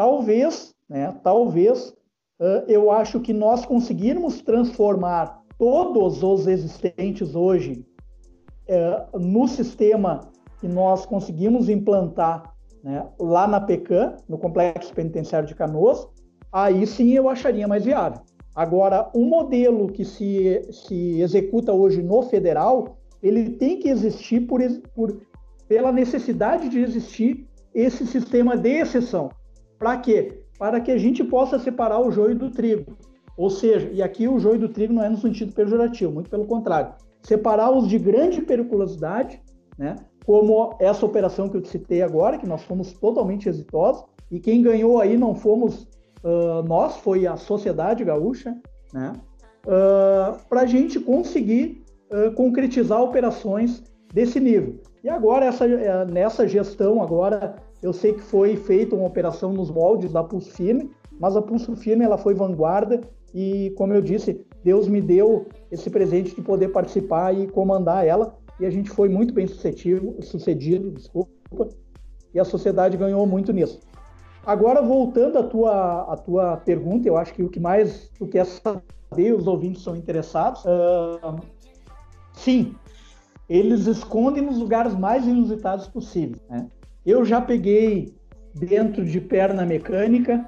Talvez, 0.00 0.74
né, 0.88 1.14
talvez, 1.22 1.90
uh, 2.40 2.64
eu 2.66 2.90
acho 2.90 3.20
que 3.20 3.34
nós 3.34 3.66
conseguirmos 3.66 4.40
transformar 4.40 5.42
todos 5.58 6.22
os 6.22 6.46
existentes 6.46 7.34
hoje 7.34 7.84
uh, 8.66 9.18
no 9.18 9.46
sistema 9.46 10.20
que 10.58 10.66
nós 10.66 11.04
conseguimos 11.04 11.68
implantar 11.68 12.50
né, 12.82 13.06
lá 13.18 13.46
na 13.46 13.60
PECAM, 13.60 14.16
no 14.26 14.38
Complexo 14.38 14.94
Penitenciário 14.94 15.46
de 15.46 15.54
Canoas, 15.54 16.08
aí 16.50 16.86
sim 16.86 17.10
eu 17.10 17.28
acharia 17.28 17.68
mais 17.68 17.84
viável. 17.84 18.22
Agora, 18.54 19.10
o 19.14 19.22
modelo 19.26 19.86
que 19.92 20.06
se, 20.06 20.66
se 20.72 21.20
executa 21.20 21.74
hoje 21.74 22.02
no 22.02 22.22
federal, 22.22 22.96
ele 23.22 23.50
tem 23.50 23.78
que 23.78 23.90
existir 23.90 24.46
por, 24.46 24.62
por, 24.94 25.20
pela 25.68 25.92
necessidade 25.92 26.70
de 26.70 26.80
existir 26.80 27.46
esse 27.74 28.06
sistema 28.06 28.56
de 28.56 28.70
exceção. 28.70 29.28
Para 29.80 29.96
quê? 29.96 30.42
Para 30.58 30.78
que 30.78 30.92
a 30.92 30.98
gente 30.98 31.24
possa 31.24 31.58
separar 31.58 31.98
o 32.00 32.12
joio 32.12 32.36
do 32.38 32.50
trigo. 32.50 32.98
Ou 33.34 33.48
seja, 33.48 33.88
e 33.90 34.02
aqui 34.02 34.28
o 34.28 34.38
joio 34.38 34.58
do 34.58 34.68
trigo 34.68 34.92
não 34.92 35.02
é 35.02 35.08
no 35.08 35.16
sentido 35.16 35.54
pejorativo, 35.54 36.12
muito 36.12 36.28
pelo 36.28 36.44
contrário. 36.44 36.92
Separar 37.22 37.70
os 37.70 37.88
de 37.88 37.98
grande 37.98 38.42
periculosidade, 38.42 39.40
né? 39.78 39.96
como 40.26 40.76
essa 40.78 41.06
operação 41.06 41.48
que 41.48 41.56
eu 41.56 41.62
te 41.62 41.70
citei 41.70 42.02
agora, 42.02 42.36
que 42.36 42.46
nós 42.46 42.62
fomos 42.62 42.92
totalmente 42.92 43.48
exitosos, 43.48 44.04
e 44.30 44.38
quem 44.38 44.62
ganhou 44.62 45.00
aí 45.00 45.16
não 45.16 45.34
fomos 45.34 45.88
uh, 46.22 46.62
nós, 46.68 46.98
foi 46.98 47.26
a 47.26 47.38
sociedade 47.38 48.04
gaúcha, 48.04 48.54
né? 48.92 49.14
uh, 49.64 50.38
para 50.46 50.60
a 50.60 50.66
gente 50.66 51.00
conseguir 51.00 51.82
uh, 52.12 52.30
concretizar 52.32 53.02
operações 53.02 53.82
desse 54.12 54.38
nível. 54.38 54.78
E 55.02 55.08
agora, 55.08 55.46
essa, 55.46 55.64
eh, 55.64 56.04
nessa 56.04 56.46
gestão, 56.46 57.02
agora 57.02 57.56
eu 57.82 57.92
sei 57.92 58.12
que 58.12 58.20
foi 58.20 58.56
feita 58.56 58.94
uma 58.94 59.06
operação 59.06 59.52
nos 59.52 59.70
moldes 59.70 60.12
da 60.12 60.22
Pulso 60.22 60.50
Firme, 60.50 60.90
mas 61.18 61.36
a 61.36 61.42
Pulso 61.42 61.74
Firme 61.76 62.04
ela 62.04 62.18
foi 62.18 62.34
vanguarda 62.34 63.00
e, 63.34 63.72
como 63.76 63.92
eu 63.92 64.02
disse, 64.02 64.44
Deus 64.62 64.88
me 64.88 65.00
deu 65.00 65.46
esse 65.70 65.88
presente 65.88 66.34
de 66.34 66.42
poder 66.42 66.68
participar 66.68 67.34
e 67.34 67.46
comandar 67.46 68.06
ela 68.06 68.36
e 68.58 68.66
a 68.66 68.70
gente 68.70 68.90
foi 68.90 69.08
muito 69.08 69.32
bem 69.32 69.46
sucedido, 69.46 70.14
sucedido 70.22 70.90
desculpa, 70.90 71.30
e 72.34 72.38
a 72.38 72.44
sociedade 72.44 72.96
ganhou 72.96 73.26
muito 73.26 73.52
nisso. 73.52 73.80
Agora, 74.44 74.82
voltando 74.82 75.38
à 75.38 75.42
tua, 75.42 76.12
à 76.12 76.16
tua 76.16 76.56
pergunta, 76.58 77.08
eu 77.08 77.16
acho 77.16 77.32
que 77.32 77.42
o 77.42 77.48
que 77.48 77.60
mais 77.60 78.10
tu 78.18 78.26
quer 78.26 78.44
saber, 78.44 79.34
os 79.34 79.46
ouvintes 79.46 79.82
são 79.82 79.96
interessados. 79.96 80.62
Uh, 80.64 81.40
sim, 82.32 82.74
eles 83.48 83.86
escondem 83.86 84.42
nos 84.42 84.58
lugares 84.58 84.94
mais 84.94 85.26
inusitados 85.26 85.88
possíveis. 85.88 86.40
Né? 86.48 86.68
Eu 87.04 87.24
já 87.24 87.40
peguei 87.40 88.14
dentro 88.54 89.04
de 89.04 89.20
perna 89.20 89.64
mecânica, 89.64 90.44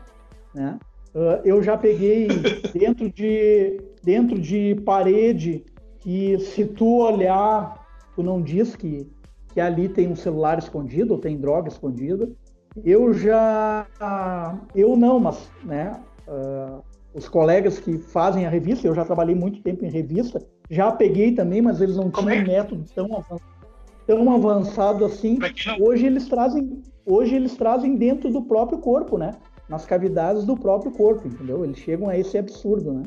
né? 0.55 0.79
Uh, 1.15 1.41
eu 1.45 1.63
já 1.63 1.77
peguei 1.77 2.29
dentro 2.73 3.11
de, 3.11 3.81
dentro 4.03 4.39
de 4.39 4.75
parede 4.85 5.65
que 5.99 6.39
se 6.39 6.65
tu 6.65 6.99
olhar, 7.01 7.87
tu 8.15 8.23
não 8.23 8.41
diz 8.41 8.75
que, 8.75 9.07
que 9.53 9.61
ali 9.61 9.89
tem 9.89 10.09
um 10.09 10.17
celular 10.17 10.59
escondido 10.59 11.13
ou 11.13 11.19
tem 11.19 11.39
droga 11.39 11.69
escondida. 11.69 12.29
Eu 12.85 13.13
já, 13.13 13.87
eu 14.75 14.97
não, 14.97 15.21
mas 15.21 15.51
né, 15.63 16.01
uh, 16.27 16.83
os 17.15 17.29
colegas 17.29 17.79
que 17.79 17.99
fazem 17.99 18.47
a 18.47 18.51
revista, 18.51 18.87
eu 18.87 18.95
já 18.95 19.05
trabalhei 19.05 19.35
muito 19.35 19.63
tempo 19.63 19.85
em 19.85 19.91
revista, 19.91 20.43
já 20.71 20.91
peguei 20.91 21.33
também, 21.33 21.61
mas 21.61 21.81
eles 21.81 21.97
não 21.97 22.11
Como 22.11 22.31
tinham 22.31 22.41
é? 22.41 22.45
um 22.45 22.47
método 22.47 22.85
tão 22.95 23.05
avançado, 23.15 23.52
tão 24.07 24.33
avançado 24.33 25.05
assim. 25.05 25.39
Hoje 25.81 26.07
eles 26.07 26.29
trazem, 26.29 26.83
hoje 27.05 27.35
eles 27.35 27.55
trazem 27.55 27.97
dentro 27.97 28.31
do 28.31 28.43
próprio 28.43 28.79
corpo, 28.79 29.19
né? 29.19 29.33
Nas 29.69 29.85
cavidades 29.85 30.45
do 30.45 30.57
próprio 30.57 30.93
corpo, 30.93 31.29
entendeu? 31.29 31.65
Eles 31.65 31.79
chegam 31.79 32.09
a 32.09 32.19
esse 32.19 32.37
absurdo, 32.37 32.93
né? 32.93 33.03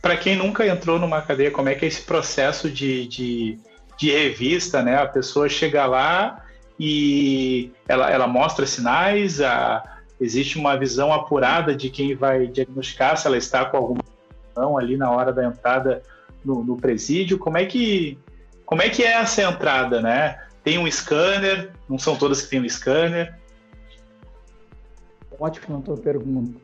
Para 0.00 0.16
quem 0.16 0.36
nunca 0.36 0.66
entrou 0.66 0.98
numa 0.98 1.22
cadeia, 1.22 1.50
como 1.50 1.68
é 1.68 1.74
que 1.74 1.84
é 1.84 1.88
esse 1.88 2.02
processo 2.02 2.68
de, 2.68 3.06
de, 3.06 3.58
de 3.96 4.10
revista, 4.10 4.82
né? 4.82 4.96
A 4.96 5.06
pessoa 5.06 5.48
chega 5.48 5.86
lá 5.86 6.44
e 6.78 7.70
ela, 7.86 8.10
ela 8.10 8.26
mostra 8.26 8.66
sinais, 8.66 9.40
a, 9.40 9.82
existe 10.20 10.58
uma 10.58 10.76
visão 10.76 11.12
apurada 11.12 11.74
de 11.74 11.88
quem 11.88 12.14
vai 12.14 12.46
diagnosticar 12.46 13.16
se 13.16 13.26
ela 13.26 13.36
está 13.36 13.64
com 13.64 13.76
alguma 13.76 14.02
ali 14.78 14.96
na 14.96 15.10
hora 15.10 15.32
da 15.32 15.44
entrada 15.44 16.02
no, 16.44 16.62
no, 16.62 16.76
presídio. 16.76 17.38
Como 17.38 17.56
é 17.56 17.64
que 17.64 18.18
como 18.64 18.82
é 18.82 18.88
que 18.88 19.02
é 19.02 19.12
essa 19.12 19.42
entrada, 19.42 20.00
né? 20.00 20.38
Tem 20.64 20.78
um 20.78 20.90
scanner? 20.90 21.72
Não 21.88 21.98
são 21.98 22.16
todas 22.16 22.42
que 22.42 22.50
têm 22.50 22.60
um 22.60 22.68
scanner? 22.68 23.38
Ótimo 25.38 25.78
a 25.78 25.80
tua 25.80 25.96
pergunta. 25.96 26.58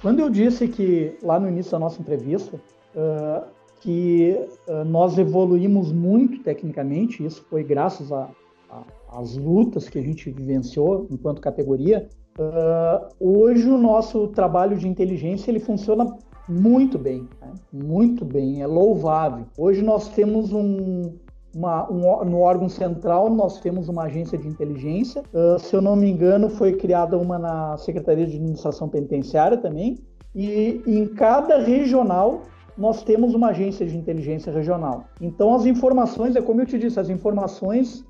Quando 0.00 0.20
eu 0.20 0.30
disse 0.30 0.68
que 0.68 1.16
lá 1.22 1.40
no 1.40 1.48
início 1.48 1.72
da 1.72 1.78
nossa 1.78 2.00
entrevista 2.00 2.56
uh, 2.56 3.44
que 3.80 4.36
uh, 4.68 4.84
nós 4.84 5.18
evoluímos 5.18 5.92
muito 5.92 6.42
tecnicamente, 6.42 7.24
isso 7.24 7.44
foi 7.48 7.62
graças 7.62 8.10
as 9.10 9.36
lutas 9.36 9.88
que 9.88 9.98
a 9.98 10.02
gente 10.02 10.30
vivenciou 10.30 11.06
enquanto 11.10 11.40
categoria, 11.40 12.08
uh, 12.38 13.08
hoje 13.18 13.68
o 13.68 13.78
nosso 13.78 14.28
trabalho 14.28 14.76
de 14.76 14.86
inteligência 14.86 15.50
ele 15.50 15.60
funciona 15.60 16.16
muito 16.48 16.98
bem, 16.98 17.28
né? 17.40 17.52
muito 17.72 18.24
bem, 18.24 18.62
é 18.62 18.66
louvável. 18.66 19.46
Hoje 19.56 19.82
nós 19.82 20.08
temos 20.08 20.52
um, 20.52 21.12
uma, 21.58 21.90
um, 21.90 22.24
no 22.24 22.38
órgão 22.38 22.68
central 22.68 23.28
nós 23.28 23.58
temos 23.60 23.88
uma 23.88 24.04
agência 24.04 24.38
de 24.38 24.46
inteligência. 24.46 25.22
Uh, 25.34 25.58
se 25.58 25.74
eu 25.74 25.82
não 25.82 25.96
me 25.96 26.08
engano, 26.08 26.48
foi 26.48 26.74
criada 26.74 27.18
uma 27.18 27.36
na 27.36 27.76
Secretaria 27.76 28.24
de 28.24 28.36
Administração 28.36 28.88
Penitenciária 28.88 29.58
também. 29.58 29.98
E 30.34 30.80
em 30.86 31.04
cada 31.06 31.58
regional 31.58 32.42
nós 32.76 33.02
temos 33.02 33.34
uma 33.34 33.48
agência 33.48 33.84
de 33.84 33.96
inteligência 33.96 34.52
regional. 34.52 35.06
Então 35.20 35.52
as 35.52 35.66
informações, 35.66 36.36
é 36.36 36.40
como 36.40 36.60
eu 36.62 36.66
te 36.66 36.78
disse, 36.78 37.00
as 37.00 37.08
informações 37.08 38.04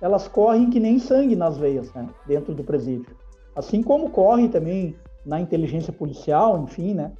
elas 0.00 0.26
correm 0.26 0.70
que 0.70 0.80
nem 0.80 0.98
sangue 0.98 1.36
nas 1.36 1.58
veias, 1.58 1.92
né, 1.92 2.08
dentro 2.26 2.54
do 2.54 2.64
presídio. 2.64 3.14
Assim 3.54 3.82
como 3.82 4.10
corre 4.10 4.48
também 4.48 4.96
na 5.24 5.40
inteligência 5.40 5.92
policial, 5.92 6.62
enfim, 6.62 6.94
né? 6.94 7.12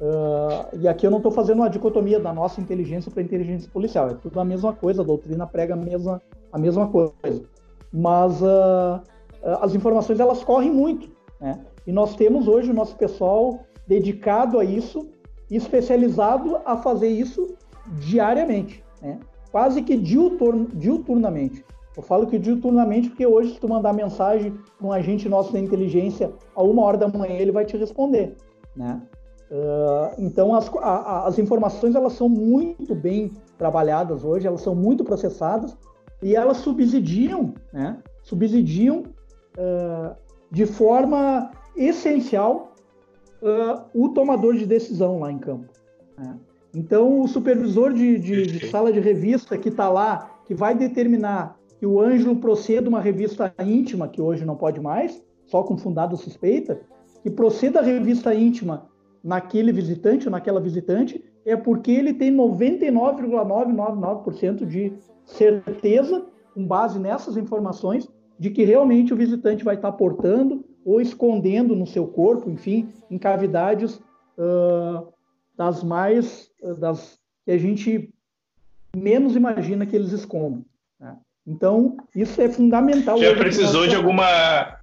Uh, 0.00 0.78
e 0.80 0.86
aqui 0.86 1.06
eu 1.06 1.10
não 1.10 1.18
estou 1.18 1.32
fazendo 1.32 1.58
uma 1.58 1.70
dicotomia 1.70 2.20
da 2.20 2.32
nossa 2.32 2.60
inteligência 2.60 3.10
para 3.10 3.20
a 3.20 3.24
inteligência 3.24 3.68
policial, 3.70 4.08
é 4.08 4.14
tudo 4.14 4.38
a 4.38 4.44
mesma 4.44 4.72
coisa, 4.72 5.02
a 5.02 5.04
doutrina 5.04 5.46
prega 5.46 5.74
a 5.74 5.76
mesma, 5.76 6.22
a 6.52 6.58
mesma 6.58 6.86
coisa. 6.86 7.42
Mas 7.92 8.40
uh, 8.40 9.02
as 9.60 9.74
informações 9.74 10.20
elas 10.20 10.44
correm 10.44 10.70
muito, 10.70 11.10
né? 11.40 11.60
E 11.86 11.92
nós 11.92 12.14
temos 12.14 12.46
hoje 12.46 12.70
o 12.70 12.74
nosso 12.74 12.94
pessoal 12.96 13.60
dedicado 13.86 14.58
a 14.58 14.64
isso, 14.64 15.08
especializado 15.50 16.60
a 16.64 16.76
fazer 16.76 17.08
isso 17.08 17.56
diariamente, 17.98 18.84
né? 19.00 19.18
quase 19.50 19.80
que 19.82 19.96
diuturn, 19.96 20.68
diuturnamente. 20.74 21.64
Eu 21.96 22.02
falo 22.02 22.26
que 22.26 22.38
diuturnamente 22.38 23.08
porque 23.08 23.26
hoje, 23.26 23.54
se 23.54 23.60
tu 23.60 23.68
mandar 23.68 23.92
mensagem 23.92 24.52
para 24.76 24.86
um 24.86 24.92
agente 24.92 25.28
nosso 25.28 25.52
da 25.52 25.58
inteligência 25.58 26.30
a 26.54 26.62
uma 26.62 26.82
hora 26.82 26.98
da 26.98 27.08
manhã, 27.08 27.34
ele 27.34 27.50
vai 27.50 27.64
te 27.64 27.76
responder, 27.76 28.36
né? 28.76 29.00
Uh, 29.50 30.14
então, 30.18 30.54
as, 30.54 30.70
a, 30.76 31.26
as 31.26 31.38
informações 31.38 31.94
elas 31.94 32.12
são 32.12 32.28
muito 32.28 32.94
bem 32.94 33.32
trabalhadas 33.56 34.22
hoje, 34.22 34.46
elas 34.46 34.60
são 34.60 34.74
muito 34.74 35.02
processadas 35.02 35.76
e 36.22 36.36
elas 36.36 36.58
subsidiam, 36.58 37.54
né? 37.72 37.98
Subsidiam 38.22 39.04
uh, 39.56 40.14
de 40.50 40.66
forma 40.66 41.50
essencial 41.74 42.74
uh, 43.42 43.84
o 43.94 44.10
tomador 44.10 44.54
de 44.54 44.66
decisão 44.66 45.20
lá 45.20 45.32
em 45.32 45.38
campo. 45.38 45.72
Né? 46.18 46.36
Então, 46.74 47.20
o 47.20 47.28
supervisor 47.28 47.92
de, 47.94 48.18
de, 48.18 48.46
de 48.46 48.68
sala 48.68 48.92
de 48.92 49.00
revista 49.00 49.56
que 49.56 49.70
está 49.70 49.88
lá, 49.88 50.30
que 50.44 50.54
vai 50.54 50.74
determinar 50.74 51.56
que 51.78 51.86
o 51.86 52.00
Ângelo 52.00 52.36
proceda 52.36 52.88
uma 52.88 53.00
revista 53.00 53.54
íntima, 53.64 54.08
que 54.08 54.20
hoje 54.20 54.44
não 54.44 54.56
pode 54.56 54.80
mais, 54.80 55.22
só 55.46 55.62
com 55.62 55.78
fundada 55.78 56.16
suspeita, 56.16 56.80
que 57.22 57.30
proceda 57.30 57.80
a 57.80 57.82
revista 57.82 58.34
íntima 58.34 58.87
naquele 59.22 59.72
visitante 59.72 60.26
ou 60.26 60.32
naquela 60.32 60.60
visitante, 60.60 61.22
é 61.44 61.56
porque 61.56 61.90
ele 61.90 62.14
tem 62.14 62.34
99,999% 62.34 64.64
de 64.66 64.92
certeza, 65.24 66.26
com 66.54 66.66
base 66.66 66.98
nessas 66.98 67.36
informações, 67.36 68.08
de 68.38 68.50
que 68.50 68.64
realmente 68.64 69.12
o 69.12 69.16
visitante 69.16 69.64
vai 69.64 69.74
estar 69.74 69.92
portando 69.92 70.64
ou 70.84 71.00
escondendo 71.00 71.74
no 71.74 71.86
seu 71.86 72.06
corpo, 72.06 72.48
enfim, 72.48 72.88
em 73.10 73.18
cavidades 73.18 74.00
uh, 74.38 75.12
das 75.56 75.82
mais, 75.82 76.48
das 76.78 77.18
que 77.44 77.50
a 77.50 77.58
gente 77.58 78.14
menos 78.96 79.36
imagina 79.36 79.86
que 79.86 79.96
eles 79.96 80.12
escondam. 80.12 80.64
Né? 81.00 81.16
Então, 81.46 81.96
isso 82.14 82.40
é 82.40 82.48
fundamental. 82.48 83.18
Já 83.18 83.34
precisou 83.34 83.86
de 83.86 83.96
alguma. 83.96 84.77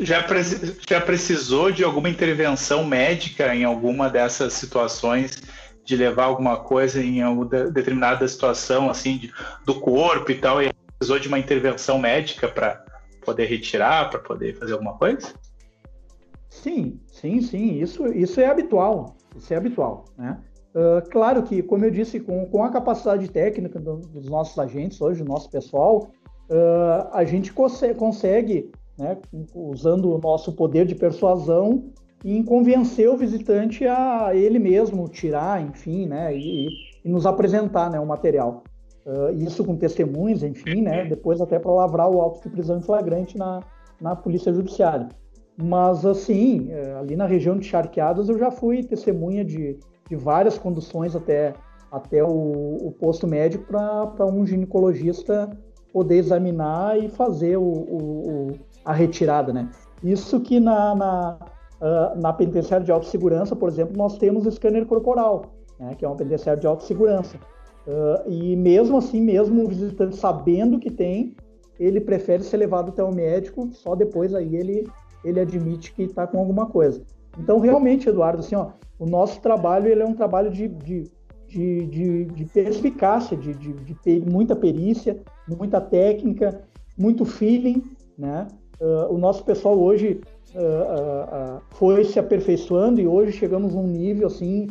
Já, 0.00 0.22
pre... 0.22 0.40
já 0.88 1.00
precisou 1.00 1.70
de 1.70 1.84
alguma 1.84 2.08
intervenção 2.08 2.84
médica 2.84 3.54
em 3.54 3.64
alguma 3.64 4.08
dessas 4.08 4.52
situações 4.52 5.42
de 5.84 5.96
levar 5.96 6.24
alguma 6.24 6.58
coisa 6.58 7.02
em 7.02 7.22
alguma 7.22 7.46
determinada 7.46 8.26
situação 8.28 8.90
assim 8.90 9.18
de... 9.18 9.32
do 9.64 9.80
corpo 9.80 10.30
e 10.30 10.34
tal 10.34 10.62
e 10.62 10.70
precisou 10.98 11.18
de 11.18 11.28
uma 11.28 11.38
intervenção 11.38 11.98
médica 11.98 12.48
para 12.48 12.84
poder 13.24 13.46
retirar, 13.46 14.10
para 14.10 14.20
poder 14.20 14.56
fazer 14.56 14.72
alguma 14.72 14.94
coisa? 14.94 15.34
Sim, 16.48 16.98
sim, 17.06 17.40
sim. 17.40 17.80
Isso, 17.80 18.06
isso 18.08 18.40
é 18.40 18.46
habitual. 18.46 19.16
Isso 19.36 19.52
é 19.52 19.56
habitual, 19.56 20.04
né? 20.16 20.38
Uh, 20.74 21.08
claro 21.10 21.42
que, 21.42 21.62
como 21.62 21.84
eu 21.84 21.90
disse, 21.90 22.20
com, 22.20 22.46
com 22.46 22.62
a 22.62 22.70
capacidade 22.70 23.28
técnica 23.28 23.78
do, 23.78 23.96
dos 23.96 24.28
nossos 24.28 24.58
agentes 24.58 25.00
hoje, 25.00 25.22
do 25.22 25.28
nosso 25.28 25.50
pessoal, 25.50 26.10
uh, 26.50 27.08
a 27.12 27.24
gente 27.24 27.52
consegue, 27.52 27.94
consegue 27.94 28.70
né, 28.98 29.18
usando 29.54 30.14
o 30.14 30.18
nosso 30.18 30.52
poder 30.52 30.86
de 30.86 30.94
persuasão, 30.94 31.90
em 32.24 32.42
convencer 32.42 33.08
o 33.08 33.16
visitante 33.16 33.86
a 33.86 34.34
ele 34.34 34.58
mesmo 34.58 35.08
tirar, 35.08 35.62
enfim, 35.62 36.06
né, 36.06 36.36
e, 36.36 36.68
e 37.04 37.08
nos 37.08 37.26
apresentar 37.26 37.90
né, 37.90 38.00
o 38.00 38.06
material. 38.06 38.64
Uh, 39.06 39.32
isso 39.32 39.64
com 39.64 39.76
testemunhas, 39.76 40.42
enfim, 40.42 40.82
né, 40.82 41.04
depois 41.06 41.40
até 41.40 41.58
para 41.58 41.72
lavrar 41.72 42.10
o 42.10 42.20
auto 42.20 42.42
de 42.42 42.50
prisão 42.50 42.78
em 42.78 42.82
flagrante 42.82 43.38
na, 43.38 43.60
na 44.00 44.16
Polícia 44.16 44.52
Judiciária. 44.52 45.08
Mas, 45.60 46.06
assim, 46.06 46.68
eh, 46.70 46.94
ali 47.00 47.16
na 47.16 47.26
região 47.26 47.58
de 47.58 47.66
Charqueadas 47.66 48.28
eu 48.28 48.38
já 48.38 48.48
fui 48.48 48.84
testemunha 48.84 49.44
de 49.44 49.76
de 50.08 50.16
várias 50.16 50.58
conduções 50.58 51.14
até, 51.14 51.52
até 51.90 52.24
o, 52.24 52.28
o 52.28 52.92
posto 52.98 53.26
médico 53.26 53.64
para 53.66 54.26
um 54.26 54.46
ginecologista 54.46 55.50
poder 55.92 56.16
examinar 56.16 56.98
e 56.98 57.08
fazer 57.08 57.56
o, 57.56 57.62
o, 57.62 58.52
a 58.88 58.92
retirada, 58.94 59.52
né? 59.52 59.68
Isso 60.02 60.40
que 60.40 60.58
na, 60.58 60.94
na, 60.94 61.38
uh, 61.78 62.18
na 62.18 62.32
penitenciária 62.32 62.86
de 62.86 62.90
autossegurança, 62.90 63.54
por 63.54 63.68
exemplo, 63.68 63.94
nós 63.94 64.16
temos 64.16 64.46
o 64.46 64.50
scanner 64.50 64.86
corporal, 64.86 65.44
né, 65.78 65.94
que 65.94 66.06
é 66.06 66.08
uma 66.08 66.16
penitenciária 66.16 66.58
de 66.58 66.66
autossegurança. 66.66 67.36
Uh, 67.86 68.30
e 68.30 68.56
mesmo 68.56 68.96
assim, 68.96 69.20
mesmo 69.20 69.62
o 69.62 69.68
visitante 69.68 70.16
sabendo 70.16 70.78
que 70.78 70.90
tem, 70.90 71.36
ele 71.78 72.00
prefere 72.00 72.42
ser 72.42 72.56
levado 72.56 72.88
até 72.88 73.04
o 73.04 73.14
médico, 73.14 73.68
só 73.72 73.94
depois 73.94 74.34
aí 74.34 74.56
ele, 74.56 74.88
ele 75.22 75.40
admite 75.40 75.92
que 75.92 76.04
está 76.04 76.26
com 76.26 76.38
alguma 76.38 76.64
coisa. 76.64 77.02
Então, 77.38 77.60
realmente, 77.60 78.08
Eduardo, 78.08 78.40
assim, 78.40 78.54
ó, 78.54 78.70
o 78.98 79.04
nosso 79.04 79.38
trabalho 79.42 79.88
ele 79.88 80.02
é 80.02 80.06
um 80.06 80.14
trabalho 80.14 80.50
de, 80.50 80.66
de, 80.66 81.04
de, 81.46 81.86
de, 81.86 82.24
de 82.24 82.44
perspicácia, 82.46 83.36
de, 83.36 83.52
de, 83.52 83.74
de, 83.74 84.20
muita 84.30 84.56
perícia, 84.56 85.20
muita 85.46 85.78
técnica, 85.78 86.62
muito 86.96 87.26
feeling, 87.26 87.82
né? 88.16 88.48
Uh, 88.80 89.12
o 89.12 89.18
nosso 89.18 89.42
pessoal 89.44 89.78
hoje 89.78 90.20
uh, 90.54 90.58
uh, 90.58 91.62
foi 91.70 92.04
se 92.04 92.18
aperfeiçoando 92.18 93.00
e 93.00 93.08
hoje 93.08 93.32
chegamos 93.32 93.74
a 93.74 93.78
um 93.78 93.86
nível, 93.86 94.26
assim, 94.26 94.68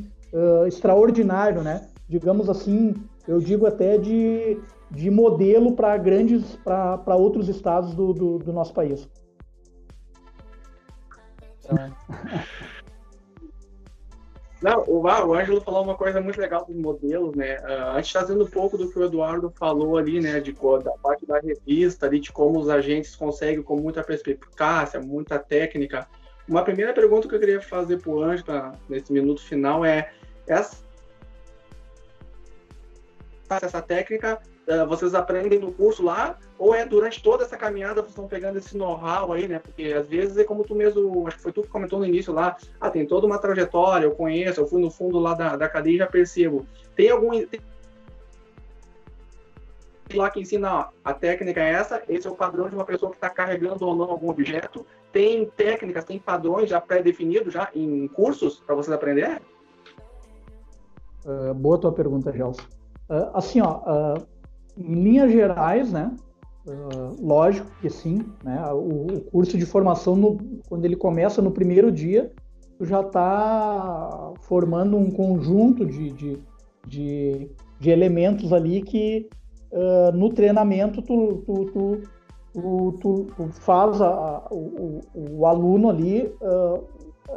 extraordinário, 0.67 1.61
né? 1.63 1.87
Digamos 2.07 2.49
assim, 2.49 2.93
eu 3.27 3.39
digo 3.39 3.65
até 3.65 3.97
de, 3.97 4.59
de 4.91 5.09
modelo 5.09 5.71
para 5.73 5.97
grandes, 5.97 6.57
para 6.63 7.15
outros 7.15 7.49
estados 7.49 7.95
do, 7.95 8.13
do, 8.13 8.37
do 8.39 8.53
nosso 8.53 8.73
país. 8.73 9.07
Não, 14.61 14.83
o, 14.87 15.03
o 15.03 15.33
Ângelo 15.33 15.61
falou 15.61 15.83
uma 15.83 15.95
coisa 15.95 16.19
muito 16.19 16.39
legal 16.41 16.65
dos 16.65 16.75
modelos, 16.75 17.35
né? 17.35 17.57
Uh, 17.59 17.91
a 17.91 18.01
gente 18.01 18.13
trazendo 18.13 18.43
um 18.43 18.49
pouco 18.49 18.77
do 18.77 18.89
que 18.89 18.97
o 18.97 19.03
Eduardo 19.03 19.53
falou 19.55 19.97
ali, 19.97 20.19
né? 20.19 20.39
De, 20.39 20.51
da 20.51 20.91
parte 21.03 21.25
da 21.27 21.39
revista, 21.39 22.07
ali, 22.07 22.19
de 22.19 22.31
como 22.31 22.59
os 22.59 22.67
agentes 22.67 23.15
conseguem 23.15 23.61
com 23.61 23.77
muita 23.77 24.03
perspicácia, 24.03 24.99
muita 24.99 25.37
técnica. 25.37 26.07
Uma 26.47 26.63
primeira 26.63 26.93
pergunta 26.93 27.27
que 27.27 27.35
eu 27.35 27.39
queria 27.39 27.61
fazer 27.61 28.01
para 28.01 28.09
o 28.09 28.23
Ângelo, 28.23 28.71
nesse 28.89 29.13
minuto 29.13 29.41
final, 29.41 29.85
é 29.85 30.11
essa, 30.47 30.77
essa 33.49 33.81
técnica 33.81 34.41
vocês 34.87 35.15
aprendem 35.15 35.59
no 35.59 35.71
curso 35.71 36.03
lá, 36.03 36.37
ou 36.59 36.75
é 36.75 36.85
durante 36.85 37.23
toda 37.23 37.43
essa 37.43 37.55
caminhada 37.55 38.01
vocês 38.01 38.09
estão 38.09 38.27
pegando 38.27 38.57
esse 38.57 38.77
know-how 38.77 39.31
aí, 39.31 39.47
né? 39.47 39.59
Porque 39.59 39.93
às 39.93 40.05
vezes 40.07 40.37
é 40.37 40.43
como 40.43 40.65
tu 40.65 40.75
mesmo, 40.75 41.25
acho 41.25 41.37
que 41.37 41.43
foi 41.43 41.53
tu 41.53 41.61
que 41.61 41.69
comentou 41.69 41.99
no 41.99 42.05
início 42.05 42.33
lá, 42.33 42.57
ah, 42.79 42.89
tem 42.89 43.05
toda 43.05 43.25
uma 43.25 43.39
trajetória, 43.39 44.05
eu 44.05 44.11
conheço, 44.11 44.59
eu 44.59 44.67
fui 44.67 44.81
no 44.81 44.91
fundo 44.91 45.19
lá 45.19 45.33
da, 45.33 45.55
da 45.55 45.69
cadeia 45.69 45.95
e 45.95 45.97
já 45.99 46.07
percebo. 46.07 46.65
Tem 46.95 47.09
algum. 47.09 47.31
Tem 47.31 47.61
lá 50.15 50.29
que 50.29 50.39
ensina, 50.39 50.73
ó, 50.73 50.89
a 51.03 51.13
técnica 51.13 51.61
é 51.61 51.71
essa, 51.71 52.01
esse 52.09 52.27
é 52.27 52.29
o 52.29 52.35
padrão 52.35 52.69
de 52.69 52.75
uma 52.75 52.85
pessoa 52.85 53.11
que 53.11 53.17
está 53.17 53.29
carregando 53.29 53.85
ou 53.85 53.95
não 53.95 54.09
algum 54.09 54.29
objeto. 54.29 54.85
Tem 55.11 55.45
técnicas, 55.45 56.03
tem 56.03 56.19
padrões 56.19 56.69
já 56.69 56.81
pré-definidos 56.81 57.53
já 57.53 57.69
em 57.73 58.07
cursos 58.09 58.59
para 58.59 58.75
vocês 58.75 58.93
aprender? 58.93 59.41
Uh, 61.25 61.53
boa 61.53 61.77
tua 61.77 61.91
pergunta, 61.91 62.31
Gelson. 62.31 62.63
Uh, 63.09 63.31
assim, 63.33 63.61
ó, 63.61 63.79
uh, 63.79 64.27
em 64.77 64.93
linhas 64.93 65.31
gerais, 65.31 65.91
né? 65.91 66.11
Uh, 66.67 67.25
lógico 67.25 67.69
que 67.81 67.89
sim, 67.89 68.25
né? 68.43 68.61
O, 68.73 69.07
o, 69.07 69.21
curso 69.31 69.57
de 69.57 69.65
formação, 69.65 70.15
no, 70.15 70.37
quando 70.67 70.83
ele 70.85 70.95
começa 70.95 71.41
no 71.41 71.51
primeiro 71.51 71.91
dia, 71.91 72.31
tu 72.77 72.85
já 72.85 73.01
está 73.01 74.33
formando 74.41 74.97
um 74.97 75.09
conjunto 75.09 75.85
de, 75.85 76.11
de, 76.11 76.39
de, 76.85 77.49
de 77.79 77.89
elementos 77.89 78.51
ali 78.51 78.81
que 78.81 79.29
uh, 79.71 80.11
no 80.15 80.29
treinamento 80.29 81.01
tu, 81.01 81.41
tu, 81.45 81.65
tu, 82.53 82.91
tu, 82.99 83.27
tu 83.35 83.47
faz 83.53 84.01
a, 84.01 84.07
a, 84.07 84.47
o, 84.51 84.99
o, 85.15 85.45
aluno 85.45 85.89
ali 85.89 86.29
uh, 86.41 86.83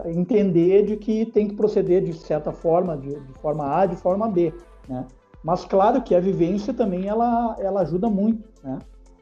entender 0.07 0.85
de 0.85 0.97
que 0.97 1.27
tem 1.27 1.49
que 1.49 1.55
proceder 1.55 2.03
de 2.03 2.13
certa 2.15 2.53
forma, 2.53 2.97
de, 2.97 3.15
de 3.15 3.33
forma 3.35 3.81
A, 3.81 3.87
de 3.87 3.97
forma 3.97 4.29
B, 4.29 4.53
né? 4.89 5.07
Mas 5.43 5.65
claro 5.65 6.03
que 6.03 6.15
a 6.15 6.21
vivência 6.21 6.75
também 6.75 7.07
ela, 7.07 7.57
ela 7.59 7.81
ajuda 7.81 8.09
muito, 8.09 8.49
né? 8.63 8.79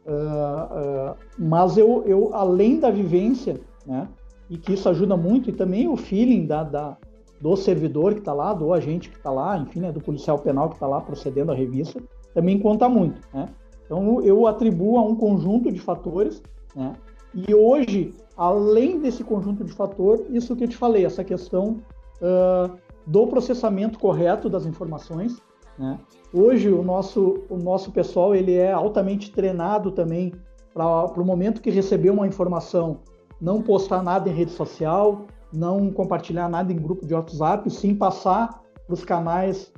Uh, 0.06 1.10
uh, 1.12 1.16
mas 1.38 1.76
eu, 1.76 2.02
eu, 2.06 2.30
além 2.34 2.80
da 2.80 2.90
vivência, 2.90 3.60
né? 3.86 4.08
E 4.48 4.56
que 4.56 4.72
isso 4.72 4.88
ajuda 4.88 5.16
muito, 5.16 5.50
e 5.50 5.52
também 5.52 5.86
o 5.86 5.96
feeling 5.96 6.46
da, 6.46 6.64
da 6.64 6.96
do 7.40 7.56
servidor 7.56 8.14
que 8.14 8.20
está 8.20 8.32
lá, 8.32 8.52
do 8.52 8.72
agente 8.72 9.08
que 9.08 9.16
está 9.16 9.30
lá, 9.30 9.56
enfim, 9.58 9.80
né, 9.80 9.92
do 9.92 10.00
policial 10.00 10.38
penal 10.38 10.68
que 10.68 10.74
está 10.74 10.88
lá 10.88 11.00
procedendo 11.00 11.52
à 11.52 11.54
revista, 11.54 12.02
também 12.34 12.58
conta 12.58 12.88
muito, 12.88 13.20
né? 13.32 13.48
Então 13.84 14.20
eu 14.22 14.46
atribuo 14.46 14.98
a 14.98 15.02
um 15.02 15.14
conjunto 15.14 15.70
de 15.70 15.80
fatores, 15.80 16.42
né? 16.74 16.92
E 17.34 17.54
hoje, 17.54 18.14
além 18.36 19.00
desse 19.00 19.22
conjunto 19.22 19.62
de 19.62 19.72
fatores, 19.72 20.26
isso 20.30 20.56
que 20.56 20.64
eu 20.64 20.68
te 20.68 20.76
falei, 20.76 21.04
essa 21.04 21.22
questão 21.22 21.76
uh, 22.20 22.76
do 23.06 23.26
processamento 23.26 23.98
correto 23.98 24.48
das 24.48 24.66
informações, 24.66 25.40
né? 25.78 25.98
Hoje 26.32 26.68
o 26.68 26.82
nosso, 26.82 27.42
o 27.48 27.56
nosso 27.56 27.92
pessoal 27.92 28.34
ele 28.34 28.54
é 28.54 28.72
altamente 28.72 29.30
treinado 29.30 29.90
também 29.90 30.32
para 30.74 31.20
o 31.20 31.24
momento 31.24 31.62
que 31.62 31.70
receber 31.70 32.10
uma 32.10 32.26
informação, 32.26 32.98
não 33.40 33.62
postar 33.62 34.02
nada 34.02 34.28
em 34.28 34.32
rede 34.32 34.50
social, 34.50 35.26
não 35.52 35.90
compartilhar 35.90 36.48
nada 36.48 36.72
em 36.72 36.76
grupo 36.76 37.06
de 37.06 37.14
WhatsApp, 37.14 37.70
sim 37.70 37.94
passar 37.94 38.62
para 38.86 38.94
os 38.94 39.04
canais 39.04 39.72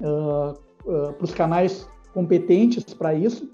uh, 0.00 0.52
uh, 0.88 1.12
para 1.12 1.24
os 1.24 1.34
canais 1.34 1.88
competentes 2.12 2.94
para 2.94 3.14
isso. 3.14 3.48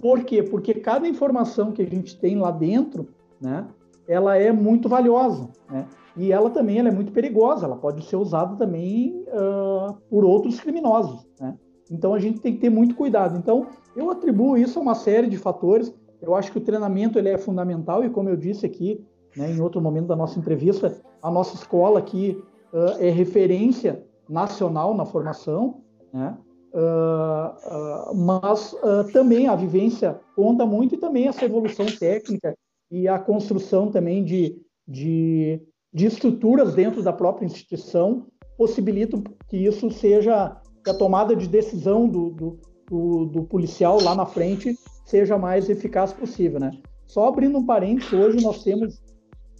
Por 0.00 0.24
quê? 0.24 0.42
Porque 0.42 0.74
cada 0.74 1.06
informação 1.06 1.72
que 1.72 1.82
a 1.82 1.86
gente 1.86 2.18
tem 2.18 2.38
lá 2.38 2.50
dentro, 2.50 3.08
né, 3.40 3.66
ela 4.06 4.36
é 4.36 4.52
muito 4.52 4.88
valiosa, 4.88 5.48
né? 5.68 5.86
E 6.16 6.32
ela 6.32 6.50
também 6.50 6.78
ela 6.78 6.88
é 6.88 6.92
muito 6.92 7.12
perigosa, 7.12 7.66
ela 7.66 7.76
pode 7.76 8.04
ser 8.04 8.16
usada 8.16 8.56
também 8.56 9.24
uh, 9.28 9.67
por 9.92 10.24
outros 10.24 10.60
criminosos. 10.60 11.26
Né? 11.40 11.56
Então 11.90 12.14
a 12.14 12.18
gente 12.18 12.40
tem 12.40 12.54
que 12.54 12.60
ter 12.60 12.70
muito 12.70 12.94
cuidado. 12.94 13.36
Então 13.36 13.66
eu 13.96 14.10
atribuo 14.10 14.56
isso 14.56 14.78
a 14.78 14.82
uma 14.82 14.94
série 14.94 15.28
de 15.28 15.36
fatores. 15.36 15.94
Eu 16.20 16.34
acho 16.34 16.50
que 16.52 16.58
o 16.58 16.62
treinamento 16.62 17.18
ele 17.18 17.28
é 17.28 17.38
fundamental 17.38 18.04
e 18.04 18.10
como 18.10 18.28
eu 18.28 18.36
disse 18.36 18.66
aqui, 18.66 19.04
né, 19.36 19.50
em 19.50 19.60
outro 19.60 19.80
momento 19.80 20.06
da 20.06 20.16
nossa 20.16 20.38
entrevista, 20.38 21.00
a 21.22 21.30
nossa 21.30 21.54
escola 21.54 21.98
aqui 21.98 22.42
uh, 22.72 23.02
é 23.02 23.10
referência 23.10 24.04
nacional 24.28 24.94
na 24.94 25.04
formação, 25.04 25.82
né? 26.12 26.36
Uh, 26.70 28.10
uh, 28.10 28.14
mas 28.14 28.74
também 29.10 29.48
a 29.48 29.56
vivência 29.56 30.20
conta 30.36 30.66
muito 30.66 30.94
e 30.94 30.98
também 30.98 31.26
essa 31.26 31.46
evolução 31.46 31.86
técnica 31.86 32.54
e 32.90 33.08
a 33.08 33.18
construção 33.18 33.90
também 33.90 34.22
de, 34.22 34.60
de 34.86 35.62
de 35.92 36.06
estruturas 36.06 36.74
dentro 36.74 37.02
da 37.02 37.12
própria 37.12 37.46
instituição 37.46 38.26
possibilitam 38.58 39.22
que 39.48 39.56
isso 39.56 39.88
seja 39.90 40.60
que 40.82 40.90
a 40.90 40.94
tomada 40.94 41.36
de 41.36 41.48
decisão 41.48 42.08
do, 42.08 42.30
do, 42.30 42.58
do, 42.90 43.24
do 43.26 43.42
policial 43.44 44.02
lá 44.02 44.16
na 44.16 44.26
frente 44.26 44.76
seja 45.06 45.38
mais 45.38 45.70
eficaz 45.70 46.12
possível, 46.12 46.58
né? 46.58 46.72
Só 47.06 47.28
abrindo 47.28 47.56
um 47.56 47.64
parênteses, 47.64 48.12
hoje 48.12 48.44
nós 48.44 48.62
temos, 48.62 49.00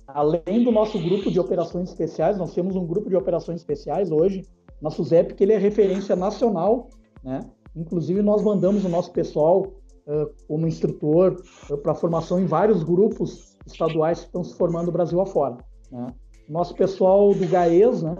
além 0.06 0.64
do 0.64 0.72
nosso 0.72 0.98
grupo 0.98 1.30
de 1.30 1.38
operações 1.38 1.88
especiais, 1.88 2.36
nós 2.36 2.52
temos 2.52 2.76
um 2.76 2.86
grupo 2.86 3.08
de 3.08 3.16
operações 3.16 3.60
especiais 3.60 4.10
hoje, 4.10 4.42
na 4.82 4.90
SUSEP, 4.90 5.34
que 5.34 5.44
ele 5.44 5.52
é 5.52 5.58
referência 5.58 6.14
nacional, 6.14 6.88
né? 7.22 7.40
Inclusive, 7.74 8.20
nós 8.22 8.42
mandamos 8.42 8.84
o 8.84 8.88
nosso 8.88 9.12
pessoal 9.12 9.62
uh, 10.06 10.30
como 10.48 10.66
instrutor 10.66 11.40
uh, 11.70 11.78
para 11.78 11.94
formação 11.94 12.40
em 12.40 12.46
vários 12.46 12.82
grupos 12.82 13.56
estaduais 13.64 14.20
que 14.20 14.26
estão 14.26 14.42
se 14.42 14.54
formando 14.56 14.90
Brasil 14.90 15.20
afora. 15.20 15.58
Né? 15.90 16.06
Nosso 16.48 16.74
pessoal 16.74 17.32
do 17.32 17.46
GAES, 17.46 18.02
né? 18.02 18.16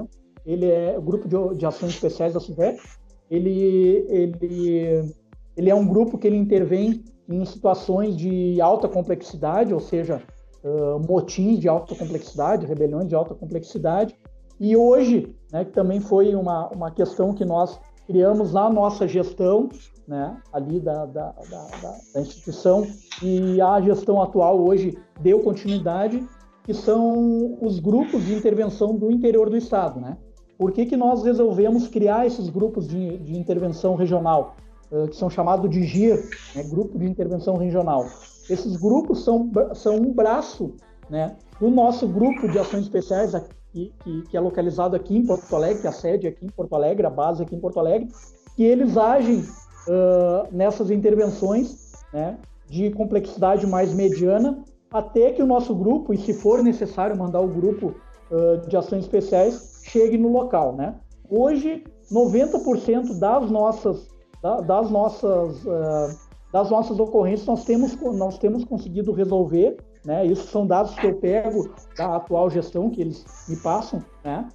Ele 0.49 0.67
é 0.67 0.97
o 0.97 1.03
grupo 1.03 1.29
de, 1.29 1.59
de 1.59 1.67
ações 1.67 1.93
especiais 1.93 2.33
da 2.33 2.41
SUVEP, 2.41 2.81
ele, 3.31 4.07
ele, 4.09 5.15
ele 5.55 5.69
é 5.69 5.75
um 5.75 5.87
grupo 5.87 6.17
que 6.17 6.27
ele 6.27 6.39
intervém 6.39 7.05
em 7.29 7.45
situações 7.45 8.17
de 8.17 8.59
alta 8.59 8.89
complexidade, 8.89 9.75
ou 9.75 9.81
seja, 9.81 10.23
uh, 10.65 10.99
motins 11.07 11.61
de 11.61 11.69
alta 11.69 11.95
complexidade, 11.95 12.65
rebeliões 12.65 13.07
de 13.07 13.15
alta 13.15 13.35
complexidade. 13.35 14.17
E 14.59 14.75
hoje, 14.75 15.37
né, 15.53 15.67
que 15.67 15.73
também 15.73 16.01
foi 16.01 16.35
uma, 16.35 16.69
uma 16.69 16.91
questão 16.91 17.35
que 17.35 17.45
nós 17.45 17.79
criamos 18.07 18.55
na 18.55 18.71
nossa 18.71 19.07
gestão, 19.07 19.69
né, 20.07 20.35
ali 20.51 20.81
da, 20.81 21.05
da, 21.05 21.33
da, 21.51 21.69
da 22.15 22.21
instituição, 22.23 22.87
e 23.23 23.61
a 23.61 23.79
gestão 23.83 24.23
atual 24.23 24.59
hoje 24.67 24.97
deu 25.21 25.41
continuidade, 25.41 26.27
que 26.65 26.73
são 26.73 27.59
os 27.61 27.79
grupos 27.79 28.25
de 28.25 28.35
intervenção 28.35 28.97
do 28.97 29.11
interior 29.11 29.51
do 29.51 29.57
estado, 29.57 30.01
né? 30.01 30.17
Por 30.59 30.73
que, 30.73 30.85
que 30.87 30.97
nós 30.97 31.23
resolvemos 31.23 31.87
criar 31.87 32.27
esses 32.27 32.51
grupos 32.51 32.89
de, 32.89 33.17
de 33.19 33.39
intervenção 33.39 33.95
regional, 33.95 34.57
uh, 34.91 35.07
que 35.07 35.15
são 35.15 35.31
chamados 35.31 35.71
de 35.71 35.85
GIR, 35.85 36.29
né? 36.55 36.65
Grupo 36.65 36.99
de 36.99 37.07
Intervenção 37.07 37.57
Regional? 37.57 38.05
Esses 38.51 38.77
grupos 38.77 39.23
são, 39.23 39.51
são 39.75 39.95
um 39.97 40.13
braço 40.13 40.75
né, 41.09 41.37
do 41.61 41.71
nosso 41.71 42.09
grupo 42.09 42.49
de 42.49 42.59
ações 42.59 42.83
especiais, 42.83 43.35
aqui, 43.35 43.93
que, 44.03 44.23
que, 44.23 44.37
é 44.37 44.41
localizado 44.41 44.97
aqui 44.97 45.17
em 45.17 45.25
Porto 45.25 45.55
Alegre, 45.55 45.81
que 45.81 45.87
é 45.87 45.91
a 45.91 45.93
sede 45.93 46.27
aqui 46.27 46.45
em 46.45 46.51
Porto 46.51 46.75
Alegre, 46.75 47.07
a 47.07 47.11
base 47.11 47.43
aqui 47.43 47.55
em 47.55 47.61
Porto 47.61 47.79
Alegre, 47.79 48.09
que 48.57 48.65
eles 48.65 48.97
agem 48.97 49.41
uh, 49.41 50.49
nessas 50.51 50.91
intervenções 50.91 51.93
né, 52.13 52.37
de 52.67 52.91
complexidade 52.91 53.67
mais 53.67 53.93
mediana 53.93 54.65
até 54.91 55.31
que 55.31 55.43
o 55.43 55.47
nosso 55.47 55.75
grupo, 55.75 56.15
e 56.15 56.19
se 56.19 56.33
for 56.33 56.63
necessário 56.63 57.17
mandar 57.17 57.41
o 57.41 57.49
grupo 57.49 57.95
uh, 58.31 58.67
de 58.67 58.77
ações 58.77 59.05
especiais 59.05 59.78
chegue 59.89 60.19
no 60.19 60.29
local, 60.29 60.75
né? 60.75 60.95
Hoje, 61.29 61.85
90% 62.11 63.19
das 63.19 63.51
nossas, 63.51 64.09
da, 64.43 64.61
das 64.61 64.91
nossas, 64.91 65.65
uh, 65.65 66.17
das 66.53 66.71
nossas 66.71 66.99
ocorrências 66.99 67.47
nós 67.47 67.65
temos, 67.65 67.97
nós 68.17 68.39
temos 68.39 68.65
conseguido 68.65 69.13
resolver, 69.13 69.77
né? 70.05 70.25
Isso 70.27 70.47
são 70.49 70.67
dados 70.67 70.95
que 70.95 71.07
eu 71.07 71.15
pego 71.17 71.71
da 71.97 72.17
atual 72.17 72.49
gestão 72.51 72.91
que 72.91 73.01
eles 73.01 73.25
me 73.49 73.57
passam, 73.57 74.03
né? 74.25 74.49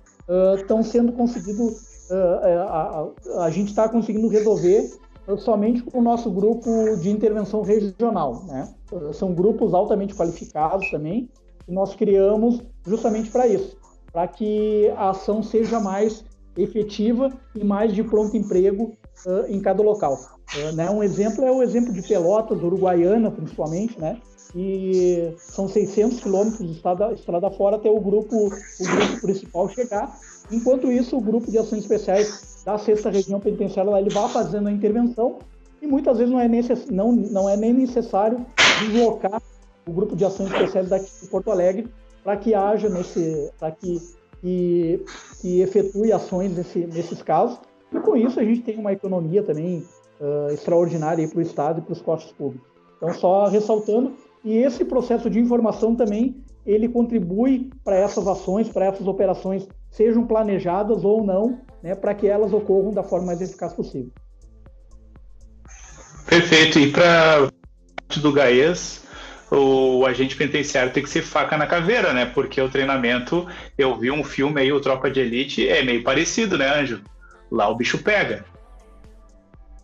Estão 0.55 0.81
sendo 0.81 1.11
conseguidos, 1.11 2.10
a, 2.10 3.10
a, 3.38 3.45
a 3.45 3.49
gente 3.49 3.68
está 3.68 3.89
conseguindo 3.89 4.30
resolver 4.30 4.89
somente 5.38 5.81
com 5.84 5.99
o 5.99 6.01
nosso 6.01 6.30
grupo 6.30 6.97
de 6.97 7.10
intervenção 7.10 7.61
regional. 7.61 8.43
Né? 8.45 8.73
São 9.14 9.34
grupos 9.34 9.73
altamente 9.73 10.14
qualificados 10.14 10.89
também, 10.91 11.30
que 11.65 11.72
nós 11.72 11.95
criamos 11.95 12.61
justamente 12.85 13.31
para 13.31 13.47
isso, 13.47 13.77
para 14.14 14.27
que 14.27 14.94
a 14.95 15.10
ação 15.10 15.41
seja 15.41 15.80
mais 15.80 16.23
efetiva 16.56 17.34
e 17.56 17.64
mais 17.64 17.94
de 17.94 18.03
pronto 18.03 18.38
emprego 18.38 18.94
uh, 19.26 19.45
em 19.49 19.60
cada 19.60 19.81
local. 19.81 20.18
Uh, 20.56 20.76
né? 20.76 20.90
Um 20.90 21.02
exemplo 21.03 21.44
é 21.44 21.52
o 21.52 21.64
exemplo 21.64 21.91
de 21.91 22.03
Pelotas, 22.03 22.61
Uruguaiana, 22.61 23.31
principalmente, 23.31 23.99
né? 23.99 24.22
e 24.56 25.34
são 25.38 25.68
600 25.68 26.19
quilômetros 26.19 26.68
de 26.68 26.76
estrada, 26.76 27.11
estrada 27.14 27.49
fora 27.49 27.76
até 27.76 27.90
o 27.90 27.99
grupo, 27.99 28.35
o 28.35 28.84
grupo 28.84 29.22
principal 29.22 29.68
chegar. 29.69 30.15
Enquanto 30.52 30.91
isso, 30.91 31.18
o 31.18 31.22
grupo 31.22 31.49
de 31.49 31.57
ações 31.57 31.80
especiais 31.80 32.61
da 32.64 32.77
sexta 32.77 33.10
região 33.10 33.40
penitenciária, 33.40 33.91
lá, 33.91 33.99
ele 33.99 34.11
vai 34.11 34.30
fazendo 34.30 34.68
a 34.68 34.72
intervenção 34.72 35.40
e 35.81 35.88
muitas 35.88 36.18
vezes 36.18 36.31
não 36.31 36.40
é, 36.40 36.48
necess, 36.48 36.88
não, 36.90 37.11
não 37.11 37.49
é 37.49 37.57
nem 37.57 37.73
necessário 37.73 38.45
deslocar 38.80 39.41
o 39.88 39.91
grupo 39.91 40.15
de 40.15 40.23
ações 40.23 40.52
especiais 40.52 40.88
daqui 40.88 41.10
de 41.22 41.27
Porto 41.27 41.52
Alegre 41.52 41.91
para 42.24 42.38
que 42.38 42.54
haja 42.54 42.90
nesse, 42.90 43.52
para 43.60 43.72
que, 43.72 44.00
que, 44.41 45.06
que, 45.41 45.62
efetue 45.62 46.12
ações 46.12 46.56
nesse, 46.56 46.80
nesses 46.88 47.22
casos. 47.22 47.60
E 47.91 48.00
com 48.00 48.16
isso 48.16 48.40
a 48.40 48.44
gente 48.44 48.62
tem 48.62 48.78
uma 48.78 48.94
economia 48.94 49.44
também 49.44 49.86
uh, 50.20 50.52
extraordinária 50.52 51.28
para 51.28 51.38
o 51.38 51.41
Estado 51.41 51.80
e 51.80 51.82
para 51.82 51.94
os 51.94 52.02
costos 52.02 52.32
públicos. 52.32 52.68
Então, 52.98 53.14
só 53.14 53.48
ressaltando, 53.48 54.14
e 54.44 54.58
esse 54.58 54.86
processo 54.86 55.30
de 55.30 55.40
informação 55.40 55.95
também 55.95 56.41
ele 56.66 56.88
contribui 56.88 57.70
para 57.84 57.98
essas 57.98 58.26
ações, 58.28 58.70
para 58.70 58.86
essas 58.86 59.06
operações, 59.06 59.68
sejam 59.91 60.26
planejadas 60.26 61.04
ou 61.04 61.24
não, 61.24 61.60
né, 61.82 61.94
para 61.94 62.14
que 62.14 62.28
elas 62.28 62.54
ocorram 62.54 62.91
da 62.91 63.04
forma 63.04 63.28
mais 63.28 63.41
eficaz 63.41 63.74
possível. 63.74 64.12
Perfeito. 66.26 66.80
E 66.80 66.91
para 66.91 67.50
do 68.22 68.32
GAES, 68.32 69.03
o 69.56 70.06
agente 70.06 70.36
penitenciário 70.36 70.92
tem 70.92 71.04
que 71.04 71.10
ser 71.10 71.22
faca 71.22 71.56
na 71.56 71.68
caveira, 71.68 72.12
né? 72.12 72.26
Porque 72.26 72.60
o 72.60 72.70
treinamento, 72.70 73.48
eu 73.78 73.96
vi 73.96 74.10
um 74.10 74.24
filme 74.24 74.60
aí, 74.60 74.72
o 74.72 74.82
Tropa 74.82 75.12
de 75.12 75.20
Elite, 75.20 75.68
é 75.68 75.84
meio 75.84 76.04
parecido, 76.04 76.58
né, 76.58 76.82
Anjo? 76.82 77.02
Lá 77.52 77.70
o 77.70 77.76
bicho 77.76 78.00
pega. 78.00 78.44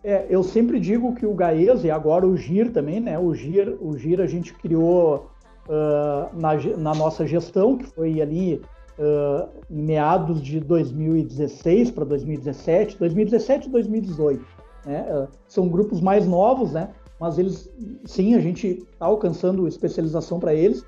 É, 0.02 0.26
eu 0.28 0.42
sempre 0.42 0.80
digo 0.80 1.14
que 1.14 1.24
o 1.24 1.34
GAES 1.34 1.84
e 1.84 1.90
agora 1.90 2.26
o 2.26 2.36
GIR 2.36 2.72
também, 2.72 2.98
né? 3.00 3.18
O 3.18 3.34
GIR, 3.34 3.76
o 3.80 3.96
GIR 3.96 4.20
a 4.20 4.26
gente 4.26 4.52
criou 4.54 5.30
uh, 5.68 6.40
na, 6.40 6.54
na, 6.76 6.94
nossa 6.94 7.26
gestão, 7.26 7.76
que 7.76 7.84
foi 7.84 8.20
ali 8.20 8.62
uh, 8.98 9.48
meados 9.68 10.42
de 10.42 10.58
2016 10.58 11.90
para 11.90 12.04
2017, 12.06 12.98
2017 12.98 13.68
e 13.68 13.70
2018. 13.70 14.44
Né? 14.86 15.06
Uh, 15.10 15.28
são 15.46 15.68
grupos 15.68 16.00
mais 16.00 16.26
novos, 16.26 16.72
né? 16.72 16.88
Mas 17.20 17.38
eles, 17.38 17.70
sim, 18.06 18.34
a 18.34 18.40
gente 18.40 18.66
está 18.66 19.04
alcançando 19.04 19.68
especialização 19.68 20.40
para 20.40 20.54
eles. 20.54 20.82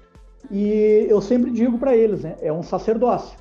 E 0.51 1.07
eu 1.09 1.21
sempre 1.21 1.51
digo 1.51 1.79
para 1.79 1.95
eles, 1.95 2.23
né? 2.23 2.37
é 2.41 2.51
um 2.51 2.63
sacerdócio. 2.63 3.39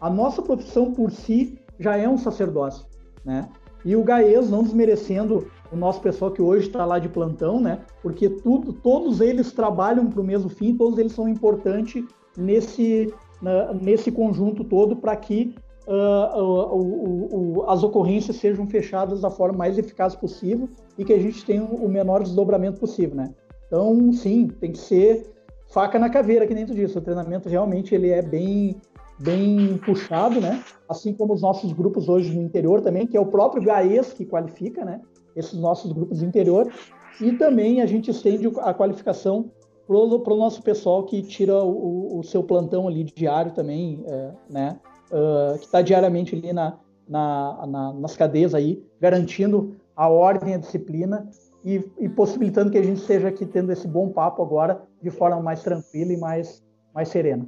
A 0.00 0.08
nossa 0.08 0.40
profissão 0.40 0.92
por 0.92 1.10
si 1.10 1.58
já 1.78 1.96
é 1.96 2.08
um 2.08 2.16
sacerdócio. 2.16 2.86
Né? 3.22 3.46
E 3.84 3.94
o 3.94 4.02
GAES, 4.02 4.50
não 4.50 4.62
desmerecendo 4.62 5.46
o 5.70 5.76
nosso 5.76 6.00
pessoal 6.00 6.30
que 6.30 6.40
hoje 6.40 6.66
está 6.66 6.84
lá 6.84 6.98
de 6.98 7.08
plantão, 7.08 7.60
né? 7.60 7.80
Porque 8.02 8.28
tudo, 8.28 8.72
todos 8.72 9.20
eles 9.20 9.52
trabalham 9.52 10.10
para 10.10 10.20
o 10.20 10.24
mesmo 10.24 10.48
fim, 10.48 10.76
todos 10.76 10.98
eles 10.98 11.12
são 11.12 11.28
importantes 11.28 12.04
nesse, 12.36 13.12
na, 13.40 13.72
nesse 13.72 14.10
conjunto 14.10 14.64
todo 14.64 14.96
para 14.96 15.14
que 15.16 15.54
uh, 15.90 16.40
uh, 16.40 17.58
uh, 17.58 17.70
as 17.70 17.82
ocorrências 17.82 18.36
sejam 18.36 18.66
fechadas 18.66 19.20
da 19.20 19.30
forma 19.30 19.58
mais 19.58 19.76
eficaz 19.76 20.14
possível 20.14 20.68
e 20.96 21.04
que 21.04 21.12
a 21.12 21.18
gente 21.18 21.44
tenha 21.44 21.64
o 21.64 21.88
menor 21.88 22.22
desdobramento 22.22 22.78
possível, 22.78 23.16
né? 23.16 23.34
Então, 23.66 24.12
sim, 24.12 24.48
tem 24.48 24.72
que 24.72 24.78
ser 24.78 25.30
faca 25.68 25.98
na 25.98 26.08
caveira 26.08 26.44
aqui 26.44 26.54
dentro 26.54 26.74
disso. 26.74 26.98
O 26.98 27.02
treinamento 27.02 27.48
realmente 27.48 27.94
ele 27.94 28.10
é 28.10 28.22
bem 28.22 28.76
bem 29.18 29.76
puxado, 29.84 30.40
né? 30.40 30.64
Assim 30.88 31.12
como 31.12 31.34
os 31.34 31.42
nossos 31.42 31.72
grupos 31.72 32.08
hoje 32.08 32.34
no 32.34 32.42
interior 32.42 32.80
também, 32.80 33.06
que 33.06 33.16
é 33.16 33.20
o 33.20 33.26
próprio 33.26 33.62
GAES 33.62 34.14
que 34.14 34.24
qualifica, 34.24 34.84
né? 34.84 35.00
Esses 35.36 35.58
nossos 35.58 35.92
grupos 35.92 36.20
de 36.20 36.24
interior. 36.24 36.72
E 37.20 37.32
também 37.32 37.82
a 37.82 37.86
gente 37.86 38.10
estende 38.10 38.50
a 38.60 38.72
qualificação 38.72 39.50
para 39.86 40.32
o 40.32 40.36
nosso 40.36 40.62
pessoal 40.62 41.04
que 41.04 41.20
tira 41.22 41.62
o, 41.62 42.18
o, 42.18 42.22
seu 42.22 42.42
plantão 42.44 42.88
ali 42.88 43.04
diário 43.04 43.52
também, 43.52 44.02
é, 44.06 44.32
né? 44.48 44.80
Uh, 45.10 45.58
que 45.58 45.64
está 45.64 45.82
diariamente 45.82 46.36
ali 46.36 46.52
na, 46.52 46.78
na, 47.08 47.66
na, 47.66 47.92
nas 47.94 48.16
cadeias 48.16 48.54
aí, 48.54 48.80
garantindo 49.00 49.74
a 49.96 50.08
ordem 50.08 50.52
e 50.52 50.54
a 50.54 50.58
disciplina 50.58 51.28
e, 51.64 51.84
e, 51.98 52.08
possibilitando 52.08 52.70
que 52.70 52.78
a 52.78 52.82
gente 52.82 53.00
esteja 53.00 53.28
aqui 53.28 53.44
tendo 53.44 53.72
esse 53.72 53.86
bom 53.86 54.08
papo 54.08 54.42
agora 54.42 54.82
de 55.02 55.10
forma 55.10 55.42
mais 55.42 55.62
tranquila 55.62 56.12
e 56.12 56.16
mais, 56.16 56.64
mais 56.94 57.08
serena. 57.08 57.46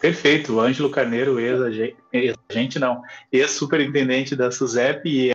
Perfeito, 0.00 0.54
o 0.54 0.60
Ângelo 0.60 0.90
Carneiro, 0.90 1.40
ex-agente, 1.40 2.78
não, 2.78 3.02
ex-superintendente 3.32 4.36
da 4.36 4.50
SUSEP 4.50 5.08
e 5.08 5.34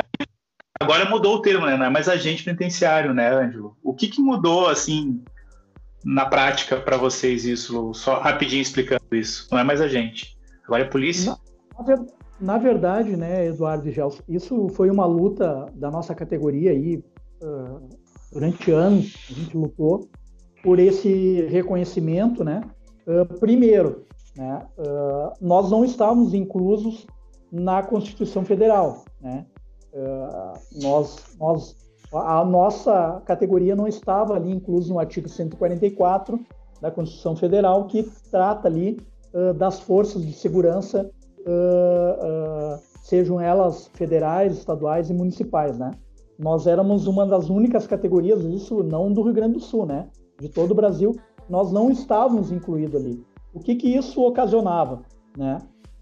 agora 0.80 1.10
mudou 1.10 1.36
o 1.36 1.42
termo, 1.42 1.66
né? 1.66 1.76
Não 1.76 1.86
é 1.86 1.90
mais 1.90 2.08
agente 2.08 2.46
penitenciário, 2.46 3.14
né, 3.14 3.30
Ângelo? 3.30 3.76
O 3.84 3.94
que, 3.94 4.08
que 4.08 4.22
mudou, 4.22 4.68
assim, 4.68 5.22
na 6.04 6.26
prática 6.26 6.78
para 6.78 6.98
vocês 6.98 7.46
isso? 7.46 7.94
Só 7.94 8.20
rapidinho 8.20 8.62
explicando 8.62 9.04
isso. 9.12 9.48
Não 9.52 9.60
é 9.60 9.64
mais 9.64 9.82
agente, 9.82 10.38
agora 10.66 10.84
é 10.84 10.88
polícia? 10.88 11.38
Na, 11.78 12.06
na 12.40 12.58
verdade, 12.58 13.16
né, 13.16 13.48
Eduardo 13.48 13.88
e 13.88 13.92
Gelson, 13.92 14.22
isso 14.28 14.68
foi 14.70 14.90
uma 14.90 15.06
luta 15.06 15.68
da 15.74 15.90
nossa 15.90 16.14
categoria 16.14 16.72
aí, 16.72 17.04
uh, 17.42 17.90
durante 18.32 18.72
anos, 18.72 19.16
a 19.30 19.34
gente 19.34 19.56
lutou 19.56 20.10
por 20.62 20.80
esse 20.80 21.42
reconhecimento, 21.50 22.44
né? 22.44 22.62
Uh, 23.08 23.40
primeiro, 23.40 24.06
né? 24.36 24.66
Uh, 24.78 25.34
nós 25.40 25.70
não 25.70 25.86
estávamos 25.86 26.34
inclusos 26.34 27.06
na 27.52 27.84
Constituição 27.84 28.44
Federal. 28.44 29.06
Né? 29.22 29.46
Nós, 30.82 31.38
nós, 31.40 31.76
a 32.14 32.46
nossa 32.46 33.22
categoria 33.26 33.76
não 33.76 33.88
estava 33.88 34.36
ali 34.36 34.52
inclusa 34.52 34.94
no 34.94 35.00
artigo 35.00 35.28
144 35.28 36.40
da 36.82 36.92
Constituição 36.92 37.36
Federal, 37.36 37.86
que 37.86 38.04
trata 38.30 38.68
ali 38.68 39.00
uh, 39.34 39.54
das 39.54 39.80
forças 39.80 40.26
de 40.26 40.34
segurança, 40.34 41.10
sejam 43.02 43.40
elas 43.40 43.90
federais, 43.94 44.58
estaduais 44.58 45.10
e 45.10 45.14
municipais. 45.14 45.78
Né? 45.78 45.92
Nós 46.40 46.68
éramos 46.68 47.06
uma 47.06 47.26
das 47.26 47.50
únicas 47.50 47.86
categorias, 47.86 48.44
isso 48.46 48.82
não 48.82 49.12
do 49.12 49.22
Rio 49.22 49.34
Grande 49.34 49.56
do 49.56 49.60
Sul, 49.60 49.86
né? 49.86 50.08
de 50.40 50.50
todo 50.50 50.72
o 50.72 50.76
Brasil, 50.76 51.16
nós 51.50 51.72
não 51.72 51.92
estávamos 51.92 52.52
incluídos 52.52 53.00
ali. 53.00 53.24
O 53.54 53.60
que, 53.60 53.76
que 53.76 53.88
isso 53.88 54.22
ocasionava? 54.22 55.02
Né? 55.38 55.58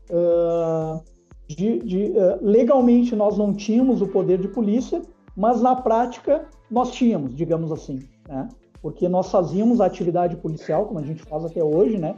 Uh, 0.09 1.01
de, 1.47 1.79
de, 1.79 2.03
uh, 2.11 2.39
legalmente 2.41 3.15
nós 3.15 3.38
não 3.38 3.53
tínhamos 3.53 4.01
o 4.01 4.07
poder 4.07 4.39
de 4.39 4.47
polícia, 4.47 5.01
mas 5.35 5.61
na 5.61 5.75
prática 5.75 6.45
nós 6.69 6.91
tínhamos, 6.91 7.35
digamos 7.35 7.71
assim, 7.71 7.99
né? 8.27 8.47
porque 8.81 9.07
nós 9.07 9.29
fazíamos 9.29 9.79
a 9.79 9.85
atividade 9.85 10.35
policial, 10.37 10.85
como 10.85 10.99
a 10.99 11.03
gente 11.03 11.23
faz 11.23 11.45
até 11.45 11.63
hoje, 11.63 11.97
né? 11.97 12.15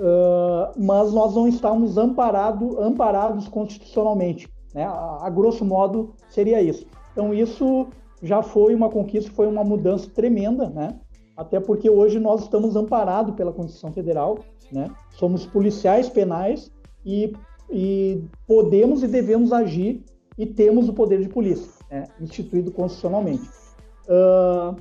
Uh, 0.00 0.80
mas 0.80 1.12
nós 1.12 1.34
não 1.34 1.48
estávamos 1.48 1.98
amparado, 1.98 2.80
amparados 2.80 3.48
constitucionalmente. 3.48 4.48
Né? 4.72 4.84
A, 4.84 5.26
a, 5.26 5.30
grosso 5.30 5.64
modo 5.64 6.14
seria 6.30 6.62
isso. 6.62 6.86
Então 7.12 7.34
isso 7.34 7.88
já 8.22 8.42
foi 8.42 8.74
uma 8.74 8.88
conquista, 8.88 9.30
foi 9.32 9.48
uma 9.48 9.64
mudança 9.64 10.08
tremenda, 10.08 10.70
né? 10.70 10.98
até 11.36 11.58
porque 11.58 11.90
hoje 11.90 12.18
nós 12.18 12.42
estamos 12.42 12.76
amparados 12.76 13.34
pela 13.34 13.52
Constituição 13.52 13.92
Federal 13.92 14.38
né? 14.70 14.90
Somos 15.10 15.46
policiais 15.46 16.08
penais 16.08 16.70
e, 17.04 17.32
e 17.70 18.22
podemos 18.46 19.02
e 19.02 19.08
devemos 19.08 19.52
agir 19.52 20.02
e 20.36 20.46
temos 20.46 20.88
o 20.88 20.92
poder 20.92 21.20
de 21.20 21.28
polícia, 21.28 21.70
né? 21.90 22.04
instituído 22.20 22.70
constitucionalmente. 22.70 23.48
Uh, 24.08 24.74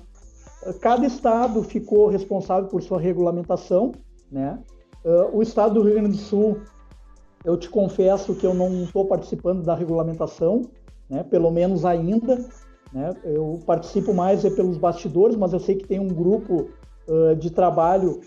cada 0.79 1.05
estado 1.05 1.63
ficou 1.63 2.07
responsável 2.07 2.69
por 2.69 2.81
sua 2.81 2.99
regulamentação. 2.99 3.93
Né? 4.31 4.57
Uh, 5.03 5.37
o 5.37 5.41
estado 5.41 5.75
do 5.75 5.83
Rio 5.83 5.95
Grande 5.95 6.17
do 6.17 6.17
Sul, 6.17 6.61
eu 7.43 7.57
te 7.57 7.69
confesso 7.69 8.35
que 8.35 8.45
eu 8.45 8.53
não 8.53 8.83
estou 8.83 9.05
participando 9.05 9.63
da 9.63 9.75
regulamentação, 9.75 10.63
né? 11.09 11.23
pelo 11.23 11.51
menos 11.51 11.85
ainda. 11.85 12.45
Né? 12.93 13.13
Eu 13.23 13.59
participo 13.65 14.13
mais 14.13 14.45
é 14.45 14.49
pelos 14.49 14.77
bastidores, 14.77 15.35
mas 15.35 15.53
eu 15.53 15.59
sei 15.59 15.75
que 15.75 15.87
tem 15.87 15.99
um 15.99 16.07
grupo 16.07 16.69
uh, 17.07 17.35
de 17.35 17.49
trabalho 17.49 18.21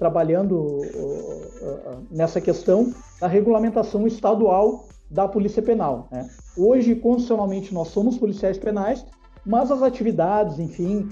trabalhando 0.00 0.80
nessa 2.10 2.40
questão 2.40 2.92
da 3.20 3.28
regulamentação 3.28 4.04
estadual 4.04 4.88
da 5.10 5.26
Polícia 5.26 5.60
Penal. 5.62 6.08
Né? 6.10 6.28
Hoje, 6.56 6.94
constitucionalmente, 6.94 7.74
nós 7.74 7.88
somos 7.88 8.16
policiais 8.16 8.58
penais, 8.58 9.04
mas 9.44 9.70
as 9.70 9.82
atividades, 9.82 10.58
enfim, 10.58 11.08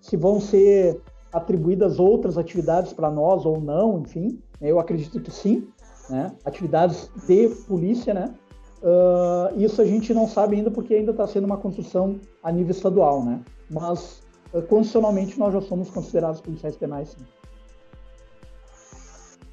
se 0.00 0.16
vão 0.16 0.40
ser 0.40 1.00
atribuídas 1.32 1.98
outras 1.98 2.36
atividades 2.36 2.92
para 2.92 3.10
nós 3.10 3.46
ou 3.46 3.60
não, 3.60 4.00
enfim, 4.00 4.40
eu 4.60 4.78
acredito 4.78 5.20
que 5.20 5.30
sim, 5.30 5.68
né? 6.08 6.32
atividades 6.44 7.10
de 7.26 7.48
polícia, 7.66 8.12
né? 8.12 8.34
Uh, 8.82 9.58
isso 9.58 9.80
a 9.80 9.84
gente 9.86 10.12
não 10.12 10.28
sabe 10.28 10.56
ainda 10.56 10.70
porque 10.70 10.92
ainda 10.92 11.10
está 11.10 11.26
sendo 11.26 11.44
uma 11.44 11.56
construção 11.56 12.20
a 12.42 12.52
nível 12.52 12.70
estadual, 12.70 13.24
né? 13.24 13.40
Mas 13.70 14.22
uh, 14.52 14.60
constitucionalmente 14.60 15.38
nós 15.38 15.54
já 15.54 15.62
somos 15.62 15.88
considerados 15.88 16.42
policiais 16.42 16.76
penais. 16.76 17.16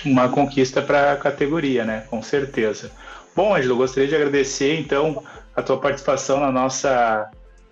Sim. 0.04 0.12
Uma 0.12 0.28
conquista 0.28 0.82
para 0.82 1.14
a 1.14 1.16
categoria, 1.16 1.86
né? 1.86 2.02
Com 2.10 2.22
certeza. 2.22 2.92
Bom, 3.36 3.56
Ângelo, 3.56 3.78
gostaria 3.78 4.10
de 4.10 4.16
agradecer 4.16 4.80
então 4.80 5.24
a 5.56 5.62
tua 5.62 5.80
participação 5.80 6.40
na 6.40 6.52
nossa 6.52 7.32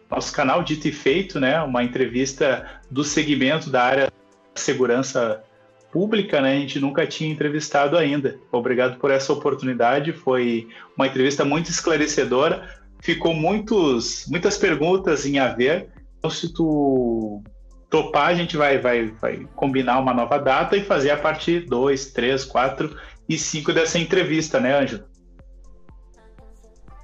nosso 0.09 0.33
canal 0.33 0.63
Dito 0.63 0.87
e 0.87 0.91
Feito, 0.91 1.39
né? 1.39 1.61
Uma 1.61 1.83
entrevista 1.83 2.65
do 2.89 3.03
segmento 3.03 3.69
da 3.69 3.83
área 3.83 4.11
de 4.55 4.61
segurança 4.61 5.43
pública, 5.91 6.41
né? 6.41 6.57
A 6.57 6.59
gente 6.59 6.79
nunca 6.79 7.05
tinha 7.05 7.31
entrevistado 7.31 7.97
ainda. 7.97 8.39
Obrigado 8.51 8.97
por 8.97 9.11
essa 9.11 9.31
oportunidade. 9.31 10.13
Foi 10.13 10.67
uma 10.97 11.07
entrevista 11.07 11.45
muito 11.45 11.69
esclarecedora. 11.69 12.67
Ficou 13.01 13.33
muitos, 13.33 14.25
muitas 14.27 14.57
perguntas 14.57 15.25
em 15.25 15.39
haver. 15.39 15.89
Então, 16.17 16.29
se 16.29 16.51
tu 16.53 17.43
topar, 17.89 18.27
a 18.27 18.35
gente 18.35 18.57
vai, 18.57 18.77
vai, 18.77 19.07
vai 19.21 19.47
combinar 19.55 19.99
uma 19.99 20.13
nova 20.13 20.37
data 20.37 20.75
e 20.75 20.83
fazer 20.83 21.11
a 21.11 21.17
parte 21.17 21.59
2, 21.59 22.07
3, 22.07 22.45
4 22.45 22.95
e 23.27 23.37
5 23.37 23.73
dessa 23.73 23.99
entrevista, 23.99 24.59
né, 24.59 24.77
Ângelo? 24.77 25.08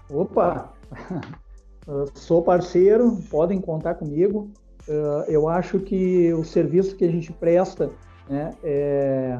Opa! 0.09 0.73
sou 2.15 2.41
parceiro, 2.41 3.17
podem 3.29 3.59
contar 3.61 3.95
comigo. 3.95 4.49
eu 5.27 5.47
acho 5.47 5.79
que 5.79 6.33
o 6.33 6.43
serviço 6.43 6.95
que 6.95 7.05
a 7.05 7.11
gente 7.11 7.31
presta 7.33 7.91
né? 8.29 8.53
É, 8.63 9.39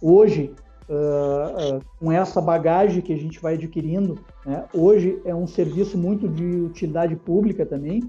hoje, 0.00 0.54
uh, 0.88 1.76
uh, 1.76 1.80
com 1.98 2.10
essa 2.10 2.40
bagagem 2.40 3.02
que 3.02 3.12
a 3.12 3.16
gente 3.16 3.40
vai 3.40 3.54
adquirindo, 3.54 4.18
né? 4.44 4.64
hoje 4.74 5.20
é 5.24 5.34
um 5.34 5.46
serviço 5.46 5.96
muito 5.98 6.28
de 6.28 6.44
utilidade 6.44 7.14
pública 7.16 7.64
também. 7.66 8.02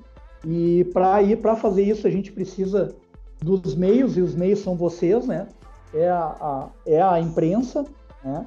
E 0.45 0.83
para 0.93 1.21
ir 1.21 1.37
para 1.37 1.55
fazer 1.55 1.83
isso 1.83 2.05
a 2.05 2.09
gente 2.09 2.31
precisa 2.31 2.93
dos 3.41 3.75
meios 3.75 4.17
e 4.17 4.21
os 4.21 4.35
meios 4.35 4.59
são 4.59 4.75
vocês, 4.75 5.25
né? 5.25 5.47
É 5.93 6.09
a, 6.09 6.25
a 6.25 6.69
é 6.85 7.01
a 7.01 7.19
imprensa, 7.19 7.85
né? 8.23 8.45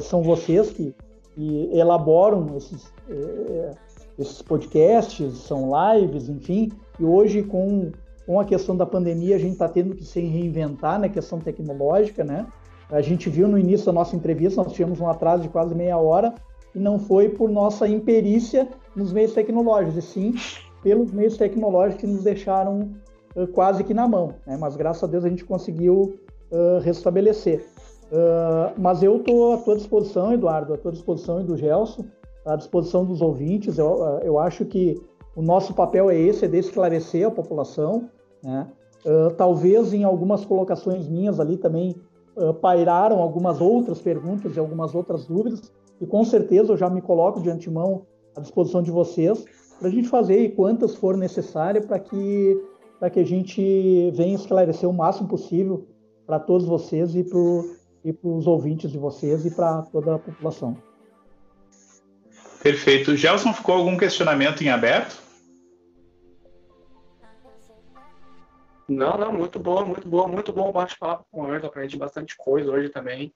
São 0.00 0.22
vocês 0.22 0.70
que, 0.70 0.94
que 1.34 1.70
elaboram 1.72 2.56
esses, 2.56 2.92
eh, 3.08 3.70
esses 4.18 4.40
podcasts, 4.42 5.38
são 5.38 5.70
lives, 5.70 6.28
enfim. 6.28 6.70
E 6.98 7.04
hoje 7.04 7.42
com 7.42 7.90
com 8.26 8.40
a 8.40 8.44
questão 8.44 8.76
da 8.76 8.86
pandemia, 8.86 9.36
a 9.36 9.38
gente 9.38 9.52
está 9.52 9.68
tendo 9.68 9.94
que 9.94 10.04
se 10.04 10.20
reinventar 10.20 10.98
na 10.98 11.08
questão 11.08 11.38
tecnológica, 11.38 12.24
né? 12.24 12.46
A 12.90 13.00
gente 13.00 13.28
viu 13.28 13.48
no 13.48 13.58
início 13.58 13.86
da 13.86 13.92
nossa 13.92 14.16
entrevista, 14.16 14.62
nós 14.62 14.72
tivemos 14.72 15.00
um 15.00 15.08
atraso 15.08 15.42
de 15.42 15.48
quase 15.48 15.74
meia 15.74 15.98
hora, 15.98 16.34
e 16.74 16.78
não 16.78 16.98
foi 16.98 17.28
por 17.28 17.50
nossa 17.50 17.86
imperícia 17.86 18.68
nos 18.96 19.12
meios 19.12 19.32
tecnológicos, 19.32 19.96
e 19.96 20.02
sim 20.02 20.34
pelos 20.82 21.12
meios 21.12 21.36
tecnológicos 21.36 22.00
que 22.00 22.06
nos 22.06 22.24
deixaram 22.24 22.90
uh, 23.36 23.46
quase 23.48 23.84
que 23.84 23.94
na 23.94 24.08
mão. 24.08 24.34
Né? 24.46 24.56
Mas 24.58 24.76
graças 24.76 25.02
a 25.02 25.06
Deus 25.06 25.24
a 25.24 25.28
gente 25.28 25.44
conseguiu 25.44 26.18
uh, 26.50 26.80
restabelecer. 26.82 27.66
Uh, 28.14 28.72
mas 28.78 29.02
eu 29.02 29.16
estou 29.16 29.54
à 29.54 29.56
tua 29.56 29.74
disposição, 29.74 30.32
Eduardo, 30.32 30.72
à 30.72 30.78
tua 30.78 30.92
disposição 30.92 31.40
e 31.40 31.44
do 31.44 31.56
Gelson, 31.56 32.04
à 32.46 32.54
disposição 32.54 33.04
dos 33.04 33.20
ouvintes. 33.20 33.76
Eu, 33.76 34.20
eu 34.22 34.38
acho 34.38 34.64
que 34.64 35.02
o 35.34 35.42
nosso 35.42 35.74
papel 35.74 36.08
é 36.08 36.16
esse, 36.16 36.44
é 36.44 36.48
de 36.48 36.58
esclarecer 36.58 37.26
a 37.26 37.30
população. 37.30 38.08
Né? 38.40 38.68
Uh, 39.04 39.34
talvez 39.34 39.92
em 39.92 40.04
algumas 40.04 40.44
colocações 40.44 41.08
minhas 41.08 41.40
ali 41.40 41.56
também 41.56 41.96
uh, 42.36 42.54
pairaram 42.54 43.18
algumas 43.18 43.60
outras 43.60 44.00
perguntas 44.00 44.54
e 44.54 44.60
algumas 44.60 44.94
outras 44.94 45.26
dúvidas, 45.26 45.72
e 46.00 46.06
com 46.06 46.24
certeza 46.24 46.72
eu 46.72 46.76
já 46.76 46.88
me 46.88 47.02
coloco 47.02 47.40
de 47.40 47.50
antemão 47.50 48.02
à 48.36 48.40
disposição 48.40 48.80
de 48.80 48.92
vocês 48.92 49.44
para 49.80 49.88
a 49.88 49.90
gente 49.90 50.08
fazer 50.08 50.38
e 50.38 50.50
quantas 50.50 50.94
for 50.94 51.16
necessárias 51.16 51.84
para 51.84 51.98
que, 51.98 52.62
que 53.12 53.20
a 53.20 53.24
gente 53.24 54.10
venha 54.12 54.36
esclarecer 54.36 54.88
o 54.88 54.92
máximo 54.92 55.28
possível 55.28 55.84
para 56.26 56.38
todos 56.38 56.66
vocês 56.66 57.14
e 57.16 57.24
para 57.24 57.38
os 58.22 58.46
ouvintes 58.46 58.90
de 58.90 58.98
vocês 58.98 59.46
e 59.46 59.50
para 59.50 59.82
toda 59.82 60.16
a 60.16 60.18
população. 60.18 60.76
Perfeito. 62.62 63.16
Gelson, 63.16 63.52
ficou 63.52 63.74
algum 63.74 63.96
questionamento 63.96 64.62
em 64.62 64.68
aberto? 64.68 65.22
Não, 68.88 69.16
não, 69.16 69.32
muito 69.32 69.58
boa, 69.58 69.84
muito 69.84 70.06
boa, 70.06 70.28
muito 70.28 70.52
bom 70.52 70.70
bate-papo 70.70 71.26
com 71.30 71.42
o 71.42 71.46
Ângelo, 71.46 71.66
aprendi 71.66 71.96
bastante 71.96 72.36
coisa 72.36 72.70
hoje 72.70 72.90
também. 72.90 73.34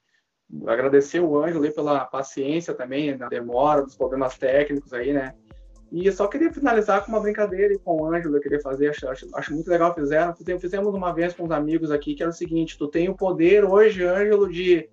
Agradecer 0.66 1.20
o 1.20 1.42
Ângelo 1.42 1.70
pela 1.72 2.04
paciência 2.04 2.74
também, 2.74 3.16
na 3.16 3.28
demora, 3.28 3.82
dos 3.82 3.96
problemas 3.96 4.36
técnicos 4.36 4.92
aí, 4.92 5.12
né? 5.12 5.34
E 5.90 6.10
só 6.12 6.26
queria 6.26 6.52
finalizar 6.52 7.04
com 7.04 7.12
uma 7.12 7.20
brincadeira 7.20 7.78
com 7.78 8.02
o 8.02 8.06
Ângelo, 8.12 8.36
eu 8.36 8.40
queria 8.40 8.60
fazer, 8.60 8.90
acho, 8.90 9.08
acho, 9.08 9.26
acho 9.32 9.54
muito 9.54 9.68
legal 9.70 9.94
fizeram. 9.94 10.34
Fizemos 10.34 10.94
uma 10.94 11.12
vez 11.12 11.34
com 11.34 11.44
uns 11.44 11.50
amigos 11.50 11.90
aqui, 11.90 12.14
que 12.14 12.22
era 12.22 12.30
o 12.30 12.34
seguinte, 12.34 12.76
tu 12.76 12.88
tem 12.88 13.08
o 13.08 13.14
poder 13.14 13.64
hoje, 13.64 14.04
Ângelo, 14.04 14.50
de 14.50 14.88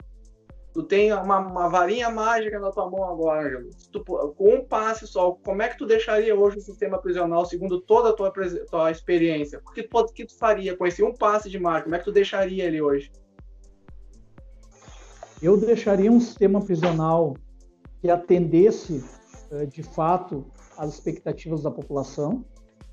tu 0.74 0.84
tem 0.84 1.14
uma, 1.14 1.40
uma, 1.40 1.70
varinha 1.70 2.10
mágica 2.10 2.60
na 2.60 2.70
tua 2.70 2.90
mão 2.90 3.10
agora, 3.10 3.48
Ângelo. 3.48 3.70
Tu, 3.92 4.04
com 4.04 4.56
um 4.56 4.66
passe 4.66 5.08
só, 5.08 5.32
como 5.32 5.62
é 5.62 5.70
que 5.70 5.78
tu 5.78 5.86
deixaria 5.86 6.36
hoje 6.36 6.58
o 6.58 6.62
sistema 6.62 6.98
prisional 6.98 7.46
segundo 7.46 7.80
toda 7.80 8.10
a 8.10 8.14
tua, 8.14 8.32
tua 8.70 8.92
experiência? 8.92 9.62
O 9.66 9.72
que, 9.72 9.84
que 10.14 10.26
tu 10.26 10.38
faria 10.38 10.76
com 10.76 10.86
esse 10.86 11.04
um 11.04 11.14
passe 11.14 11.50
de 11.50 11.60
mágica? 11.60 11.84
Como 11.84 11.96
é 11.96 12.00
que 12.00 12.06
tu 12.06 12.12
deixaria 12.12 12.66
ele 12.66 12.82
hoje? 12.82 13.12
Eu 15.42 15.58
deixaria 15.58 16.12
um 16.12 16.20
sistema 16.20 16.62
prisional 16.62 17.36
que 18.02 18.10
atendesse, 18.10 19.04
eh, 19.52 19.66
de 19.66 19.82
fato, 19.82 20.46
às 20.78 20.94
expectativas 20.94 21.64
da 21.64 21.72
população, 21.72 22.44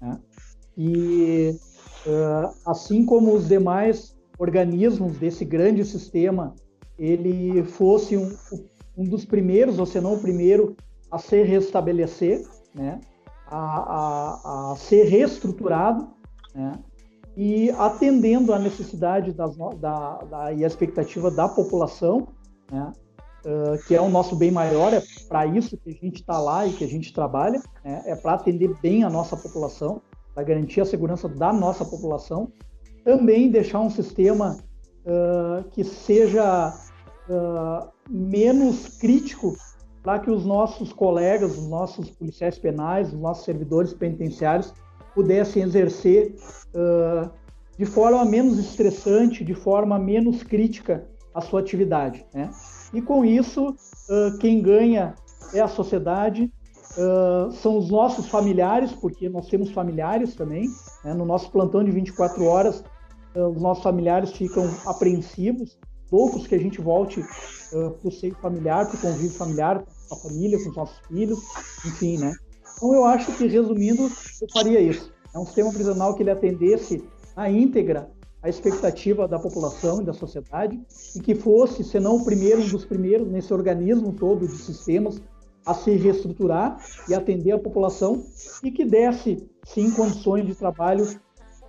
né? 0.01 0.19
e 0.77 1.57
eh, 2.07 2.51
assim 2.67 3.05
como 3.05 3.35
os 3.35 3.49
demais 3.49 4.17
organismos 4.39 5.17
desse 5.19 5.45
grande 5.45 5.85
sistema 5.85 6.55
ele 6.99 7.63
fosse 7.65 8.17
um, 8.17 8.35
um 8.97 9.05
dos 9.05 9.25
primeiros, 9.25 9.79
ou 9.79 9.87
se 9.87 10.01
não 10.01 10.15
o 10.15 10.21
primeiro, 10.21 10.77
a 11.11 11.19
se 11.19 11.43
restabelecer, 11.43 12.43
né? 12.75 13.01
a, 13.47 13.59
a, 13.59 14.73
a 14.73 14.77
ser 14.77 15.05
reestruturado, 15.05 16.09
né? 16.55 16.73
e 17.37 17.71
atendendo 17.71 18.53
à 18.53 18.59
necessidade 18.59 19.33
das, 19.33 19.57
da, 19.79 20.19
da, 20.19 20.53
e 20.53 20.65
a 20.65 20.67
expectativa 20.67 21.31
da 21.31 21.49
população, 21.49 22.29
né? 22.71 22.93
Uh, 23.45 23.83
que 23.87 23.95
é 23.95 24.01
o 24.01 24.09
nosso 24.09 24.37
bem 24.37 24.51
maior, 24.51 24.93
é 24.93 25.03
para 25.29 25.47
isso 25.47 25.77
que 25.77 25.91
a 25.91 25.93
gente 25.93 26.21
está 26.21 26.39
lá 26.39 26.67
e 26.67 26.73
que 26.73 26.85
a 26.85 26.89
gente 26.89 27.13
trabalha, 27.13 27.63
né? 27.85 28.03
é 28.07 28.15
para 28.15 28.35
atender 28.35 28.75
bem 28.81 29.05
a 29.05 29.11
nossa 29.11 29.37
população, 29.37 30.01
para 30.35 30.43
garantir 30.43 30.81
a 30.81 30.85
segurança 30.85 31.29
da 31.29 31.53
nossa 31.53 31.85
população, 31.85 32.51
também 33.05 33.51
deixar 33.51 33.81
um 33.81 33.91
sistema 33.91 34.57
uh, 35.05 35.69
que 35.71 35.85
seja 35.85 36.73
uh, 37.29 37.89
menos 38.09 38.99
crítico 38.99 39.55
para 40.03 40.19
que 40.19 40.31
os 40.31 40.45
nossos 40.45 40.93
colegas, 40.93 41.57
os 41.57 41.69
nossos 41.69 42.11
policiais 42.11 42.59
penais, 42.59 43.13
os 43.13 43.21
nossos 43.21 43.45
servidores 43.45 43.93
penitenciários 43.93 44.73
pudessem 45.15 45.63
exercer 45.63 46.35
uh, 46.75 47.31
de 47.79 47.85
forma 47.85 48.25
menos 48.25 48.59
estressante, 48.59 49.45
de 49.45 49.55
forma 49.55 49.99
menos 49.99 50.43
crítica 50.43 51.07
a 51.35 51.41
sua 51.41 51.61
atividade. 51.61 52.25
Né? 52.35 52.51
E 52.93 53.01
com 53.01 53.25
isso, 53.25 53.71
uh, 53.71 54.39
quem 54.39 54.61
ganha 54.61 55.15
é 55.55 55.61
a 55.61 55.69
sociedade, 55.69 56.53
uh, 56.97 57.53
são 57.53 57.79
os 57.79 57.91
nossos 57.91 58.29
familiares, 58.29 58.93
porque 58.93 59.29
nós 59.29 59.49
temos 59.49 59.71
familiares 59.71 60.35
também. 60.35 60.69
Né? 61.05 61.15
No 61.15 61.25
nosso 61.25 61.51
plantão 61.51 61.83
de 61.83 61.91
24 61.91 62.45
horas, 62.45 62.85
os 63.35 63.63
nossos 63.63 63.83
familiares 63.83 64.33
ficam 64.33 64.69
apreensivos 64.85 65.79
poucos 66.13 66.47
que 66.47 66.55
a 66.55 66.59
gente 66.59 66.79
volte 66.79 67.21
uh, 67.21 67.91
para 67.91 68.09
o 68.09 68.13
seio 68.13 68.35
familiar, 68.35 68.87
para 68.87 68.97
o 68.97 69.01
convívio 69.01 69.31
familiar, 69.31 69.83
com 70.07 70.15
a 70.15 70.19
família, 70.19 70.63
com 70.63 70.69
os 70.69 70.77
nossos 70.77 70.99
filhos, 71.07 71.39
enfim, 71.87 72.19
né? 72.19 72.35
Então 72.77 72.93
eu 72.93 73.07
acho 73.07 73.33
que, 73.33 73.47
resumindo, 73.47 74.03
eu 74.03 74.49
faria 74.53 74.79
isso. 74.79 75.11
É 75.35 75.39
um 75.39 75.47
sistema 75.47 75.73
prisional 75.73 76.15
que 76.15 76.23
ele 76.23 76.31
atendesse 76.31 77.03
na 77.35 77.49
íntegra 77.49 78.11
a 78.43 78.49
expectativa 78.49 79.29
da 79.29 79.39
população 79.39 80.03
e 80.03 80.05
da 80.05 80.13
sociedade 80.13 80.81
e 81.15 81.21
que 81.21 81.35
fosse, 81.35 81.85
se 81.85 82.01
não 82.01 82.17
o 82.17 82.25
primeiro, 82.25 82.61
um 82.61 82.69
dos 82.69 82.85
primeiros 82.85 83.31
nesse 83.31 83.55
organismo 83.55 84.13
todo 84.13 84.47
de 84.49 84.57
sistemas 84.57 85.23
a 85.65 85.73
se 85.75 85.93
reestruturar 85.93 86.85
e 87.09 87.15
atender 87.15 87.53
a 87.53 87.59
população 87.59 88.25
e 88.65 88.71
que 88.71 88.85
desse, 88.85 89.49
sim, 89.65 89.91
condições 89.93 90.45
de 90.45 90.55
trabalho 90.57 91.07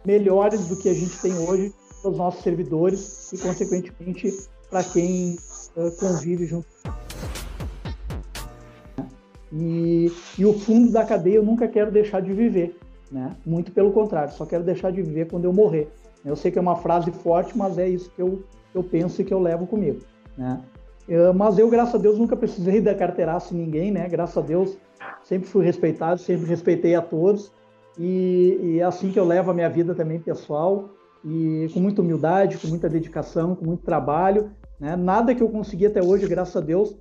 melhores 0.03 0.67
do 0.67 0.75
que 0.75 0.89
a 0.89 0.93
gente 0.93 1.15
tem 1.21 1.37
hoje 1.37 1.71
os 2.03 2.17
nossos 2.17 2.43
servidores 2.43 3.31
e, 3.31 3.37
consequentemente, 3.37 4.35
para 4.69 4.83
quem 4.83 5.37
uh, 5.77 5.91
convive 5.99 6.45
junto. 6.45 6.67
E, 9.51 10.11
e 10.37 10.45
o 10.45 10.53
fundo 10.53 10.91
da 10.91 11.05
cadeia 11.05 11.35
eu 11.35 11.43
nunca 11.43 11.67
quero 11.67 11.91
deixar 11.91 12.21
de 12.21 12.33
viver, 12.33 12.75
né? 13.11 13.35
Muito 13.45 13.71
pelo 13.71 13.91
contrário, 13.91 14.33
só 14.33 14.45
quero 14.45 14.63
deixar 14.63 14.91
de 14.91 15.01
viver 15.01 15.27
quando 15.27 15.45
eu 15.45 15.53
morrer. 15.53 15.87
Eu 16.25 16.35
sei 16.35 16.51
que 16.51 16.57
é 16.57 16.61
uma 16.61 16.75
frase 16.75 17.11
forte, 17.11 17.57
mas 17.57 17.77
é 17.77 17.87
isso 17.87 18.09
que 18.11 18.21
eu, 18.21 18.43
eu 18.73 18.83
penso 18.83 19.21
e 19.21 19.25
que 19.25 19.33
eu 19.33 19.39
levo 19.39 19.67
comigo, 19.67 19.99
né? 20.37 20.61
Eu, 21.07 21.33
mas 21.33 21.57
eu, 21.57 21.69
graças 21.69 21.95
a 21.95 21.97
Deus, 21.97 22.17
nunca 22.17 22.35
precisei 22.35 22.79
da 22.81 22.95
carteiraça 22.95 23.53
em 23.53 23.57
ninguém, 23.57 23.91
né? 23.91 24.07
Graças 24.07 24.37
a 24.37 24.41
Deus, 24.41 24.77
sempre 25.23 25.47
fui 25.47 25.65
respeitado, 25.65 26.19
sempre 26.19 26.45
respeitei 26.45 26.95
a 26.95 27.01
todos. 27.01 27.51
E, 27.97 28.59
e 28.61 28.79
é 28.79 28.83
assim 28.83 29.11
que 29.11 29.19
eu 29.19 29.25
levo 29.25 29.51
a 29.51 29.53
minha 29.53 29.69
vida 29.69 29.93
também 29.93 30.19
pessoal, 30.19 30.89
e 31.23 31.69
com 31.73 31.79
muita 31.79 32.01
humildade, 32.01 32.57
com 32.57 32.67
muita 32.67 32.89
dedicação, 32.89 33.55
com 33.55 33.65
muito 33.65 33.83
trabalho. 33.83 34.51
Né? 34.79 34.95
Nada 34.95 35.33
que 35.33 35.41
eu 35.41 35.49
consegui 35.49 35.85
até 35.85 36.03
hoje, 36.03 36.27
graças 36.27 36.55
a 36.55 36.61
Deus, 36.61 36.95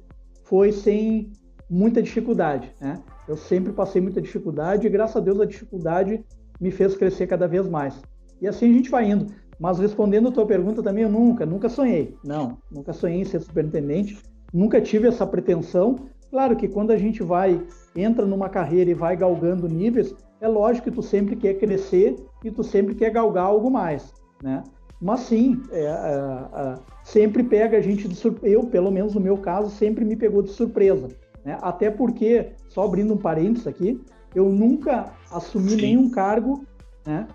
foi 0.45 0.71
sem 0.73 1.33
muita 1.69 2.03
dificuldade. 2.03 2.73
Né? 2.81 3.03
Eu 3.27 3.37
sempre 3.37 3.73
passei 3.73 4.01
muita 4.01 4.21
dificuldade 4.21 4.87
e, 4.87 4.91
graças 4.91 5.17
a 5.17 5.21
Deus, 5.21 5.41
a 5.41 5.47
dificuldade 5.47 6.25
me 6.61 6.71
fez 6.71 6.95
crescer 6.97 7.27
cada 7.27 7.49
vez 7.49 7.67
mais. 7.69 8.01
E 8.43 8.49
assim 8.49 8.69
a 8.69 8.73
gente 8.73 8.91
vai 8.91 9.09
indo. 9.09 9.33
Mas 9.59 9.79
respondendo 9.79 10.29
a 10.29 10.33
tua 10.33 10.45
pergunta 10.45 10.83
também, 10.83 11.05
eu 11.05 11.09
nunca, 11.09 11.47
nunca 11.47 11.69
sonhei. 11.69 12.17
Não, 12.25 12.59
nunca 12.69 12.93
sonhei 12.93 13.21
em 13.21 13.25
ser 13.25 13.41
superintendente, 13.41 14.19
nunca 14.53 14.81
tive 14.81 15.07
essa 15.07 15.25
pretensão. 15.25 16.01
Claro 16.29 16.57
que 16.57 16.67
quando 16.67 16.91
a 16.91 16.97
gente 16.97 17.23
vai, 17.23 17.65
entra 17.95 18.27
numa 18.27 18.49
carreira 18.49 18.91
e 18.91 18.95
vai 18.95 19.17
galgando 19.17 19.69
níveis, 19.69 20.13
é 20.41 20.49
lógico 20.49 20.91
que 20.91 20.97
tu 20.97 21.03
sempre 21.03 21.37
quer 21.37 21.55
crescer 21.55 22.17
e 22.43 22.51
tu 22.51 22.65
sempre 22.65 22.97
quer 22.97 23.11
galgar 23.11 23.45
algo 23.45 23.71
mais, 23.71 24.13
né? 24.43 24.65
Mas 25.01 25.21
sim, 25.21 25.61
é, 25.71 25.85
é, 25.85 25.89
é, 25.89 26.75
sempre 27.05 27.45
pega 27.45 27.77
a 27.77 27.81
gente 27.81 28.09
de 28.09 28.15
surpresa. 28.15 28.55
Eu, 28.55 28.65
pelo 28.65 28.91
menos 28.91 29.15
no 29.15 29.21
meu 29.21 29.37
caso, 29.37 29.71
sempre 29.71 30.05
me 30.05 30.17
pegou 30.17 30.43
de 30.43 30.51
surpresa. 30.51 31.09
Né? 31.45 31.59
Até 31.61 31.91
porque, 31.91 32.53
só 32.69 32.85
abrindo 32.85 33.15
um 33.15 33.17
parênteses 33.17 33.67
aqui, 33.67 34.01
eu 34.35 34.49
nunca 34.49 35.13
assumi 35.31 35.71
sim. 35.71 35.77
nenhum 35.83 36.09
cargo, 36.09 36.65
né? 37.05 37.27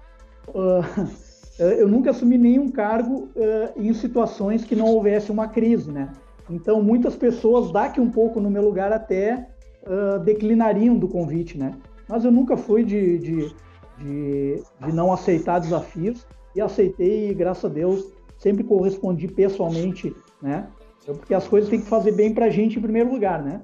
Uh, 1.60 1.64
eu 1.64 1.88
nunca 1.88 2.12
assumi 2.12 2.38
nenhum 2.38 2.70
cargo 2.70 3.32
uh, 3.36 3.72
em 3.76 3.92
situações 3.92 4.64
que 4.64 4.76
não 4.76 4.86
houvesse 4.86 5.32
uma 5.32 5.48
crise, 5.48 5.92
né? 5.92 6.14
Então, 6.48 6.84
muitas 6.84 7.16
pessoas, 7.16 7.72
daqui 7.72 8.00
um 8.00 8.12
pouco 8.12 8.40
no 8.40 8.48
meu 8.48 8.62
lugar, 8.64 8.94
até 8.94 9.48
uh, 9.84 10.20
declinariam 10.20 10.96
do 10.96 11.08
convite, 11.08 11.58
né? 11.58 11.74
Mas 12.08 12.24
eu 12.24 12.32
nunca 12.32 12.56
fui 12.56 12.84
de, 12.84 13.18
de, 13.18 13.56
de, 13.98 14.64
de 14.86 14.92
não 14.94 15.12
aceitar 15.12 15.60
desafios 15.60 16.28
e 16.56 16.62
aceitei 16.62 17.32
e, 17.32 17.34
graças 17.34 17.66
a 17.66 17.74
Deus, 17.74 18.06
sempre 18.38 18.64
correspondi 18.64 19.28
pessoalmente, 19.28 20.16
né? 20.42 20.68
Porque 21.06 21.34
as 21.34 21.48
coisas 21.48 21.70
têm 21.70 21.82
que 21.82 21.88
fazer 21.88 22.12
bem 22.12 22.34
para 22.34 22.46
a 22.46 22.50
gente 22.50 22.78
em 22.78 22.82
primeiro 22.82 23.12
lugar, 23.12 23.44
né? 23.44 23.62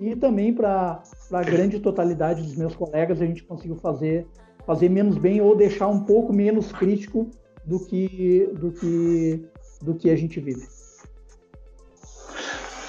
E 0.00 0.16
também 0.16 0.52
para 0.52 1.02
a 1.32 1.42
grande 1.42 1.78
totalidade 1.78 2.42
dos 2.42 2.56
meus 2.56 2.74
colegas, 2.74 3.20
a 3.20 3.26
gente 3.26 3.44
conseguiu 3.44 3.76
fazer, 3.76 4.26
fazer 4.66 4.88
menos 4.88 5.16
bem 5.16 5.40
ou 5.40 5.56
deixar 5.56 5.86
um 5.86 6.00
pouco 6.00 6.32
menos 6.32 6.72
crítico 6.72 7.30
do 7.64 7.80
que, 7.80 8.48
do 8.54 8.72
que, 8.72 9.44
do 9.82 9.94
que 9.94 10.10
a 10.10 10.16
gente 10.16 10.40
vive. 10.40 10.66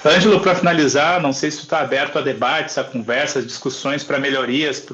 Ângelo, 0.04 0.40
para 0.40 0.54
finalizar, 0.54 1.20
não 1.20 1.32
sei 1.32 1.50
se 1.50 1.58
está 1.58 1.80
aberto 1.80 2.18
a 2.18 2.22
debates, 2.22 2.78
a 2.78 2.84
conversas, 2.84 3.44
discussões 3.44 4.04
para 4.04 4.18
melhorias 4.18 4.84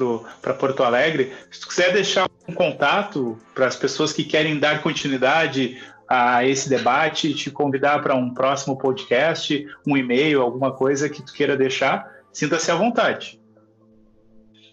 para 0.41 0.53
Porto 0.53 0.83
Alegre. 0.83 1.31
Se 1.51 1.61
tu 1.61 1.67
quiser 1.67 1.93
deixar 1.93 2.27
um 2.47 2.53
contato 2.53 3.37
para 3.53 3.67
as 3.67 3.75
pessoas 3.75 4.11
que 4.11 4.23
querem 4.23 4.59
dar 4.59 4.81
continuidade 4.81 5.77
a 6.07 6.45
esse 6.45 6.67
debate, 6.67 7.33
te 7.33 7.51
convidar 7.51 8.01
para 8.01 8.15
um 8.15 8.33
próximo 8.33 8.77
podcast, 8.77 9.67
um 9.87 9.95
e-mail, 9.95 10.41
alguma 10.41 10.71
coisa 10.71 11.07
que 11.07 11.21
tu 11.21 11.31
queira 11.33 11.55
deixar, 11.55 12.11
sinta-se 12.33 12.71
à 12.71 12.75
vontade. 12.75 13.39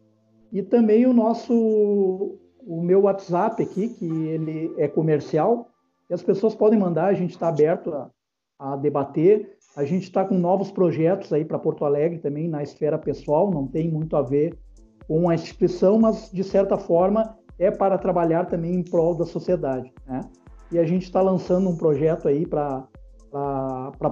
E 0.52 0.62
também 0.62 1.06
o 1.06 1.12
nosso, 1.12 2.38
o 2.66 2.82
meu 2.82 3.02
WhatsApp 3.02 3.62
aqui, 3.62 3.88
que 3.88 4.04
ele 4.04 4.74
é 4.76 4.88
comercial, 4.88 5.68
e 6.10 6.14
as 6.14 6.22
pessoas 6.22 6.54
podem 6.54 6.78
mandar, 6.78 7.06
a 7.06 7.14
gente 7.14 7.30
está 7.30 7.48
aberto 7.48 7.92
a, 7.92 8.10
a 8.58 8.76
debater. 8.76 9.56
A 9.76 9.84
gente 9.84 10.04
está 10.04 10.24
com 10.24 10.36
novos 10.36 10.70
projetos 10.70 11.32
aí 11.32 11.44
para 11.44 11.58
Porto 11.58 11.84
Alegre 11.84 12.18
também 12.18 12.48
na 12.48 12.62
esfera 12.62 12.98
pessoal, 12.98 13.50
não 13.50 13.66
tem 13.66 13.90
muito 13.90 14.16
a 14.16 14.22
ver 14.22 14.58
com 15.06 15.28
a 15.28 15.34
instituição, 15.34 15.98
mas 15.98 16.30
de 16.30 16.42
certa 16.42 16.76
forma 16.76 17.36
é 17.58 17.70
para 17.70 17.98
trabalhar 17.98 18.46
também 18.46 18.74
em 18.74 18.82
prol 18.82 19.14
da 19.14 19.24
sociedade. 19.24 19.92
Né? 20.06 20.20
E 20.70 20.78
a 20.78 20.84
gente 20.84 21.04
está 21.04 21.20
lançando 21.22 21.68
um 21.68 21.76
projeto 21.76 22.28
aí 22.28 22.46
para 22.46 22.86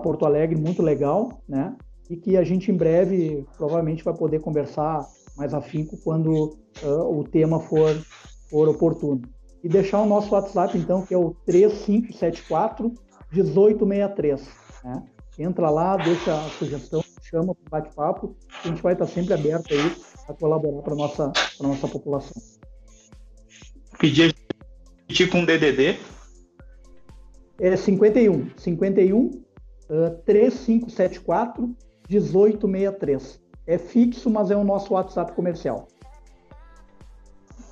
Porto 0.02 0.24
Alegre 0.24 0.58
muito 0.58 0.82
legal, 0.82 1.42
né? 1.48 1.76
E 2.08 2.16
que 2.16 2.36
a 2.36 2.44
gente 2.44 2.70
em 2.70 2.76
breve 2.76 3.44
provavelmente 3.56 4.04
vai 4.04 4.14
poder 4.14 4.40
conversar 4.40 5.06
mais 5.36 5.52
afinco 5.52 5.98
quando 6.02 6.56
uh, 6.82 7.18
o 7.18 7.24
tema 7.24 7.60
for, 7.60 7.94
for 8.48 8.68
oportuno. 8.68 9.22
E 9.62 9.68
deixar 9.68 10.00
o 10.00 10.06
nosso 10.06 10.34
WhatsApp, 10.34 10.78
então, 10.78 11.04
que 11.04 11.12
é 11.12 11.18
o 11.18 11.34
3574 11.44 12.92
1863. 13.32 14.48
Né? 14.84 15.02
Entra 15.38 15.68
lá, 15.68 15.96
deixa 15.96 16.34
a 16.34 16.48
sugestão, 16.50 17.04
chama 17.22 17.54
para 17.54 17.80
bate-papo, 17.80 18.36
a 18.64 18.68
gente 18.68 18.82
vai 18.82 18.94
estar 18.94 19.06
sempre 19.06 19.34
aberto 19.34 19.72
aí 19.72 19.96
a 20.28 20.32
colaborar 20.32 20.82
para 20.82 20.94
a 20.94 20.96
nossa, 20.96 21.32
nossa 21.60 21.88
população. 21.88 22.40
Pedir 23.98 25.28
com 25.30 25.44
DDD? 25.44 25.98
É 27.60 27.76
51. 27.76 28.50
51 28.56 29.18
uh, 29.18 30.10
3574 30.24 31.76
1863 32.08 33.40
é 33.66 33.78
fixo, 33.78 34.30
mas 34.30 34.50
é 34.50 34.56
o 34.56 34.64
nosso 34.64 34.94
WhatsApp 34.94 35.32
comercial. 35.32 35.88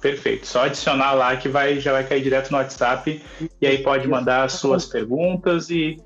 Perfeito. 0.01 0.47
Só 0.47 0.65
adicionar 0.65 1.12
lá 1.12 1.36
que 1.36 1.48
vai, 1.48 1.81
já 1.81 1.93
vai 1.93 2.06
cair 2.06 2.23
direto 2.23 2.51
no 2.51 2.59
WhatsApp 2.59 3.23
e 3.61 3.66
aí 3.66 3.78
pode 3.78 4.06
mandar 4.09 4.44
as 4.44 4.55
suas 4.55 4.85
perguntas 4.85 5.70
e 5.70 5.97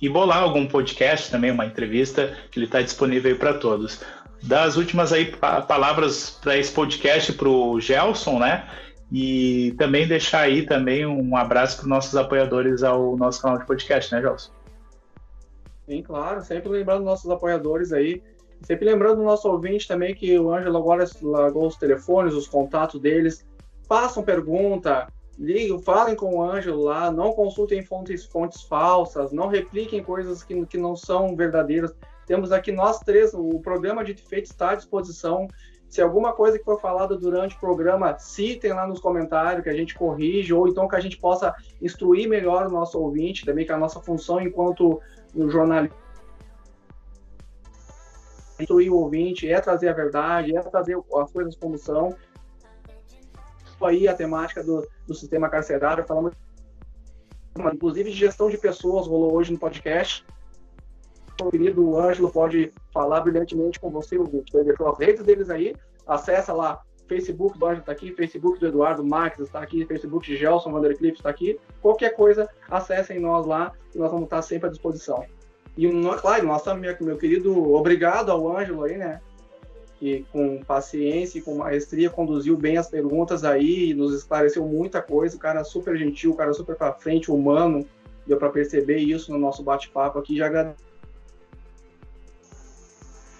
e 0.00 0.08
bolar 0.08 0.42
algum 0.42 0.66
podcast 0.66 1.30
também, 1.30 1.52
uma 1.52 1.64
entrevista 1.64 2.36
que 2.50 2.58
ele 2.58 2.66
está 2.66 2.82
disponível 2.82 3.36
para 3.38 3.54
todos. 3.54 4.00
Das 4.42 4.76
últimas 4.76 5.12
aí 5.12 5.26
palavras 5.66 6.30
para 6.42 6.58
esse 6.58 6.72
podcast 6.72 7.32
para 7.34 7.48
o 7.48 7.80
Gelson, 7.80 8.40
né? 8.40 8.68
E 9.12 9.74
também 9.76 10.08
deixar 10.08 10.40
aí 10.40 10.64
também 10.64 11.04
um 11.04 11.36
abraço 11.36 11.76
para 11.76 11.82
os 11.82 11.88
nossos 11.88 12.16
apoiadores 12.16 12.82
ao 12.82 13.14
nosso 13.14 13.42
canal 13.42 13.58
de 13.58 13.66
podcast, 13.66 14.14
né, 14.14 14.22
Gelson? 14.22 14.50
Sim, 15.86 16.02
claro, 16.02 16.40
sempre 16.40 16.70
lembrando 16.70 17.04
nossos 17.04 17.30
apoiadores 17.30 17.92
aí. 17.92 18.22
Sempre 18.62 18.86
lembrando 18.86 19.20
o 19.20 19.24
nosso 19.24 19.48
ouvinte 19.50 19.86
também 19.86 20.14
que 20.14 20.38
o 20.38 20.50
Ângelo 20.50 20.78
agora 20.78 21.04
largou 21.20 21.66
os 21.66 21.76
telefones, 21.76 22.32
os 22.32 22.48
contatos 22.48 23.00
deles. 23.00 23.44
Façam 23.86 24.22
pergunta, 24.22 25.08
liguem, 25.38 25.78
falem 25.82 26.14
com 26.14 26.36
o 26.36 26.42
Ângelo 26.42 26.82
lá, 26.84 27.10
não 27.10 27.32
consultem 27.32 27.82
fontes, 27.82 28.24
fontes 28.24 28.62
falsas, 28.62 29.32
não 29.32 29.48
repliquem 29.48 30.02
coisas 30.02 30.42
que, 30.42 30.64
que 30.64 30.78
não 30.78 30.96
são 30.96 31.36
verdadeiras. 31.36 31.92
Temos 32.24 32.52
aqui 32.52 32.72
nós 32.72 33.00
três, 33.00 33.34
o 33.34 33.60
programa 33.60 34.02
de 34.02 34.14
feito 34.14 34.46
está 34.46 34.70
à 34.70 34.74
disposição. 34.74 35.48
Se 35.92 36.00
alguma 36.00 36.32
coisa 36.32 36.58
que 36.58 36.64
foi 36.64 36.78
falada 36.78 37.14
durante 37.18 37.54
o 37.54 37.60
programa, 37.60 38.18
citem 38.18 38.72
lá 38.72 38.86
nos 38.86 38.98
comentários, 38.98 39.62
que 39.62 39.68
a 39.68 39.74
gente 39.74 39.94
corrige, 39.94 40.54
ou 40.54 40.66
então 40.66 40.88
que 40.88 40.96
a 40.96 41.00
gente 41.00 41.18
possa 41.18 41.54
instruir 41.82 42.26
melhor 42.26 42.66
o 42.66 42.70
nosso 42.70 42.98
ouvinte, 42.98 43.44
também 43.44 43.66
que 43.66 43.72
a 43.72 43.76
nossa 43.76 44.00
função 44.00 44.40
enquanto 44.40 45.02
o 45.34 45.50
jornalismo 45.50 45.94
instruir 48.58 48.90
o 48.90 48.96
ouvinte, 48.96 49.46
é 49.46 49.60
trazer 49.60 49.90
a 49.90 49.92
verdade, 49.92 50.56
é 50.56 50.60
trazer 50.62 50.96
as 50.96 51.30
coisas 51.30 51.54
como 51.56 51.76
são. 51.76 52.16
Aí 53.82 54.08
a 54.08 54.14
temática 54.14 54.64
do, 54.64 54.88
do 55.06 55.14
sistema 55.14 55.50
carcerário, 55.50 56.06
falamos 56.06 56.32
inclusive 57.74 58.10
de 58.10 58.16
gestão 58.16 58.48
de 58.48 58.56
pessoas, 58.56 59.06
rolou 59.06 59.34
hoje 59.34 59.52
no 59.52 59.58
podcast. 59.58 60.24
O 61.42 61.50
querido 61.50 61.98
Ângelo 61.98 62.30
pode 62.30 62.72
falar 62.92 63.20
brilhantemente 63.20 63.78
com 63.80 63.90
você, 63.90 64.18
ouvinte. 64.18 64.52
Deixou 64.52 64.88
as 64.88 64.98
redes 64.98 65.22
deles 65.22 65.50
aí, 65.50 65.74
acessa 66.06 66.52
lá 66.52 66.82
Facebook 67.12 67.58
do 67.58 67.66
Ângelo 67.66 67.80
está 67.80 67.92
aqui, 67.92 68.12
Facebook 68.12 68.58
do 68.58 68.66
Eduardo 68.66 69.04
Max 69.04 69.38
está 69.38 69.60
aqui, 69.60 69.84
Facebook 69.84 70.26
de 70.26 70.36
Gelson 70.36 70.72
Vandercliff 70.72 71.16
está 71.16 71.28
aqui. 71.28 71.58
Qualquer 71.80 72.10
coisa, 72.10 72.48
acessem 72.70 73.20
nós 73.20 73.46
lá 73.46 73.72
e 73.94 73.98
nós 73.98 74.10
vamos 74.10 74.24
estar 74.24 74.40
sempre 74.40 74.68
à 74.68 74.70
disposição. 74.70 75.24
E, 75.76 75.88
claro, 76.20 76.46
nossa, 76.46 76.74
meu, 76.74 76.96
meu 77.00 77.16
querido, 77.16 77.74
obrigado 77.74 78.30
ao 78.30 78.56
Ângelo 78.56 78.84
aí, 78.84 78.96
né? 78.96 79.20
Que 79.98 80.24
com 80.32 80.62
paciência 80.64 81.38
e 81.38 81.42
com 81.42 81.56
maestria 81.56 82.10
conduziu 82.10 82.56
bem 82.56 82.76
as 82.76 82.88
perguntas 82.88 83.44
aí, 83.44 83.94
nos 83.94 84.14
esclareceu 84.14 84.66
muita 84.66 85.00
coisa. 85.00 85.36
O 85.36 85.40
cara 85.40 85.60
é 85.60 85.64
super 85.64 85.96
gentil, 85.96 86.32
o 86.32 86.36
cara 86.36 86.50
é 86.50 86.54
super 86.54 86.76
para 86.76 86.92
frente, 86.94 87.30
humano. 87.30 87.86
Deu 88.26 88.36
para 88.36 88.50
perceber 88.50 88.98
isso 88.98 89.32
no 89.32 89.38
nosso 89.38 89.62
bate-papo 89.62 90.18
aqui. 90.18 90.36
Já 90.36 90.46
agradeço 90.46 90.91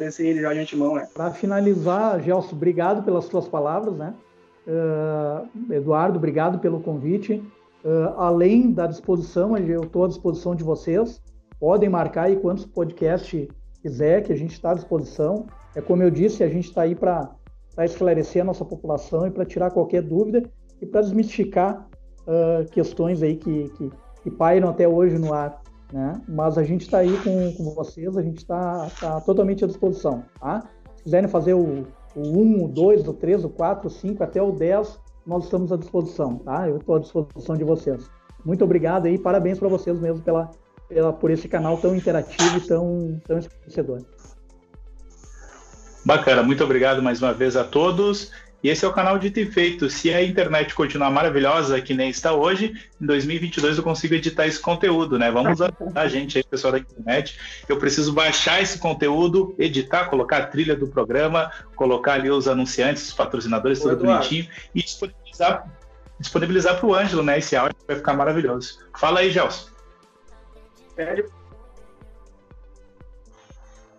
agradecer 0.02 0.26
ele 0.26 0.40
já 0.40 0.52
de 0.52 0.60
antemão, 0.60 0.94
né? 0.94 1.08
Para 1.14 1.30
finalizar, 1.30 2.20
Gelson, 2.20 2.56
obrigado 2.56 3.02
pelas 3.02 3.24
suas 3.24 3.48
palavras, 3.48 3.96
né? 3.96 4.14
Uh, 4.66 5.72
Eduardo, 5.72 6.18
obrigado 6.18 6.58
pelo 6.58 6.80
convite. 6.80 7.42
Uh, 7.84 8.14
além 8.16 8.70
da 8.70 8.86
disposição, 8.86 9.56
eu 9.56 9.82
estou 9.82 10.04
à 10.04 10.08
disposição 10.08 10.54
de 10.54 10.62
vocês. 10.62 11.20
Podem 11.58 11.88
marcar 11.88 12.24
aí 12.24 12.36
quantos 12.36 12.64
podcasts 12.64 13.48
quiser, 13.80 14.22
que 14.22 14.32
a 14.32 14.36
gente 14.36 14.52
está 14.52 14.70
à 14.70 14.74
disposição. 14.74 15.46
É 15.74 15.80
como 15.80 16.02
eu 16.02 16.10
disse, 16.10 16.44
a 16.44 16.48
gente 16.48 16.68
está 16.68 16.82
aí 16.82 16.94
para 16.94 17.30
esclarecer 17.80 18.42
a 18.42 18.44
nossa 18.44 18.64
população 18.64 19.26
e 19.26 19.30
para 19.30 19.44
tirar 19.44 19.70
qualquer 19.70 20.02
dúvida 20.02 20.42
e 20.80 20.86
para 20.86 21.00
desmistificar 21.00 21.88
uh, 22.22 22.68
questões 22.70 23.22
aí 23.22 23.36
que, 23.36 23.68
que, 23.70 23.90
que, 24.22 24.30
pairam 24.30 24.68
até 24.68 24.86
hoje 24.86 25.18
no 25.18 25.32
ar. 25.32 25.61
Né? 25.92 26.20
Mas 26.26 26.56
a 26.56 26.64
gente 26.64 26.82
está 26.82 26.98
aí 26.98 27.16
com, 27.18 27.52
com 27.52 27.74
vocês, 27.74 28.16
a 28.16 28.22
gente 28.22 28.38
está 28.38 28.88
tá 28.98 29.20
totalmente 29.20 29.64
à 29.64 29.66
disposição. 29.66 30.24
Tá? 30.40 30.62
Se 30.96 31.04
quiserem 31.04 31.28
fazer 31.28 31.54
o, 31.54 31.86
o 32.16 32.20
1, 32.20 32.64
o 32.64 32.68
2, 32.68 33.06
o 33.06 33.12
3, 33.12 33.44
o 33.44 33.50
4, 33.50 33.86
o 33.86 33.90
5, 33.90 34.24
até 34.24 34.42
o 34.42 34.52
10, 34.52 34.98
nós 35.26 35.44
estamos 35.44 35.70
à 35.70 35.76
disposição. 35.76 36.36
Tá? 36.38 36.68
Eu 36.68 36.78
estou 36.78 36.96
à 36.96 36.98
disposição 36.98 37.56
de 37.56 37.64
vocês. 37.64 38.08
Muito 38.44 38.64
obrigado 38.64 39.06
aí, 39.06 39.18
parabéns 39.18 39.58
para 39.58 39.68
vocês 39.68 39.98
mesmo 40.00 40.22
pela, 40.22 40.50
pela, 40.88 41.12
por 41.12 41.30
esse 41.30 41.46
canal 41.46 41.76
tão 41.76 41.94
interativo 41.94 42.56
e 42.56 42.60
tão, 42.62 43.20
tão 43.26 43.38
esclarecedor. 43.38 44.00
Bacana, 46.04 46.42
muito 46.42 46.64
obrigado 46.64 47.00
mais 47.00 47.22
uma 47.22 47.32
vez 47.32 47.56
a 47.56 47.62
todos. 47.62 48.32
E 48.62 48.68
esse 48.68 48.84
é 48.84 48.88
o 48.88 48.92
canal 48.92 49.18
Dito 49.18 49.40
e 49.40 49.46
Feito. 49.46 49.90
Se 49.90 50.14
a 50.14 50.22
internet 50.22 50.72
continuar 50.74 51.10
maravilhosa, 51.10 51.80
que 51.80 51.94
nem 51.94 52.10
está 52.10 52.32
hoje, 52.32 52.72
em 53.00 53.06
2022 53.06 53.78
eu 53.78 53.82
consigo 53.82 54.14
editar 54.14 54.46
esse 54.46 54.60
conteúdo, 54.60 55.18
né? 55.18 55.32
Vamos 55.32 55.60
ajudar 55.60 56.00
a 56.00 56.06
gente 56.06 56.38
aí, 56.38 56.44
pessoal 56.44 56.72
da 56.72 56.78
internet. 56.78 57.38
Eu 57.68 57.76
preciso 57.78 58.12
baixar 58.12 58.62
esse 58.62 58.78
conteúdo, 58.78 59.52
editar, 59.58 60.04
colocar 60.08 60.38
a 60.38 60.46
trilha 60.46 60.76
do 60.76 60.86
programa, 60.86 61.50
colocar 61.74 62.12
ali 62.12 62.30
os 62.30 62.46
anunciantes, 62.46 63.08
os 63.08 63.14
patrocinadores, 63.14 63.80
tudo 63.80 63.94
Eduardo. 63.94 64.20
bonitinho, 64.20 64.48
e 64.72 64.82
disponibilizar, 64.82 65.68
disponibilizar 66.20 66.78
para 66.78 66.86
o 66.86 66.94
Ângelo, 66.94 67.22
né? 67.24 67.38
Esse 67.38 67.56
áudio 67.56 67.76
vai 67.86 67.96
ficar 67.96 68.14
maravilhoso. 68.14 68.78
Fala 68.96 69.20
aí, 69.20 69.30
Gelson. 69.32 69.70
Pede 70.94 71.24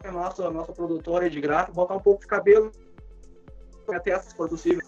a 0.06 0.12
nossa, 0.12 0.48
a 0.48 0.52
nossa 0.52 0.72
produtora 0.74 1.30
de 1.30 1.40
graça, 1.40 1.72
botar 1.72 1.96
um 1.96 2.00
pouco 2.00 2.22
de 2.22 2.28
cabelo 2.28 2.72
até 3.92 4.18
se 4.20 4.36
for 4.36 4.50
possível. 4.50 4.84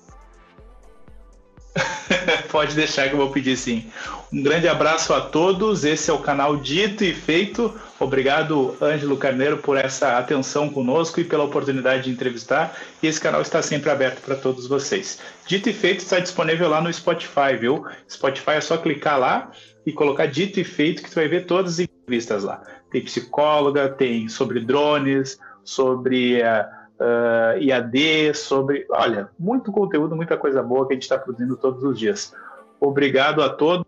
Pode 2.51 2.75
deixar 2.75 3.07
que 3.07 3.13
eu 3.13 3.17
vou 3.17 3.31
pedir 3.31 3.57
sim. 3.57 3.91
Um 4.31 4.41
grande 4.41 4.67
abraço 4.67 5.13
a 5.13 5.21
todos. 5.21 5.83
Esse 5.83 6.09
é 6.09 6.13
o 6.13 6.19
canal 6.19 6.57
Dito 6.57 7.03
e 7.03 7.13
Feito. 7.13 7.73
Obrigado, 7.99 8.75
Ângelo 8.81 9.17
Carneiro, 9.17 9.57
por 9.57 9.77
essa 9.77 10.17
atenção 10.17 10.69
conosco 10.69 11.19
e 11.19 11.23
pela 11.23 11.43
oportunidade 11.43 12.03
de 12.03 12.11
entrevistar. 12.11 12.77
E 13.01 13.07
esse 13.07 13.19
canal 13.19 13.41
está 13.41 13.61
sempre 13.61 13.89
aberto 13.89 14.21
para 14.21 14.35
todos 14.35 14.67
vocês. 14.67 15.19
Dito 15.45 15.69
e 15.69 15.73
Feito 15.73 15.99
está 15.99 16.19
disponível 16.19 16.69
lá 16.69 16.81
no 16.81 16.91
Spotify, 16.91 17.55
viu? 17.59 17.85
Spotify 18.09 18.51
é 18.51 18.61
só 18.61 18.77
clicar 18.77 19.19
lá 19.19 19.51
e 19.85 19.91
colocar 19.91 20.25
Dito 20.27 20.59
e 20.59 20.63
Feito 20.63 21.03
que 21.03 21.09
tu 21.09 21.15
vai 21.15 21.27
ver 21.27 21.45
todas 21.45 21.73
as 21.73 21.79
entrevistas 21.79 22.43
lá. 22.43 22.61
Tem 22.91 23.03
psicóloga, 23.03 23.89
tem 23.89 24.29
sobre 24.29 24.59
drones, 24.59 25.37
sobre. 25.63 26.41
Uh, 26.41 26.84
uh, 26.99 27.57
IAD, 27.59 28.33
sobre. 28.33 28.85
Olha, 28.89 29.29
muito 29.37 29.71
conteúdo, 29.71 30.15
muita 30.15 30.37
coisa 30.37 30.61
boa 30.61 30.87
que 30.87 30.93
a 30.93 30.95
gente 30.95 31.03
está 31.03 31.17
produzindo 31.17 31.55
todos 31.57 31.83
os 31.83 31.97
dias. 31.97 32.33
Obrigado 32.79 33.41
a 33.41 33.49
todos. 33.49 33.85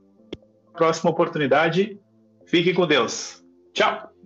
Próxima 0.73 1.11
oportunidade. 1.11 1.99
Fiquem 2.45 2.73
com 2.73 2.85
Deus. 2.85 3.43
Tchau! 3.73 4.16